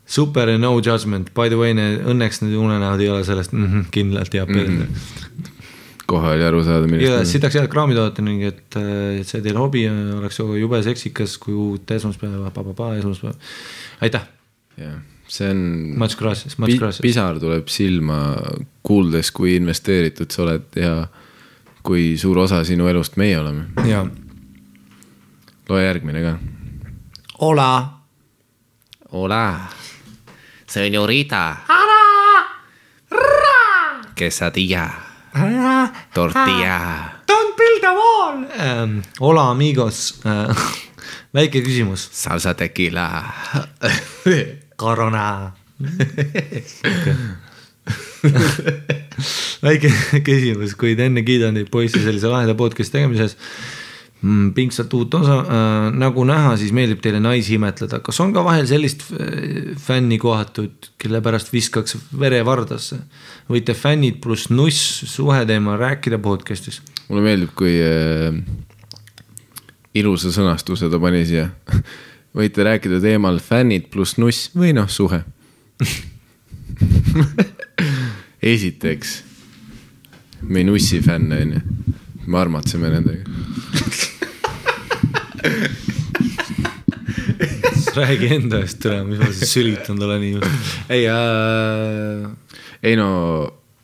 [0.09, 3.89] Super ja no judgment, by the way, õnneks need unenäod ei ole sellest mm -hmm,
[3.93, 4.81] kindlalt ja pede mm.
[4.81, 5.51] -hmm.
[6.09, 7.31] kohe oli aru saada, ja millest.
[7.31, 11.37] siit tahaks head kraami toodata ning, et äh, et see teil hobi oleks jube seksikas,
[11.37, 13.35] kui uut esmaspäeva, pa-pa-pa esmaspäev.
[14.01, 14.25] aitäh,
[14.77, 15.93] jah, see on.
[15.97, 17.01] much gracias, much gracias.
[17.01, 18.35] pisar tuleb silma,
[18.83, 21.07] kuuldes, kui investeeritud sa oled ja
[21.83, 23.69] kui suur osa sinu elust meie oleme.
[23.85, 24.07] ja,
[25.69, 26.37] loe järgmine ka.
[27.41, 27.99] hola.
[29.11, 29.57] Hola,
[30.69, 31.57] señorita.
[34.15, 34.93] Quesadilla,
[36.13, 39.01] tortilla, Don't build a wall ähm,.
[39.19, 40.55] Hola amigos äh,
[41.33, 42.09] väike küsimus.
[42.11, 43.23] salsa tequila.
[44.77, 45.53] Corona.
[49.63, 49.91] väike
[50.27, 53.37] küsimus, kuid enne kiidan teid poisse sellise laheda podcast'i tegemises.
[54.55, 58.67] Pingsalt uut osa äh,, nagu näha, siis meeldib teile naisi imetleda, kas on ka vahel
[58.67, 62.99] sellist äh, fänni kohatut, kelle pärast viskaks vere vardasse?
[63.49, 66.81] võite fännid pluss nuss suhe teemal rääkida podcast'is.
[67.07, 68.35] mulle meeldib, kui äh,
[69.95, 71.49] ilusa sõnastuse ta pani siia.
[72.39, 75.23] võite rääkida teemal fännid pluss nuss või noh, suhe.
[78.53, 79.15] esiteks,
[80.43, 81.63] me ei nussi fänne, onju.
[82.29, 83.23] Me armatseme nendega.
[87.99, 90.51] räägi enda eest üle, mis ma siis sülitanud olen nii.
[90.93, 92.27] ei äh,,
[92.85, 93.07] ei no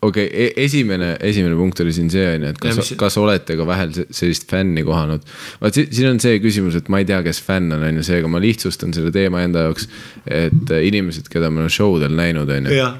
[0.06, 3.18] okei okay,, esimene, esimene punkt oli siin see on ju, et Ja kas mis-, kas
[3.20, 5.26] olete ka vähel se- sellist fänni kohanud.
[5.62, 8.06] vaat si- siin on see küsimus, et ma ei tea, kes fänn on, on ju,
[8.06, 9.90] seega ma lihtsustan selle teema enda jaoks.
[10.26, 12.94] et äh, inimesed, keda ma olen show del näinud, on ju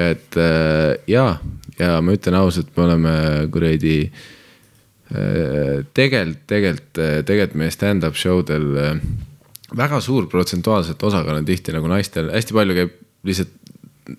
[0.00, 1.34] et äh, jaa,
[1.78, 3.12] ja ma ütlen ausalt, me oleme
[3.52, 4.30] kuradi äh,
[5.94, 8.92] tegelikult, tegelikult, tegelikult meie stand-up show del äh,
[9.76, 13.54] väga suur protsentuaalselt osakaal on tihti nagu naistel, hästi palju käib lihtsalt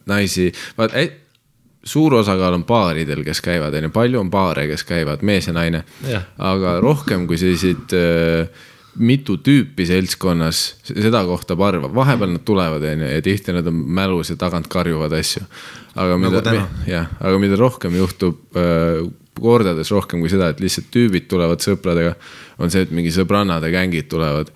[0.10, 0.96] naisi, vaat
[1.86, 5.54] suur osakaal on paaridel, kes käivad, on ju, palju on paare, kes käivad, mees ja
[5.54, 5.84] naine.
[6.42, 8.64] Aga rohkem kui selliseid äh,
[8.96, 13.84] mitu tüüpi seltskonnas, seda kohtab harva, vahepeal nad tulevad, on ju, ja tihti nad on
[14.00, 15.46] mälus ja tagant karjuvad asju.
[15.96, 19.06] aga Nagu mida jah, aga mida rohkem juhtub äh,
[19.40, 22.16] kordades rohkem kui seda, et lihtsalt tüübid tulevad sõpradega,
[22.62, 24.52] on see, et mingi sõbrannad ja gängid tulevad.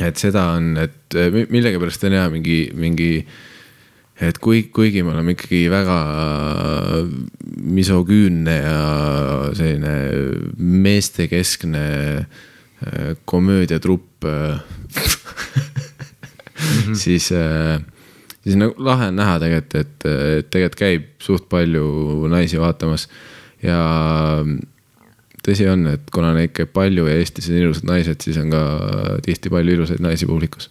[0.00, 3.10] et seda on, et äh, mi- millegipärast on hea mingi, mingi,
[4.20, 5.96] et kui, kuigi me oleme ikkagi väga
[7.76, 8.80] misogüünne ja
[9.56, 9.94] selline
[10.56, 11.84] meestekeskne
[12.18, 14.60] äh, komöödiatrupp äh,
[17.02, 17.80] siis äh,
[18.44, 23.08] siis nagu lahe on näha tegelikult, et tegelikult käib suht palju naisi vaatamas
[23.66, 23.80] ja
[25.46, 28.62] tõsi on, et kuna neid käib palju ja Eestis on ilusad naised, siis on ka
[29.26, 30.70] tihti palju ilusaid naisi publikus.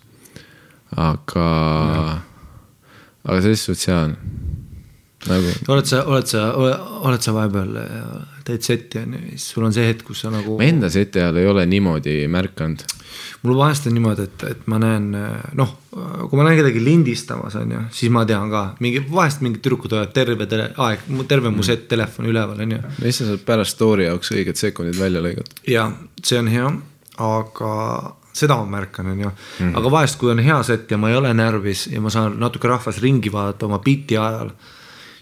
[0.96, 1.48] aga,
[3.26, 4.06] aga selles suhtes jaa,
[5.28, 9.66] nagu oled sa, oled sa, oled sa vahepeal äh, teed setti on ju, siis sul
[9.66, 10.58] on see hetk, kus sa nagu.
[10.60, 12.84] ma enda seti ajal ei ole niimoodi märganud.
[13.46, 15.08] mul vahest on niimoodi, et, et ma näen
[15.58, 19.64] noh, kui ma näen kedagi lindistamas, on ju, siis ma tean ka mingi, vahest mingid
[19.66, 22.84] tüdrukud hoiavad terve tele, aeg, terve mu set telefoni üleval, on ju.
[23.06, 25.66] lihtsalt saad pärast story jaoks õiged sekundid välja lõigata.
[25.72, 25.90] ja
[26.22, 26.70] see on hea,
[27.26, 27.74] aga
[28.36, 29.34] seda ma märkan, on ju,
[29.72, 32.70] aga vahest, kui on hea set ja ma ei ole närvis ja ma saan natuke
[32.70, 34.52] rahvas ringi vaadata oma biti ajal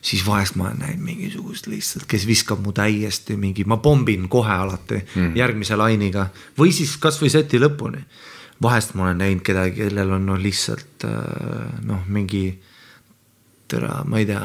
[0.03, 4.99] siis vahest ma näen mingisugust lihtsalt, kes viskab mu täiesti mingi, ma pombin kohe alati
[4.99, 5.31] mm.
[5.39, 6.27] järgmise lainiga
[6.59, 8.03] või siis kasvõi seti lõpuni.
[8.61, 12.45] vahest ma olen näinud kedagi, kellel on noh, lihtsalt äh, noh, mingi
[13.73, 14.41] tere, ma ei tea,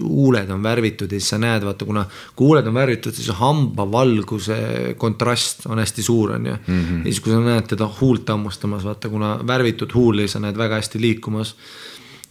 [0.00, 2.04] huuled on värvitud ja siis sa näed, vaata, kuna
[2.36, 4.58] kui huuled on värvitud, siis hambavalguse
[4.98, 6.82] kontrast on hästi suur, on ju mm.
[6.84, 6.98] -hmm.
[6.98, 10.78] ja siis, kui sa näed teda huult hammustamas, vaata, kuna värvitud huuli sa näed väga
[10.80, 11.56] hästi liikumas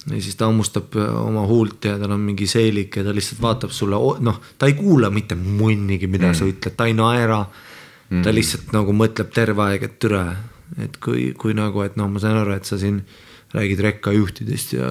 [0.10, 3.74] ja siis ta hammustab oma huult ja tal on mingi seelik ja ta lihtsalt vaatab
[3.76, 6.40] sulle, noh, ta ei kuula mitte munnigi, mida mm.
[6.40, 8.24] sa ütled, ta ei naera mm..
[8.26, 10.24] ta lihtsalt nagu mõtleb terve aeg, et türa,
[10.82, 13.04] et kui, kui nagu, et noh, ma saan aru, et sa siin
[13.52, 14.90] räägid rekkajuhtidest ja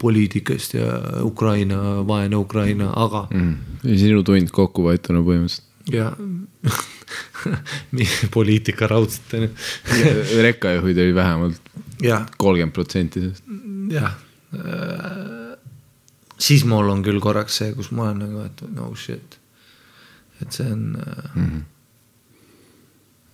[0.00, 0.86] poliitikast ja
[1.22, 1.78] Ukraina,
[2.08, 3.82] vaene Ukraina, aga mm..
[4.00, 5.66] sinu tund kokku võetuna põhimõtteliselt.
[5.92, 6.12] ja
[8.34, 9.50] poliitika raudselt on ju.
[10.42, 11.70] rekkajuhid oli vähemalt
[12.40, 13.44] kolmkümmend protsenti sellest.
[13.92, 14.16] jah
[16.38, 19.38] siis mul on küll korraks see, kus ma olen nagu, et no shit.
[20.42, 20.98] et see on
[21.34, 21.44] mm.
[21.44, 21.62] -hmm.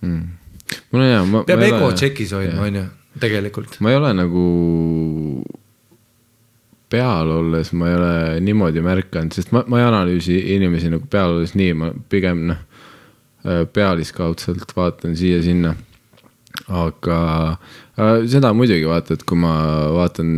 [0.01, 0.27] Mm.
[0.91, 1.43] mul on hea.
[1.47, 2.85] peab ego tšekis hoidma, on ju,
[3.19, 3.79] tegelikult.
[3.79, 4.45] ma ei ole nagu
[6.89, 11.37] peal olles, ma ei ole niimoodi märganud, sest ma, ma ei analüüsi inimesi nagu peal
[11.37, 12.57] olles nii, ma pigem noh,
[13.73, 15.75] pealiskaudselt vaatan siia-sinna
[16.67, 17.19] aga
[17.51, 17.57] äh,
[17.95, 19.53] seda muidugi vaata, et kui ma
[19.95, 20.31] vaatan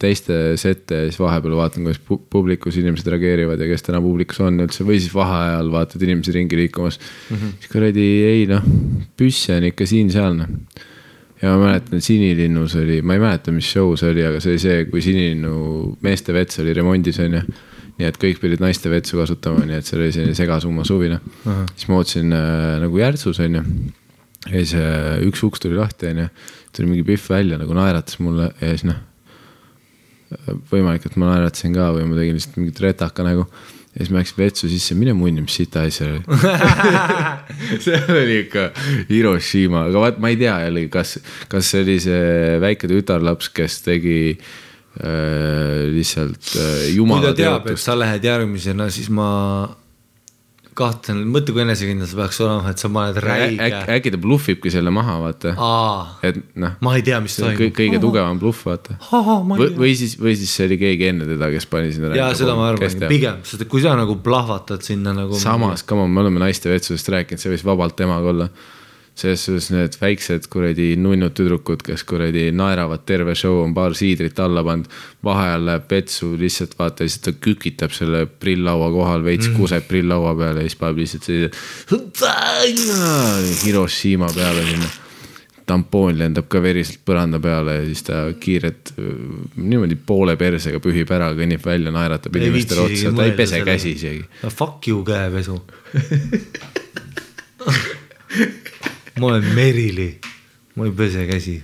[0.00, 4.62] teiste sette siis vahepeal vaatan, kuidas pu publikus inimesed reageerivad ja kes täna publikus on
[4.62, 7.36] üldse või siis vaheajal vaatad inimesi ringi liikumas mm.
[7.36, 7.56] -hmm.
[7.58, 8.62] siis kuradi ei noh,
[9.18, 10.52] püsse on ikka siin-seal noh.
[11.42, 14.62] ja ma mäletan, Sinilinnus oli, ma ei mäleta, mis show see oli, aga see oli
[14.62, 17.46] see, kui Sinilinnu meeste vets oli remondis on ju
[18.00, 21.18] nii et kõik pidid naiste vetsu kasutama, nii et see oli selline segasumma suvi noh
[21.20, 21.66] uh -huh..
[21.74, 23.64] siis ma ootasin äh, nagu Järtsus on ju
[24.48, 26.28] ja siis äh, üks uks tuli lahti, onju.
[26.76, 28.98] Tuli mingi Pihv välja nagu naeratas mulle ja siis noh.
[30.70, 33.46] võimalik, et ma naeratasin ka või ma tegin lihtsalt mingit retaka nägu.
[33.90, 36.22] ja siis ma läksin vetsu sisse, mine munni, mis sita asi see oli
[37.84, 38.70] see oli ikka
[39.10, 41.18] Hiroshima, aga vaat ma ei tea jällegi, kas,
[41.50, 47.70] kas see oli see väike tütarlaps, kes tegi äh, lihtsalt äh, jumala kui ta teab,
[47.74, 49.30] et sa lähed järgmisena, siis ma
[50.80, 54.72] kahtlen, mõtle, kui enesekindel sa peaks olema, et sa paned räige äkki, äkki ta bluffibki
[54.72, 55.54] selle maha, vaata.
[56.26, 56.74] et noh.
[56.84, 57.76] ma ei tea, mis toimub.
[57.76, 58.98] kõige tugevam bluff, vaata.
[59.10, 62.12] või, või siis, või siis see oli keegi enne teda, kes pani sinna.
[62.16, 65.38] ja seda ma arvan, pigem, sest kui sa nagu plahvatad sinna nagu.
[65.40, 68.50] samas, come on, me oleme naiste vetsusest rääkinud, see võis vabalt temaga olla
[69.20, 74.38] selles suhtes need väiksed kuradi nunnud tüdrukud, kes kuradi naeravad terve show, on paar siidrit
[74.40, 74.88] alla pannud.
[75.24, 79.56] vaheajal läheb vetsu, lihtsalt vaata, lihtsalt ta kükitab selle prilllaua kohal, veits mm.
[79.60, 81.50] kuseb prilllaua peale ja siis paneb lihtsalt sellise.
[83.64, 84.88] Hiroshima peale sinna.
[85.70, 88.92] tampoon lendab ka veriselt põranda peale ja siis ta kiirelt
[89.54, 94.24] niimoodi poole persega pühib ära, kõnnib välja, naeratab inimestele otsa, ta ei pese käsi isegi.
[94.48, 95.60] Fuck you käepesu
[99.18, 100.10] ma olen Merili,
[100.76, 101.62] ma ei pese käsi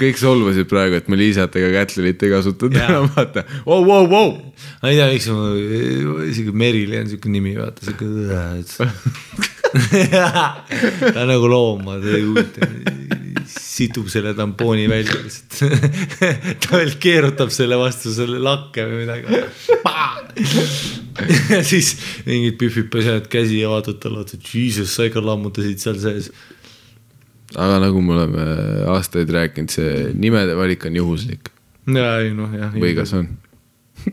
[0.00, 3.44] kõik solvusid praegu, et me Liisat ega Kätlelit ei kasutanud enam, vaata.
[3.66, 4.30] Wow, wow, wow.
[4.82, 5.36] ma ei tea, miks ma,
[6.36, 8.04] siuke Merili on siuke nimi, vaata siuke.
[11.14, 12.58] ta on nagu loom, ta ei huvita,
[13.48, 15.58] situb selle tampooni välja lihtsalt.
[16.64, 19.42] ta veel keerutab selle vastu selle lakke või midagi.
[21.54, 21.94] ja siis
[22.26, 26.30] mingid pühvid pesevad käsi ja vaatavad talle otsa, jesus, sa ikka lammutasid seal sees.
[27.56, 28.44] aga nagu me oleme
[28.92, 31.50] aastaid rääkinud, see nimede valik on juhuslik
[31.94, 32.72] ja ei noh, jah.
[32.74, 33.28] või kas on?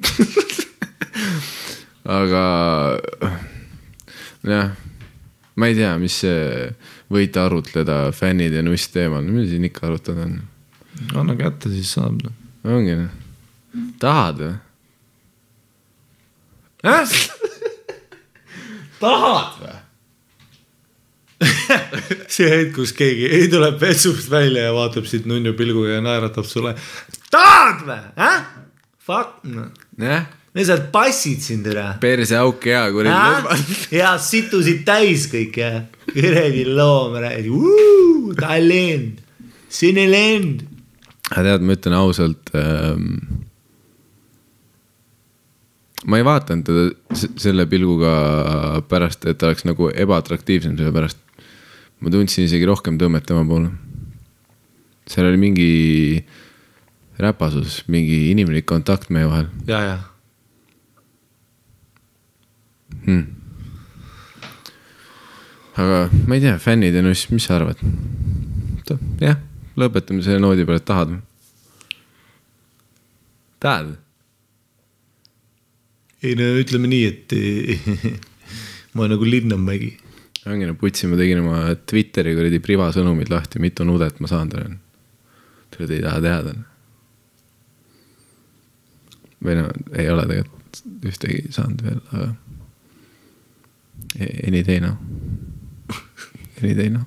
[2.18, 2.44] aga
[4.48, 4.74] jah,
[5.56, 6.70] ma ei tea, mis see,
[7.14, 10.38] võite arutleda fännide nuss teemal, mis siin ikka arutada on?
[11.16, 12.24] anna kätte, siis saab.
[12.68, 13.12] ongi noh,
[14.02, 14.56] tahad või?
[19.02, 19.76] tahad või?
[22.34, 26.48] see hetk, kus keegi ei tuleb vetsust välja ja vaatab siit nunnu pilguga ja naeratab
[26.50, 26.74] sulle.
[27.34, 28.40] tahad või, äh?
[29.08, 29.40] Fuck,
[30.02, 30.26] jah,
[30.66, 31.86] sealt passid sind üle.
[32.02, 33.58] perseauk hea kuradi.
[34.00, 35.72] ja situsid täis kõik ja
[36.08, 37.18] kuradi loom,
[38.38, 39.12] Tallinn,
[39.70, 40.64] Sinelend.
[41.30, 43.20] aga tead, ma ütlen ausalt ähm,.
[46.08, 51.20] ma ei vaadanud teda selle pilguga pärast, et ta oleks nagu ebaatraktiivsem, sellepärast
[52.00, 53.74] ma tundsin isegi rohkem tõmmet tema poole.
[55.08, 55.72] seal oli mingi
[57.20, 59.98] räpasus, mingi inimlik kontakt meie vahel ja, ja
[63.06, 63.26] hmm..
[65.84, 67.82] aga ma ei tea, fännid ja nuss, mis sa arvad?
[69.22, 69.40] jah,
[69.80, 71.22] lõpetame selle noodi peale, tahad või?
[73.64, 73.96] tahad?
[76.24, 77.38] ei no ütleme nii, et
[78.94, 79.92] ma olen nagu Linnanmägi.
[80.48, 84.80] ongi no putsi, ma tegin oma Twitteri kuradi privasõnumid lahti, mitu nudet ma saanud olen.
[85.76, 86.56] Tead ei taha teada.
[89.44, 92.32] või no ei ole tegelikult ühtegi saanud veel, aga.
[94.16, 94.98] Any day noh.
[96.64, 97.06] Any day noh.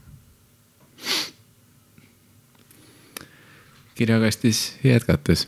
[4.01, 5.47] kirjakastis jätkates.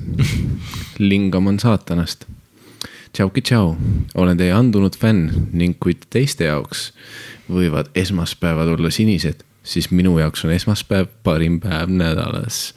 [0.99, 2.27] lingam on saatanast
[3.13, 3.77] tšauki tšau,
[4.15, 6.93] olen teie andunud fänn ning kui teiste jaoks
[7.53, 12.75] võivad esmaspäevad olla sinised, siis minu jaoks on esmaspäev parim päev nädalas.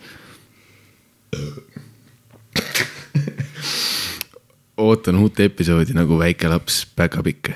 [4.77, 7.55] ootan uut episoodi nagu väike laps päkapikke.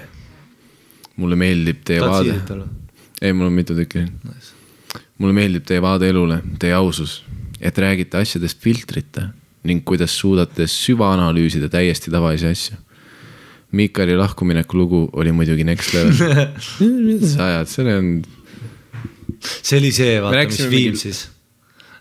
[1.20, 2.64] Mulle meeldib teie tahad vaade
[3.22, 4.06] ei, mul on mitu tükki.
[5.20, 7.20] mulle meeldib teie vaade elule, teie ausus,
[7.60, 9.30] et räägite asjadest filtrita
[9.68, 12.78] ning kuidas suudate süvaanalüüsida täiesti tavalisi asju.
[13.76, 16.16] Miikali lahkumineku lugu oli muidugi next level.
[17.10, 18.08] mida sa ajad, see on,
[19.44, 21.20] see oli see, vaata, mis rääkisime mingi- Viimsis,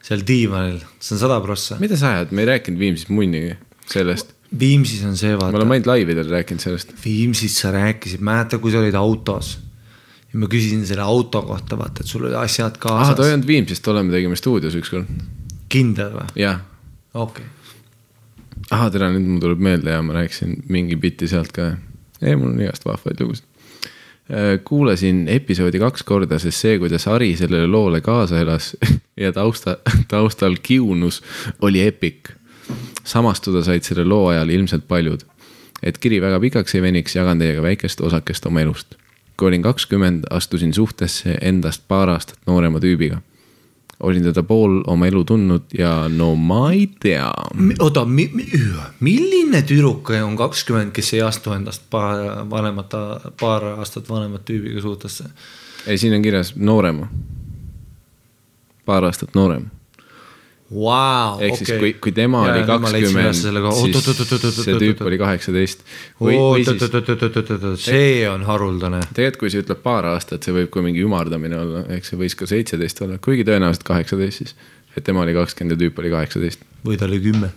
[0.07, 1.77] seal diivanil, see on sada prossa.
[1.83, 3.57] mida sa ajad, me ei rääkinud Viimsist munnigi
[3.91, 4.33] sellest.
[4.49, 6.95] Viimsis on see, me vaata oleme, ainult laividel rääkinud sellest.
[7.05, 9.59] Viimsis sa rääkisid, mäleta, kui sa olid autos.
[10.33, 13.21] ja ma küsisin selle auto kohta, vaata, et sul olid asjad aa, ta ei kaasas.
[13.33, 15.09] olnud Viimsist, tolle me tegime stuudios ükskord.
[15.73, 16.27] kindel või?
[16.37, 16.61] jah,
[17.15, 18.67] okei okay..
[18.71, 21.71] ahah, tere, nüüd mul tuleb meelde ja ma rääkisin mingi bitti sealt ka.
[22.21, 23.49] ei, mul on igast vahvaid lugusid.
[24.69, 28.75] kuulasin episoodi kaks korda, sest see, kuidas Ari sellele loole kaasa elas
[29.25, 31.23] ja tausta, taustal kiunus,
[31.61, 32.33] oli epic.
[33.09, 35.25] Samastuda said selle loo ajal ilmselt paljud.
[35.83, 38.95] et kiri väga pikaks ei veniks, jagan teiega väikest osakest oma elust.
[39.37, 43.21] kui olin kakskümmend, astusin suhtesse endast paar aastat noorema tüübiga.
[44.01, 47.33] olin teda pool oma elu tundnud ja no ma ei tea
[47.79, 48.47] oota mi,, mi,
[49.01, 52.95] milline tüdruk on kakskümmend, kes ei astu endast paar vanemat,
[53.41, 55.25] paar aastat vanemat tüübiga suhtesse?
[55.87, 57.09] ei, siin on kirjas noorema.
[58.85, 59.71] paar aastat noorem.
[60.69, 63.47] Vau, ehk siis kui, kui tema oli kakskümmend, siis
[64.67, 65.85] see tüüp oli kaheksateist.
[67.81, 68.99] see on haruldane.
[69.17, 72.37] tegelikult, kui sa ütled paar aastat, see võib ka mingi ümardamine olla, ehk see võis
[72.37, 74.53] ka seitseteist olla, kuigi tõenäoliselt kaheksateist siis.
[74.93, 76.67] et tema oli kakskümmend ja tüüp oli kaheksateist.
[76.85, 77.49] või ta oli kümme.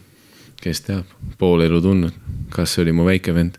[0.64, 1.12] kes teab,
[1.42, 2.16] pool elu tundnud,
[2.56, 3.58] kas see oli mu väike vend.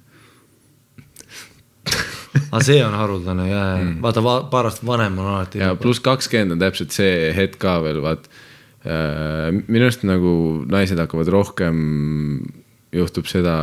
[2.54, 5.60] aga see on haruldane ja, ja vaata va,, paar aastat vanem on alati.
[5.60, 8.32] ja pluss kakskümmend on täpselt see hetk ka veel, vaat.
[8.82, 10.32] Minu arust nagu
[10.70, 11.76] naised hakkavad rohkem,
[12.92, 13.54] juhtub seda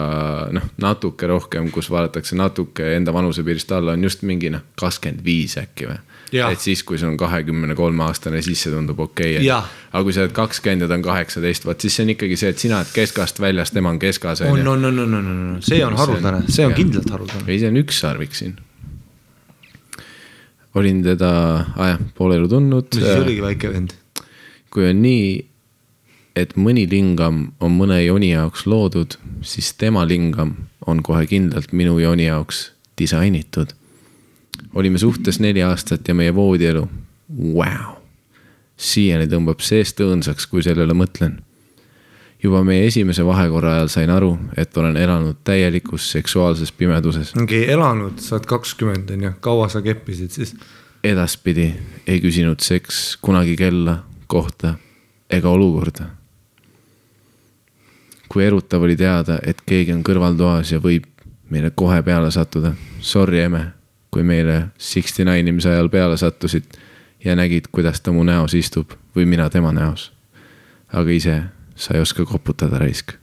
[0.55, 5.57] noh, natuke rohkem, kus vaadatakse natuke enda vanusepiirist alla, on just mingi noh, kakskümmend viis
[5.61, 5.99] äkki või.
[6.29, 10.13] Et siis, kui sul on kahekümne kolme aastane, siis see tundub okei okay, aga kui
[10.13, 12.79] sa oled kakskümmend ja ta on kaheksateist, vot siis see on ikkagi see, et sina
[12.81, 14.43] oled keskast väljas, tema on keskas.
[14.45, 17.45] on, on, on, on, on, on, see on haruldane, see on kindlalt haruldane.
[17.47, 18.57] ei, see on ükssarvik siin.
[20.77, 21.31] olin teda
[21.75, 23.97] ah, jah, poole elu tundnud no siis oligi väike vend.
[24.69, 25.49] Kui on nii,
[26.35, 30.55] et mõni lingam on mõne joni jaoks loodud, siis tema lingam
[30.87, 33.75] on kohe kindlalt minu joni jaoks disainitud.
[34.73, 36.87] olime suhtes neli aastat ja meie voodielu,
[37.55, 37.95] vau.
[38.77, 41.39] siiani tõmbab seest õõnsaks, kui sellele mõtlen.
[42.43, 47.33] juba meie esimese vahekorra ajal sain aru, et olen elanud täielikus seksuaalses pimeduses.
[47.35, 50.55] ongi elanud, sa oled kakskümmend on ju, kaua sa keppisid siis?
[51.03, 51.73] edaspidi
[52.07, 54.75] ei küsinud seks kunagi kella, kohta
[55.29, 56.05] ega olukorda.
[58.29, 61.07] kui erutav oli teada, et keegi on kõrvaltoas ja võib
[61.49, 62.75] meile kohe peale sattuda.
[63.01, 63.63] Sorry, emme,
[64.13, 66.77] kui meile Sixty Nine imise ajal peale sattusid
[67.25, 70.11] ja nägid, kuidas ta mu näos istub või mina tema näos.
[70.93, 71.41] aga ise
[71.75, 73.13] sa ei oska koputada raisk.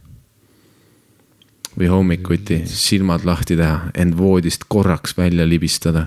[1.78, 6.06] Või hommikuti silmad lahti teha, end voodist korraks välja libistada,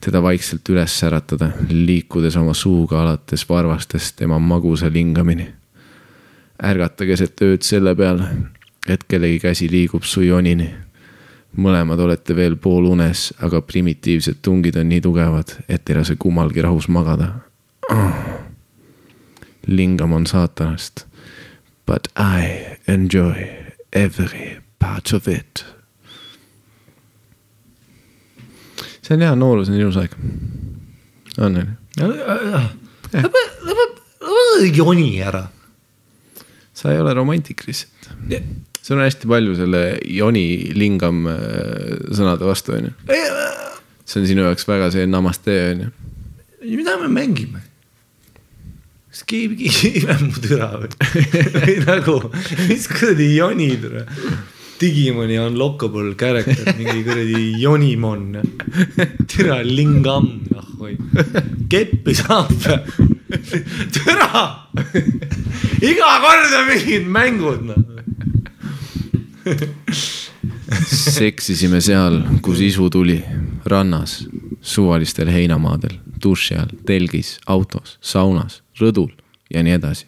[0.00, 5.48] teda vaikselt üles äratada, liikudes oma suuga alates varvastest tema magusa lingamini.
[6.62, 8.28] ärgata keset ööd selle peale,
[8.88, 10.74] et kellegi käsi liigub su jonini.
[11.56, 16.88] mõlemad olete veel poolunes, aga primitiivsed tungid on nii tugevad, et ei lase kummalgi rahus
[16.88, 17.32] magada
[19.66, 21.06] lingam on saatanast.
[21.86, 23.48] But I enjoy
[23.92, 25.64] every part of it.
[29.02, 30.14] see on hea, noorus on ilus aeg.
[31.38, 31.66] on, on ju?
[34.74, 35.46] joni ära.
[36.74, 38.10] sa ei ole romantik lihtsalt.
[38.82, 41.38] sul on hästi palju selle joni lingam äh,
[42.10, 42.96] sõnade vastu, on ju.
[44.04, 45.94] see on sinu jaoks väga see namaste, on ju.
[46.74, 47.62] mida me mängime?
[49.16, 50.90] kas keegi kiirem mu türa või?
[51.56, 52.18] või nagu,
[52.66, 54.04] mis kuradi joni türa?
[54.80, 58.36] Digimoni unlockable character, mingi kuradi jonimon.
[59.30, 60.96] türa lingam, noh või.
[61.72, 62.52] keppi saab.
[63.96, 64.44] türa.
[65.80, 67.80] iga kord on mingid mängud, noh.
[70.90, 73.20] seksisime seal, kus isu tuli,
[73.64, 74.24] rannas,
[74.60, 79.12] suvalistel heinamaadel, duši all, telgis, autos, saunas, rõdul
[79.50, 80.06] ja nii edasi.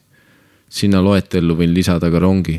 [0.69, 2.59] sinna loetellu võin lisada ka rongi,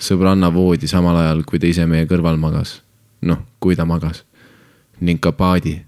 [0.00, 2.80] sõbranna voodi samal ajal, kui ta ise meie kõrval magas.
[3.22, 4.24] noh, kui ta magas.
[5.00, 5.80] ning ka paadi.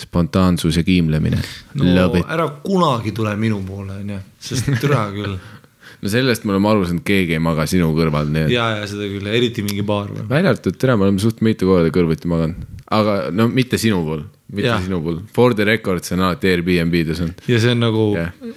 [0.00, 1.36] spontaansus ja kiimlemine
[1.76, 1.84] no
[2.24, 5.36] ära kunagi tule minu poole, onju, sest türa küll.
[6.02, 8.54] no sellest me oleme aru saanud, keegi ei maga sinu kõrval, nii et.
[8.54, 11.92] ja, ja seda küll, eriti mingi baar välja arvatud, tere, me oleme suht mitu korda
[11.92, 12.64] kõrvuti maganud,
[12.96, 14.78] aga no mitte sinu puhul, mitte ja.
[14.82, 15.20] sinu puhul.
[15.36, 17.34] For the record, see on alati Airbnb-des on.
[17.50, 18.06] ja see on nagu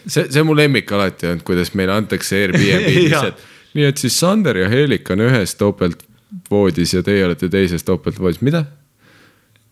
[0.05, 3.27] see, see on mu lemmik alati olnud, kuidas meile antakse Airbnb-d Jah.
[3.27, 3.49] lihtsalt.
[3.73, 8.65] Nii et siis Sander ja Helika on ühes topeltvoodis ja teie olete teises topeltvoodis, mida?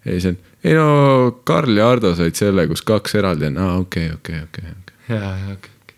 [0.05, 0.87] ei, see on, ei no
[1.45, 5.15] Karl ja Ardo said selle, kus kaks eraldi on, aa okei, okei, okei, okei.
[5.15, 5.95] ja, ja okei.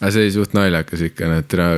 [0.00, 1.70] aga see oli suht naljakas ikka, noh, täna,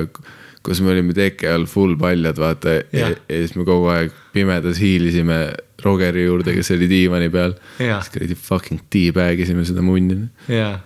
[0.63, 4.81] kus me olime teke all full paljad, vaata ja, ja siis me kogu aeg pimedas
[4.83, 5.45] hiilisime
[5.83, 7.57] Rogeri juurde, kes oli diivani peal.
[7.75, 10.29] Siis kuradi fucking teabag isime seda munni.
[10.47, 10.77] ja,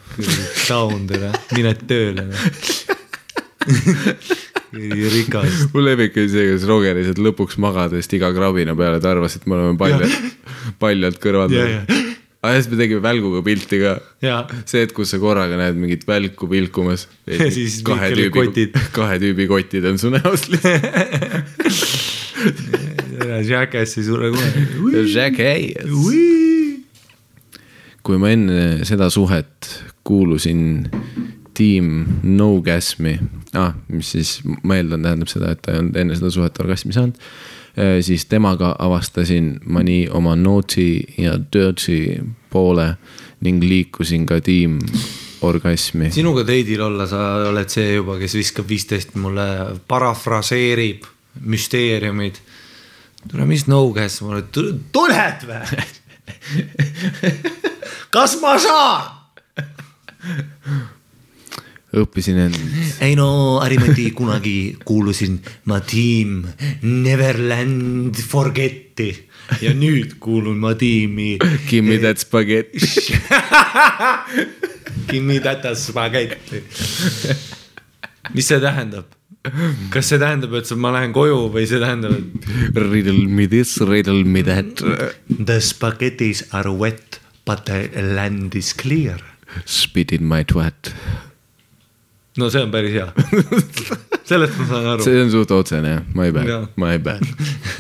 [0.71, 2.31] down tere, mine tööle.
[5.17, 5.67] rikas.
[5.73, 9.47] mu lemmik oli see, kus Roger lihtsalt lõpuks magades iga krabina peale, ta arvas, et
[9.49, 10.11] me oleme paljad,
[10.83, 11.81] paljalt kõrval Ja, ja..
[12.43, 13.97] aga siis me tegime välguga pilti ka.
[14.25, 14.39] ja,
[14.69, 17.07] see, et kus sa korraga näed mingit välku pilkumas.
[17.31, 20.85] Ja siis kahe tüübi kahe tüübi kotid on su näos lihtsalt.
[23.47, 25.07] Jackass ei sure kunagi.
[25.11, 25.89] Jack Hayes.
[28.07, 29.67] kui ma enne seda suhet
[30.07, 30.87] kuulusin
[31.57, 31.93] tiim
[32.23, 33.17] No Gasmi
[33.57, 36.95] ah,, mis siis ma eeldan, tähendab seda, et ta ei olnud enne seda suhet orgasmi
[36.97, 37.21] saanud,
[38.05, 40.89] siis temaga avastasin ma nii oma naughty
[41.21, 42.23] ja dirty
[42.53, 42.95] poole
[43.45, 44.79] ning liikusin ka tiim
[45.47, 46.11] orgasmi.
[46.13, 49.47] sinuga teidil olla, sa oled see juba, kes viskab viisteist mulle,
[49.89, 51.05] parafraseerib
[51.45, 52.41] müsteeriumid.
[53.29, 55.87] tule, mis nõuges mulle, tuled või?
[58.15, 59.13] kas ma saan?
[61.97, 62.59] õppisin end,
[63.05, 63.29] ei no
[63.63, 65.39] Harimati kunagi kuulusin
[65.71, 66.43] ma tiim
[66.83, 69.11] Neverland Forget'i
[69.63, 71.37] ja nüüd kuulun ma tiimi
[71.69, 72.81] give me that spaghetti.
[75.07, 76.63] Gimme that spaghetti.
[78.35, 79.13] mis see tähendab?
[79.95, 84.25] kas see tähendab, et ma lähen koju või see tähendab, et Riddle me this, riddle
[84.25, 84.83] me that.
[85.29, 89.21] the spaghettis are wet but the land is clear?
[89.65, 90.91] Spit in my twat.
[92.37, 93.09] No see on päris hea.
[94.31, 95.07] sellest ma saan aru.
[95.07, 97.23] see on suht otsene jah, my bad Jaa., my bad.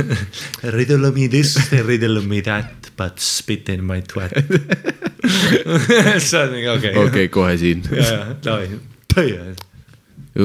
[0.76, 4.34] Riddle me this, riddle me that, but spit in my twat.
[6.28, 7.82] see on mingi okei okei kohe siin.
[7.92, 8.10] ja,
[8.44, 8.68] ja,
[9.16, 9.54] davai.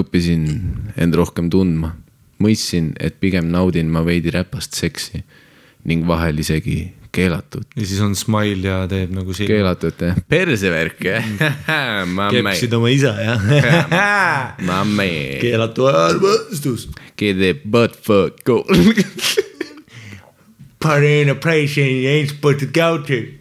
[0.01, 0.47] õppisin
[0.97, 1.93] end rohkem tundma,
[2.41, 5.23] mõistsin, et pigem naudin ma veidi räpast seksi
[5.87, 7.63] ning vahel isegi keelatud.
[7.75, 9.51] ja siis on smile ja teeb nagu silma.
[9.51, 11.25] keelatud jah, persevärk jah,
[12.31, 13.41] kepsid oma isa jah.
[14.69, 15.09] mamme,
[15.41, 16.87] keelatu ajal vastus.
[17.17, 18.63] get the butt fuck go.
[20.81, 23.31] Put in a place and you ain't supposed to go to.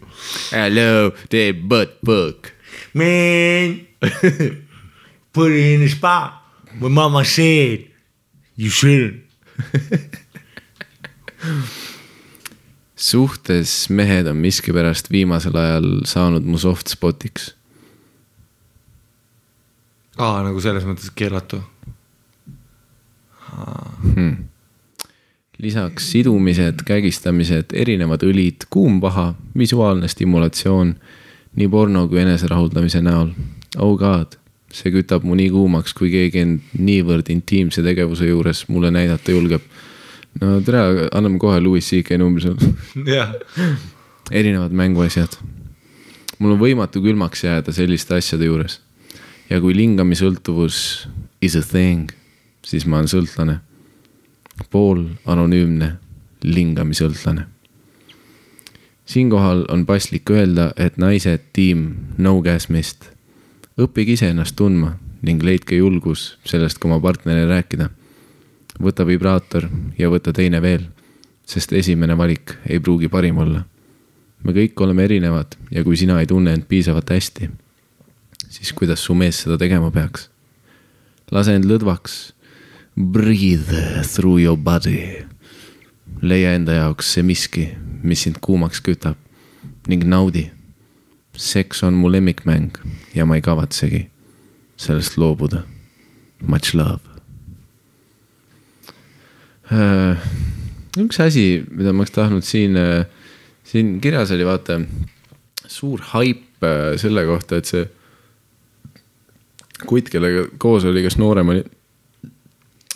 [0.51, 2.53] Hello, the butt fuck.
[2.93, 3.87] Man,
[5.33, 6.33] put it in a spot
[6.77, 7.87] where mama said
[8.55, 9.23] you shouldn't.
[13.01, 17.51] suhtes mehed on miskipärast viimasel ajal saanud mu soft spot'iks.
[20.17, 21.61] aa, nagu selles mõttes keelatu.
[25.61, 30.95] lisaks sidumised, kägistamised, erinevad õlid, kuum paha, visuaalne stimulatsioon
[31.55, 33.33] nii porno kui eneserahuldamise näol.
[33.77, 34.37] oh god,
[34.71, 39.61] see kütab mu nii kuumaks, kui keegi end niivõrd intiimse tegevuse juures mulle näidata julgeb.
[40.39, 42.73] No tere, anname kohe Louis CK numbri sulle.
[43.05, 43.33] jah,
[44.31, 45.35] erinevad mänguasjad.
[46.39, 48.79] mul on võimatu külmaks jääda selliste asjade juures.
[49.49, 51.09] ja kui lingamisõltuvus
[51.41, 52.11] is a thing,
[52.63, 53.59] siis ma olen sõltlane.
[54.71, 55.97] pool anonüümne
[56.43, 57.45] lingamisõltlane.
[59.05, 63.11] siinkohal on paslik öelda, et naised tiim No Gasmist,
[63.77, 67.89] õppige ise ennast tundma ning leidke julgus sellest ka oma partnerile rääkida.
[68.81, 70.87] Võta vibraator ja võta teine veel,
[71.45, 73.65] sest esimene valik ei pruugi parim olla
[74.43, 77.49] me kõik oleme erinevad ja kui sina ei tunne end piisavalt hästi,
[78.49, 80.29] siis kuidas su mees seda tegema peaks?
[81.31, 82.33] lase end lõdvaks.
[82.91, 85.23] Breathe through your body.
[86.21, 87.69] leia enda jaoks see miski,
[88.03, 89.15] mis sind kuumaks kütab
[89.87, 90.51] ning naudi.
[91.37, 92.75] seks on mu lemmikmäng
[93.15, 94.09] ja ma ei kavatsegi
[94.77, 95.63] sellest loobuda.
[96.41, 97.10] Much love.
[99.71, 102.75] Üks asi, mida ma oleks tahtnud siin,
[103.63, 104.81] siin kirjas oli vaata
[105.71, 107.85] suur haip äh, selle kohta, et see
[109.87, 111.63] kutt, kellega koos oli, kes noorem oli.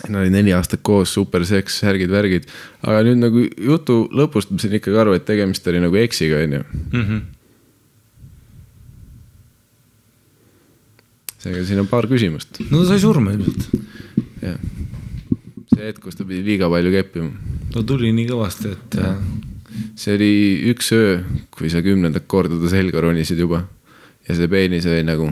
[0.06, 2.44] Nad olid neli aastat koos, super seks, särgid, värgid,
[2.84, 6.60] aga nüüd nagu jutu lõpust ma sain ikkagi aru, et tegemist oli nagu eksiga, onju.
[11.40, 13.70] seega siin on paar küsimust, no ta sai surma ilmselt.
[14.44, 14.60] jah.
[15.72, 17.30] See hetk, kus ta pidi liiga palju keppima
[17.74, 18.98] no tuli nii kõvasti, et
[19.98, 20.32] see oli
[20.72, 21.18] üks öö,
[21.54, 23.64] kui sa kümnendat korda ta selga ronisid juba
[24.28, 25.30] ja see peenis oli nagu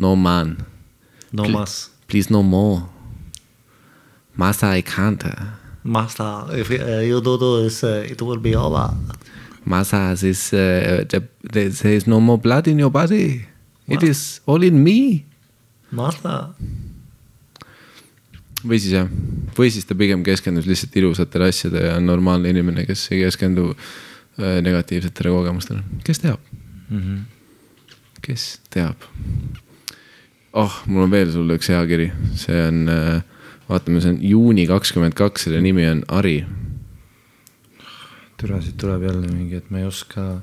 [0.00, 0.56] no man,
[1.32, 2.82] no mas, please no more.
[4.36, 5.22] Masa I can't,
[5.84, 8.90] master, if uh, you do this uh,, it will be over.
[9.64, 13.46] Masa this uh,, there is no more blood in your body.
[13.86, 15.24] It is all in me.
[15.92, 16.48] Master.
[18.68, 19.08] Või siis jah,
[19.58, 23.70] või siis ta pigem keskendus lihtsalt ilusatele asjadele ja on normaalne inimene, kes ei keskendu
[23.74, 26.40] äh, negatiivsetele kogemustele, kes teab
[26.88, 27.00] mm.
[27.00, 27.20] -hmm.
[28.22, 28.96] kes teab.
[30.52, 33.22] oh, mul on veel sulle üks hea kiri, see on äh,,
[33.68, 36.44] vaatame, see on juuni kakskümmend kaks, selle nimi on Ari.
[38.40, 40.42] türa, siit tuleb jälle mingi, et ma ei oska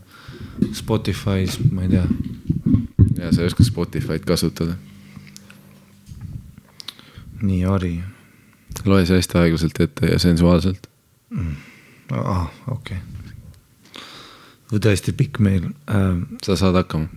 [0.73, 2.07] Spotify's, ma ei tea.
[3.18, 4.77] ja sa ei oska Spotify'd kasutada,
[7.45, 7.95] nii, Ari.
[8.85, 10.88] loe see hästi aeglaselt ette ja sensuaalselt.
[12.11, 14.80] aa, okei okay..
[14.80, 16.22] tõesti pikk meil äh,.
[16.45, 17.09] sa saad hakkama.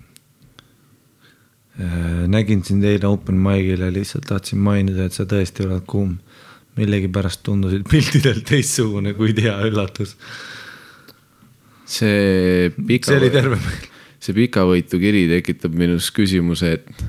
[1.75, 6.19] Äh, nägin sind eile open mic'il ja lihtsalt tahtsin mainida, et sa tõesti oled kuum.
[6.75, 10.17] millegipärast tundusid piltidel teistsugune, kuid hea üllatus.
[11.87, 13.91] see pika see oli terve meil.
[14.19, 17.05] see pikavõitu kiri tekitab minus küsimuse, et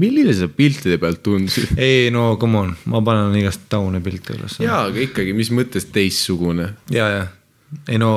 [0.00, 1.74] milline sa piltide pealt tundusid?
[1.86, 4.58] ei no come on, ma panen igast taune pilte üles.
[4.62, 6.72] jaa, aga ikkagi, mis mõttes teistsugune?
[6.94, 7.26] ja, ja,
[7.88, 8.12] ei no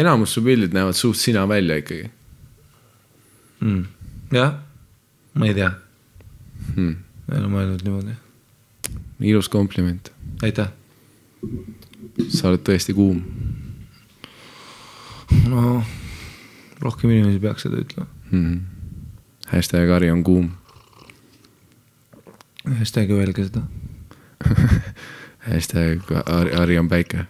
[0.00, 2.10] enamus su pildid näevad suht sina välja ikkagi
[3.60, 3.84] mm,,
[4.36, 4.58] jah,
[5.34, 5.70] ma ei tea,
[6.74, 6.98] hmm..
[7.30, 8.18] ei ole mõelnud niimoodi,
[9.30, 10.12] ilus kompliment,
[10.46, 10.72] aitäh.
[12.28, 13.22] sa oled tõesti kuum.
[15.48, 15.80] no
[16.80, 18.08] rohkem inimesi peaks seda ütlema.
[18.30, 18.60] Hmm.
[19.50, 20.50] hashtag Ari on kuum
[22.68, 23.62] hashtag öelge seda
[25.50, 27.26] hashtag Ari, Ari on päike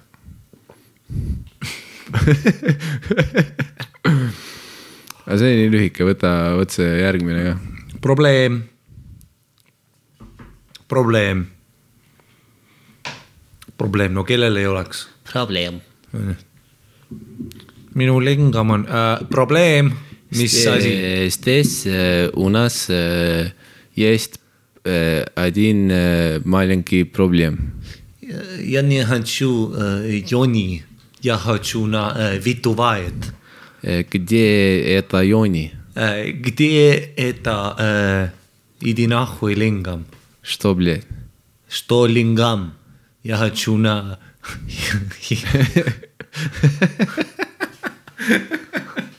[5.31, 7.55] aga see oli nii lühike, võta, võta see järgmine ka.
[8.03, 8.65] probleem.
[10.91, 11.45] probleem.
[13.79, 15.07] probleem, no kellel ei oleks?
[15.31, 15.79] probleem.
[17.95, 19.93] minu lingam on äh, probleem,
[20.35, 20.93] mis asi?
[21.31, 23.55] Stes äh, unas äh,
[23.95, 24.41] jest
[24.85, 27.83] Э, Адин э, маленький проблем.
[28.61, 30.85] Я не хочу э, Йони.
[31.21, 33.15] Я хочу на فيتوفايت
[33.83, 35.73] где это Йони?
[35.95, 38.33] Где это
[38.81, 40.05] иди нахуй лингам?
[40.43, 41.07] Что, блядь?
[41.69, 42.75] Что лингам?
[43.23, 44.19] Я хочу на...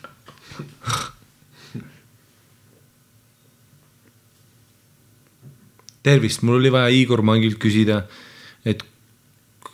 [6.03, 8.03] tervist, mul oli vaja Igor Mangilt küsida,
[8.65, 8.83] et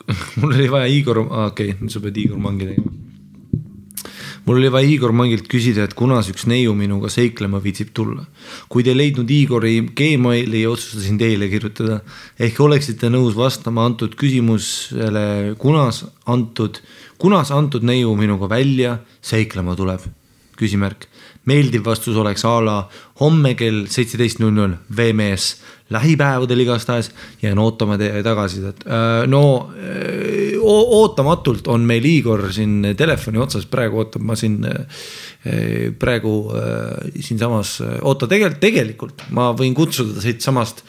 [0.39, 2.91] mul oli vaja Igor, okei okay,, sa pead Igor Mangi tegema.
[4.47, 8.25] mul oli vaja Igor Mangilt küsida, et kunas üks neiu minuga seiklema viitsib tulla.
[8.69, 12.01] kui te ei leidnud Igori Gmaili, otsustasin teile kirjutada.
[12.39, 16.81] ehk oleksite nõus vastama antud küsimusele, kunas antud,
[17.17, 20.07] kunas antud neiu minuga välja seiklema tuleb?
[20.57, 21.05] küsimärk.
[21.47, 22.77] Meeldiv vastus oleks a la
[23.21, 25.55] homme kell seitseteist null null VMS
[25.89, 27.11] lähipäevadel igastahes
[27.41, 28.83] jään ootama teie tagasisidet.
[29.27, 35.91] no öö, oo- ootamatult on meil Igor siin telefoni otsas, praegu ootab ma siin öö,
[35.99, 36.51] praegu
[37.19, 40.83] siinsamas, oota tegelikult, tegelikult ma võin kutsuda siitsamast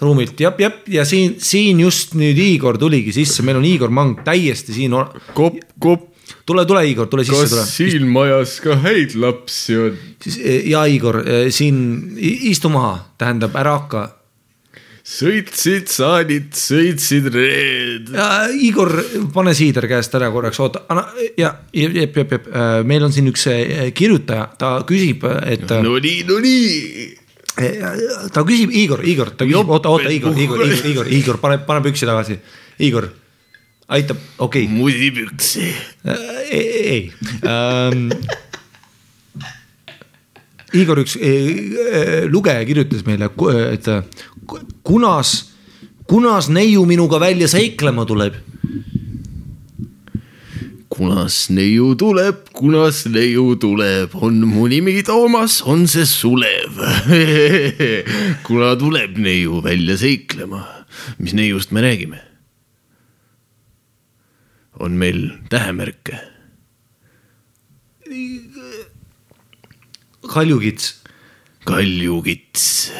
[0.00, 4.22] ruumilt, jep, jep ja siin, siin just nüüd Igor tuligi sisse, meil on Igor Mang
[4.26, 4.94] täiesti siin.
[5.34, 6.13] kopp, kopp,
[6.46, 7.64] tule, tule Igor, tule sisse, tule.
[7.68, 9.96] siin majas ka häid lapsi on?
[10.22, 10.36] siis
[10.70, 11.22] ja Igor
[11.54, 11.78] siin
[12.18, 14.04] i- istu maha, tähendab ära hakka.
[15.04, 18.08] sõitsid saanid, sõitsid reed.
[18.64, 18.88] Igor,
[19.34, 20.80] pane siider käest ära korraks, oota,
[21.36, 22.46] ja jep, jep, jep,
[22.88, 27.18] meil on siin üks eh, kirjutaja, ta küsib, et no nii, no nii.
[28.32, 31.84] ta küsib, Igor, Igor, ta küsib, oota, oota, Igor, Igor, Igor, Igor, Igor, pane, pane
[31.84, 32.38] püksi tagasi.
[32.88, 33.10] Igor,
[33.88, 35.74] aitab, okei okay., musipüksi.
[36.50, 37.12] ei, ei
[37.44, 38.10] ähm,.
[40.74, 43.28] Igor, üks eh, lugeja kirjutas meile,
[43.70, 43.86] et
[44.46, 45.36] ku- kunas,
[46.10, 48.40] kunas neiu minuga välja seiklema tuleb.
[50.94, 56.78] kunas neiu tuleb, kunas neiu tuleb, on mu nimi Toomas, on see Sulev.
[58.46, 60.62] kuna tuleb neiu välja seiklema,
[61.18, 62.33] mis neiust me räägime?
[64.80, 66.18] On meil tähemärke,
[70.34, 71.02] kaljukits,
[71.64, 72.92] kaljukits,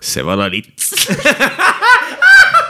[0.00, 0.92] see vana lits.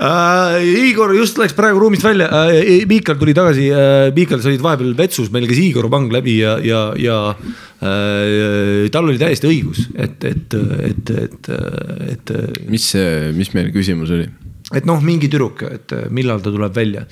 [0.00, 0.88] äh,.
[0.90, 4.94] Igor just läks praegu ruumist välja äh,, Miikal tuli tagasi äh,, Miikal, sa olid vahepeal
[4.98, 10.24] vetsus, meil käis Igor Pang läbi ja, ja, ja äh, tal oli täiesti õigus, et,
[10.24, 10.56] et,
[10.90, 11.52] et, et,
[12.14, 12.34] et,
[12.70, 12.88] mis
[13.36, 14.28] mis meil küsimus oli?
[14.74, 17.04] et noh, mingi tüdruk, et millal ta tuleb välja.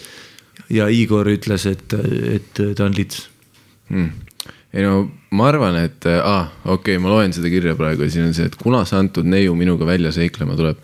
[0.71, 1.95] ja Igor ütles, et,
[2.37, 3.27] et ta on lits.
[3.89, 4.11] hmm..
[4.73, 8.29] ei no ma arvan, et ah,, okei okay,, ma loen seda kirja praegu ja siin
[8.29, 10.81] on see, et kuna see antud neiu minuga välja seiklema tuleb.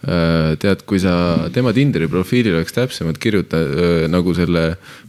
[0.00, 1.12] tead, kui sa
[1.52, 3.60] tema Tinderi profiilil oleks täpsemalt kirjuta-,
[4.08, 4.62] nagu selle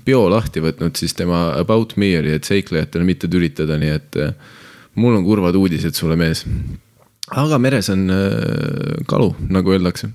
[0.06, 4.34] bio lahti võtnud, siis tema about me oli, et seiklejatele mitte tülitada, nii et äh,
[5.00, 6.44] mul on kurvad uudised sulle, mees.
[7.32, 10.12] aga meres on äh, kalu, nagu öeldakse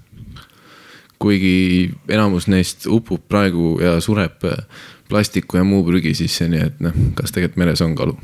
[1.23, 4.61] kuigi enamus neist upub praegu ja sureb äh,
[5.09, 8.17] plastiku ja muu prügi sisse, nii et noh, kas tegelikult meres on kalu.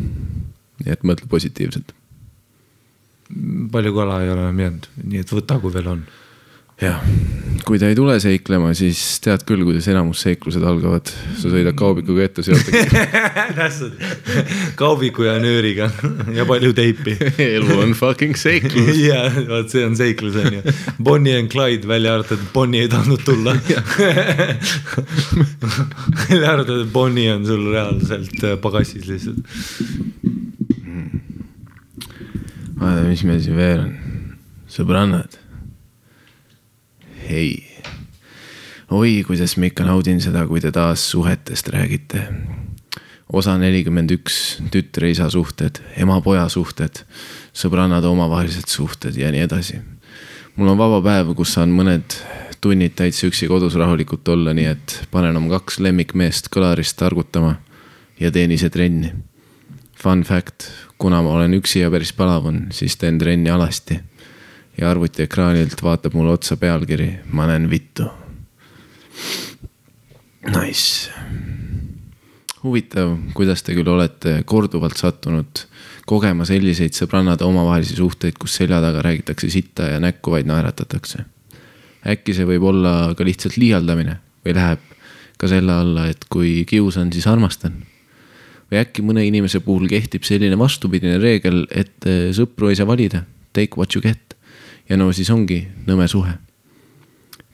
[0.82, 1.92] nii et mõtle positiivselt.
[3.72, 6.02] palju kala ei ole jäänud, nii et võta, kui veel on.
[6.82, 6.98] jah,
[7.62, 11.10] kui ta ei tule seiklema, siis tead küll, kuidas enamus seiklused algavad.
[11.38, 12.66] sa sõidad kaubikuga ette, sealt
[14.80, 15.88] kaubiku ja nööriga
[16.34, 17.14] ja palju teipi.
[17.46, 18.96] elu on fucking seiklus.
[19.10, 23.22] ja vot see on seiklus on ju, Bonnie and Clyde välja arvatud, Bonnie ei tahtnud
[23.26, 23.54] tulla.
[26.28, 29.46] välja arvatud, et Bonnie on sul reaalselt äh, pagassis lihtsalt.
[32.82, 33.94] vaata, mis meil siin veel on,
[34.72, 35.41] sõbrannad.
[37.32, 37.64] hei,
[38.90, 42.26] oi, kuidas ma ikka naudin seda, kui te taas suhetest räägite.
[43.32, 47.00] osa nelikümmend üks, tütre-isa suhted, ema-poja suhted,
[47.56, 49.80] sõbrannade omavahelised suhted ja nii edasi.
[50.56, 52.18] mul on vaba päev, kus saan mõned
[52.60, 57.56] tunnid täitsa üksi kodus rahulikult olla, nii et panen oma kaks lemmikmeest kõlarist targutama
[58.20, 59.14] ja teen ise trenni
[60.02, 60.66] Fun fact,
[60.98, 64.00] kuna ma olen üksi ja päris palav on, siis teen trenni alasti.
[64.78, 68.08] Ja arvutiekraanilt vaatab mulle otsa pealkiri, ma näen vittu.
[70.42, 71.10] Nice.
[72.62, 75.64] huvitav, kuidas te küll olete korduvalt sattunud
[76.06, 81.24] kogema selliseid sõbrannade omavahelisi suhteid, kus selja taga räägitakse sitta ja näkku vaid naeratatakse.
[82.06, 84.82] äkki see võib olla ka lihtsalt liialdamine või läheb
[85.38, 87.82] ka selle alla, et kui kiusan, siis armastan.
[88.70, 93.24] või äkki mõne inimese puhul kehtib selline vastupidine reegel, et eh, sõpru ei saa valida,
[93.52, 94.34] take what you get.
[94.92, 96.36] Ja no siis ongi nõme suhe.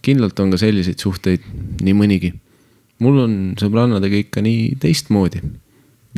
[0.03, 1.47] kindlalt on ka selliseid suhteid
[1.85, 2.33] nii mõnigi.
[2.99, 5.43] mul on sõbrannadega ikka nii teistmoodi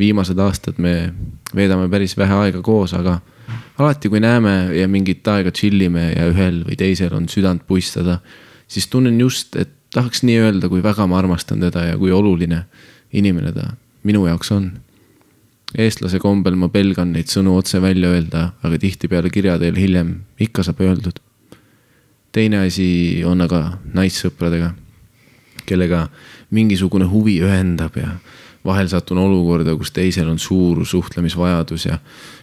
[0.01, 1.13] viimased aastad me
[1.55, 3.19] veedame päris vähe aega koos, aga
[3.77, 8.19] alati, kui näeme ja mingit aega chill ime ja ühel või teisel on südant puistada,
[8.67, 12.63] siis tunnen just, et tahaks nii öelda, kui väga ma armastan teda ja kui oluline
[13.11, 13.73] inimene ta
[14.07, 14.71] minu jaoks on.
[15.77, 20.63] Eestlase kombel ma pelgan neid sõnu otse välja öelda, aga tihtipeale kirja teel hiljem ikka
[20.67, 21.19] saab öeldud.
[22.31, 24.71] teine asi on aga naissõpradega,
[25.65, 26.07] kellega
[26.51, 28.15] mingisugune huvi ühendab ja
[28.65, 31.97] vahel satun olukorda, kus teisel on suur suhtlemisvajadus ja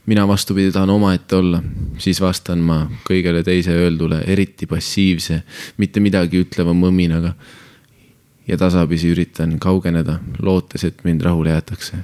[0.07, 1.63] mina vastupidi tahan omaette olla,
[1.99, 5.43] siis vastan ma kõigele teise öeldule eriti passiivse,
[5.77, 7.35] mitte midagi ütleva mõminaga.
[8.49, 11.99] ja tasapisi üritan kaugeneda, lootes, et mind rahule jäetakse.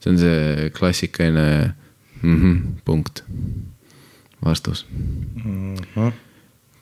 [0.00, 1.74] See on see klassikaline
[2.22, 3.24] mm -hmm, punkt,
[4.44, 4.86] vastus
[5.44, 5.76] mm.
[5.76, 6.12] -hmm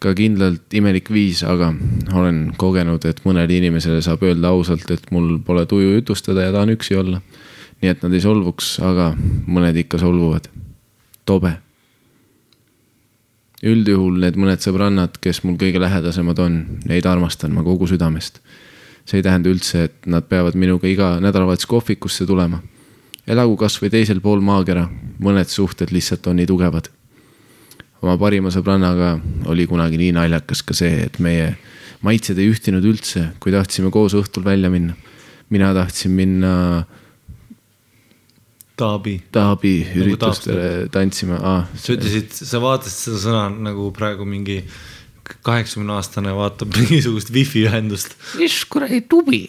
[0.02, 1.72] ka kindlalt imelik viis, aga
[2.14, 6.74] olen kogenud, et mõnele inimesele saab öelda ausalt, et mul pole tuju jutustada ja tahan
[6.76, 7.20] üksi olla.
[7.78, 9.12] nii et nad ei solvuks, aga
[9.46, 10.48] mõned ikka solvuvad.
[11.24, 11.58] tobe.
[13.62, 18.40] üldjuhul need mõned sõbrannad, kes mul kõige lähedasemad on, neid armastan ma kogu südamest.
[19.04, 22.62] see ei tähenda üldse, et nad peavad minuga iga nädalavahetus kohvikusse tulema.
[23.28, 24.88] Elagu kasvõi teisel pool maakera,
[25.20, 26.88] mõned suhted lihtsalt on nii tugevad
[28.02, 29.16] oma parima sõbrannaga
[29.50, 31.50] oli kunagi nii naljakas ka see, et meie
[32.06, 34.94] maitsed ei ühtinud üldse, kui tahtsime koos õhtul välja minna.
[35.50, 36.84] mina tahtsin minna.
[38.78, 39.16] Taabi.
[39.32, 41.64] Taabi üritustele nagu tantsima ah,.
[41.74, 44.60] sa ütlesid, sa vaatasid seda sõna nagu praegu mingi
[45.42, 48.14] kaheksakümne aastane vaatab mingisugust wifi ühendust.
[48.38, 49.48] mis kuradi tubi.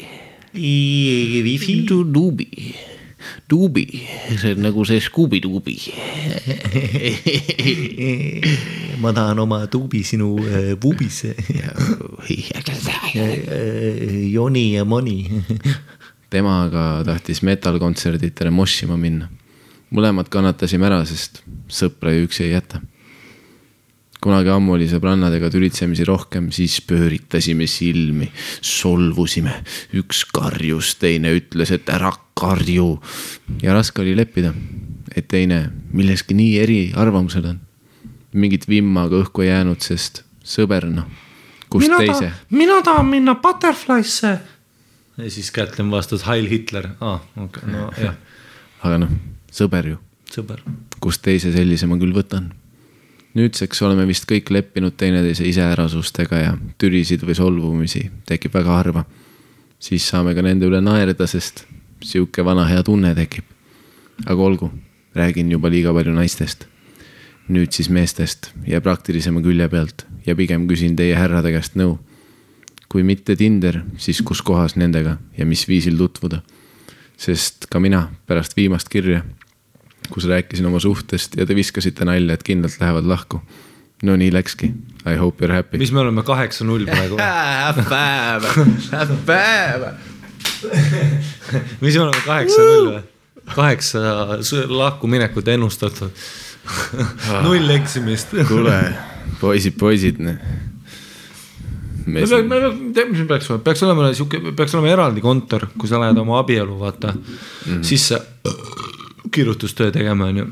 [0.50, 1.84] Wifi.
[1.86, 2.50] Tubi
[3.50, 3.86] Duubi,
[4.40, 5.76] see on nagu see Scooby-Doobi
[9.04, 11.36] ma tahan oma tuubi sinu äh, pubisse
[14.32, 15.26] Joni ja Moni.
[16.30, 19.30] Tema aga tahtis metal-kontserditele moshima minna.
[19.90, 21.42] mõlemad kannatasime ära, sest
[21.74, 22.78] sõpra ju üksi ei jäta
[24.24, 28.28] kunagi ammu oli sõbrannadega tülitsemisi rohkem, siis pööritasime silmi,
[28.66, 29.62] solvusime.
[30.00, 33.00] üks karjus, teine ütles, et ära karju.
[33.64, 34.54] ja raske oli leppida,
[35.16, 37.60] et teine milleski nii eriarvamusel on.
[38.34, 41.08] mingit vimma aga õhku ei jäänud, sest sõber noh,
[41.70, 42.32] kust mina teise.
[42.50, 44.38] mina tahan minna Butterfly'sse.
[45.18, 48.16] ja siis Kätlin vastas Heil Hitler, aa ah, okei okay,, no jah.
[48.84, 49.20] aga noh,
[49.52, 50.02] sõber ju.
[50.28, 50.60] sõber.
[51.00, 52.52] kust teise sellise ma küll võtan
[53.38, 59.06] nüüdseks oleme vist kõik leppinud teineteise iseärasustega ja tülisid või solvumisi tekib väga harva.
[59.80, 61.66] siis saame ka nende üle naerda, sest
[62.04, 63.44] sihuke vana hea tunne tekib.
[64.26, 64.72] aga olgu,
[65.16, 66.68] räägin juba liiga palju naistest.
[67.50, 72.00] nüüd siis meestest ja praktilisema külje pealt ja pigem küsin teie härrade käest nõu.
[72.90, 76.42] kui mitte Tinder, siis kus kohas nendega ja mis viisil tutvuda?
[77.18, 79.24] sest ka mina pärast viimast kirja
[80.14, 83.42] kus rääkisin oma suhtest ja te viskasite nalja, et kindlalt lähevad lahku.
[84.04, 84.72] no nii läkski,
[85.06, 85.78] I hope you are happy.
[85.78, 87.18] mis me oleme, kaheksa-null praegu
[87.66, 88.48] Have päev,
[88.92, 89.88] have päev.
[91.82, 93.04] mis me oleme, kaheksa-null või?
[93.56, 94.00] kaheksa
[94.70, 96.12] lahkuminekut ennustatud
[97.44, 98.36] null eksimist.
[98.48, 98.80] kuule,
[99.42, 100.38] poisid, poisid me
[102.14, 105.90] peaks, me peaks, tead, mis peaks olema, peaks olema sihuke, peaks olema eraldi kontor, kui
[105.90, 107.84] sa lähed oma abielu, vaata mm -hmm.
[107.84, 108.22] sisse
[109.32, 110.48] kirjutustöö tegema, on ju.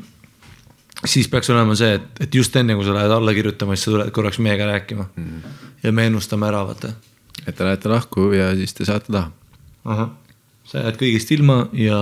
[1.05, 3.91] siis peaks olema see, et, et just enne, kui sa lähed alla kirjutama, siis sa
[3.91, 5.41] tuled korraks meiega rääkima mm.
[5.83, 6.93] ja me ennustame ära, vaata.
[7.45, 10.09] et te lähete lahku ja siis te saate taha.
[10.67, 11.99] sa jääd kõigest ilma ja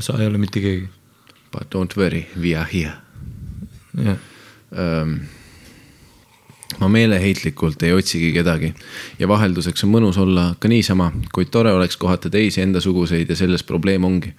[0.00, 0.88] sa ei ole mitte keegi.
[1.52, 2.96] But don't worry, we are here.
[3.98, 4.18] jah
[4.70, 5.18] um,
[6.80, 8.72] ma meeleheitlikult ei otsigi kedagi
[9.18, 13.64] ja vahelduseks on mõnus olla ka niisama, kuid tore oleks kohata teisi endasuguseid ja selles
[13.66, 14.32] probleem ongi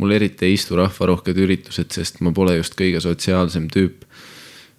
[0.00, 4.06] mul eriti ei istu rahvarohked üritused, sest ma pole just kõige sotsiaalsem tüüp.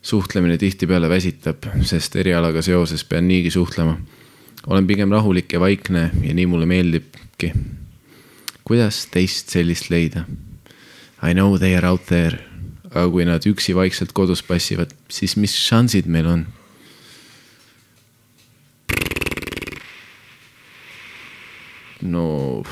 [0.02, 4.00] suhtlemine tihtipeale väsitab, sest erialaga seoses pean niigi suhtlema.
[4.68, 7.54] olen pigem rahulik ja vaikne ja nii mulle meeldibki.
[8.64, 10.26] kuidas teist sellist leida?
[11.24, 12.40] I know they are out there,
[12.90, 16.48] aga kui nad üksi vaikselt kodus passivad, siis mis šansid meil on?
[22.02, 22.64] no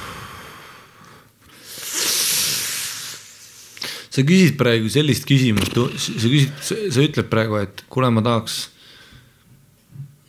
[4.10, 8.62] sa küsid praegu sellist küsimust, sa küsid, sa ütled praegu, et kuule, ma tahaks,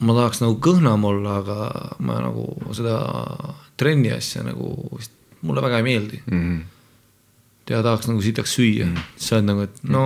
[0.04, 1.70] ma tahaks nagu kõhnam olla, aga
[2.04, 2.44] ma nagu
[2.76, 2.98] seda
[3.80, 5.16] trenni asja nagu vist
[5.46, 6.40] mulle väga ei meeldi mm.
[6.40, 6.60] -hmm.
[7.70, 10.04] ja tahaks nagu sitaks süüa mm., siis sa oled nagu, et no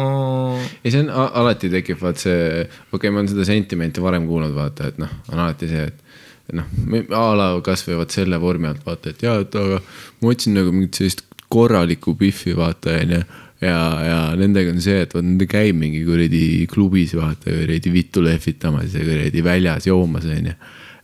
[0.85, 4.55] ei, see on alati tekib vaat see, okei okay,, ma olen seda sentimenti varem kuulnud,
[4.55, 6.71] vaata, et noh, on alati see, et noh,
[7.19, 9.81] a la kasvõi vot selle vormi alt vaata, et jaa, et aga
[10.21, 11.25] ma otsin nagu mingit sellist
[11.55, 13.23] korralikku Biffi, vaata onju.
[13.63, 18.25] ja, ja nendega on see, et vot nende käib mingi kuradi klubis vaata kuradi vittu
[18.25, 20.55] lehvitamas ja kuradi väljas joomas onju.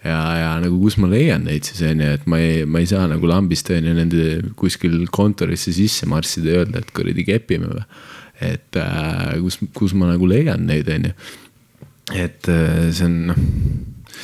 [0.05, 3.07] ja, ja nagu kus ma leian neid siis onju, et ma ei, ma ei saa
[3.11, 7.87] nagu lambist onju nende kuskil kontorisse sisse marssida ja öelda, et kuradi kepime või.
[8.41, 11.15] et äh, kus, kus ma nagu leian neid onju.
[12.17, 13.41] et äh, see on noh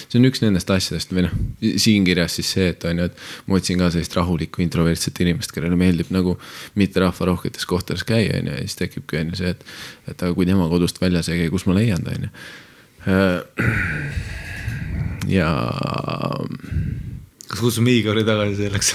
[0.06, 1.34] see on üks nendest asjadest või noh,
[1.82, 5.54] siin kirjas siis see, et on ju, et ma otsin ka sellist rahulikku introvertset inimest,
[5.54, 6.36] kellele meeldib nagu
[6.78, 9.66] mitte rahvarohketes kohtades käia, on ju, ja siis tekibki on ju see, et,
[10.10, 12.32] et aga kui tema kodust väljas ei käi, kus ma leian ta, on ju.
[15.36, 15.50] ja
[17.46, 18.94] kas kutsume Igori tagasi selleks?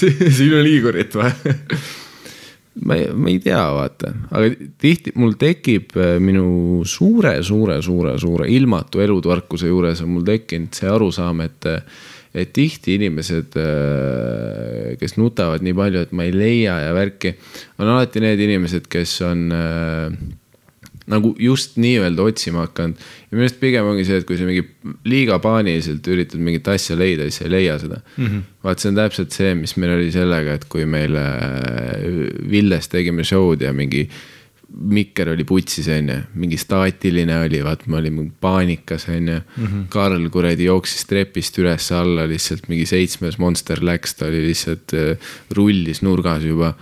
[0.36, 1.32] siin on Igorit või?
[2.86, 8.16] Ma ei, ma ei tea, vaata, aga tihti mul tekib äh, minu suure, suure, suure,
[8.20, 11.68] suure ilmatu elutarkuse juures on mul tekkinud see arusaam, et
[12.30, 13.56] et tihti inimesed,
[15.00, 17.32] kes nutavad nii palju, et ma ei leia ja värki,
[17.82, 20.14] on alati need inimesed, kes on äh,
[21.10, 24.64] nagu just nii-öelda otsima hakanud ja minu arust pigem ongi see, et kui sa mingi
[25.08, 28.42] liiga paaniliselt üritad mingit asja leida, siis sa ei leia seda mm -hmm..
[28.66, 32.04] vaat see on täpselt see, mis meil oli sellega, et kui meil äh,
[32.50, 34.08] Villes tegime show'd ja mingi
[34.70, 39.40] mikker oli putsis, onju, mingi staatiline oli, vaat me olime paanikas, onju.
[39.90, 46.04] Karl kuradi jooksis trepist üles-alla lihtsalt mingi seitsmes monster läks, ta oli lihtsalt äh, rullis
[46.06, 46.74] nurgas juba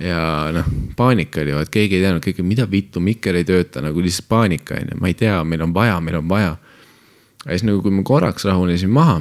[0.00, 4.02] ja noh, paanika oli, vaat keegi ei teadnud, kõik, mida vittu, mikker ei tööta nagu
[4.02, 6.54] lihtsalt paanika on ju, ma ei tea, meil on vaja, meil on vaja.
[7.44, 9.20] ja siis nagu, kui ma korraks rahunesin maha,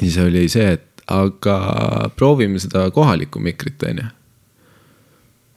[0.00, 1.56] siis oli see, et aga
[2.18, 4.10] proovime seda kohalikku mikrit, on ju.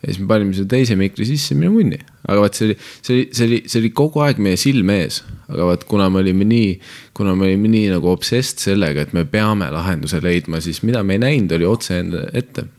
[0.03, 1.97] ja siis me panime selle teise mikri sisse minu munni,
[2.27, 5.23] aga vaat see oli, see oli, see oli, see oli kogu aeg meie silme ees,
[5.49, 6.73] aga vaat kuna me olime nii,
[7.17, 11.17] kuna me olime nii nagu obsessed sellega, et me peame lahenduse leidma, siis mida me
[11.17, 12.69] ei näinud, oli otse ette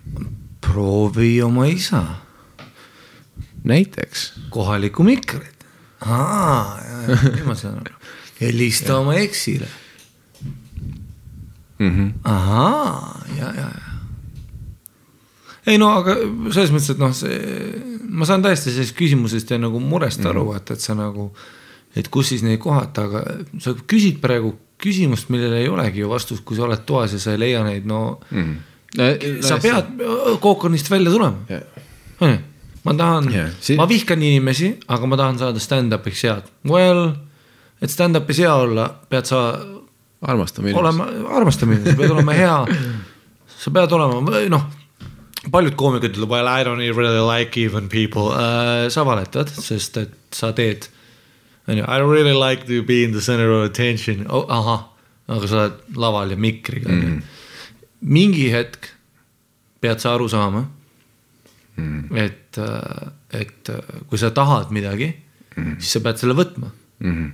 [0.71, 2.05] proovi oma isa,
[3.65, 5.67] näiteks kohalikku mikrit.
[6.07, 7.95] nüüd ma saan aru.
[8.41, 9.69] helista oma eksile.
[11.79, 11.91] mm.
[11.91, 12.13] -hmm.
[12.25, 13.91] ahaa, ja, ja, ja.
[15.67, 16.17] ei no aga
[16.53, 17.37] selles mõttes, et noh, see,
[18.09, 20.49] ma saan täiesti sellest küsimusest ja nagu murest aru Mhm.
[20.53, 21.33] vaata, et sa nagu,
[21.97, 23.25] et kus siis neid kohata, aga
[23.59, 27.33] sa küsid praegu küsimust, millele ei olegi ju vastust, kui sa oled toas ja sa
[27.33, 28.57] ei leia neid, no mm.
[29.47, 30.01] Sa pead
[30.43, 31.61] kookonist välja tulema,
[32.21, 32.39] onju.
[32.85, 36.51] ma tahan yeah, ma vihkan inimesi, aga ma tahan saada stand-up'iks head.
[36.67, 37.13] Well,
[37.81, 39.45] et stand-up'is hea olla, pead sa
[40.21, 40.83] armastame inimest.
[40.83, 41.09] olema,
[41.39, 42.59] armastamine, sa pead olema hea.
[43.61, 44.69] sa pead olema, noh,
[45.49, 48.89] paljud koomikud ütlevad, well I don't really like even people uh,.
[48.93, 50.89] sa valetad, sest et sa teed,
[51.69, 54.89] on ju, I don't really like to be in the center of attention oh,, ahah,
[55.31, 57.21] aga sa oled laval ja mikriga mm..
[58.01, 58.93] Mingi hetk
[59.81, 60.67] pead sa aru saama
[61.77, 62.61] mm., et,
[63.37, 63.73] et
[64.09, 65.13] kui sa tahad midagi
[65.57, 67.29] mm., siis sa pead selle võtma Mhm.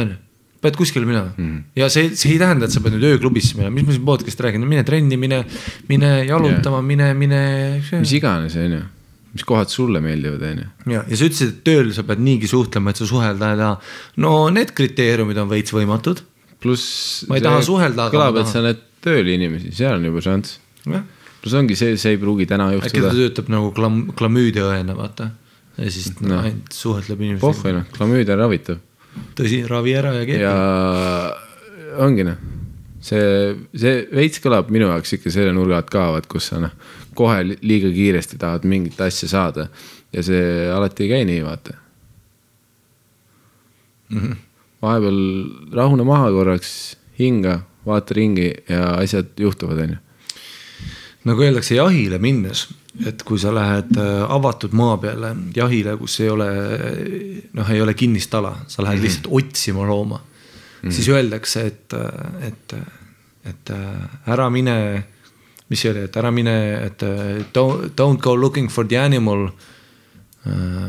[0.00, 0.16] on ju,
[0.64, 1.58] pead kuskile minema mm.
[1.76, 4.46] ja see, see ei tähenda, et sa pead nüüd ööklubisse minema, mis ma siin podcast'i
[4.46, 5.42] räägin, mine trenni, mine,
[5.90, 7.42] mine jalutama yeah., mine, mine.
[8.00, 8.80] mis iganes, on ju,
[9.34, 10.68] mis kohad sulle meeldivad, on ju.
[10.94, 13.74] ja, ja sa ütlesid, et tööl sa pead niigi suhtlema, et sa suhelda ei taha.
[14.24, 16.24] no need kriteeriumid on veits võimatud.
[16.60, 17.26] pluss.
[17.28, 20.58] Ma ei taha suhelda, kõlab, et sa näed tööl inimesi, seal on juba šanss.
[20.86, 21.04] jah,
[21.40, 23.16] pluss ongi see, see ei pruugi täna äkki ta juhtuda.
[23.16, 25.30] töötab nagu klam-, klamüüdiaõena, vaata.
[25.78, 26.42] ja siis no.
[26.44, 27.76] Ainult suhetleb pohhu inimestega.
[27.78, 28.80] noh, klamüüdia on ravitav
[29.38, 30.54] tõsi, ravi ära ja keeb ja
[32.04, 32.40] ongi noh,
[33.04, 36.74] see, see veits kõlab minu jaoks ikka selle nurga alt ka, vaat kus sa noh,
[37.18, 39.68] kohe li- liiga kiiresti tahad mingit asja saada
[40.14, 41.76] ja see alati ei käi nii, vaata
[44.10, 44.20] mm.
[44.20, 44.36] -hmm.
[44.82, 45.20] vahepeal
[45.76, 46.72] rahune maha korraks,
[47.18, 49.96] hinga, vaata ringi ja asjad juhtuvad, onju.
[51.24, 52.66] nagu öeldakse jahile minnes,
[53.06, 56.48] et kui sa lähed äh, avatud maa peale jahile, kus ei ole
[57.56, 59.04] noh, ei ole kinnist ala, sa lähed mm -hmm.
[59.04, 60.92] lihtsalt otsima looma mm, -hmm.
[60.92, 61.92] siis öeldakse, et,
[62.40, 62.74] et,
[63.44, 65.04] et äh, ära mine,
[65.68, 69.50] mis see oli, et ära mine, et äh, don't, don't go looking for the animal.
[70.44, 70.88] ma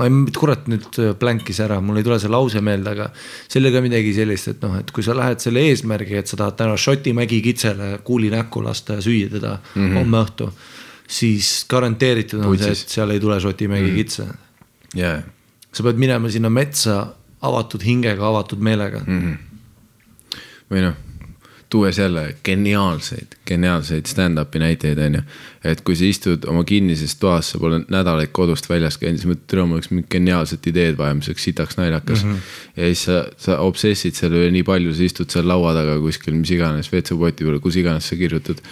[0.00, 3.72] ma ei, kurat nüüd blankis ära, mul ei tule see lause meelde, aga see oli
[3.74, 6.78] ka midagi sellist, et noh, et kui sa lähed selle eesmärgi, et sa tahad täna
[6.80, 9.98] Šoti mägikitsele kuuli näkku lasta ja süüa teda mm -hmm.
[9.98, 10.50] homme õhtu.
[11.10, 14.30] siis garanteeritud on see, et seal ei tule Šoti mägikitse mm.
[14.30, 14.98] -hmm.
[15.00, 15.22] jaa,
[15.72, 17.06] sa pead minema sinna metsa
[17.42, 19.36] avatud hingega, avatud meelega mm..
[20.70, 20.94] või noh,
[21.70, 25.22] tuues jälle geniaalseid, geniaalseid stand-up'i näiteid, on ju.
[25.70, 29.46] et kui sa istud oma kinnises toas, sa pole nädalaid kodust väljas käinud, siis mõtled,
[29.50, 32.32] tere, mul oleks mingit geniaalset ideed vaja, mis oleks sitaks naljakas mm.
[32.32, 32.56] -hmm.
[32.76, 36.34] ja siis sa, sa obsessid selle üle nii palju, sa istud seal laua taga kuskil,
[36.40, 38.62] mis iganes, WC-poti peal, kus iganes sa kirjutad.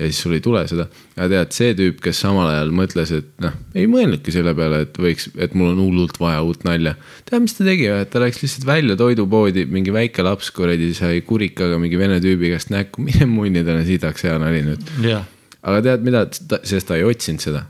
[0.00, 0.86] Ja siis sul ei tule seda,
[1.18, 4.96] aga tead, see tüüp, kes samal ajal mõtles, et noh, ei mõelnudki selle peale, et
[4.96, 6.94] võiks, et mul on hullult vaja uut nalja.
[7.28, 11.20] tead, mis ta tegi, et ta läks lihtsalt välja toidupoodi, mingi väike laps kuradi sai
[11.26, 14.88] kurikaga mingi vene tüübi käest näkku, mine munni talle sitaks hea nali nüüd.
[15.04, 15.28] jah,
[15.60, 16.24] aga tead mida,
[16.64, 17.66] sest ta ei otsinud seda.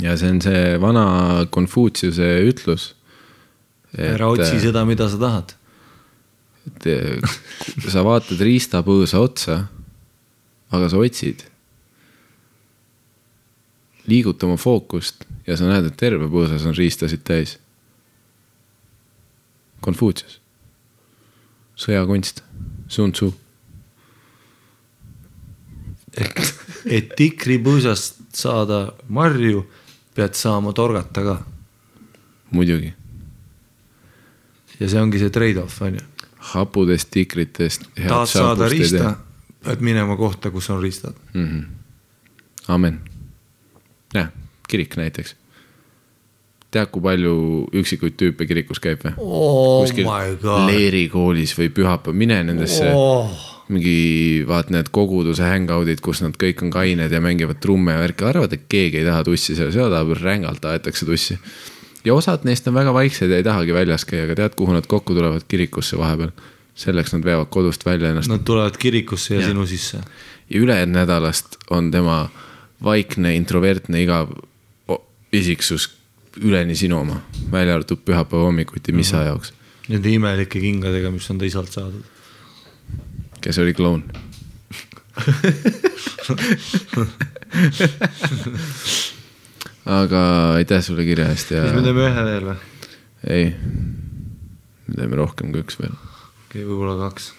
[0.00, 1.04] ja see on see vana
[1.52, 2.94] Konfutsiuse ütlus.
[3.92, 5.54] ära otsi seda, mida sa tahad.
[6.64, 9.62] et sa vaatad riistapõõsa otsa,
[10.74, 11.44] aga sa otsid.
[14.06, 17.56] liiguta oma fookust ja sa näed, et terve põõsas on riistasid täis.
[19.80, 20.40] Konfutsius,
[21.76, 22.42] sõjakunst,
[22.88, 23.30] Sun Tzu.
[26.16, 29.64] et, et tikripõõsast saada marju,
[30.14, 31.38] pead saama torgata ka
[32.54, 32.92] muidugi,
[34.78, 36.04] ja see ongi see trade-off on ju.
[36.54, 37.88] hapudest tikritest.
[37.96, 39.16] tahad saada riista,
[39.64, 41.14] pead minema kohta, kus on riistad.
[41.34, 41.48] mm.
[41.48, 41.64] -hmm.
[42.68, 43.00] amen.
[44.14, 44.28] jah,
[44.68, 45.36] kirik näiteks.
[46.70, 47.34] tead, kui palju
[47.72, 49.14] üksikuid tüüpe kirikus käib või?
[49.18, 50.70] oh my god.
[50.70, 56.64] Leeri koolis või pühapäev, mine nendesse oh, mingi vaat need koguduse hangout'id, kus nad kõik
[56.66, 59.92] on kained ja mängivad trumme ja värki, arvad, et keegi ei taha tussi seal, seal
[59.92, 61.38] tahab rängalt aetakse tussi.
[62.04, 64.86] ja osad neist on väga vaiksed ja ei tahagi väljas käia, aga tead, kuhu nad
[64.86, 66.34] kokku tulevad, kirikusse vahepeal.
[66.74, 69.96] Selleks nad veavad kodust välja ennast nad tulevad kirikusse ja, ja sinu sisse.
[70.50, 72.28] ja ülejäänud nädalast on tema
[72.84, 74.28] vaikne, introvertne, igav
[75.32, 75.88] isiksus
[76.42, 77.20] üleni sinu oma,
[77.52, 79.20] välja arvatud pühapäeva hommikuti, mis Mhm.
[79.20, 79.52] aja jaoks,
[79.88, 82.02] Nende imelike kingadega, mis on ta isalt saadud.
[83.40, 84.04] kes oli kloun.
[89.86, 90.20] aga
[90.58, 92.56] aitäh sulle kirja eest ja siis me teeme ühe veel või?
[93.36, 93.44] ei,
[94.88, 95.94] me teeme rohkem kui üks veel.
[96.54, 97.32] Okei okay,, võib-olla kaks.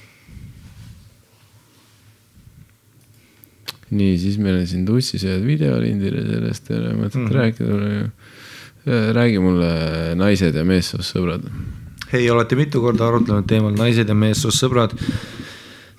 [3.95, 7.29] nii, siis meil on siin tussisööjad videolindil ja sellest ei ole mõtet mm.
[7.31, 9.11] rääkida.
[9.15, 9.69] räägi mulle
[10.19, 11.47] naised ja meessoost sõbrad.
[12.11, 14.97] hei, olete mitu korda arutlenud teemal naised ja meessoost sõbrad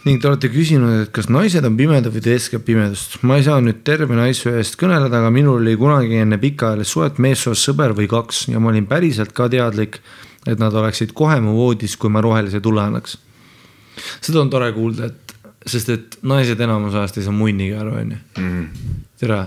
[0.04, 3.16] ning te olete küsinud, et kas naised on pimedad või teesklevad pimedust.
[3.22, 7.18] ma ei saa nüüd terve naissoo eest kõneleda, aga minul oli kunagi enne pikaajalist suhet
[7.22, 10.02] meessoost sõber või kaks ja ma olin päriselt ka teadlik,
[10.46, 13.18] et nad oleksid kohe mu voodis, kui ma rohelise tule annaks.
[14.20, 15.36] seda on tore kuulda, et
[15.66, 18.18] sest et naised enamus ajast ei saa munnigi aru, onju.
[19.18, 19.40] tere.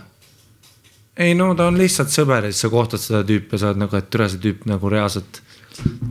[1.18, 3.84] ei no ta on lihtsalt sõber ja siis sa kohtad seda tüüpi ja sa oled
[3.86, 5.42] nagu, et tere, see tüüp nagu reaalselt,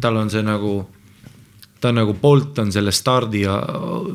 [0.01, 0.79] tal on see nagu
[1.81, 3.59] ta on nagu Bolt on selle stardi ja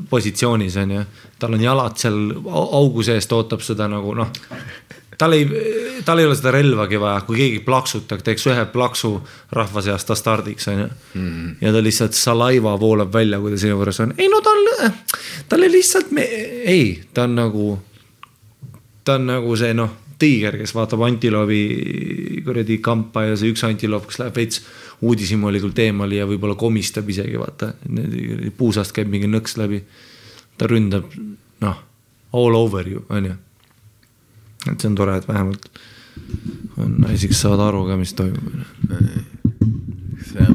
[0.09, 1.03] positsioonis on ju,
[1.39, 4.31] tal on jalad seal au- augu seest, ootab seda nagu noh.
[5.17, 5.47] Tal ei,
[6.05, 9.13] tal ei ole seda relvagi vaja, kui keegi plaksutab, teeks ühe plaksu
[9.55, 10.89] rahva seast, ta stardiks on ju.
[11.61, 14.63] ja ta lihtsalt salaiva voolab välja, kui ta sinu juures on, ei no tal,
[15.49, 16.27] talle lihtsalt me,
[16.75, 17.67] ei, ta on nagu,
[19.03, 21.61] ta on nagu see noh, tiiger, kes vaatab antiloobi
[22.45, 24.61] kuradi kampa ja see üks antiloop, kes läheb veits
[25.03, 27.73] uudishimelikult eemale ja võib-olla komistab isegi vaata,
[28.57, 29.83] puusast käib mingi nõks läbi.
[30.57, 31.09] ta ründab
[31.63, 31.77] noh,
[32.33, 33.35] all over you on ju.
[34.71, 35.67] Et see on tore, et vähemalt
[36.79, 38.47] on naisi, kes saavad aru ka, mis toimub.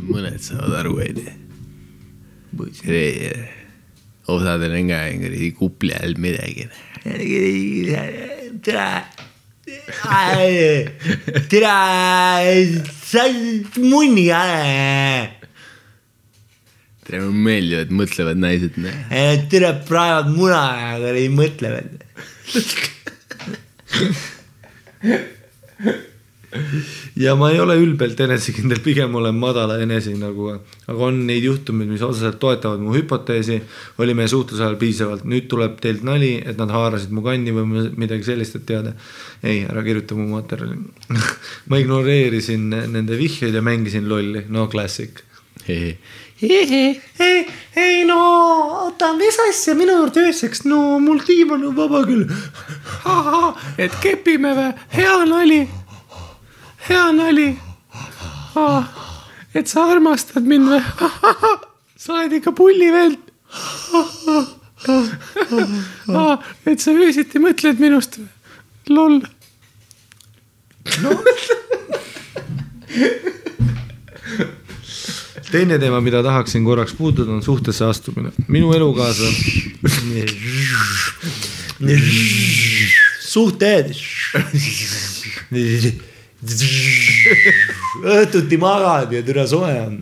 [0.08, 1.26] mõned saavad aru, onju.
[4.28, 6.68] osadel on ka kuradi kupli all midagi.
[11.52, 11.74] tere,
[13.08, 15.28] sa oled munni ära.
[17.04, 18.76] tere, mulle meeldivad mõtlevad naised.
[19.52, 20.62] tere, praevad muna,
[20.96, 21.90] aga ei mõtle veel.
[27.24, 30.48] ja ma ei ole ülbelt enesekindel, pigem olen madala enese nagu,
[30.88, 33.60] aga on neid juhtumeid, mis otseselt toetavad mu hüpoteesi.
[33.98, 37.64] oli meie suhtluse ajal piisavalt, nüüd tuleb teilt nali, et nad haarasid mu kanni või
[38.00, 38.90] midagi sellist, et teada.
[39.42, 40.76] ei, ära kirjuta mu materjali.
[41.68, 45.12] ma ignoreerisin nende vihjeid ja mängisin lolli, no classic.
[45.68, 45.98] ei,
[47.78, 48.18] ei no
[48.84, 52.24] oota, mis asja minu juurde ööseks, no mul diivan on vaba küll.
[53.78, 55.62] et kepime või, hea nali.
[56.88, 57.48] hea nali
[58.56, 58.84] ah,.
[59.54, 60.82] et sa armastad mind või?
[61.98, 63.18] sa oled ikka pulliveld
[66.08, 66.38] ah,.
[66.66, 68.18] et sa öösiti mõtled minust
[68.88, 69.20] loll.
[75.50, 78.32] teine teema, mida tahaksin korraks puudutada, on suhtesse astumine.
[78.48, 79.36] minu elukaaslane.
[83.20, 83.94] suhted.
[87.98, 89.98] õhtuti magad ja türa soe on.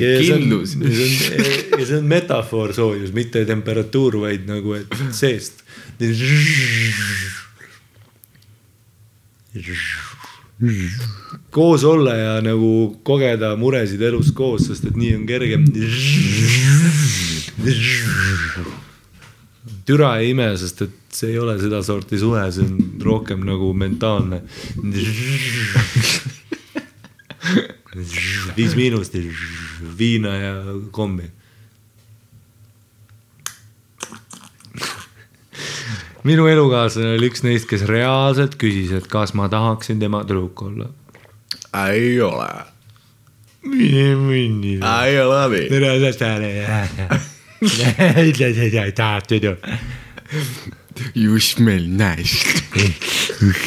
[0.00, 0.76] Kindlus.
[0.80, 5.64] ja see on metafoor soojus, mitte temperatuur, vaid nagu, et seest.
[11.50, 15.64] Koos olla ja nagu kogeda muresid elus koos, sest et nii on kergem.
[19.86, 24.42] türa ei ime, sest et see ei ole sedasorti suhe, see on rohkem nagu mentaalne.
[28.56, 29.16] viis miinust,
[29.98, 30.54] viina ja
[30.94, 31.30] kommi.
[36.24, 40.90] minu elukaaslane oli üks neist, kes reaalselt küsis, et kas ma tahaksin tema tüdruk olla.
[41.74, 42.48] Ei ole,
[43.62, 44.80] mine minni.
[45.06, 45.62] ei ole abi.
[45.70, 45.94] tere,
[48.30, 49.64] ütle seda, et tahad tüdruk.
[51.14, 52.44] You smell nice,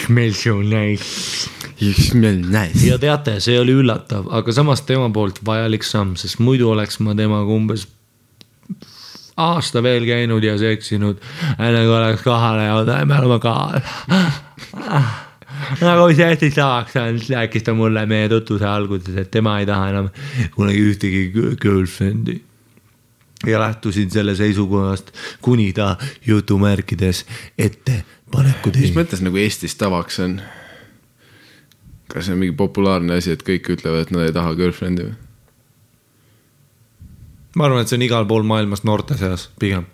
[0.10, 1.50] meil see on nice.
[1.80, 2.84] you smell nice.
[2.86, 7.16] ja teate, see oli üllatav, aga samas tema poolt vajalik samm, sest muidu oleks ma
[7.18, 7.88] temaga umbes
[9.38, 11.22] aasta veel käinud ja seksinud,
[11.58, 13.56] enne kui oleks kohale jõudnud, me oleme ka.
[15.88, 20.10] nagu see hästi siis rääkis ta mulle meie tutvuse alguses, et tema ei taha enam
[20.56, 21.24] kunagi ühtegi
[21.62, 22.42] girlfriend'i.
[23.48, 25.12] ja lähtusin selle seisukohast,
[25.42, 25.96] kuni ta
[26.26, 27.26] jutumärkides
[27.58, 28.94] ettepaneku mis tegi.
[28.98, 30.42] mõttes nagu Eestis tavaks on?
[32.08, 35.18] kas see on mingi populaarne asi, et kõik ütlevad, et nad ei taha girlfriend'i või?
[37.56, 39.86] ma arvan, et see on igal pool maailmas noorte seas pigem.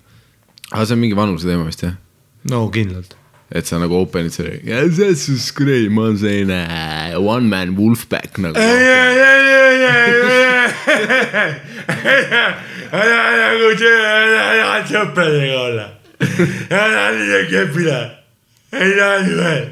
[0.71, 1.97] aga see on mingi vanuse teema vist jah?
[2.51, 3.15] no kindlalt.
[3.51, 4.59] Et sa nagu open'id selle,
[4.93, 8.53] that's just great, ma olen selline äh, one man wolfpack nagu.
[12.93, 15.87] nagu tahad sõpradega olla.
[16.69, 17.99] tahad ise kepida.
[18.77, 19.65] ei taha ju veel.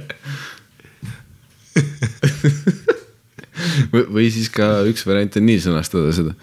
[4.14, 6.34] või siis ka üks variant on nii sõnastada seda.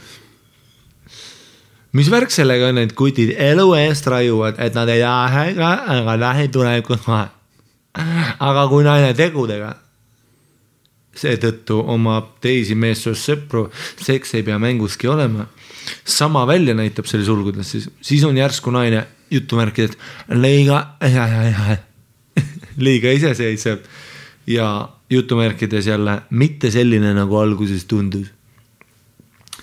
[1.95, 5.47] Mis värk sellega on, et kutid elu eest raiuvad, et nad ei taha,
[5.99, 7.25] aga lähitulevikus kohe.
[8.43, 9.75] aga kui naine tegudega
[11.19, 13.69] seetõttu omab teisi meessoost sõpru,
[14.03, 15.47] seks ei pea mänguski olema.
[16.05, 19.99] sama välja näitab selle sulgudes, siis, siis on järsku naine jutumärkides
[20.29, 20.97] liiga,
[22.87, 23.79] liiga iseseisev
[24.47, 28.33] ja jutumärkides jälle mitte selline, nagu alguses tundus.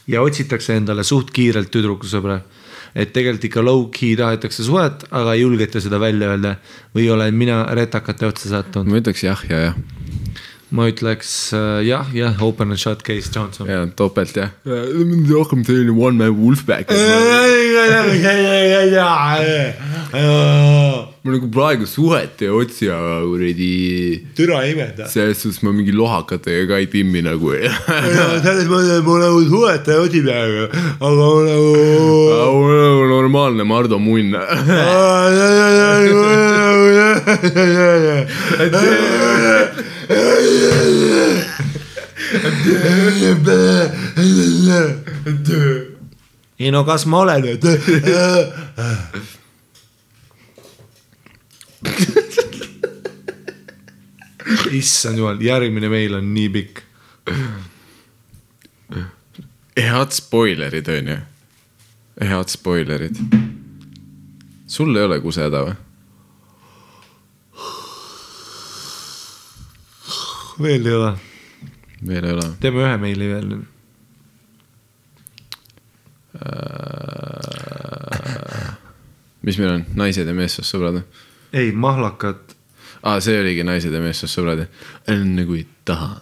[0.08, 2.42] Ja otsitakse endale suht kiirelt tüdrukusõbra.
[2.96, 6.58] et tegelikult ikka low-key tahetakse suhet, aga ei julgeta seda välja öelda
[6.96, 8.92] või olen mina retakate otsa sattunud.
[8.92, 9.78] ma ütleks jah ja jah,
[10.72, 13.70] ma ütleks äh, jah, jah, open and shut case Johnson.
[13.70, 14.52] ja topelt jah.
[14.66, 16.92] rohkem selline one man wolfpack.
[21.24, 25.06] Ma nagu praegu suhet ei otsi, aga kuradi türa imeda.
[25.06, 27.52] selles suhtes ma mingi lohakatega ka ei timmi nagu.
[28.46, 30.66] selles mõttes mul nagu suhet ei otsi praegu,
[30.98, 31.76] aga mul nagu.
[32.42, 34.34] nagu normaalne Mardu munn.
[46.58, 47.46] ei no kas ma olen?
[54.72, 56.82] Issand jumal, järgmine meil on nii pikk.
[59.82, 61.18] head spoilerid onju,
[62.22, 63.16] head spoilerid.
[64.68, 65.76] sul ei ole kusehäda või?
[70.62, 71.12] veel ei ole,
[72.08, 72.48] veel ei ole.
[72.62, 73.58] teeme ühe meili veel.
[79.42, 81.30] mis meil on, naised ja meessoost sõbrad või?
[81.54, 82.56] ei, mahlakad,
[83.04, 84.68] aa, see oligi naised ja meessoost sõbrad
[85.28, 86.14] nagu ei taha.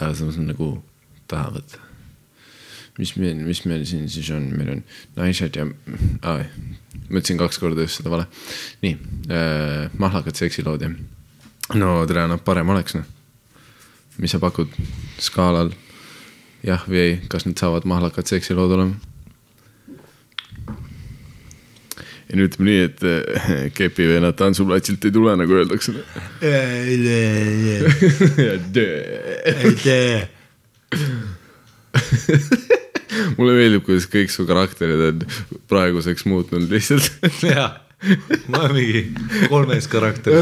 [0.00, 0.68] aga samas on nagu
[1.30, 1.78] tahavad.
[2.98, 4.82] mis meil, mis meil siin siis on, meil on
[5.16, 5.66] naised ja
[6.28, 6.44] ah,,
[7.08, 8.26] ma ütlesin kaks korda just seda vale.
[8.82, 8.98] nii
[9.30, 10.94] äh,, mahlakad seksilood jah.
[11.74, 13.08] no tere, noh parem oleks noh.
[14.18, 14.70] mis sa pakud
[15.18, 15.72] skaalal
[16.62, 19.11] jah või ei, kas need saavad mahlakad seksilood olema?
[22.32, 25.92] Ja nüüd ütleme nii, et äh, kepivennad tantsuplatsilt ei tule, nagu öeldakse.
[33.38, 35.22] mulle meeldib, kuidas kõik su karakterid on
[35.70, 37.08] praeguseks muutunud lihtsalt.
[37.46, 37.70] jaa,
[38.52, 39.02] ma olen mingi
[39.52, 40.32] kolmes karakter.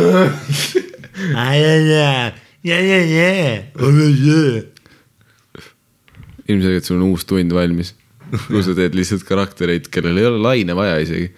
[6.51, 7.95] ilmselgelt sul on uus tund valmis,
[8.49, 11.29] kus sa teed lihtsalt karaktereid, kellel ei ole laine vaja isegi.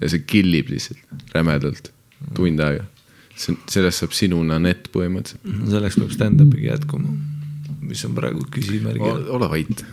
[0.00, 1.92] Ja see killib lihtsalt rämedalt
[2.36, 2.86] tund aega.
[3.36, 5.68] see, sellest saab sinu nanett põhimõtteliselt.
[5.72, 7.14] selleks peab stand-up'iga jätkuma,
[7.82, 9.26] mis on praegu küsimärgi all.
[9.36, 9.84] ole vait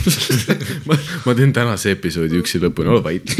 [0.88, 0.96] ma,
[1.26, 3.34] ma teen tänase episoodi üksi lõpuni, ole vait.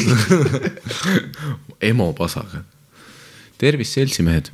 [1.91, 2.65] emo pasaga.
[3.59, 4.51] tervist, seltsimehed.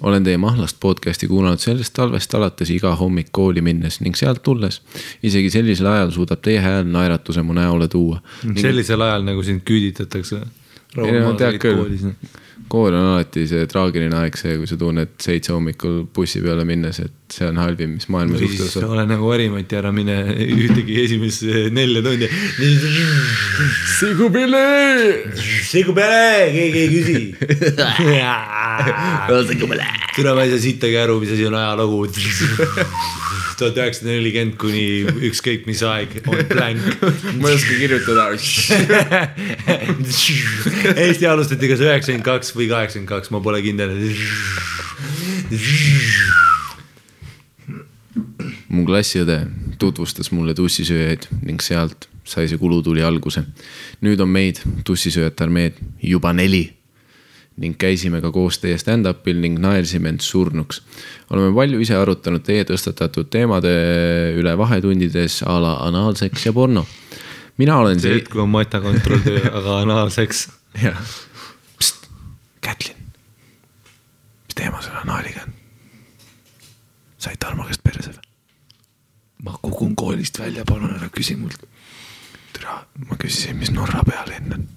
[0.00, 4.82] olen teie mahlast podcast'i kuulanud sellest talvest alates iga hommik kooli minnes ning sealt tulles.
[5.22, 8.20] isegi sellisel ajal suudab teie hääl naeratuse mu näole tuua.
[8.56, 10.44] sellisel ajal nagu sind küüditatakse.
[10.98, 12.14] Ei no tead küll,
[12.70, 17.02] kool on alati see traagiline aeg, see, kui sa tunned seitse hommikul bussi peale minnes,
[17.04, 18.94] et see on halvim, mis maailmas või siis juhtuda saab.
[18.96, 20.16] ole nagu Harimati, ära mine
[20.56, 22.28] ühtegi esimesse nelja tundi.
[23.98, 24.64] Sigupille.
[25.70, 27.18] segu peale, keegi ei küsi.
[30.16, 32.06] türa, ma ei saa sittagi aru, mis asi on ajalugu.
[33.60, 34.84] tuhat üheksasada nelikümmend kuni
[35.28, 36.80] ükskõik mis aeg on blank.
[37.40, 38.30] ma ei oska kirjutada.
[41.04, 43.98] Eesti alustati kas üheksakümmend kaks või kaheksakümmend kaks, ma pole kindel.
[48.70, 49.42] Mu klassiõde
[49.78, 53.42] tutvustas mulle tussisööjaid ning sealt sai see kulutuli alguse.
[54.00, 56.68] nüüd on meid, tussisööjate armeed, juba neli
[57.60, 60.82] ning käisime ka koos teie stand-up'il ning naersime end surnuks.
[61.30, 63.72] oleme palju ise arutanud teie tõstatatud teemade
[64.38, 66.86] üle vahetundides a la anaalseks ja porno.
[67.58, 69.28] mina olen see hetk, on matakontroll
[69.58, 70.48] aga anaalseks.
[70.82, 71.02] jah.
[72.60, 72.96] Kätlin,
[74.46, 75.54] mis teema selle anaaliga on?
[77.20, 78.19] said Tarmo käest perse või?
[79.44, 81.62] Ma kukun koolist välja, palun ära küsi mult.
[82.52, 84.68] türa, ma küsisin, mis Norra pealinn on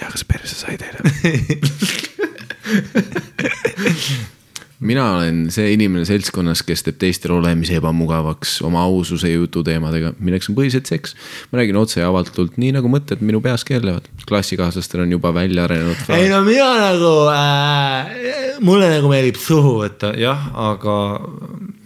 [0.00, 0.98] ja kas perse sai teile?
[4.82, 10.50] mina olen see inimene seltskonnas, kes teeb teistele olemise ebamugavaks oma aususe ja jututeemadega, milleks
[10.50, 11.14] on põhiliselt seks.
[11.52, 14.08] ma räägin otse ja avatult, nii nagu mõtted minu peas keerlevad.
[14.28, 20.12] klassikaaslastel on juba välja arenenud ei no mina nagu äh,, mulle nagu meeldib suhu võtta,
[20.18, 20.96] jah, aga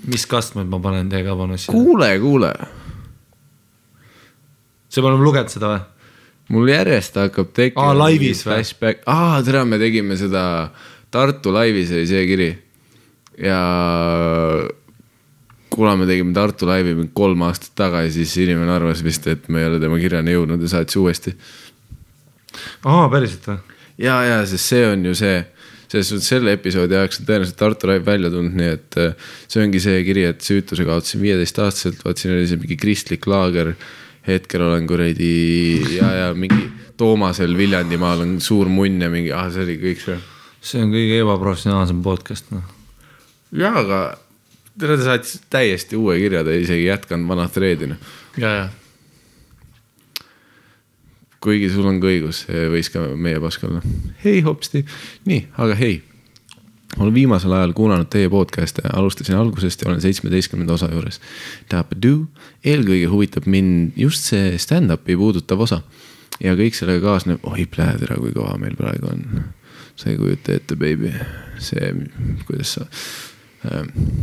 [0.08, 1.72] mis kastmed ma panen teie kabanusse?
[1.72, 2.52] kuule, kuule,
[4.88, 5.86] sa pole lugenud seda või?
[6.56, 7.90] mul järjest hakkab tekkima.
[7.90, 8.94] Aa, laivis või?
[9.10, 10.70] aa tere, me tegime seda
[11.10, 12.48] Tartu laivis oli see kiri
[13.42, 13.60] ja
[15.70, 19.62] kuna me tegime Tartu laivi mingi kolm aastat tagasi, siis inimene arvas vist, et me
[19.62, 21.34] ei ole tema kirjani jõudnud ja saatis uuesti
[22.84, 23.58] aa, päriselt või?
[24.00, 25.40] ja, ja sest see on ju see,
[25.86, 29.64] selles suhtes selle episoodi ajaks on tõenäoliselt Tartu Live välja tulnud, nii et äh, see
[29.64, 33.74] ongi see kiri, et süütuse kaotasin viieteistaastaselt, vaat siin oli see mingi kristlik laager.
[34.26, 35.26] hetkel olen kuradi
[36.00, 36.64] ja, ja mingi
[36.98, 40.16] Toomasel Viljandimaal on suur munn ja mingi, ah see oli kõik see.
[40.60, 42.75] see on kõige ebaprofessionaalsem podcast, noh.
[43.52, 44.00] ja, aga
[44.78, 48.10] ta saatis täiesti uue kirja, ta ei isegi jätkanud vana thread'i noh.
[48.40, 48.66] ja, ja.
[51.44, 53.82] kuigi sul on ka õigus, võis ka meie pask olla.
[54.24, 54.84] hei hopsti,
[55.28, 56.00] nii, aga hei.
[56.98, 61.20] olen viimasel ajal kuulanud teie podcast'e, alustasin algusest ja olen seitsmeteistkümnenda osa juures.
[62.64, 65.82] eelkõige huvitab mind just see stand-up'i puudutav osa
[66.42, 69.46] ja kõik sellega kaasneb, oi plädera, kui kõva meil praegu on.
[69.96, 71.08] sa ei kujuta ette, baby,
[71.62, 71.86] see,
[72.44, 72.84] kuidas sa.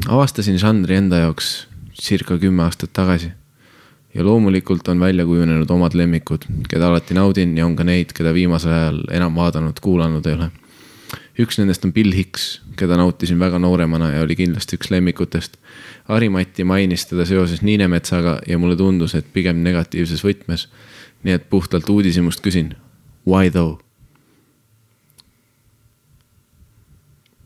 [0.07, 3.31] Avastasin žanri enda jaoks circa kümme aastat tagasi
[4.13, 8.33] ja loomulikult on välja kujunenud omad lemmikud, keda alati naudin ja on ka neid, keda
[8.33, 10.49] viimasel ajal enam vaadanud, kuulanud ei ole.
[11.39, 15.57] üks nendest on Bill Hicks, keda nautisin väga nooremana ja oli kindlasti üks lemmikutest.
[16.05, 20.67] Harimati mainis teda seoses Niinemetsaga ja mulle tundus, et pigem negatiivses võtmes.
[21.23, 22.75] nii et puhtalt uudishimust küsin,
[23.25, 23.79] why though?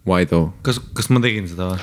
[0.08, 0.54] Why though?
[0.64, 1.82] kas, kas ma tegin seda või?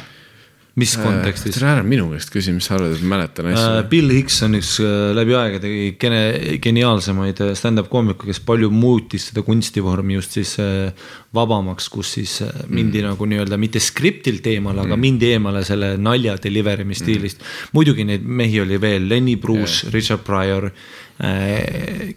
[0.80, 1.54] Mis kontekstis?
[1.54, 3.88] tere ära minu käest küsi, mis sa arvad, et ma mäletan Äh, asju?
[3.92, 5.70] Bill Hicks on üks äh, läbi aegade
[6.00, 10.90] gene-, geniaalsemaid äh, stand-up koomiku, kes palju muutis seda kunstivormi just siis äh,
[11.34, 13.12] vabamaks, kus siis äh, mindi mm.
[13.12, 17.74] nagu nii-öelda mitte skriptilt eemale mm., aga mindi eemale selle nalja delivery mi stiilist mm..
[17.76, 20.70] muidugi neid mehi oli veel, Lenny Bruce yeah., Richard Pryor,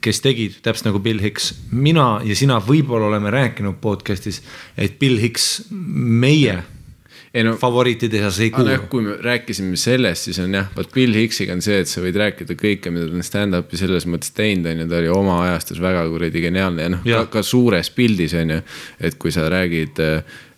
[0.01, 1.51] kes tegid täpselt nagu Bill Hicks.
[1.69, 4.41] mina ja sina võib-olla oleme rääkinud podcast'is,
[4.73, 6.57] et Bill Hicks, meie
[7.37, 8.89] Ei no- favoriitide seas ei aga jah, kuulu.
[8.89, 12.17] kui me rääkisime sellest, siis on jah, vot Bill Hicksiga on see, et sa võid
[12.17, 15.81] rääkida kõike, mida ta on stand-up'i selles mõttes teinud, on ju, ta oli oma ajastus
[15.83, 18.59] väga kuradi geniaalne ja noh, ka, ka suures pildis on ju.
[18.99, 20.01] et kui sa räägid,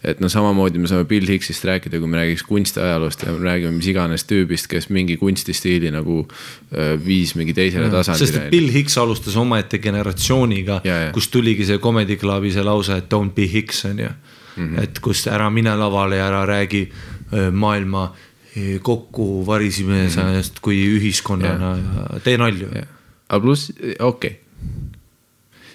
[0.08, 3.75] et noh, samamoodi me saame Bill Hicksist rääkida, kui me räägiks kunstiajaloost ja me räägime
[3.75, 6.22] mis iganes tüübist, kes mingi kunstistiili nagu
[7.03, 8.51] viis mingi teisele sest tasandile et.
[8.56, 10.80] Bill Hicks alustas omaette generatsiooniga
[11.16, 14.14] kust tuligi see Comedy Clubi see lause, et don't be Hicks on ju
[14.60, 14.66] mm.
[14.66, 14.76] Mhm.
[14.76, 14.84] -hmm.
[14.84, 16.92] et kus ära mine lavale ja ära räägi
[17.52, 18.16] maailma
[18.82, 20.62] kokku varisemisest mm -hmm.
[20.62, 22.68] kui ühiskonnana ja tee nalju.
[23.30, 24.36] aga pluss, okei okay..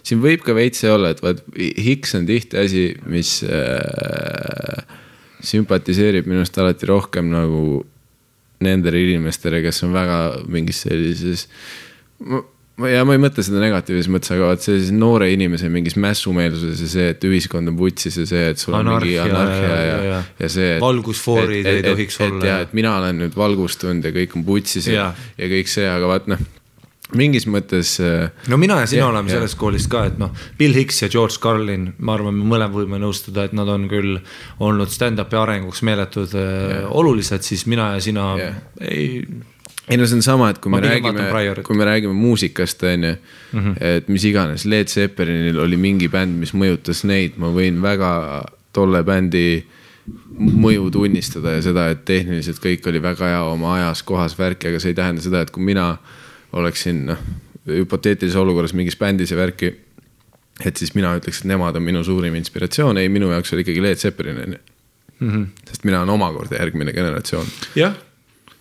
[0.02, 4.84] siin võib ka veits see olla, et vaat Hicks on tihti asi, mis äh,
[5.40, 7.84] sümpatiseerib minu arust alati rohkem nagu
[8.64, 11.48] nendele inimestele, kes on väga mingis sellises.
[12.90, 16.88] Ja ma ei mõtle seda negatiivses mõttes, aga vaat sellises noore inimese mingis mässumeelsuses ja
[16.90, 19.84] see, et ühiskond on vutsis ja see, et sul on mingi Anarhia anarhia ja, ja-
[19.84, 20.72] ja, ja- ja, ja see.
[20.82, 22.40] Valgusfoorid ei tohiks olla.
[22.42, 25.86] et jah, et mina olen nüüd valgustunud ja kõik on vutsis ja, ja kõik see,
[25.86, 26.42] aga vaat noh,
[27.14, 29.38] mingis mõttes äh, no mina ja sina Jah, oleme jah.
[29.38, 32.98] sellest koolist ka, et noh, Bill Hicks ja George Carlin, ma arvan, me mõlemad võime
[32.98, 34.16] nõustuda, et nad on küll
[34.58, 36.88] olnud stand-up'i arenguks meeletud yeah.
[36.90, 38.56] olulised, siis mina ja sina yeah.
[38.82, 39.20] ei,
[39.88, 43.04] ei no see on sama, et kui Ma me räägime kui me räägime muusikast, on
[43.04, 43.14] ju,
[43.52, 43.74] Mhm.
[43.80, 49.02] et mis iganes, Led Zeppelinil oli mingi bänd, mis mõjutas neid, ma võin väga tolle
[49.04, 49.62] bändi
[50.38, 54.80] mõju tunnistada ja seda, et tehniliselt kõik oli väga hea oma ajas, kohas, värki, aga
[54.80, 55.96] see ei tähenda seda, et kui mina
[56.52, 57.18] oleksin noh,
[57.66, 59.70] hüpoteetilises olukorras mingis bändis ja värki,
[60.64, 63.82] et siis mina ütleks, et nemad on minu suurim inspiratsioon, ei, minu jaoks oli ikkagi
[63.82, 64.58] Led Zeppelin, on ju.
[65.20, 65.42] Mhm.
[65.68, 67.46] sest mina olen omakorda järgmine generatsioon
[67.76, 67.94] jah,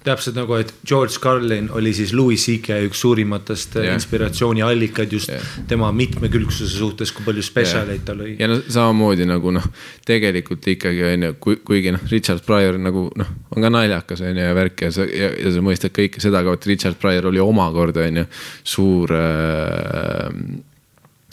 [0.04, 3.94] täpselt nagu, et George Carlin oli siis Louis CK üks suurimatest yeah.
[3.96, 5.44] inspiratsiooniallikaid just yeah.
[5.68, 8.36] tema mitmekülgsuse suhtes, kui palju spetsialeid tal oli.
[8.40, 9.66] ja no samamoodi nagu noh,
[10.08, 14.38] tegelikult ikkagi on ju, kui, kuigi noh, Richard Pryor nagu noh, on ka naljakas on
[14.38, 17.32] ju ja värk ja sa ja, ja sa mõistad kõike seda, aga vot Richard Pryor
[17.32, 18.28] oli omakorda on ju
[18.76, 20.30] suur äh,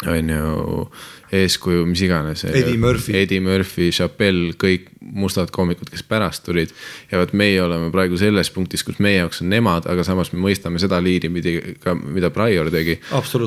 [0.08, 0.86] on ju
[1.32, 2.44] eeskuju, mis iganes.
[2.48, 3.14] Eddie Murphy.
[3.20, 6.74] Eddie Murphy, Chappelle, kõik mustad koomikud, kes pärast tulid.
[7.10, 10.42] ja vot meie oleme praegu selles punktis, kus meie jaoks on nemad, aga samas me
[10.42, 12.98] mõistame seda liini pidi ka, mida Pryor tegi.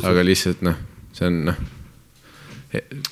[0.03, 0.79] Aga lihtsalt noh,
[1.13, 1.63] see on noh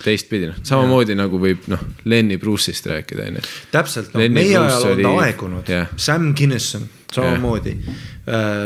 [0.01, 1.19] teistpidi noh, samamoodi ja.
[1.19, 3.43] nagu võib noh, Lenny Bruce'ist rääkida onju.
[3.73, 5.69] täpselt, noh Lenny meie ajal on ta oli- aegunud.
[6.01, 7.75] Sam Kinison samamoodi.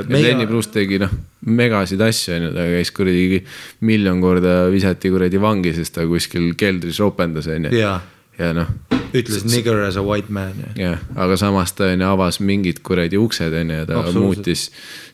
[0.10, 1.14] Lenny Bruce tegi noh,
[1.46, 3.40] megasid asju onju, ta käis kuradi
[3.88, 7.74] miljon korda visati kuradi vangi, sest ta kuskil keldris ropendas onju.
[7.76, 8.00] ja
[8.40, 8.68] ja noh,
[9.16, 13.20] ütles nigger as a white man ja jah, aga samas ta onju avas mingid kuradi
[13.20, 14.26] uksed onju ja ta Absoluutselt.
[14.26, 14.66] muutis,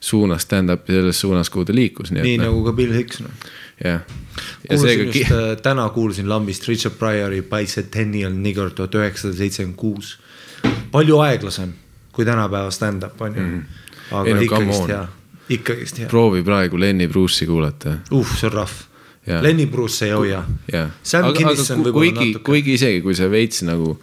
[0.01, 3.45] suunas stand-up'i selles suunas, kuhu ta liikus, nii et noh, nagu ka Bill Hicks noh.
[3.83, 4.01] jah.
[4.65, 9.77] ja kuulsin just ki-, äh, täna kuulsin lambist Richard Pryor'i Bicentennial Nigger tuhat üheksasada seitsekümmend
[9.77, 10.17] kuus.
[10.91, 11.75] palju aeglasem
[12.11, 13.59] kui tänapäeva stand-up on ju mm.
[13.59, 14.25] -hmm.
[14.25, 14.89] Ei aga no come ikkagist on.
[14.89, 15.07] hea,
[15.49, 16.07] ikkagist hea.
[16.07, 18.91] proovi praegu Lenny Bruce'i kuulata uh, see on rahv
[19.27, 19.43] Jaa..
[19.43, 20.43] Lenny Bruce ei hoia.
[21.03, 23.93] Sam aga, aga kuigi, kuigi isegi, kui sa veits nagu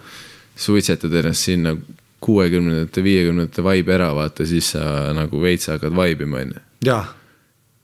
[0.58, 1.74] suitsetad ennast sinna
[2.22, 6.62] kuuekümnendate, viiekümnendate vibe ära, vaata siis sa nagu veits hakkad vibe ima, onju.
[6.86, 7.02] jaa.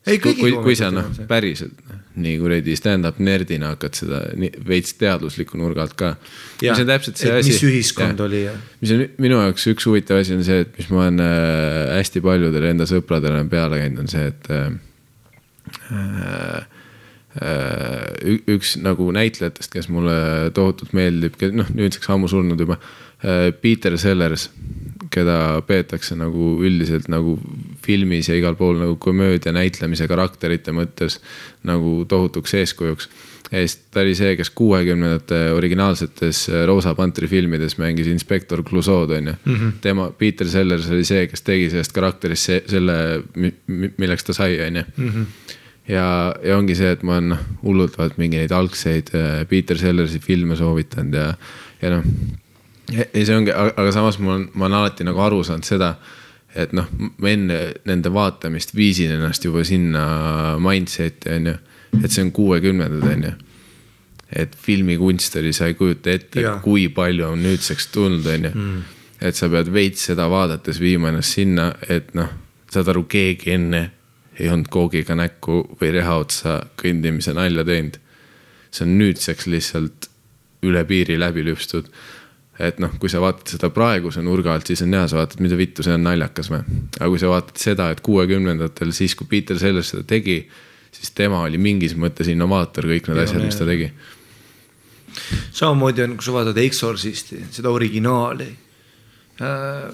[0.07, 4.21] Ei kui, kui, sa noh päriselt noh, nii kuradi stand-up nerdina hakkad seda
[4.69, 6.13] veits teadusliku nurga alt ka.
[6.61, 7.51] Mis on täpselt see asi.
[7.51, 10.91] mis ühiskond oli ja- mis on minu jaoks üks huvitav asi on see, et mis
[10.93, 14.69] ma olen äh, hästi paljudele enda sõpradele peale käinud, on see, et äh,
[17.43, 22.79] äh, üks nagu näitlejatest, kes mulle tohutult meeldib, noh nüüdseks ammu surnud juba,
[23.63, 24.51] Peter Sellers,
[25.15, 27.39] keda peetakse nagu üldiselt nagu
[27.85, 31.21] filmis ja igal pool nagu komöödia näitlemise karakterite mõttes
[31.65, 33.09] nagu tohutuks eeskujuks.
[33.51, 39.35] ja siis ta oli see, kes kuuekümnendate originaalsetes Roosa Pantri filmides mängis inspektor Clouseau'd onju
[39.45, 39.55] mm.
[39.55, 39.73] -hmm.
[39.81, 43.23] tema, Peter Sellers oli see, kes tegi sellest karakterist see, selle,
[43.99, 44.85] milleks ta sai, onju
[45.89, 49.79] ja, ja ongi see, et ma olen noh, hullult vaat mingi neid algseid äh, Peter
[49.81, 51.31] Sellersi filme soovitanud ja,
[51.83, 52.07] ja noh.
[52.95, 55.95] ja see ongi, aga samas ma olen, ma olen alati nagu aru saanud seda,
[56.55, 56.87] et noh,
[57.19, 57.59] ma enne
[57.89, 60.05] nende vaatamist viisin ennast juba sinna
[60.63, 61.57] mindset'i on ju,
[62.03, 63.35] et see on kuuekümnendad on ju
[64.35, 68.65] et filmikunst oli, sa ei kujuta ette kui palju on nüüdseks tulnud, on ju.
[69.25, 72.33] et sa pead veits seda vaadates viima ennast sinna, et noh,
[72.73, 73.85] saad aru, keegi enne
[74.41, 78.01] ei olnud koogiga näkku või reha otsa kõndimise nalja teinud.
[78.75, 80.09] see on nüüdseks lihtsalt
[80.67, 81.87] üle piiri läbi lüpstud.
[82.59, 85.59] Et noh, kui sa vaatad seda praeguse nurga alt, siis on hea, sa vaatad, mida
[85.59, 86.63] vittu, see on naljakas või.
[87.01, 90.43] aga kui sa vaatad seda, et kuuekümnendatel, siis kui Peter Sellers seda tegi,
[90.95, 93.91] siis tema oli mingis mõttes innovaator, kõik need asjad, mis ta tegi
[95.55, 98.49] samamoodi on, kui sa vaatad Exorcisti, seda originaali,
[99.41, 99.85] äh,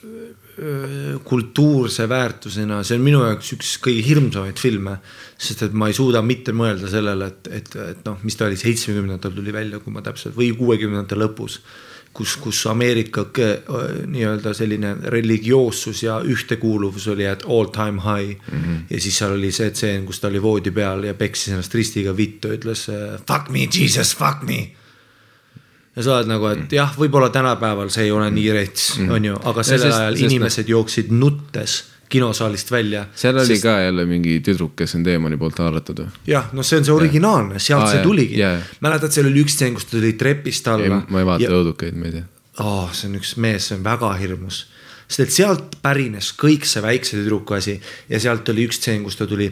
[0.00, 4.96] äh, kultuurse väärtusena, see on minu jaoks üks kõige hirmsamaid filme,
[5.40, 8.58] sest et ma ei suuda mitte mõelda sellele, et, et, et noh, mis ta oli,
[8.60, 11.60] seitsmekümnendatel tuli välja, kui ma täpselt või kuuekümnendate lõpus,
[12.12, 13.26] kus, kus Ameerika
[14.06, 18.62] nii-öelda selline religioossus ja ühtekuuluvus oli at all time high mm.
[18.62, 18.82] -hmm.
[18.90, 22.16] ja siis seal oli see tseen, kus ta oli voodi peal ja peksis ennast ristiga
[22.16, 24.70] vittu, ütles äh, fuck me jesus, fuck me
[25.96, 29.24] ja sa oled nagu, et jah, võib-olla tänapäeval see ei ole nii rets mm, on
[29.24, 33.04] ju, aga sellel sest- ajal sest noh- inimesed jooksid nuttes kinosaalist välja.
[33.14, 36.10] seal oli ka jälle mingi tüdruk, kes on teemani poolt haaratud või?
[36.32, 38.58] jah, no see on see originaalne, sealt Aa, see tuligi jah..
[38.82, 41.54] mäletad, seal oli üks stseen, kus ta tuli trepist alla., ma ei vaata ja....
[41.60, 42.28] õudukaid, ma ei tea.
[42.60, 44.64] Oh, see on üks mees, see on väga hirmus,
[45.06, 47.76] sest et sealt pärines kõik see väikse tüdruku asi
[48.10, 49.46] ja sealt oli üks stseen, kus ta tuli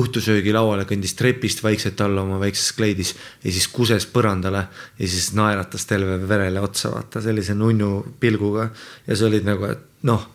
[0.00, 3.12] õhtusöögilauale, kõndis trepist vaikselt alla oma väikses kleidis
[3.44, 4.64] ja siis kuses põrandale
[4.96, 8.70] ja siis naeratas terve verele otsa, vaata sellise nunnu pilguga
[9.06, 10.26] ja sa olid nagu, et noh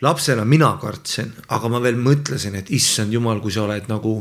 [0.00, 4.20] lapsena mina kartsin, aga ma veel mõtlesin, et issand jumal, kui sa oled nagu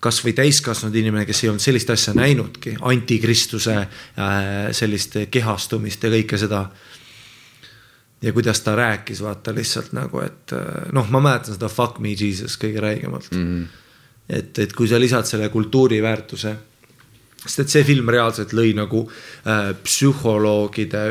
[0.00, 4.38] kasvõi täiskasvanud inimene, kes ei olnud sellist asja näinudki, antikristuse äh,
[4.76, 6.62] sellist kehastumist ja kõike seda.
[8.22, 12.16] ja kuidas ta rääkis, vaata lihtsalt nagu, et äh, noh, ma mäletan seda fuck me
[12.16, 13.44] jesus kõige räigemalt mm.
[13.44, 13.66] -hmm.
[14.28, 16.56] et, et kui sa lisad selle kultuuriväärtuse,
[17.44, 21.10] sest et see film reaalselt lõi nagu äh, psühholoogide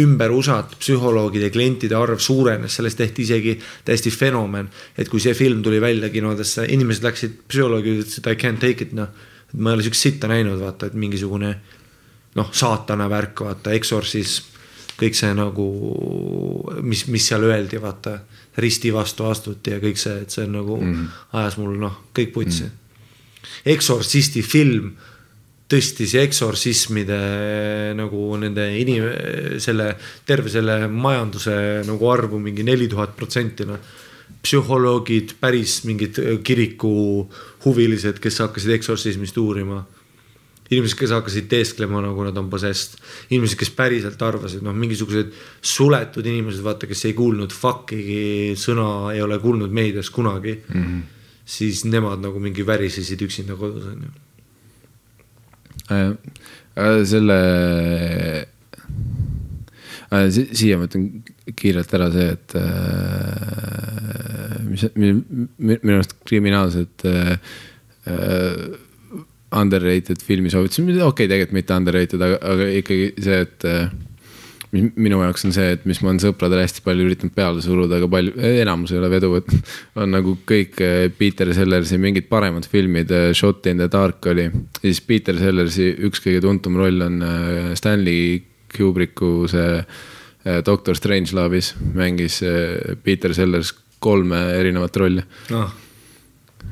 [0.00, 5.62] ümber USA-t psühholoogide klientide arv suurenes, sellest tehti isegi täiesti fenomen, et kui see film
[5.62, 9.12] tuli välja kinodesse, inimesed läksid psühholoogi, ütlesid I can't take it noh,
[9.48, 11.54] et ma ei ole siukest sitta näinud, vaata, et mingisugune
[12.34, 14.50] noh, saatana värk, vaata, eksorsism,
[14.98, 15.68] kõik see nagu,
[16.86, 18.18] mis, mis seal öeldi, vaata,
[18.62, 21.08] risti vastu astuti ja kõik see, et see on nagu mm -hmm.
[21.40, 22.70] ajas mul noh, kõik putsi mm.
[22.70, 23.72] -hmm.
[23.74, 24.92] eksortsisti film
[25.70, 27.18] tõstis eksorsismide
[27.96, 29.94] nagu nende inim-, selle
[30.26, 31.56] terve selle majanduse
[31.88, 33.80] nagu arvu mingi neli tuhat protsenti noh.
[34.44, 37.24] psühholoogid, päris mingid kiriku
[37.64, 39.80] huvilised, kes hakkasid eksorsismist uurima
[40.70, 42.96] inimesed, kes hakkasid teesklema, nagu nad on possessed,
[43.28, 45.32] inimesed, kes päriselt arvasid, noh, mingisugused
[45.74, 50.84] suletud inimesed, vaata, kes ei kuulnud fuck'igi sõna, ei ole kuulnud meedias kunagi mm.
[50.84, 51.02] -hmm.
[51.44, 54.23] siis nemad nagu mingi värisesid üksinda kodus onju.
[55.90, 57.38] Äh, selle
[60.10, 61.10] äh, si- siia ma ütlen
[61.58, 62.64] kiirelt ära see, et äh,
[64.64, 67.36] mis, minu arust kriminaalsed äh,
[68.08, 68.64] äh,
[69.54, 73.92] underrated filmisoovitused, okei okay,, tegelikult mitte underrated, aga, aga ikkagi see, et äh,
[74.74, 78.08] minu jaoks on see, et mis ma olen sõpradele hästi palju üritanud peale suruda, aga
[78.10, 79.52] palju, enamus ei ole vedu, et
[80.02, 84.48] on nagu kõik äh, Peter Sellersi mingid paremad filmid, Shot in the dark oli.
[84.80, 87.22] siis Peter Sellersi üks kõige tuntum roll on
[87.78, 88.42] Stanley
[88.74, 89.78] Kubricku see
[90.66, 92.42] Doctor Strangelove'is mängis
[93.02, 93.72] Peter Sellers
[94.04, 95.22] kolme erinevat rolli
[95.54, 95.70] noh,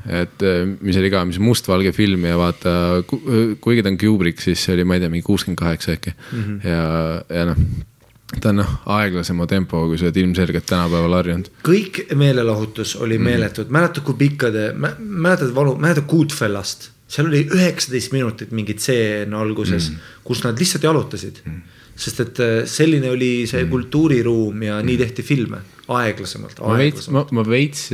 [0.09, 0.43] et
[0.83, 2.73] mis oli ka, mis mustvalge film ja vaata,
[3.07, 6.43] kuigi ta on Kubrick, siis see oli, ma ei tea, mingi kuuskümmend kaheksa äkki mm.
[6.43, 6.67] -hmm.
[6.67, 6.83] ja,
[7.39, 7.63] ja noh,
[8.41, 11.51] ta on noh, aeglasema tempoga, kui sa oled ilmselgelt tänapäeval harjunud.
[11.65, 18.15] kõik meelelahutus oli meeletud, mäletad, kui pikka te, mäletad valu, mäletad Goodfellast, seal oli üheksateist
[18.15, 21.77] minutit mingi tseen alguses mm., kus nad lihtsalt jalutasid mm..
[21.95, 23.69] sest et äh, selline oli see mm.
[23.69, 25.61] kultuuriruum ja nii tehti filme,
[25.93, 27.31] aeglasemalt, aeglasemalt.
[27.35, 27.89] ma, veits,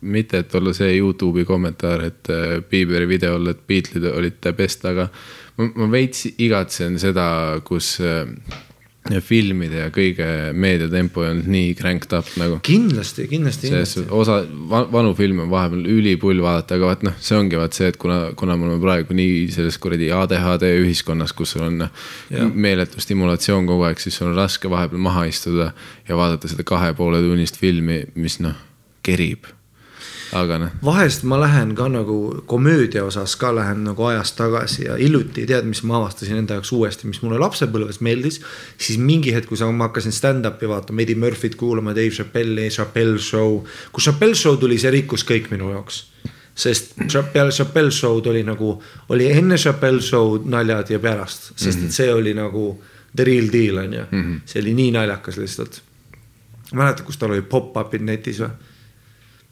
[0.00, 4.84] mitte et olla see Youtube'i kommentaar, et äh, Bieberi videol, et Beatlesid olid the best,
[4.88, 5.08] aga
[5.56, 7.28] ma, ma veits igatsen seda,
[7.66, 8.26] kus äh,
[9.24, 12.58] filmide ja kõige meediatempo ei olnud nii cranked up nagu.
[12.66, 14.04] kindlasti, kindlasti, kindlasti.
[14.14, 14.40] osa
[14.92, 18.20] vanu filme on vahepeal ülipull vaadata, aga vaat noh, see ongi vaat see, et kuna,
[18.38, 22.48] kuna me oleme praegu nii selles kuradi ADHD ühiskonnas, kus sul on noh, Jah.
[22.52, 25.72] meeletu stimulatsioon kogu aeg, siis sul on raske vahepeal maha istuda
[26.08, 28.56] ja vaadata seda kahe poole tunnist filmi, mis noh,
[29.06, 29.48] kerib.
[30.36, 34.96] Aga noh, vahest ma lähen ka nagu komöödia osas ka lähen nagu ajas tagasi ja
[35.00, 38.40] hiljuti tead, mis ma avastasin enda jaoks uuesti, mis mulle lapsepõlves meeldis.
[38.76, 43.64] siis mingi hetk, kui ma hakkasin stand-up'i vaatama, Eddie Murphy't kuulama, Dave Chappelle'i, Chappelle Show.
[43.92, 46.04] kui Chappelle Show tuli, see rikkus kõik minu jaoks.
[46.54, 51.92] sest Chappelle, Chappelle Show tuli nagu, oli enne Chappelle Show naljad ja pärast, sest et
[51.92, 52.72] see oli nagu
[53.14, 54.06] the real deal on ju,
[54.44, 55.82] see oli nii naljakas lihtsalt.
[56.72, 58.50] mäletad, kus tal oli pop-up'id netis või?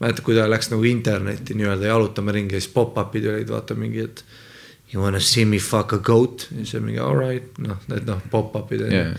[0.01, 4.09] mäletad, kui ta läks nagu internetti nii-öelda jalutama ringi ja siis pop-up'id olid vaata mingi,
[4.11, 4.25] et.
[4.93, 8.21] You wanna see me fuck a goat ja siis on mingi alright, noh, need noh,
[8.31, 9.17] pop-up'id on ju Jaa.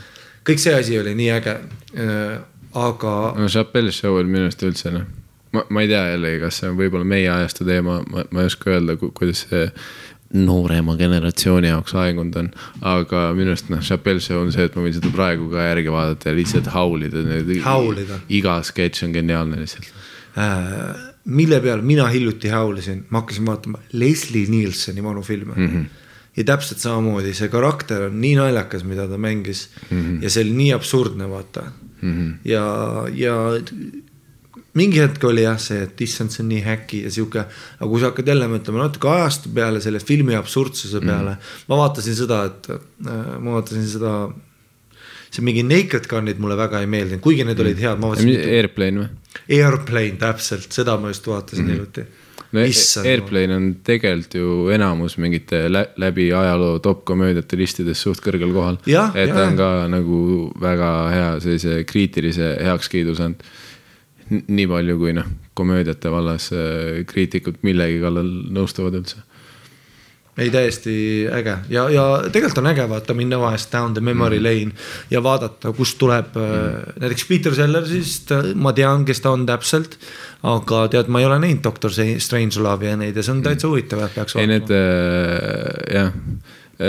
[0.47, 1.57] kõik see asi oli nii äge
[1.99, 2.37] äh,.
[2.71, 5.03] aga no Chappelle show oli minu arust üldse noh,
[5.51, 8.51] ma, ma ei tea jällegi, kas see on võib-olla meie ajastu teema, ma, ma ei
[8.53, 9.67] oska öelda, kuidas see
[10.33, 12.49] noorema generatsiooni jaoks aegunud on.
[12.81, 15.93] aga minu arust noh, Chappelle Show on see, et ma võin seda praegu ka järgi
[15.93, 17.23] vaadata ja lihtsalt haulida.
[17.63, 18.19] Haulida.
[18.29, 19.91] iga sketš on geniaalne lihtsalt.
[20.37, 25.67] Äh, mille peale mina hiljuti haulisin, ma hakkasin vaatama Leslie Nielseni vanu filme mm.
[25.67, 26.03] -hmm
[26.37, 30.23] ja täpselt samamoodi, see karakter on nii naljakas, mida ta mängis mm -hmm.
[30.23, 31.63] ja see oli nii absurdne, vaata
[32.01, 32.13] mm.
[32.13, 32.33] -hmm.
[32.45, 32.65] ja,
[33.13, 33.33] ja
[34.77, 37.45] mingi hetk oli jah see, et issand, see on nii häki ja sihuke,
[37.79, 41.37] aga kui sa hakkad jälle mõtlema natuke ajastu peale, selle filmi absurdsuse peale mm.
[41.37, 41.65] -hmm.
[41.67, 44.13] ma vaatasin seda, et äh, ma vaatasin seda.
[45.31, 48.47] See mingi Naked Gun'id mulle väga ei meeldinud, kuigi need olid head, ma vaatasin.
[48.57, 49.09] Airplane või?
[49.59, 51.75] Airplane, täpselt, seda ma just vaatasin mm -hmm.
[51.75, 58.01] hiljuti no Issand, Airplane on tegelikult ju enamus mingite lä läbi ajaloo top komöödiate listides
[58.01, 58.79] suht kõrgel kohal.
[58.85, 60.19] et ja, ta on ka nagu
[60.61, 63.43] väga hea sellise kriitilise heakskiidu saanud.
[64.47, 69.23] nii palju, kui noh, komöödiate vallas äh, kriitikud millegi kallal nõustuvad üldse
[70.37, 70.93] ei, täiesti
[71.33, 74.45] äge ja, ja tegelikult on äge vaata minna vahest down the memory mm.
[74.45, 76.99] lane ja vaadata, kust tuleb äh, mm.
[77.03, 79.97] näiteks Peter Sellersist, ma tean, kes ta on täpselt.
[80.47, 83.71] aga tead, ma ei ole näinud Doctor Strangelove ja neid ja see on täitsa mm.
[83.71, 84.37] huvitav, et peaks.
[84.37, 86.13] ei, need äh, jah,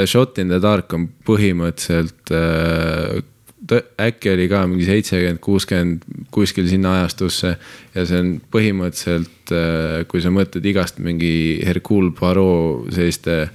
[0.04, 3.22] Shot in the dark on põhimõtteliselt äh,
[3.76, 7.56] äkki oli ka mingi seitsekümmend, kuuskümmend kuskil sinna ajastusse.
[7.94, 13.48] ja see on põhimõtteliselt, äh, kui sa mõtled igast mingi Hercule Poirot selliste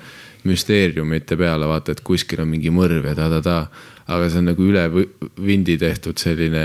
[0.43, 3.67] müsteeriumite peale, vaata, et kuskil on mingi mõrv ja ta-ta-ta.
[4.03, 4.81] aga see on nagu üle
[5.39, 6.63] vindi tehtud selline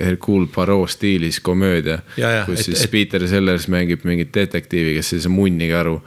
[0.00, 2.00] Hercule Poirot stiilis komöödia.
[2.46, 2.90] kus et, siis et...
[2.90, 6.00] Peter Sellers mängib mingit detektiivi, kes ei saa munnigi aru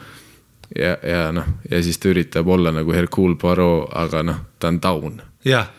[0.75, 4.79] ja, ja noh, ja siis ta üritab olla nagu Hercule Poirot, aga noh, ta on
[4.81, 5.21] taun.
[5.45, 5.69] jah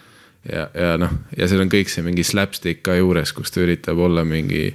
[0.49, 4.01] ja, ja noh, ja seal on kõik see mingi slapstick ka juures, kus ta üritab
[4.03, 4.73] olla mingi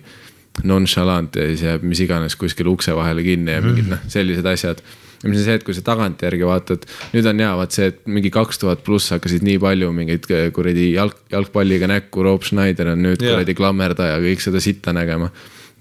[0.65, 4.81] nonchalant ja siis jääb mis iganes kuskil ukse vahele kinni ja mingid noh, sellised asjad.
[5.21, 7.99] ja mis on see, et kui sa tagantjärgi vaatad, nüüd on hea, vaat see, et
[8.09, 13.03] mingi kaks tuhat pluss hakkasid nii palju mingeid kuradi jalg, jalgpalliga näkku, Rob Schneider on
[13.05, 13.35] nüüd yeah.
[13.35, 15.29] kuradi klammerdaja, kõik seda sitta nägema.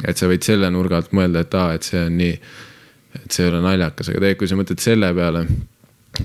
[0.04, 2.34] et sa võid selle nurga alt mõelda, et aa, et see on nii,
[3.22, 5.46] et see ei ole naljakas, aga tegelikult, kui sa mõtled selle peale,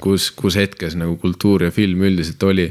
[0.04, 2.68] kus, kus hetkes nagu kultuur ja film üldiselt oli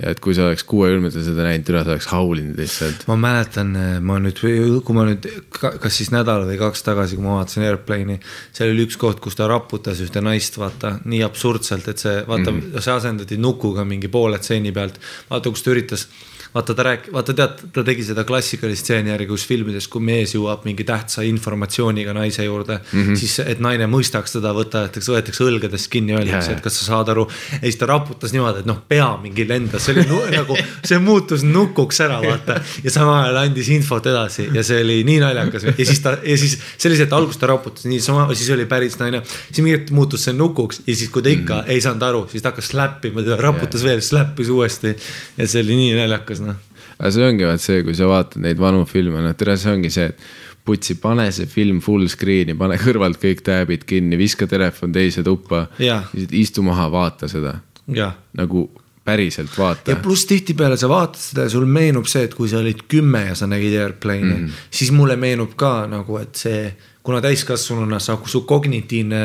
[0.00, 3.04] ja et kui sa oleks kuuekümnendatel seda näinud, üle sa oleks haulinud lihtsalt.
[3.10, 3.74] ma mäletan,
[4.06, 4.40] ma nüüd,
[4.86, 8.20] kui ma nüüd, kas siis nädal või kaks tagasi, kui ma vaatasin Airplane'i.
[8.56, 12.50] seal oli üks koht, kus ta raputas ühte naist, vaata nii absurdselt, et see vaata
[12.50, 12.84] mm, -hmm.
[12.86, 15.00] see asendati nukuga mingi poole stseeni pealt.
[15.30, 16.08] vaata, kus ta üritas
[16.54, 20.34] vaata ta rääk-, vaata tead, ta tegi seda klassikalist stseeni järgi, kus filmides, kui mees
[20.34, 23.20] jõuab mingi tähtsa informatsiooniga naise juurde mm, -hmm.
[23.20, 27.28] siis et naine mõistaks teda, võetakse, võetakse õlgadest kinni, öeldakse, et kas sa saad aru.
[27.52, 30.06] ja siis ta raputas niimoodi, et noh, pea mingi lendas, see oli
[30.36, 32.60] nagu, see muutus nukuks ära, vaata.
[32.84, 36.36] ja samal ajal andis infot edasi ja see oli nii naljakas ja siis ta ja
[36.38, 39.22] siis selliselt alguses ta raputas nii sama, siis oli päris naine.
[39.26, 41.70] siis mingi hetk muutus see nukuks ja siis, kui ta ikka mm -hmm.
[41.76, 43.90] ei saanud aru, siis ta hakkas slappima, ta raputas yeah.
[43.90, 44.96] veel, slappis uuesti.
[45.36, 46.68] ja see oli nii naljakas, noh
[47.00, 49.90] aga see ongi vaat see, kui sa vaatad neid vanu filme, noh tere, see ongi
[49.92, 54.92] see, et putsi, pane see film full screen'i, pane kõrvalt kõik tääbid kinni, viska telefon
[54.92, 55.66] teise tuppa.
[56.12, 57.60] istu maha, vaata seda.
[58.36, 58.68] nagu
[59.04, 59.90] päriselt vaata.
[59.90, 63.24] ja pluss tihtipeale sa vaatad seda ja sul meenub see, et kui sa olid kümme
[63.30, 64.66] ja sa nägid Airplane'i mm, -hmm.
[64.70, 69.22] siis mulle meenub ka nagu, et see kuna täiskasvanuna sa, su kognitiivne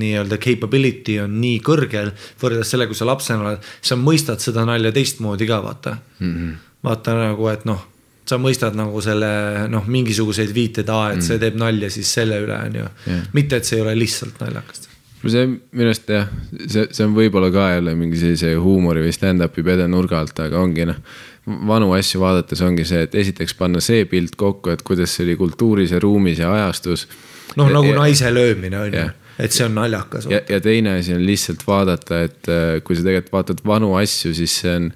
[0.00, 4.92] nii-öelda capability on nii kõrgel võrreldes sellega, kui sa lapsena oled, sa mõistad seda nalja
[4.96, 6.32] teistmoodi ka vaata mm.
[6.32, 7.80] -hmm vaata nagu, et noh,
[8.28, 9.30] sa mõistad nagu selle
[9.72, 11.26] noh, mingisuguseid viiteid, aa, et mm.
[11.26, 12.90] see teeb nalja siis selle üle, on ju.
[13.32, 14.86] mitte, et see ei ole lihtsalt naljakas
[15.26, 16.28] see minu arust jah,
[16.70, 20.60] see, see on võib-olla ka jälle mingi sellise huumori või stand-up'i pede nurga alt, aga
[20.62, 21.00] ongi noh.
[21.48, 25.36] Vanu asju vaadates ongi see, et esiteks panna see pilt kokku, et kuidas see oli
[25.40, 27.08] kultuuris ja ruumis ja ajastus.
[27.56, 30.26] noh, nagu ja, naise löömine on ju et see on naljakas.
[30.30, 34.34] ja, ja teine asi on lihtsalt vaadata, et äh, kui sa tegelikult vaatad vanu asju,
[34.34, 34.90] siis see on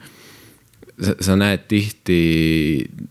[1.03, 2.21] sa, sa näed tihti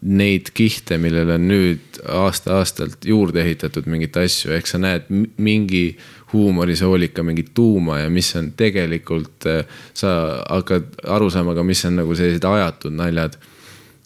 [0.02, 5.08] neid kihte, millele on nüüd aasta-aastalt juurde ehitatud mingeid asju, ehk sa näed
[5.42, 5.86] mingi
[6.34, 12.00] huumorisoolika mingit tuuma ja mis on tegelikult, äh, sa hakkad aru saama ka, mis on
[12.02, 13.38] nagu sellised ajatud naljad.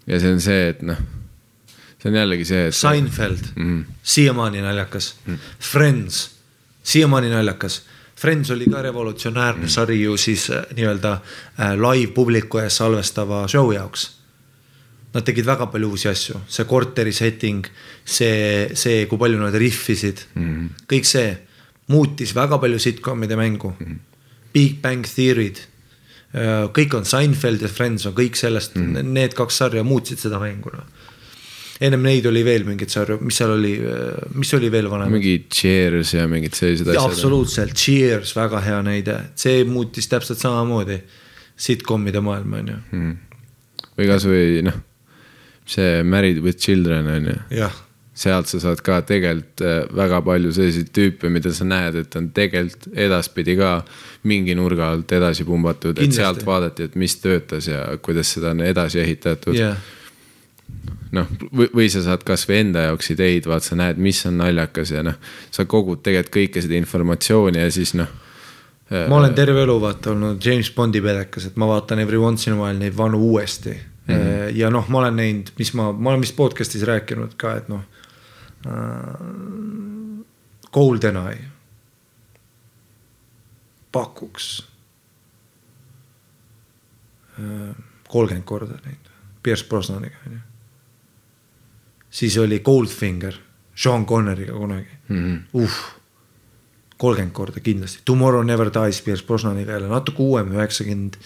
[0.07, 0.97] ja see on see, et noh,
[1.97, 2.75] see on jällegi see, et.
[2.75, 5.33] Seinfeld mm -hmm., siiamaani naljakas mm.
[5.33, 5.39] -hmm.
[5.59, 6.31] Friends,
[6.83, 7.81] siiamaani naljakas
[8.15, 11.11] Friends oli ka revolutsionäärne sari ju siis äh, nii-öelda
[11.59, 14.11] äh, live publiku ees salvestava show jaoks.
[15.13, 17.67] Nad tegid väga palju uusi asju, see korteri setting,
[18.05, 20.87] see, see, kui palju nad rihvisid mm, -hmm.
[20.93, 21.37] kõik see
[21.87, 23.85] muutis väga palju sitcom'ide mängu mm.
[23.85, 23.97] -hmm.
[24.53, 25.59] Big Bang Theory'd,
[26.33, 29.03] äh, kõik on Seinfeld ja Friends on kõik sellest mm, -hmm.
[29.03, 30.85] need kaks sarja muutsid seda mängu noh
[31.83, 33.73] ennem neid oli veel mingeid sarju, mis seal oli,
[34.39, 35.11] mis oli veel vanem?
[35.15, 37.11] mingi Cheers ja mingid sellised asjad.
[37.11, 40.99] absoluutselt, Cheers, väga hea näide, see muutis täpselt samamoodi
[41.67, 42.77] sitcom'ide maailma on ju,
[43.97, 44.79] või kasvõi noh,
[45.67, 47.81] see Married with Children on ju, jah
[48.15, 52.29] sealt sa saad ka tegelikult äh, väga palju selliseid tüüpe, mida sa näed, et on
[52.35, 53.75] tegelikult edaspidi ka
[54.29, 58.63] mingi nurga alt edasi pumbatud, et sealt vaadati, et mis töötas ja kuidas seda on
[58.63, 59.75] edasi ehitatud jah,
[61.15, 64.93] noh, või, või sa saad kasvõi enda jaoks ideid, vaat sa näed, mis on naljakas
[64.95, 65.17] ja noh,
[65.51, 68.13] sa kogud tegelikult kõike seda informatsiooni ja siis noh.
[68.95, 72.55] ma olen terve elu vaata olnud James Bondi pedekas, et ma vaatan every once in
[72.55, 74.15] a while neid vanu uuesti mm.
[74.15, 74.55] -hmm.
[74.55, 77.83] ja noh, ma olen näinud, mis ma, ma olen vist podcast'is rääkinud ka, et noh
[77.83, 77.94] äh,.
[80.71, 81.43] GoldenEye
[83.91, 84.67] pakuks.
[87.39, 87.75] Äh,
[88.07, 89.11] kolmkümmend korda näinud,
[89.43, 90.39] Pierce Brosnaniga on ju.
[92.09, 93.33] siis oli Goldfinger
[93.75, 94.97] Sean Connery'ga kunagi.
[95.09, 95.39] Mm, -hmm.
[95.53, 95.95] uh
[96.97, 99.87] kolmkümmend korda kindlasti, Tomorrow Never Dies Pierce Brosnaniga jälle.
[99.87, 101.17] Natuke uuem, üheksakümmend,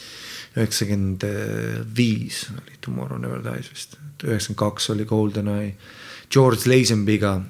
[0.57, 1.23] üheksakümmend
[1.97, 5.75] viis oli Tomorrow Never Dies vist, üheksakümmend kaks oli GoldenEye.
[6.29, 7.41] George Lazenby'ga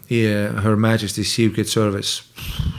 [0.63, 2.23] Her Majesty's Secret Service,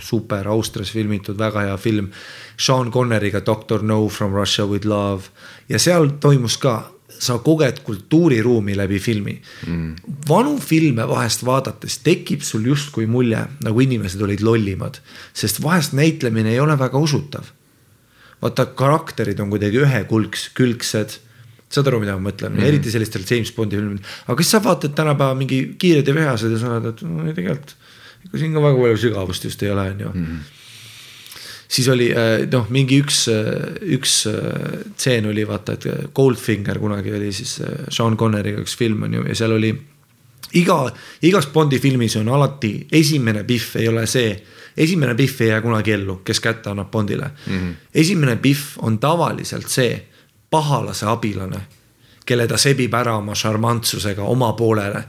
[0.01, 2.11] super Austrias filmitud, väga hea film.
[2.57, 5.29] Sean Connery'ga Doctor No from Russia with love
[5.69, 9.35] ja seal toimus ka sa koged kultuuriruumi läbi filmi
[9.67, 9.95] mm..
[10.29, 15.01] vanu filme vahest vaadates tekib sul justkui mulje, nagu inimesed olid lollimad,
[15.37, 17.53] sest vahest näitlemine ei ole väga usutav.
[18.43, 21.19] vaata, karakterid on kuidagi ühekulgs, külgsed.
[21.71, 24.95] Saad aru, mida ma mõtlen mm., eriti sellistel James Bondi filmidel, aga kas sa vaatad
[24.97, 27.77] tänapäeva mingi Kiired ja vihased ja sa oled, et no, tegelikult
[28.27, 30.15] ega siin ka väga palju sügavust just ei ole, on ju
[31.71, 33.23] siis oli äh, noh, mingi üks,
[33.95, 39.07] üks äh, tseen oli vaata, et Goldfinger kunagi oli siis äh, Sean Connery'ga üks film
[39.07, 39.71] on ju ja seal oli
[40.59, 40.81] iga,
[41.23, 44.35] igas Bondi filmis on alati esimene pihv ei ole see,
[44.77, 47.59] esimene pihv ei jää kunagi ellu, kes kätte annab Bondile mm.
[47.59, 47.75] -hmm.
[47.95, 50.10] esimene pihv on tavaliselt see
[50.51, 51.61] pahalase abilane,
[52.27, 55.05] kelle ta sebib ära oma šarmantsusega oma poolele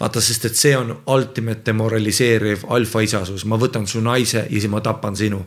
[0.00, 4.80] vaata, sest et see on ultimate demoraliseeriv alfaisasus, ma võtan su naise ja siis ma
[4.80, 5.42] tapan sinu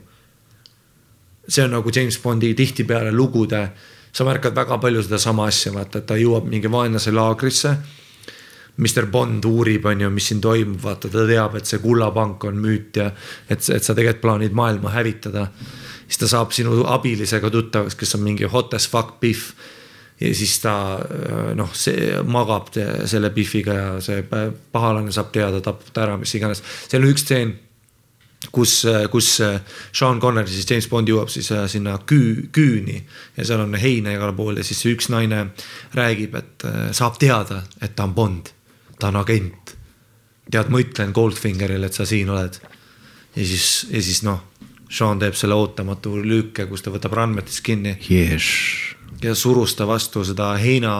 [1.47, 3.67] see on nagu James Bondi tihtipeale lugude,
[4.13, 7.75] sa märkad väga palju sedasama asja, vaata, et ta jõuab mingi vaenlase laagrisse.
[8.77, 12.57] Mr Bond uurib, on ju, mis siin toimub, vaata, ta teab, et see kullapank on
[12.57, 13.11] müüt ja
[13.49, 15.47] et, et sa tegelikult plaanid maailma hävitada.
[16.13, 19.49] Siis ta saab sinu abilisega tuttavaks, kes on mingi hot as fuck pihv
[20.21, 20.75] ja siis ta
[21.57, 24.21] noh, see magab te- selle pihviga ja see
[24.71, 26.61] pahalane saab teada, tapab ta ära, mis iganes.
[26.85, 27.55] seal on üks stseen
[28.51, 29.29] kus, kus
[29.91, 32.99] Sean Connery siis James Bond jõuab siis äh, sinna küü, küüni
[33.37, 35.45] ja seal on heina igal pool ja siis üks naine
[35.95, 38.53] räägib, et äh, saab teada, et ta on Bond,
[38.99, 39.75] ta on agent.
[40.51, 42.59] tead, ma ütlen Goldfingerile, et sa siin oled.
[43.35, 44.43] ja siis, ja siis noh,
[44.93, 48.45] Sean teeb selle ootamatu lüüke, kus ta võtab randmetest kinni Yes.
[49.23, 50.93] ja surus ta vastu seda heina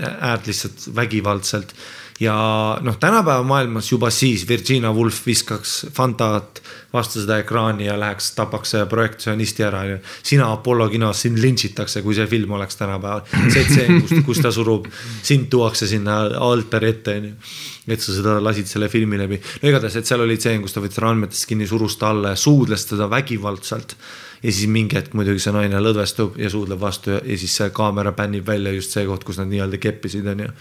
[0.00, 1.74] äärt lihtsalt vägivaldselt.
[2.20, 2.34] Ja
[2.82, 8.74] noh, tänapäeva maailmas juba siis Virginia Woolf viskaks Fantat vastu seda ekraani ja läheks, tapaks
[8.90, 9.98] projektsionisti ära, onju.
[10.22, 13.22] sina Apollo kinos, sind lintšitakse, kui see film oleks tänapäeval.
[13.52, 14.88] see tseen, kus, kus ta surub,
[15.22, 17.34] sind tuuakse sinna altari ette, onju.
[17.88, 19.40] et sa seda lasid selle filmi läbi.
[19.62, 22.40] no igatahes, et seal oli tseen, kus ta võttis randmetest kinni, surus ta alla ja
[22.40, 23.96] suudles teda vägivaldselt
[24.42, 27.72] ja siis mingi hetk muidugi see naine lõdvestub ja suudleb vastu ja, ja siis see
[27.76, 30.52] kaamera pännib välja just see koht, kus nad nii-öelda keppisid, onju.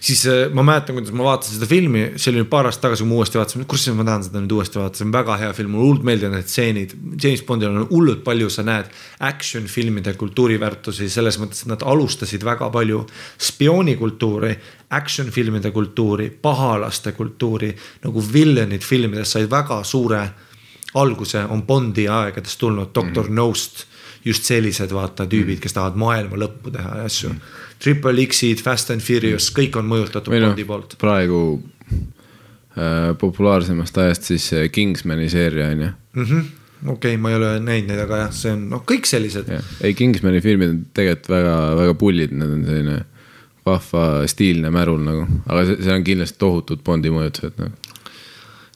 [0.00, 3.10] Siis äh, ma mäletan, kuidas ma vaatasin seda filmi, see oli paar aastat tagasi, kui
[3.10, 5.74] ma uuesti vaatasin, kurat, ma tahan seda nüüd uuesti vaadata, see on väga hea film,
[5.74, 6.94] mulle hullult meeldivad need stseenid.
[7.22, 8.90] James Bondil on hullult palju, sa näed
[9.28, 13.02] action filmide kultuuriväärtusi selles mõttes, et nad alustasid väga palju
[13.50, 14.54] spioonikultuuri,
[14.96, 20.24] action filmide kultuuri, pahalaste kultuuri nagu villanid filmides said väga suure
[20.94, 23.34] alguse on Bondi aegadest tulnud, Doctor mm.
[23.36, 23.84] Nost,
[24.24, 27.58] just sellised vaata tüübid, kes tahavad maailma lõppu teha ja asju mm..
[27.80, 30.96] Triple X-id, Fast and Furious, kõik on mõjutatud Bondi poolt,.
[31.00, 31.42] praegu
[31.96, 35.92] äh, populaarsemast ajast siis see Kingsmani seeria on ju.
[36.20, 39.48] okei okay,, ma ei ole näinud neid, aga jah, see on noh, kõik sellised.
[39.80, 42.98] ei, Kingsmani filmid on tegelikult väga, väga pullid, need on selline
[43.66, 47.89] vahva stiilne märul nagu, aga see, see on kindlasti tohutud Bondi mõjutused nagu.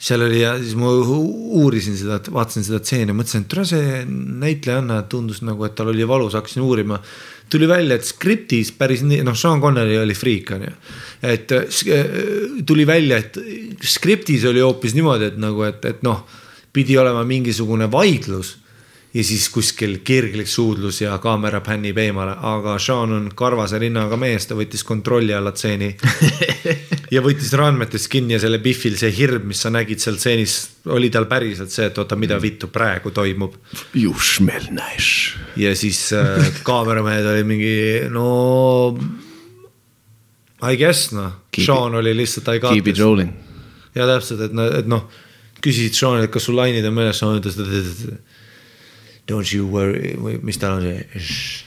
[0.04, 4.02] Seal oli ja siis ma uurisin seda, vaatasin seda stseeni, mõtlesin, et tule see
[4.42, 7.00] näitlejanna tundus nagu, et tal oli valus, hakkasin uurima.
[7.48, 10.72] tuli välja, et skriptis päris nii, noh, Sean Connery oli friik, on ju.
[11.22, 13.38] et äh, äh, tuli välja, et
[13.80, 16.24] skriptis oli hoopis niimoodi, et nagu, et, et noh,
[16.72, 18.56] pidi olema mingisugune vaidlus
[19.14, 24.48] ja siis kuskil kirglik suudlus ja kaamera pännib eemale, aga Sean on karvase rinnaga mees,
[24.50, 25.92] ta võttis kontrolli alla tseeni.
[27.14, 30.56] ja võttis randmetest kinni ja selle Biffil see hirm, mis sa nägid seal tseenis,
[30.90, 33.54] oli tal päriselt see, et oota, mida vittu praegu toimub.
[35.62, 37.76] Ja siis äh, kaameramehed olid mingi
[38.10, 38.28] no.
[40.64, 42.98] I guess noh, Sean oli lihtsalt I got this.
[43.94, 45.06] ja täpselt, et, et noh,
[45.62, 48.33] küsisid Sean'ilt, kas sul lainid on meeles, Sean ütles, et
[49.26, 51.64] don't you worry mis tal on see.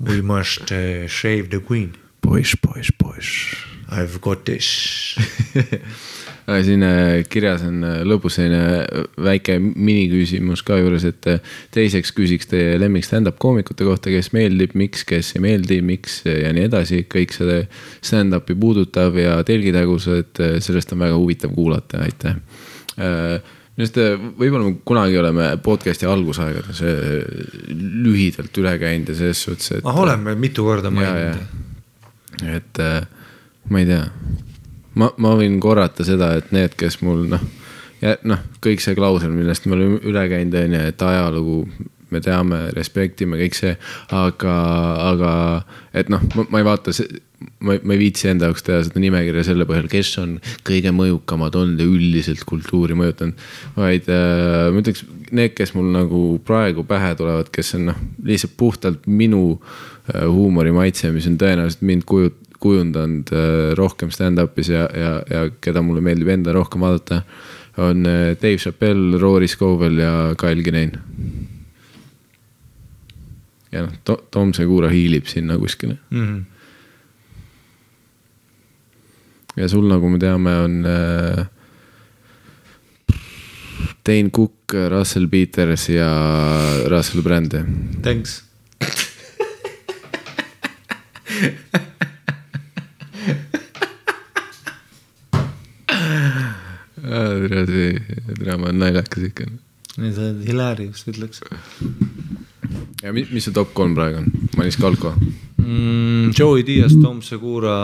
[0.00, 3.54] We must uh, shave the queen, poiss, poiss, poiss.
[3.88, 5.16] I have got this.
[6.44, 11.28] siin äh, kirjas on äh, lõbus selline äh, väike miniküsimus ka juures, et
[11.72, 16.52] teiseks küsiks teie lemmik stand-up koomikute kohta, kes meeldib, miks, kes ei meeldi, miks ja
[16.54, 17.62] nii edasi, kõik see
[18.04, 22.40] stand-up'i puudutav ja telgitagused, sellest on väga huvitav kuulata, aitäh.
[23.82, 27.24] Arust äh, võib-olla me kunagi oleme podcast'i algusaegades äh,
[27.74, 29.88] lühidalt üle käinud ja selles suhtes, et.
[29.88, 31.42] ah, oleme mitu korda maininud.
[32.54, 33.00] et äh,
[33.70, 34.04] ma ei tea,
[35.00, 37.42] ma, ma võin korrata seda, et need, kes mul noh,
[38.28, 41.58] noh, kõik see klausel, millest me oleme üle käinud, on ju, et ajalugu
[42.14, 43.74] me teame, respektime kõik see,
[44.14, 44.56] aga,
[45.10, 45.32] aga
[45.96, 46.94] et noh, ma ei vaata,
[47.60, 51.56] ma, ma ei viitsi enda jaoks teha seda nimekirja selle põhjal, kes on kõige mõjukamad
[51.60, 53.40] olnud ja üldiselt kultuuri mõjutanud.
[53.76, 58.56] vaid äh, ma ütleks, need, kes mul nagu praegu pähe tulevad, kes on noh, lihtsalt
[58.60, 64.86] puhtalt minu äh, huumori maitse, mis on tõenäoliselt mind kuju-, kujundanud äh, rohkem stand-up'is ja,
[64.96, 67.22] ja, ja keda mulle meeldib enda rohkem vaadata.
[67.76, 71.02] on äh, Dave Chappelle, Rory Scovel ja Kyle Kinane.
[73.72, 76.53] ja noh to,, Tom Segura hiilib sinna kuskile Mhm.
[79.56, 81.44] Ja sul, nagu me teame, on äh,
[84.04, 86.08] Dane Cook, Russell Peters ja
[86.90, 87.54] Russell Brand.
[88.02, 88.42] Thanks.
[97.48, 99.48] tere, see draama on naljakas ikka.
[99.96, 101.42] see on hilarious, ütleks
[103.04, 104.30] ja mis, mis see top kolm praegu on?
[104.56, 105.12] Manis Kalko,
[105.60, 106.32] mm,.
[106.38, 107.74] Joey Diaz, Tom Segura,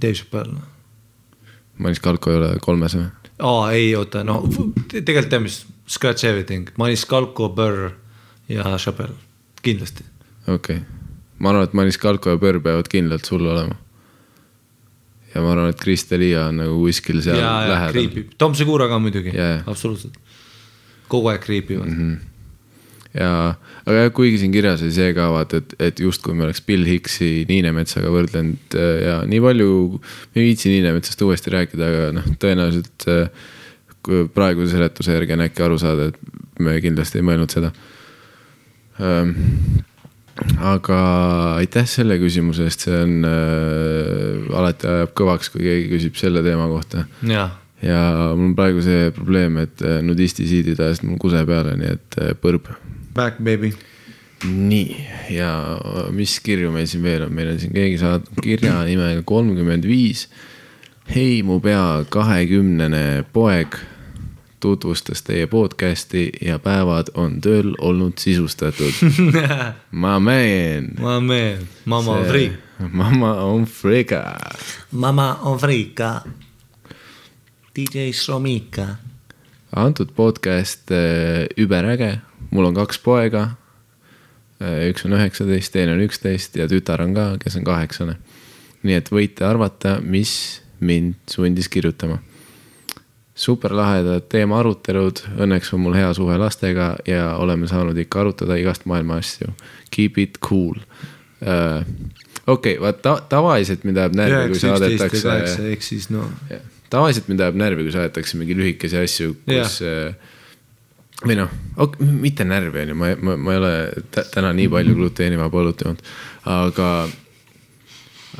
[0.00, 0.58] Dave Chappelle.
[1.78, 3.06] Manis Kalko ei ole kolmes või?
[3.44, 4.40] aa, ei oota, no
[4.90, 7.94] tegelikult tead, mis Scratch Everything, Manis Kalko, Burr
[8.50, 9.16] ja Chappelle,
[9.62, 10.06] kindlasti.
[10.46, 10.82] okei okay.,
[11.38, 13.78] ma arvan, et Manis Kalko ja Pörr peavad kindlalt sul olema.
[15.34, 18.22] ja ma arvan, et Krista-Liia on nagu kuskil seal ja, lähedal.
[18.38, 19.62] Tom Segura ka muidugi jaa.
[19.66, 20.18] absoluutselt.
[21.08, 21.98] kogu aeg kriipivad mm.
[21.98, 22.33] -hmm.
[23.14, 23.30] ja,
[23.84, 26.86] aga jah, kuigi siin kirjas oli see ka vaata, et, et justkui me oleks Bill
[26.88, 29.70] Hicksi Niinemetsaga võrdlenud äh, ja nii palju,
[30.00, 33.50] me ei viitsi Niinemetsast uuesti rääkida, aga noh, tõenäoliselt äh,
[34.34, 37.72] praeguse seletuse järgi on äkki aru saada, et me kindlasti ei mõelnud seda.
[39.02, 39.34] Ähm,.
[40.66, 40.96] aga
[41.60, 46.66] aitäh selle küsimuse eest, see on äh,, alati ajab kõvaks, kui keegi küsib selle teema
[46.70, 47.06] kohta.
[47.30, 48.00] Jah, ja
[48.34, 52.74] mul on praegu see probleem, et äh, nudistisiidid ajasid mul kuse peale, nii et põrb
[53.14, 53.72] back baby.
[54.44, 55.78] nii, ja
[56.12, 60.28] mis kirju meil siin veel on, meil on siin keegi saatnud kirja nimega kolmkümmend viis.
[61.08, 63.78] hei, mu pea kahekümnene poeg
[64.64, 68.94] tutvustas teie podcast'i ja päevad on tööl olnud sisustatud.
[69.92, 70.88] Ma man.
[71.00, 72.60] ma meen, mama on friik.
[72.92, 74.22] Mama on friga.
[74.90, 76.22] Mama on friika.
[77.76, 78.96] DJ Šromika.
[79.76, 82.18] antud podcast äh, überäge,
[82.50, 83.48] mul on kaks poega.
[84.88, 88.16] üks on üheksateist, teine on üksteist ja tütar on ka, kes on kaheksane.
[88.84, 92.18] nii et võite arvata, mis mind sundis kirjutama.
[93.34, 98.54] super lahedad teema arutelud, õnneks on mul hea suhe lastega ja oleme saanud ikka arutada
[98.56, 99.50] igast maailma asju.
[99.90, 100.78] Keep it cool
[101.42, 101.82] uh,.
[102.46, 106.62] okei okay,, vaat ta, tavaliselt mind ajab närvi, kui saadetakse, ehk siis no Jah.
[106.90, 110.14] tavaliselt mind ajab närvi, kui saadetakse mingi lühikesi asju, kus äh,
[111.22, 111.50] või noh,
[112.00, 113.74] mitte närvi on ju, ma, ma, ma ei ole
[114.14, 116.00] tä- täna nii palju gluteenivaba õlut joonud,
[116.50, 116.88] aga,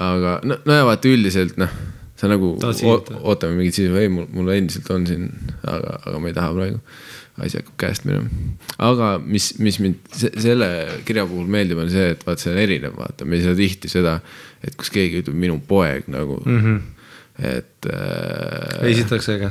[0.02, 1.70] aga no, no ja vaata üldiselt noh,
[2.18, 5.28] sa nagu ootame mingit sisu, ei mul, mul endiselt on siin,
[5.62, 6.80] aga, aga ma ei taha praegu.
[7.42, 8.28] asi hakkab käest minema,
[8.78, 10.68] aga mis, mis mind se selle
[11.06, 13.90] kirja puhul meeldib, on see, et vaat see on erinev, vaata, me ei saa tihti
[13.90, 14.20] seda,
[14.62, 16.60] et kus keegi ütleb minu poeg nagu mm.
[16.60, 16.76] -hmm.
[17.50, 19.50] et äh, esiteks äge.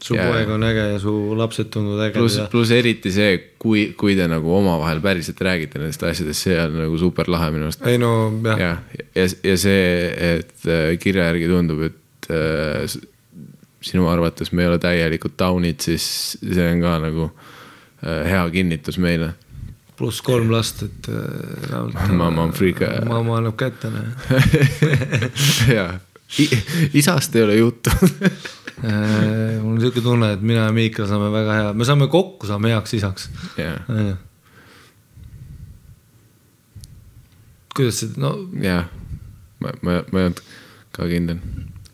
[0.00, 0.26] Su Jaa.
[0.30, 4.16] poeg on äge ja su lapsed tunduvad pluss ägedad, ja pluss eriti see, kui, kui
[4.16, 7.84] te nagu omavahel päriselt räägite nendest asjadest, see on nagu super lahe minu arust.
[7.86, 8.12] ei no
[8.44, 9.84] jah ja., ja, ja, ja see,
[10.30, 12.98] et äh, kirja järgi tundub, et äh,
[13.84, 19.00] sinu arvates me ei ole täielikud taunid, siis see on ka nagu äh, hea kinnitus
[19.02, 19.34] meile.
[20.00, 22.12] pluss kolm last, et äh.
[22.20, 22.80] Mamma on freak.
[23.08, 24.08] mamma annab kätte, noh.
[25.76, 25.92] jaa,
[26.94, 27.92] isast ei ole juttu.
[28.80, 32.46] Äh, mul on siuke tunne, et mina ja Miikal saame väga hea, me saame kokku,
[32.48, 33.28] saame heaks isaks.
[33.60, 33.76] jah,
[37.76, 38.30] kuidas see, no
[38.62, 38.86] jah,
[39.62, 40.40] ma, ma, ma ei olnud
[40.96, 41.38] ka kindel.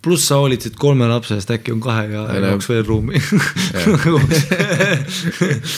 [0.06, 3.18] pluss sa hoolitsid kolme lapse eest, äkki on kahega Ei, no- jaoks veel ruumi.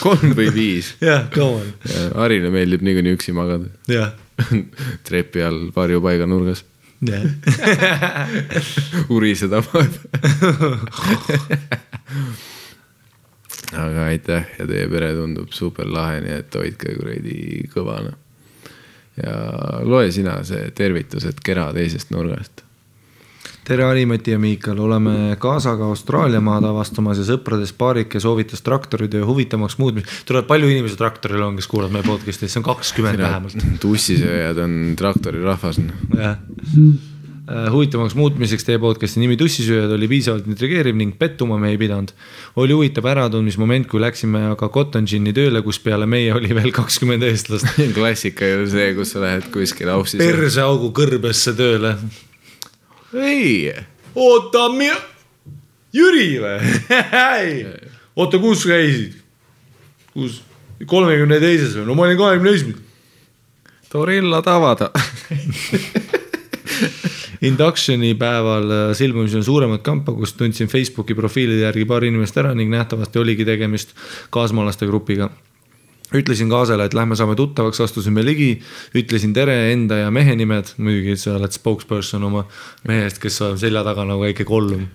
[0.04, 0.92] kolm või viis.
[1.00, 1.72] jah, come on,
[2.20, 3.70] Harile meeldib niikuinii üksi magada.
[3.90, 4.12] jah,
[5.08, 6.62] trepi all varjupaiga nurgas,
[7.00, 7.22] jah.
[9.14, 9.62] uriseda
[13.72, 17.36] aga aitäh ja teie pere tundub super lahe, nii et hoidke kuradi
[17.74, 18.14] kõvana.
[19.22, 19.34] ja
[19.84, 22.64] loe sina see tervitused kera teisest nurgast.
[23.68, 29.76] tere, Harimati ja Miikal, oleme kaasaga Austraalia maad avastamas ja sõpradest paarike soovitas traktoritöö huvitavamaks
[29.78, 30.14] muutmist.
[30.28, 33.66] tuleb palju inimesi traktoril on, kes kuulavad meie podcast'i, see on kakskümmend vähemalt.
[33.84, 35.80] tussisööjad on traktorirahvas.
[36.16, 36.38] jah.
[37.72, 42.14] huvitavamaks muutmiseks teie podcast'i nimi Tussisööjad oli piisavalt intrigeeriv ning pettuma me ei pidanud.
[42.56, 47.28] oli huvitav äratundmismoment, kui läksime aga Cotton Gin'i tööle, kus peale meie oli veel kakskümmend
[47.28, 47.68] eestlast.
[47.98, 50.24] klassika ju see, kus sa lähed kuskile aussis.
[50.24, 51.98] perseaugu kõrbesse tööle.
[53.14, 53.72] ei,
[54.14, 54.68] oota,
[55.92, 56.58] Jüri või?
[58.16, 59.16] oota, kus käisid?
[60.12, 60.42] kus?
[60.86, 61.86] kolmekümne teises või?
[61.88, 62.84] no ma olin kahekümne esimene.
[63.88, 64.90] Torilla tavada.
[67.48, 72.70] Induction'i päeval äh, silmumisel suuremat kampa, kus tundsin Facebooki profiilide järgi paar inimest ära ning
[72.72, 73.94] nähtavasti oligi tegemist
[74.34, 75.30] kaasmaalaste grupiga.
[76.14, 78.54] Ütlesin kaasale, et lähme saame tuttavaks, astusime ligi,
[78.96, 82.46] ütlesin tere enda ja mehe nimed, muidugi sa oled spokesperson oma
[82.88, 84.86] mehest, kes on selja taga nagu väike kollum.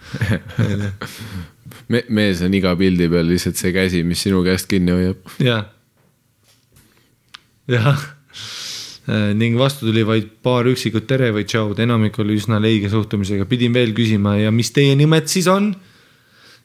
[1.93, 5.38] me, mees on iga pildi peal lihtsalt see käsi, mis sinu käest kinni hoiab.
[5.43, 5.69] jah,
[7.69, 8.09] jah.
[9.38, 13.75] ning vastu tuli vaid paar üksikut tere või tšaud, enamik oli üsna leige suhtumisega, pidin
[13.75, 15.74] veel küsima ja mis teie nimed siis on?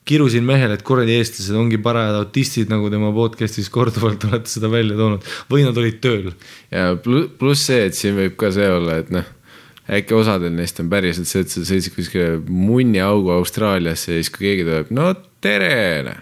[0.09, 4.97] Kirusin mehele, et kuradi eestlased ongi parajad autistid, nagu tema podcast'is korduvalt olete seda välja
[4.99, 6.31] toonud või nad olid tööl.
[6.73, 9.27] ja plu- pluss see, et siin võib ka see olla, et noh,
[9.99, 14.49] äkki osadel neist on päriselt see, et sa sõitsid kuskile munniaugu Austraaliasse ja siis, kui
[14.49, 15.11] keegi tuleb, no
[15.45, 16.15] tere.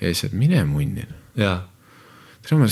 [0.00, 1.08] ja siis, et mine munni.
[1.40, 1.58] jaa,
[2.44, 2.70] tere, ma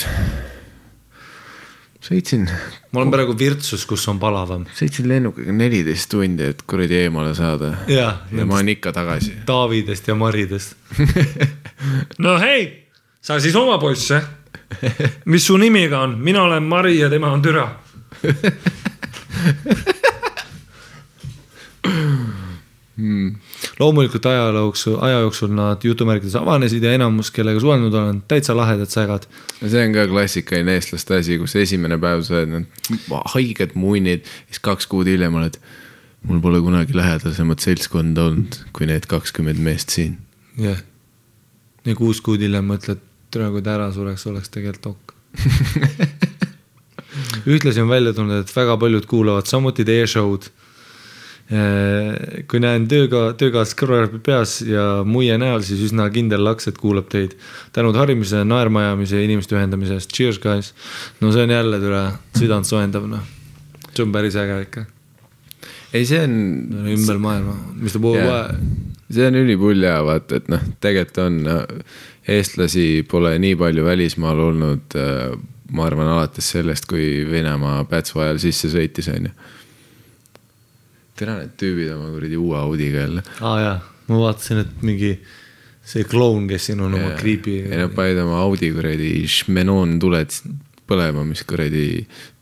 [2.09, 2.47] sõitsin,
[2.93, 4.65] ma olen praegu Virtsus, kus on palavam.
[4.77, 7.75] sõitsin lennukiga neliteist tundi, et kuradi eemale saada.
[7.91, 9.35] Jaa, ja ma olen ikka tagasi.
[9.49, 10.77] Taavidest ja Maridest.
[12.25, 12.69] no hei,
[13.20, 14.35] sa siis oma poiss, jah?
[15.25, 16.19] mis su nimi ka on?
[16.20, 17.69] mina olen Mari ja tema on Türa.
[23.78, 28.91] loomulikult aja jooksul, aja jooksul nad jutumärkides avanesid ja enamus, kellega suhelnud olen, täitsa lahedad
[28.91, 29.28] sägad.
[29.62, 32.67] see on ka klassikaline eestlaste asi, kus esimene päev sa oled
[33.35, 35.60] haiged munnid, siis kaks kuud hiljem oled.
[36.27, 40.18] mul pole kunagi lähedasemat seltskonda olnud, kui need kakskümmend meest siin.
[40.59, 40.83] jah.
[41.85, 45.15] ja kuus kuud hiljem mõtled, tere, kui ta ära sureks, oleks tegelikult ok.
[47.47, 50.51] ühtlasi on välja tulnud, et väga paljud kuulavad samuti teie show'd.
[51.49, 57.09] Kui näen tööga, töökaaslased kõrvaklapid peas ja muie näol, siis üsna kindel laks, et kuulab
[57.09, 57.39] teid.
[57.73, 60.75] tänud harimise, naermaajamise ja inimeste ühendamise eest, cheers guys.
[61.20, 62.02] no see on jälle tule
[62.36, 63.25] südant soojendav noh,
[63.94, 64.85] see on päris äge ikka,
[65.94, 66.36] ei, see on,
[66.99, 68.44] ümber maailma, mis ta puhub Jaa.
[69.09, 71.41] see on ülipull ja vaata, et noh, tegelikult on,
[72.28, 74.99] eestlasi pole nii palju välismaal olnud.
[75.68, 79.33] ma arvan alates sellest, kui Venemaa Pätsu ajal sisse sõitis, on ju.
[81.19, 83.25] tere, need tüübid oma kuradi uue Audiga jälle.
[83.41, 83.77] aa ah, jaa,
[84.09, 85.13] ma vaatasin, et mingi
[85.89, 87.59] see kloun, kes siin on oma creepy.
[87.67, 90.35] ei nad panid oma Audi kuradi šmenoon tuled
[90.89, 91.87] põlema, mis kuradi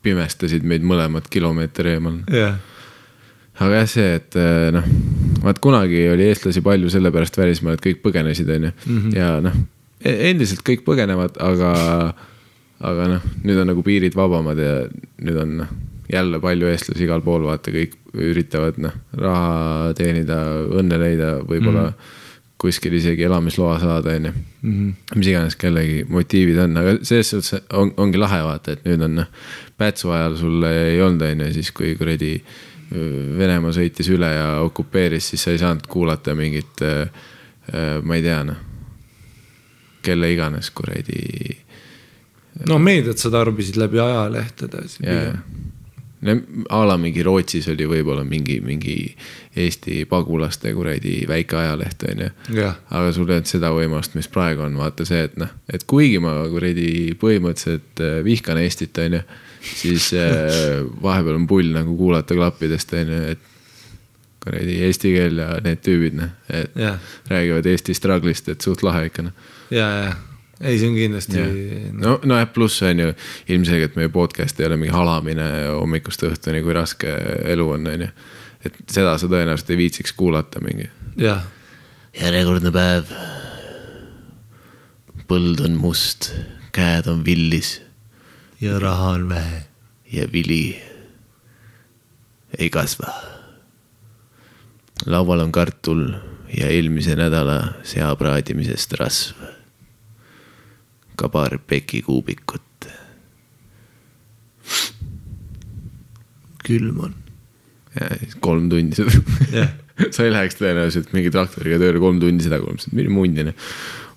[0.06, 2.20] pimestasid meid mõlemad kilomeeter eemal.
[2.32, 2.58] jah,
[3.62, 4.86] aga jah, see, et eh, noh,
[5.46, 8.76] vaat kunagi oli eestlasi palju sellepärast välismaal, et kõik põgenesid, on ju.
[9.16, 9.58] ja noh,
[10.06, 11.74] endiselt kõik põgenevad, aga,
[12.86, 14.78] aga noh, nüüd on nagu piirid vabamad ja
[15.22, 15.76] nüüd on noh,
[16.12, 20.38] jälle palju eestlasi igal pool, vaata kõik üritavad noh, raha teenida,
[20.78, 22.22] õnne leida, võib-olla mm -hmm.
[22.62, 24.32] kuskil isegi elamisloa saada, on ju.
[25.14, 29.20] mis iganes kellegi motiivid on, aga selles suhtes on, ongi lahe vaata, et nüüd on
[29.22, 29.28] noh,
[29.76, 32.40] Pätsu ajal sul ei olnud, on ju, siis kui kuradi
[33.38, 36.80] Venemaa sõitis üle ja okupeeris, siis sa ei saanud kuulata mingit,
[38.02, 38.60] ma ei tea noh,
[40.06, 41.56] kelle iganes kuradi
[42.64, 44.84] no meediat sa tarbisid läbi ajalehtede.
[45.04, 45.38] yeah..
[46.68, 48.96] A la mingi Rootsis oli võib-olla mingi, mingi
[49.56, 52.30] Eesti pagulaste kuradi väike ajaleht on ju.
[52.90, 56.20] aga sul ei olnud seda võimalust, mis praegu on, vaata see, et noh, et kuigi
[56.22, 59.22] ma kuradi põhimõtteliselt äh, vihkan Eestit, on ju,
[59.60, 63.52] siis äh, vahepeal on pull nagu kuulata klappidest, on ju, et
[64.46, 66.96] kuradi eesti keel ja need tüübid, noh, et jah,
[67.28, 69.52] räägivad Eesti struggle'ist, et suht lahe ikka, noh.
[69.74, 70.16] ja, ja,
[70.60, 71.42] ei, see on kindlasti
[71.92, 73.12] no, nojah, pluss on ju
[73.52, 77.12] ilmselgelt meie podcast ei ole mingi halamine hommikust õhtuni, kui raske
[77.52, 78.10] elu on, on ju.
[78.64, 80.88] et seda sa tõenäoliselt ei viitsiks kuulata mingi.
[81.20, 81.44] jah,
[82.16, 83.12] järjekordne päev.
[85.28, 86.30] põld on must,
[86.72, 87.80] käed on villis
[88.60, 89.64] ja raha on vähe.
[90.12, 90.78] ja vili
[92.58, 93.12] ei kasva.
[95.06, 96.08] laual on kartul
[96.56, 99.55] ja eelmise nädala sea praadimisest rasv.
[101.16, 102.62] Ka paar pekikuubikut.
[106.66, 107.12] külm on.
[108.42, 109.12] kolm tundi seda
[109.54, 109.74] Jah.
[110.14, 113.54] sa ei läheks tõenäoliselt mingi traktoriga tööle kolm tundi seda kuulama, mine munni.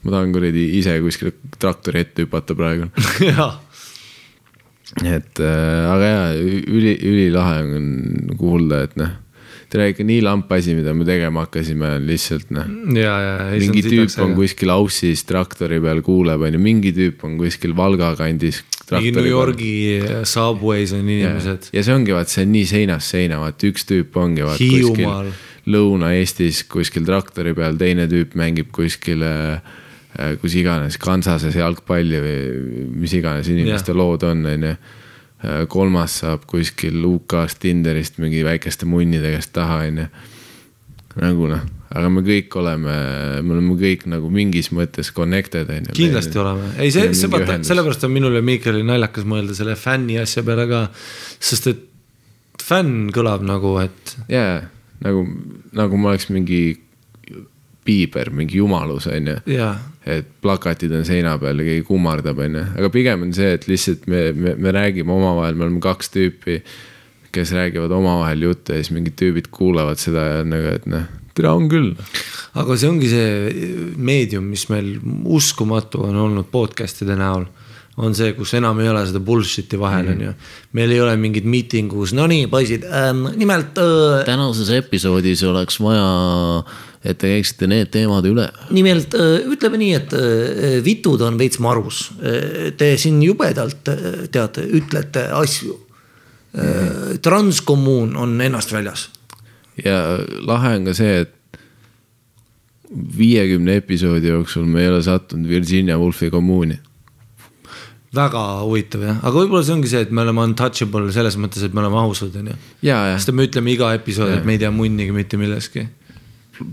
[0.03, 2.89] ma tahan kuradi ise kuskile traktori ette hüpata praegu.
[3.23, 3.59] jah,
[5.05, 7.89] et äh, aga jaa, üli, ülilahe on
[8.39, 9.15] kuulda, et noh.
[9.69, 12.69] Tere ikka nii lamp asi, mida me tegema hakkasime, lihtsalt noh.
[12.97, 13.59] ja, ja, ja.
[13.61, 18.15] mingi tüüp on kuskil Aussis traktori peal kuuleb, on ju, mingi tüüp on kuskil Valga
[18.19, 18.63] kandis.
[18.89, 19.73] mingi New Yorgi
[20.25, 21.69] Subways on ja, inimesed.
[21.75, 25.37] ja see ongi vaat see on nii seinast seina, vaat üks tüüp ongi vaat kuskil.
[25.69, 29.59] Lõuna-Eestis kuskil traktori peal, teine tüüp mängib kuskil äh,
[30.41, 32.39] kus iganes Kansases jalgpalli või
[33.03, 33.99] mis iganes inimeste Jah.
[33.99, 34.79] lood on, on ju.
[35.71, 40.07] Kolmas saab kuskil UK-st Tinderist mingi väikeste munnide käest taha, on ju.
[41.19, 42.95] nagu noh, aga me kõik oleme,
[43.41, 45.95] me oleme kõik nagu mingis mõttes connected on ju.
[46.01, 50.19] kindlasti oleme, ei see, see vaata, sellepärast on minul ja Miikalil naljakas mõelda selle fänni
[50.19, 50.83] asja peale ka.
[51.39, 51.87] sest et
[52.59, 54.59] fänn kõlab nagu, et jaa,
[55.05, 55.23] nagu,
[55.77, 56.61] nagu ma oleks mingi
[57.89, 59.37] piiber, mingi jumalus, on ju.
[60.09, 63.67] et plakatid on seina peal ja keegi kummardab, on ju, aga pigem on see, et
[63.69, 66.59] lihtsalt me, me, me räägime omavahel, me oleme kaks tüüpi,
[67.35, 71.05] kes räägivad omavahel juttu ja siis mingid tüübid kuulavad seda ja nagu, et noh,
[71.37, 71.93] tere on küll.
[72.57, 74.95] aga see ongi see meedium, mis meil
[75.29, 77.45] uskumatu on olnud podcast'ide näol
[77.99, 80.11] on see, kus enam ei ole seda bullshit'i vahel Mhm.
[80.13, 80.33] on ju.
[80.73, 86.63] meil ei ole mingit miitingus, no nii poisid ähm,, nimelt äh,, tänases episoodis oleks vaja,
[87.03, 88.47] et te käiksite need teemad üle.
[88.71, 92.09] nimelt äh, ütleme nii, et äh, vitud on veits marus.
[92.77, 95.77] Te siin jubedalt äh, teate, ütlete asju.
[97.21, 99.09] transkommuun on ennast väljas.
[99.85, 101.35] ja lahe on ka see, et
[103.17, 106.79] viiekümne episoodi jooksul me ei ole sattunud Virginia Woolfi kommuuni.
[108.15, 111.75] Väga huvitav jah, aga võib-olla see ongi see, et me oleme untouchable selles mõttes, et
[111.77, 112.57] me oleme ausad, on ju.
[112.89, 115.85] sest me ütleme iga episood, et me ei tea munnigi mitte milleski.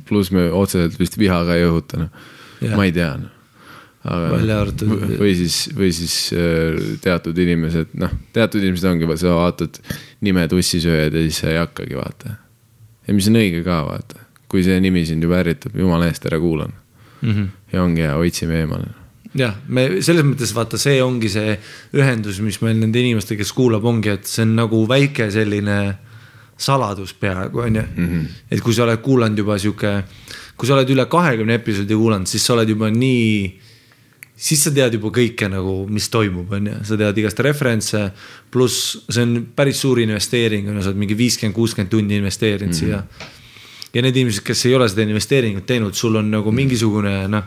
[0.08, 2.32] pluss me otseselt vist viha ka ei õhuta, noh.
[2.72, 3.10] Ma ei tea,
[4.06, 9.36] aga Välja arvatud- või siis, või siis äh, teatud inimesed, noh, teatud inimesed ongi, sa
[9.36, 9.80] vaatad
[10.24, 12.36] nime tussisööjad ja siis sa ei hakkagi vaata.
[13.06, 16.40] ja mis on õige ka vaata, kui see nimi sind juba ärritab, jumala eest ära
[16.40, 16.70] kuula.
[17.20, 17.44] Mhm.
[17.72, 18.92] ja ongi hea, hoidsime eemale.
[19.36, 21.58] jah, me selles mõttes vaata, see ongi see
[21.96, 25.78] ühendus, mis meil nende inimestega, kes kuulab, ongi, et see on nagu väike selline
[26.56, 28.06] saladus peaaegu on ju mm.
[28.06, 28.26] -hmm.
[28.50, 30.04] et kui sa oled kuulanud juba sihuke,
[30.56, 33.60] kui sa oled üle kahekümne episoodi kuulanud, siis sa oled juba nii.
[34.36, 38.10] siis sa tead juba kõike nagu, mis toimub, on ju, sa tead igast referentse.
[38.50, 42.74] pluss see on päris suur investeering on ju, sa oled mingi viiskümmend, kuuskümmend tundi investeerinud
[42.74, 42.84] mm -hmm.
[42.86, 43.04] siia.
[43.94, 47.44] ja need inimesed, kes ei ole seda investeeringut teinud, sul on nagu mingisugune noh,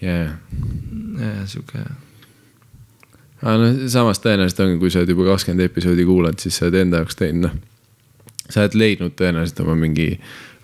[0.00, 1.32] ja, ja.
[1.46, 1.82] sihuke
[3.40, 6.80] aga noh, samas tõenäoliselt ongi, kui sa oled juba kakskümmend episoodi kuulanud, siis sa oled
[6.82, 7.58] enda jaoks teinud, noh.
[8.48, 10.12] sa oled leidnud tõenäoliselt oma mingi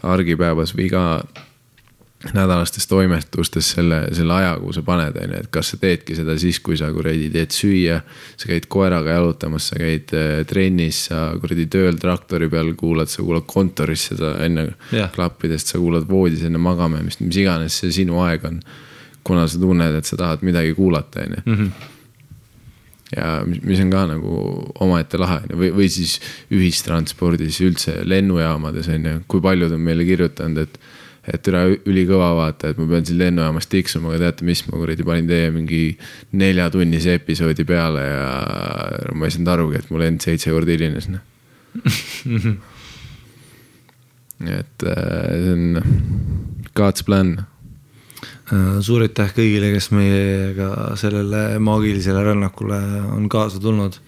[0.07, 1.05] argipäevas või iga
[2.35, 6.37] nädalastes toimetustes selle, selle aja, kuhu sa paned, on ju, et kas sa teedki seda
[6.41, 8.01] siis, kui sa kuradi teed süüa.
[8.37, 13.23] sa käid koeraga jalutamas, sa käid äh, trennis, sa kuradi tööl traktori peal kuulad, sa
[13.23, 15.13] kuulad kontoris seda enne Jah.
[15.13, 18.61] klappidest, sa kuulad voodis enne magama jäämist, mis iganes see sinu aeg on.
[19.27, 21.71] Kuna sa tunned, et sa tahad midagi kuulata, on ju
[23.15, 24.37] ja mis, on ka nagu
[24.83, 26.17] omaette lahe on ju, või, või siis
[26.55, 30.79] ühistranspordis üldse lennujaamades on ju, kui paljud on meile kirjutanud, et.
[31.27, 35.03] et üle ülikõva vaata, et ma pean siin lennujaamas tiksuma, aga teate mis, ma kuradi
[35.03, 35.81] panin teie mingi
[36.39, 38.29] neljatunnise episoodi peale ja
[39.11, 41.25] ma ei saanud arugi, et mu lend seitse korda hilines, noh.
[44.61, 45.65] et äh, see on
[46.79, 47.35] God's plan
[48.47, 52.79] suur aitäh kõigile, kes meiega sellele maagilisele rännakule
[53.17, 53.99] on kaasa tulnud.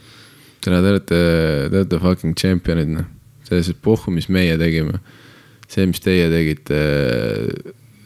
[0.62, 1.22] tere, te olete,
[1.70, 3.08] te olete fucking champion'id noh,
[3.48, 5.00] selles pohhu, mis meie tegime.
[5.68, 6.78] see, mis teie tegite,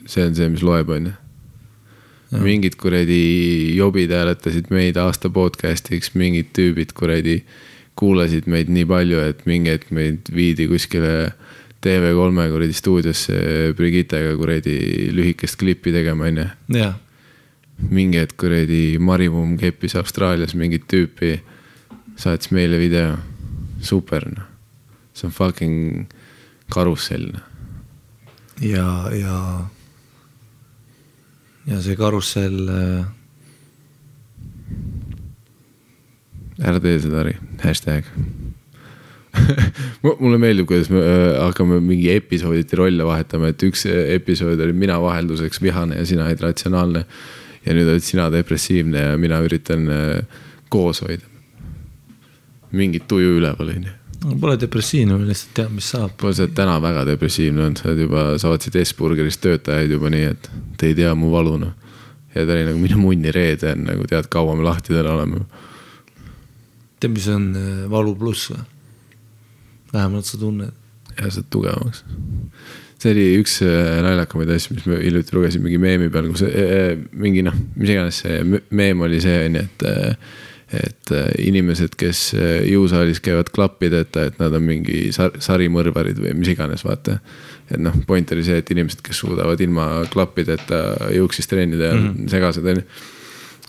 [0.07, 1.19] see on see, mis loeb, on ju.
[2.41, 7.43] mingid kuradi jobid hääletasid meid aasta podcast'iks, mingid tüübid kuradi
[7.95, 11.35] kuulasid meid nii palju, et mingi hetk meid viidi kuskile
[11.83, 13.39] TV3 kuradi stuudiosse
[13.77, 14.77] Brigittega kuradi
[15.15, 16.47] lühikest klippi tegema, on ju
[16.79, 16.95] jah,
[17.91, 21.35] mingi hetk kuradi Marimum keppis Austraalias mingit tüüpi,
[22.17, 23.17] saatis meile video,
[23.83, 24.49] super noh.
[25.15, 26.07] see on fucking
[26.73, 27.43] karussell noh.
[28.61, 29.39] ja, ja,
[31.67, 33.11] ja see karussell äh,
[36.63, 38.07] ära tee seda, Harri, hashtag.
[40.03, 44.99] mulle meeldib, kuidas me äh, hakkame mingi episooditi rolle vahetama, et üks episood oli mina
[45.03, 47.07] vahelduseks vihane ja sina olid ratsionaalne.
[47.63, 51.27] ja nüüd oled sina depressiivne ja mina üritan äh, koos hoida.
[52.73, 53.99] mingit tuju üleval, on ju
[54.41, 56.13] pole depressiivne, lihtsalt tean, mis saab.
[56.21, 60.29] Pole sa täna väga depressiivne olnud, sa oled juba, sa otsid S-burgeris töötajaid juba nii,
[60.31, 61.73] et te ei tea mu valu noh.
[62.33, 65.43] ja ta oli nagu mine munni reede on nagu tead, kaua me lahti täna oleme.
[67.01, 68.63] tead, mis on äh, valu pluss või?
[69.93, 70.73] Vähemalt sa tunned.
[71.17, 72.05] ja sa oled tugevamaks.
[73.03, 76.95] see oli üks äh, naljakamaid asju, mis me hiljuti lugesime mingi meemi peal, kus äh,
[77.13, 80.17] mingi noh, mis iganes see me- meem oli see on ju, et äh,
[80.73, 86.33] et äh, inimesed, kes äh, jõusaalis käivad klappideta, et nad on mingi sar-, sarimõrvarid või
[86.39, 87.19] mis iganes, vaata.
[87.69, 92.09] et noh, point oli see, et inimesed, kes suudavad ilma klappideta juuksis treenida ja mm
[92.09, 92.31] -hmm.
[92.31, 92.87] segased on ju.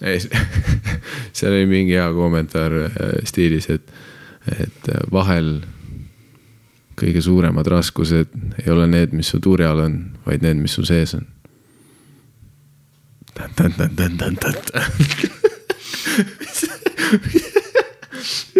[1.37, 3.93] seal oli mingi hea kommentaar äh, stiilis, et,
[4.59, 5.61] et äh, vahel
[6.99, 8.27] kõige suuremad raskused
[8.63, 9.97] ei ole need, mis su turja all on,
[10.27, 11.25] vaid need, mis su sees on.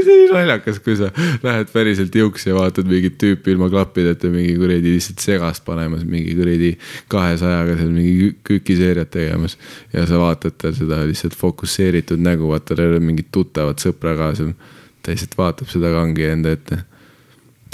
[0.04, 1.10] see oli naljakas, kui sa
[1.44, 6.36] lähed päriselt juuksi ja vaatad mingit tüüpi ilma klappideta mingi kuradi lihtsalt segast panemas, mingi
[6.38, 6.72] kuradi
[7.12, 9.58] kahesajaga seal mingi kü- kükiseeriat tegemas.
[9.94, 14.18] ja sa vaatad tal seda lihtsalt fokusseeritud nägu, vaata tal ei ole mingit tuttavat sõpra
[14.20, 14.54] ka seal.
[15.02, 16.84] ta lihtsalt vaatab seda kangi enda ette.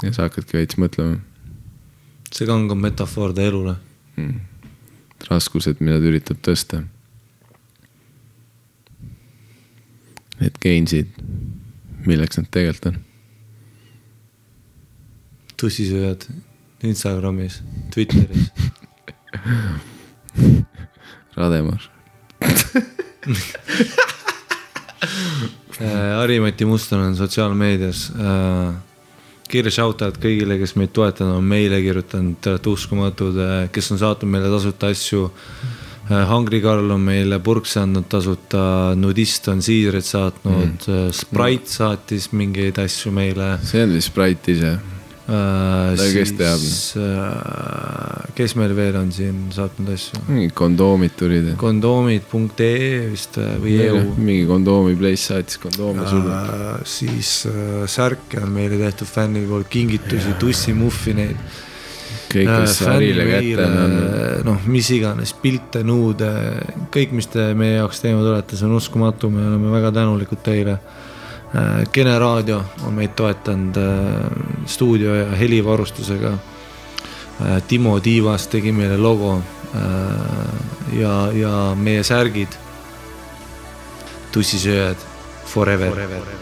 [0.02, 1.20] Ja sa hakkadki veits mõtlema
[2.30, 3.74] see kang on metafoor ta elule.
[5.28, 6.84] raskused, mida ta üritab tõsta.
[10.40, 11.08] Need gainsid,
[12.06, 12.98] milleks nad tegelikult on?
[15.60, 16.24] tussisööjad
[16.88, 17.60] Instagramis,
[17.92, 18.46] Twitteris.
[21.36, 21.82] Rademar,
[25.80, 28.89] Äh, Harimati Muston on sotsiaalmeedias äh,.
[29.50, 33.38] Kiire shout out kõigile, kes meid toetanud on meile kirjutanud, te olete uskumatud,
[33.74, 35.28] kes on saatnud meile tasuta asju.
[36.10, 38.62] Hungry Carl on meile purkse andnud tasuta,
[38.98, 44.72] nudist on siidreid saatnud mm., Sprite saatis mingeid asju meile see on vist Sprite ise.
[45.28, 46.00] äh,.
[46.14, 46.62] kes teab?
[47.00, 50.20] Äh, kes meil veel on siin saatnud asju?
[50.28, 51.50] mingid kondoomid tulid.
[51.60, 54.02] kondoomid.ee vist äh, või EU.
[54.16, 56.38] mingi kondoomi place saatis kondoome sulle.
[56.88, 57.32] Siis
[57.90, 61.36] särke on meile tehtud fännide poolt, kingitusi, tussimuffineid.
[62.30, 64.42] kõik, kes Harile kätte on andnud.
[64.46, 66.30] noh, mis iganes, pilte, nuude,
[66.94, 70.78] kõik, mis te meie jaoks teinud olete, see on uskumatu, me oleme väga tänulikud teile.
[71.92, 76.32] Kene raadio on meid toetanud äh, stuudio ja helivarustusega.
[77.66, 79.32] Timo Tiivas tegi meile logo
[79.74, 82.58] äh, ja, ja meie särgid.
[84.30, 84.96] tussisööjad
[85.46, 86.39] forever, forever..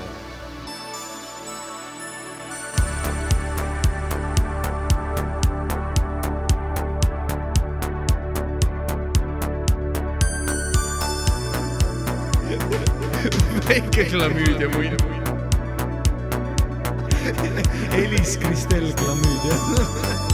[13.99, 14.97] Väike klamüüdia muide.
[17.97, 19.55] Elis Kristel klamüüdia.
[19.79, 20.28] Everything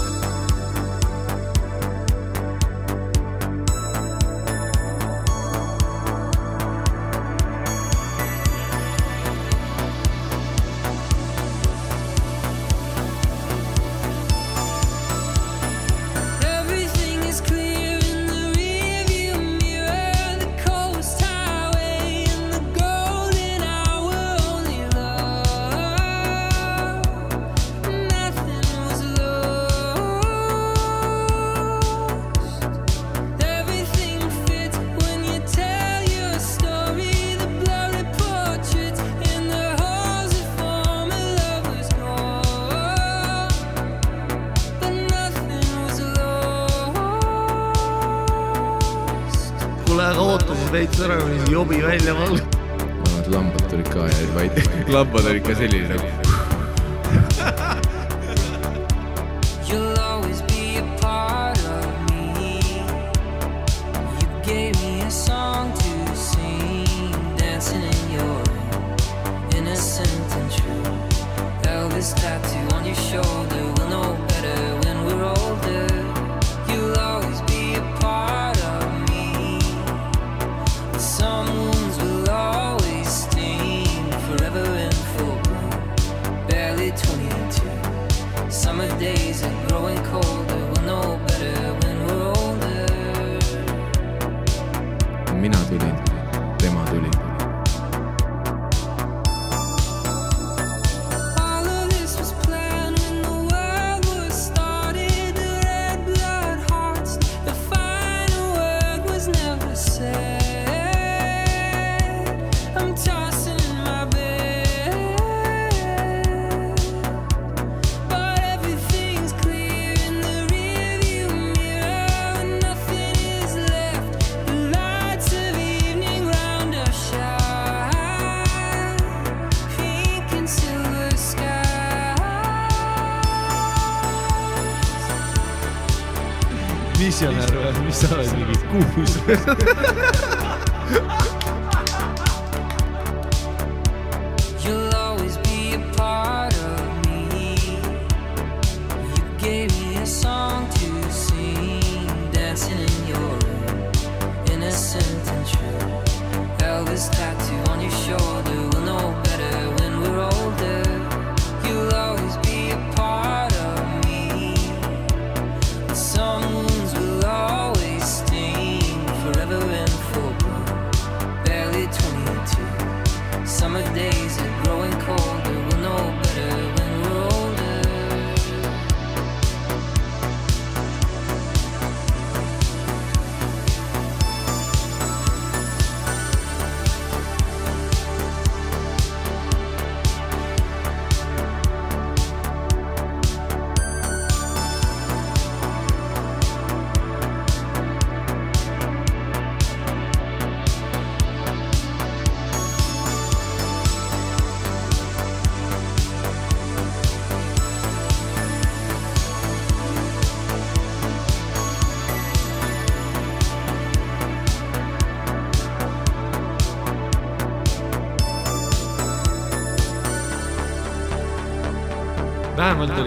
[138.83, 139.21] curso.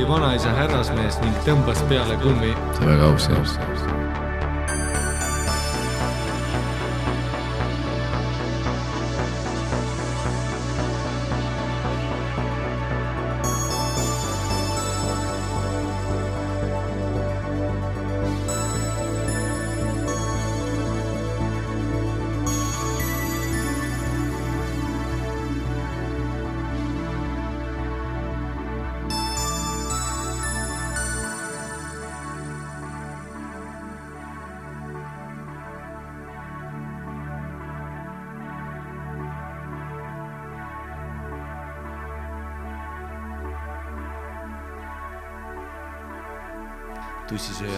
[0.08, 2.56] vanaisa härrasmees ning tõmbas peale kummi.
[2.80, 3.87] väga aus jah.
[47.38, 47.77] This is it.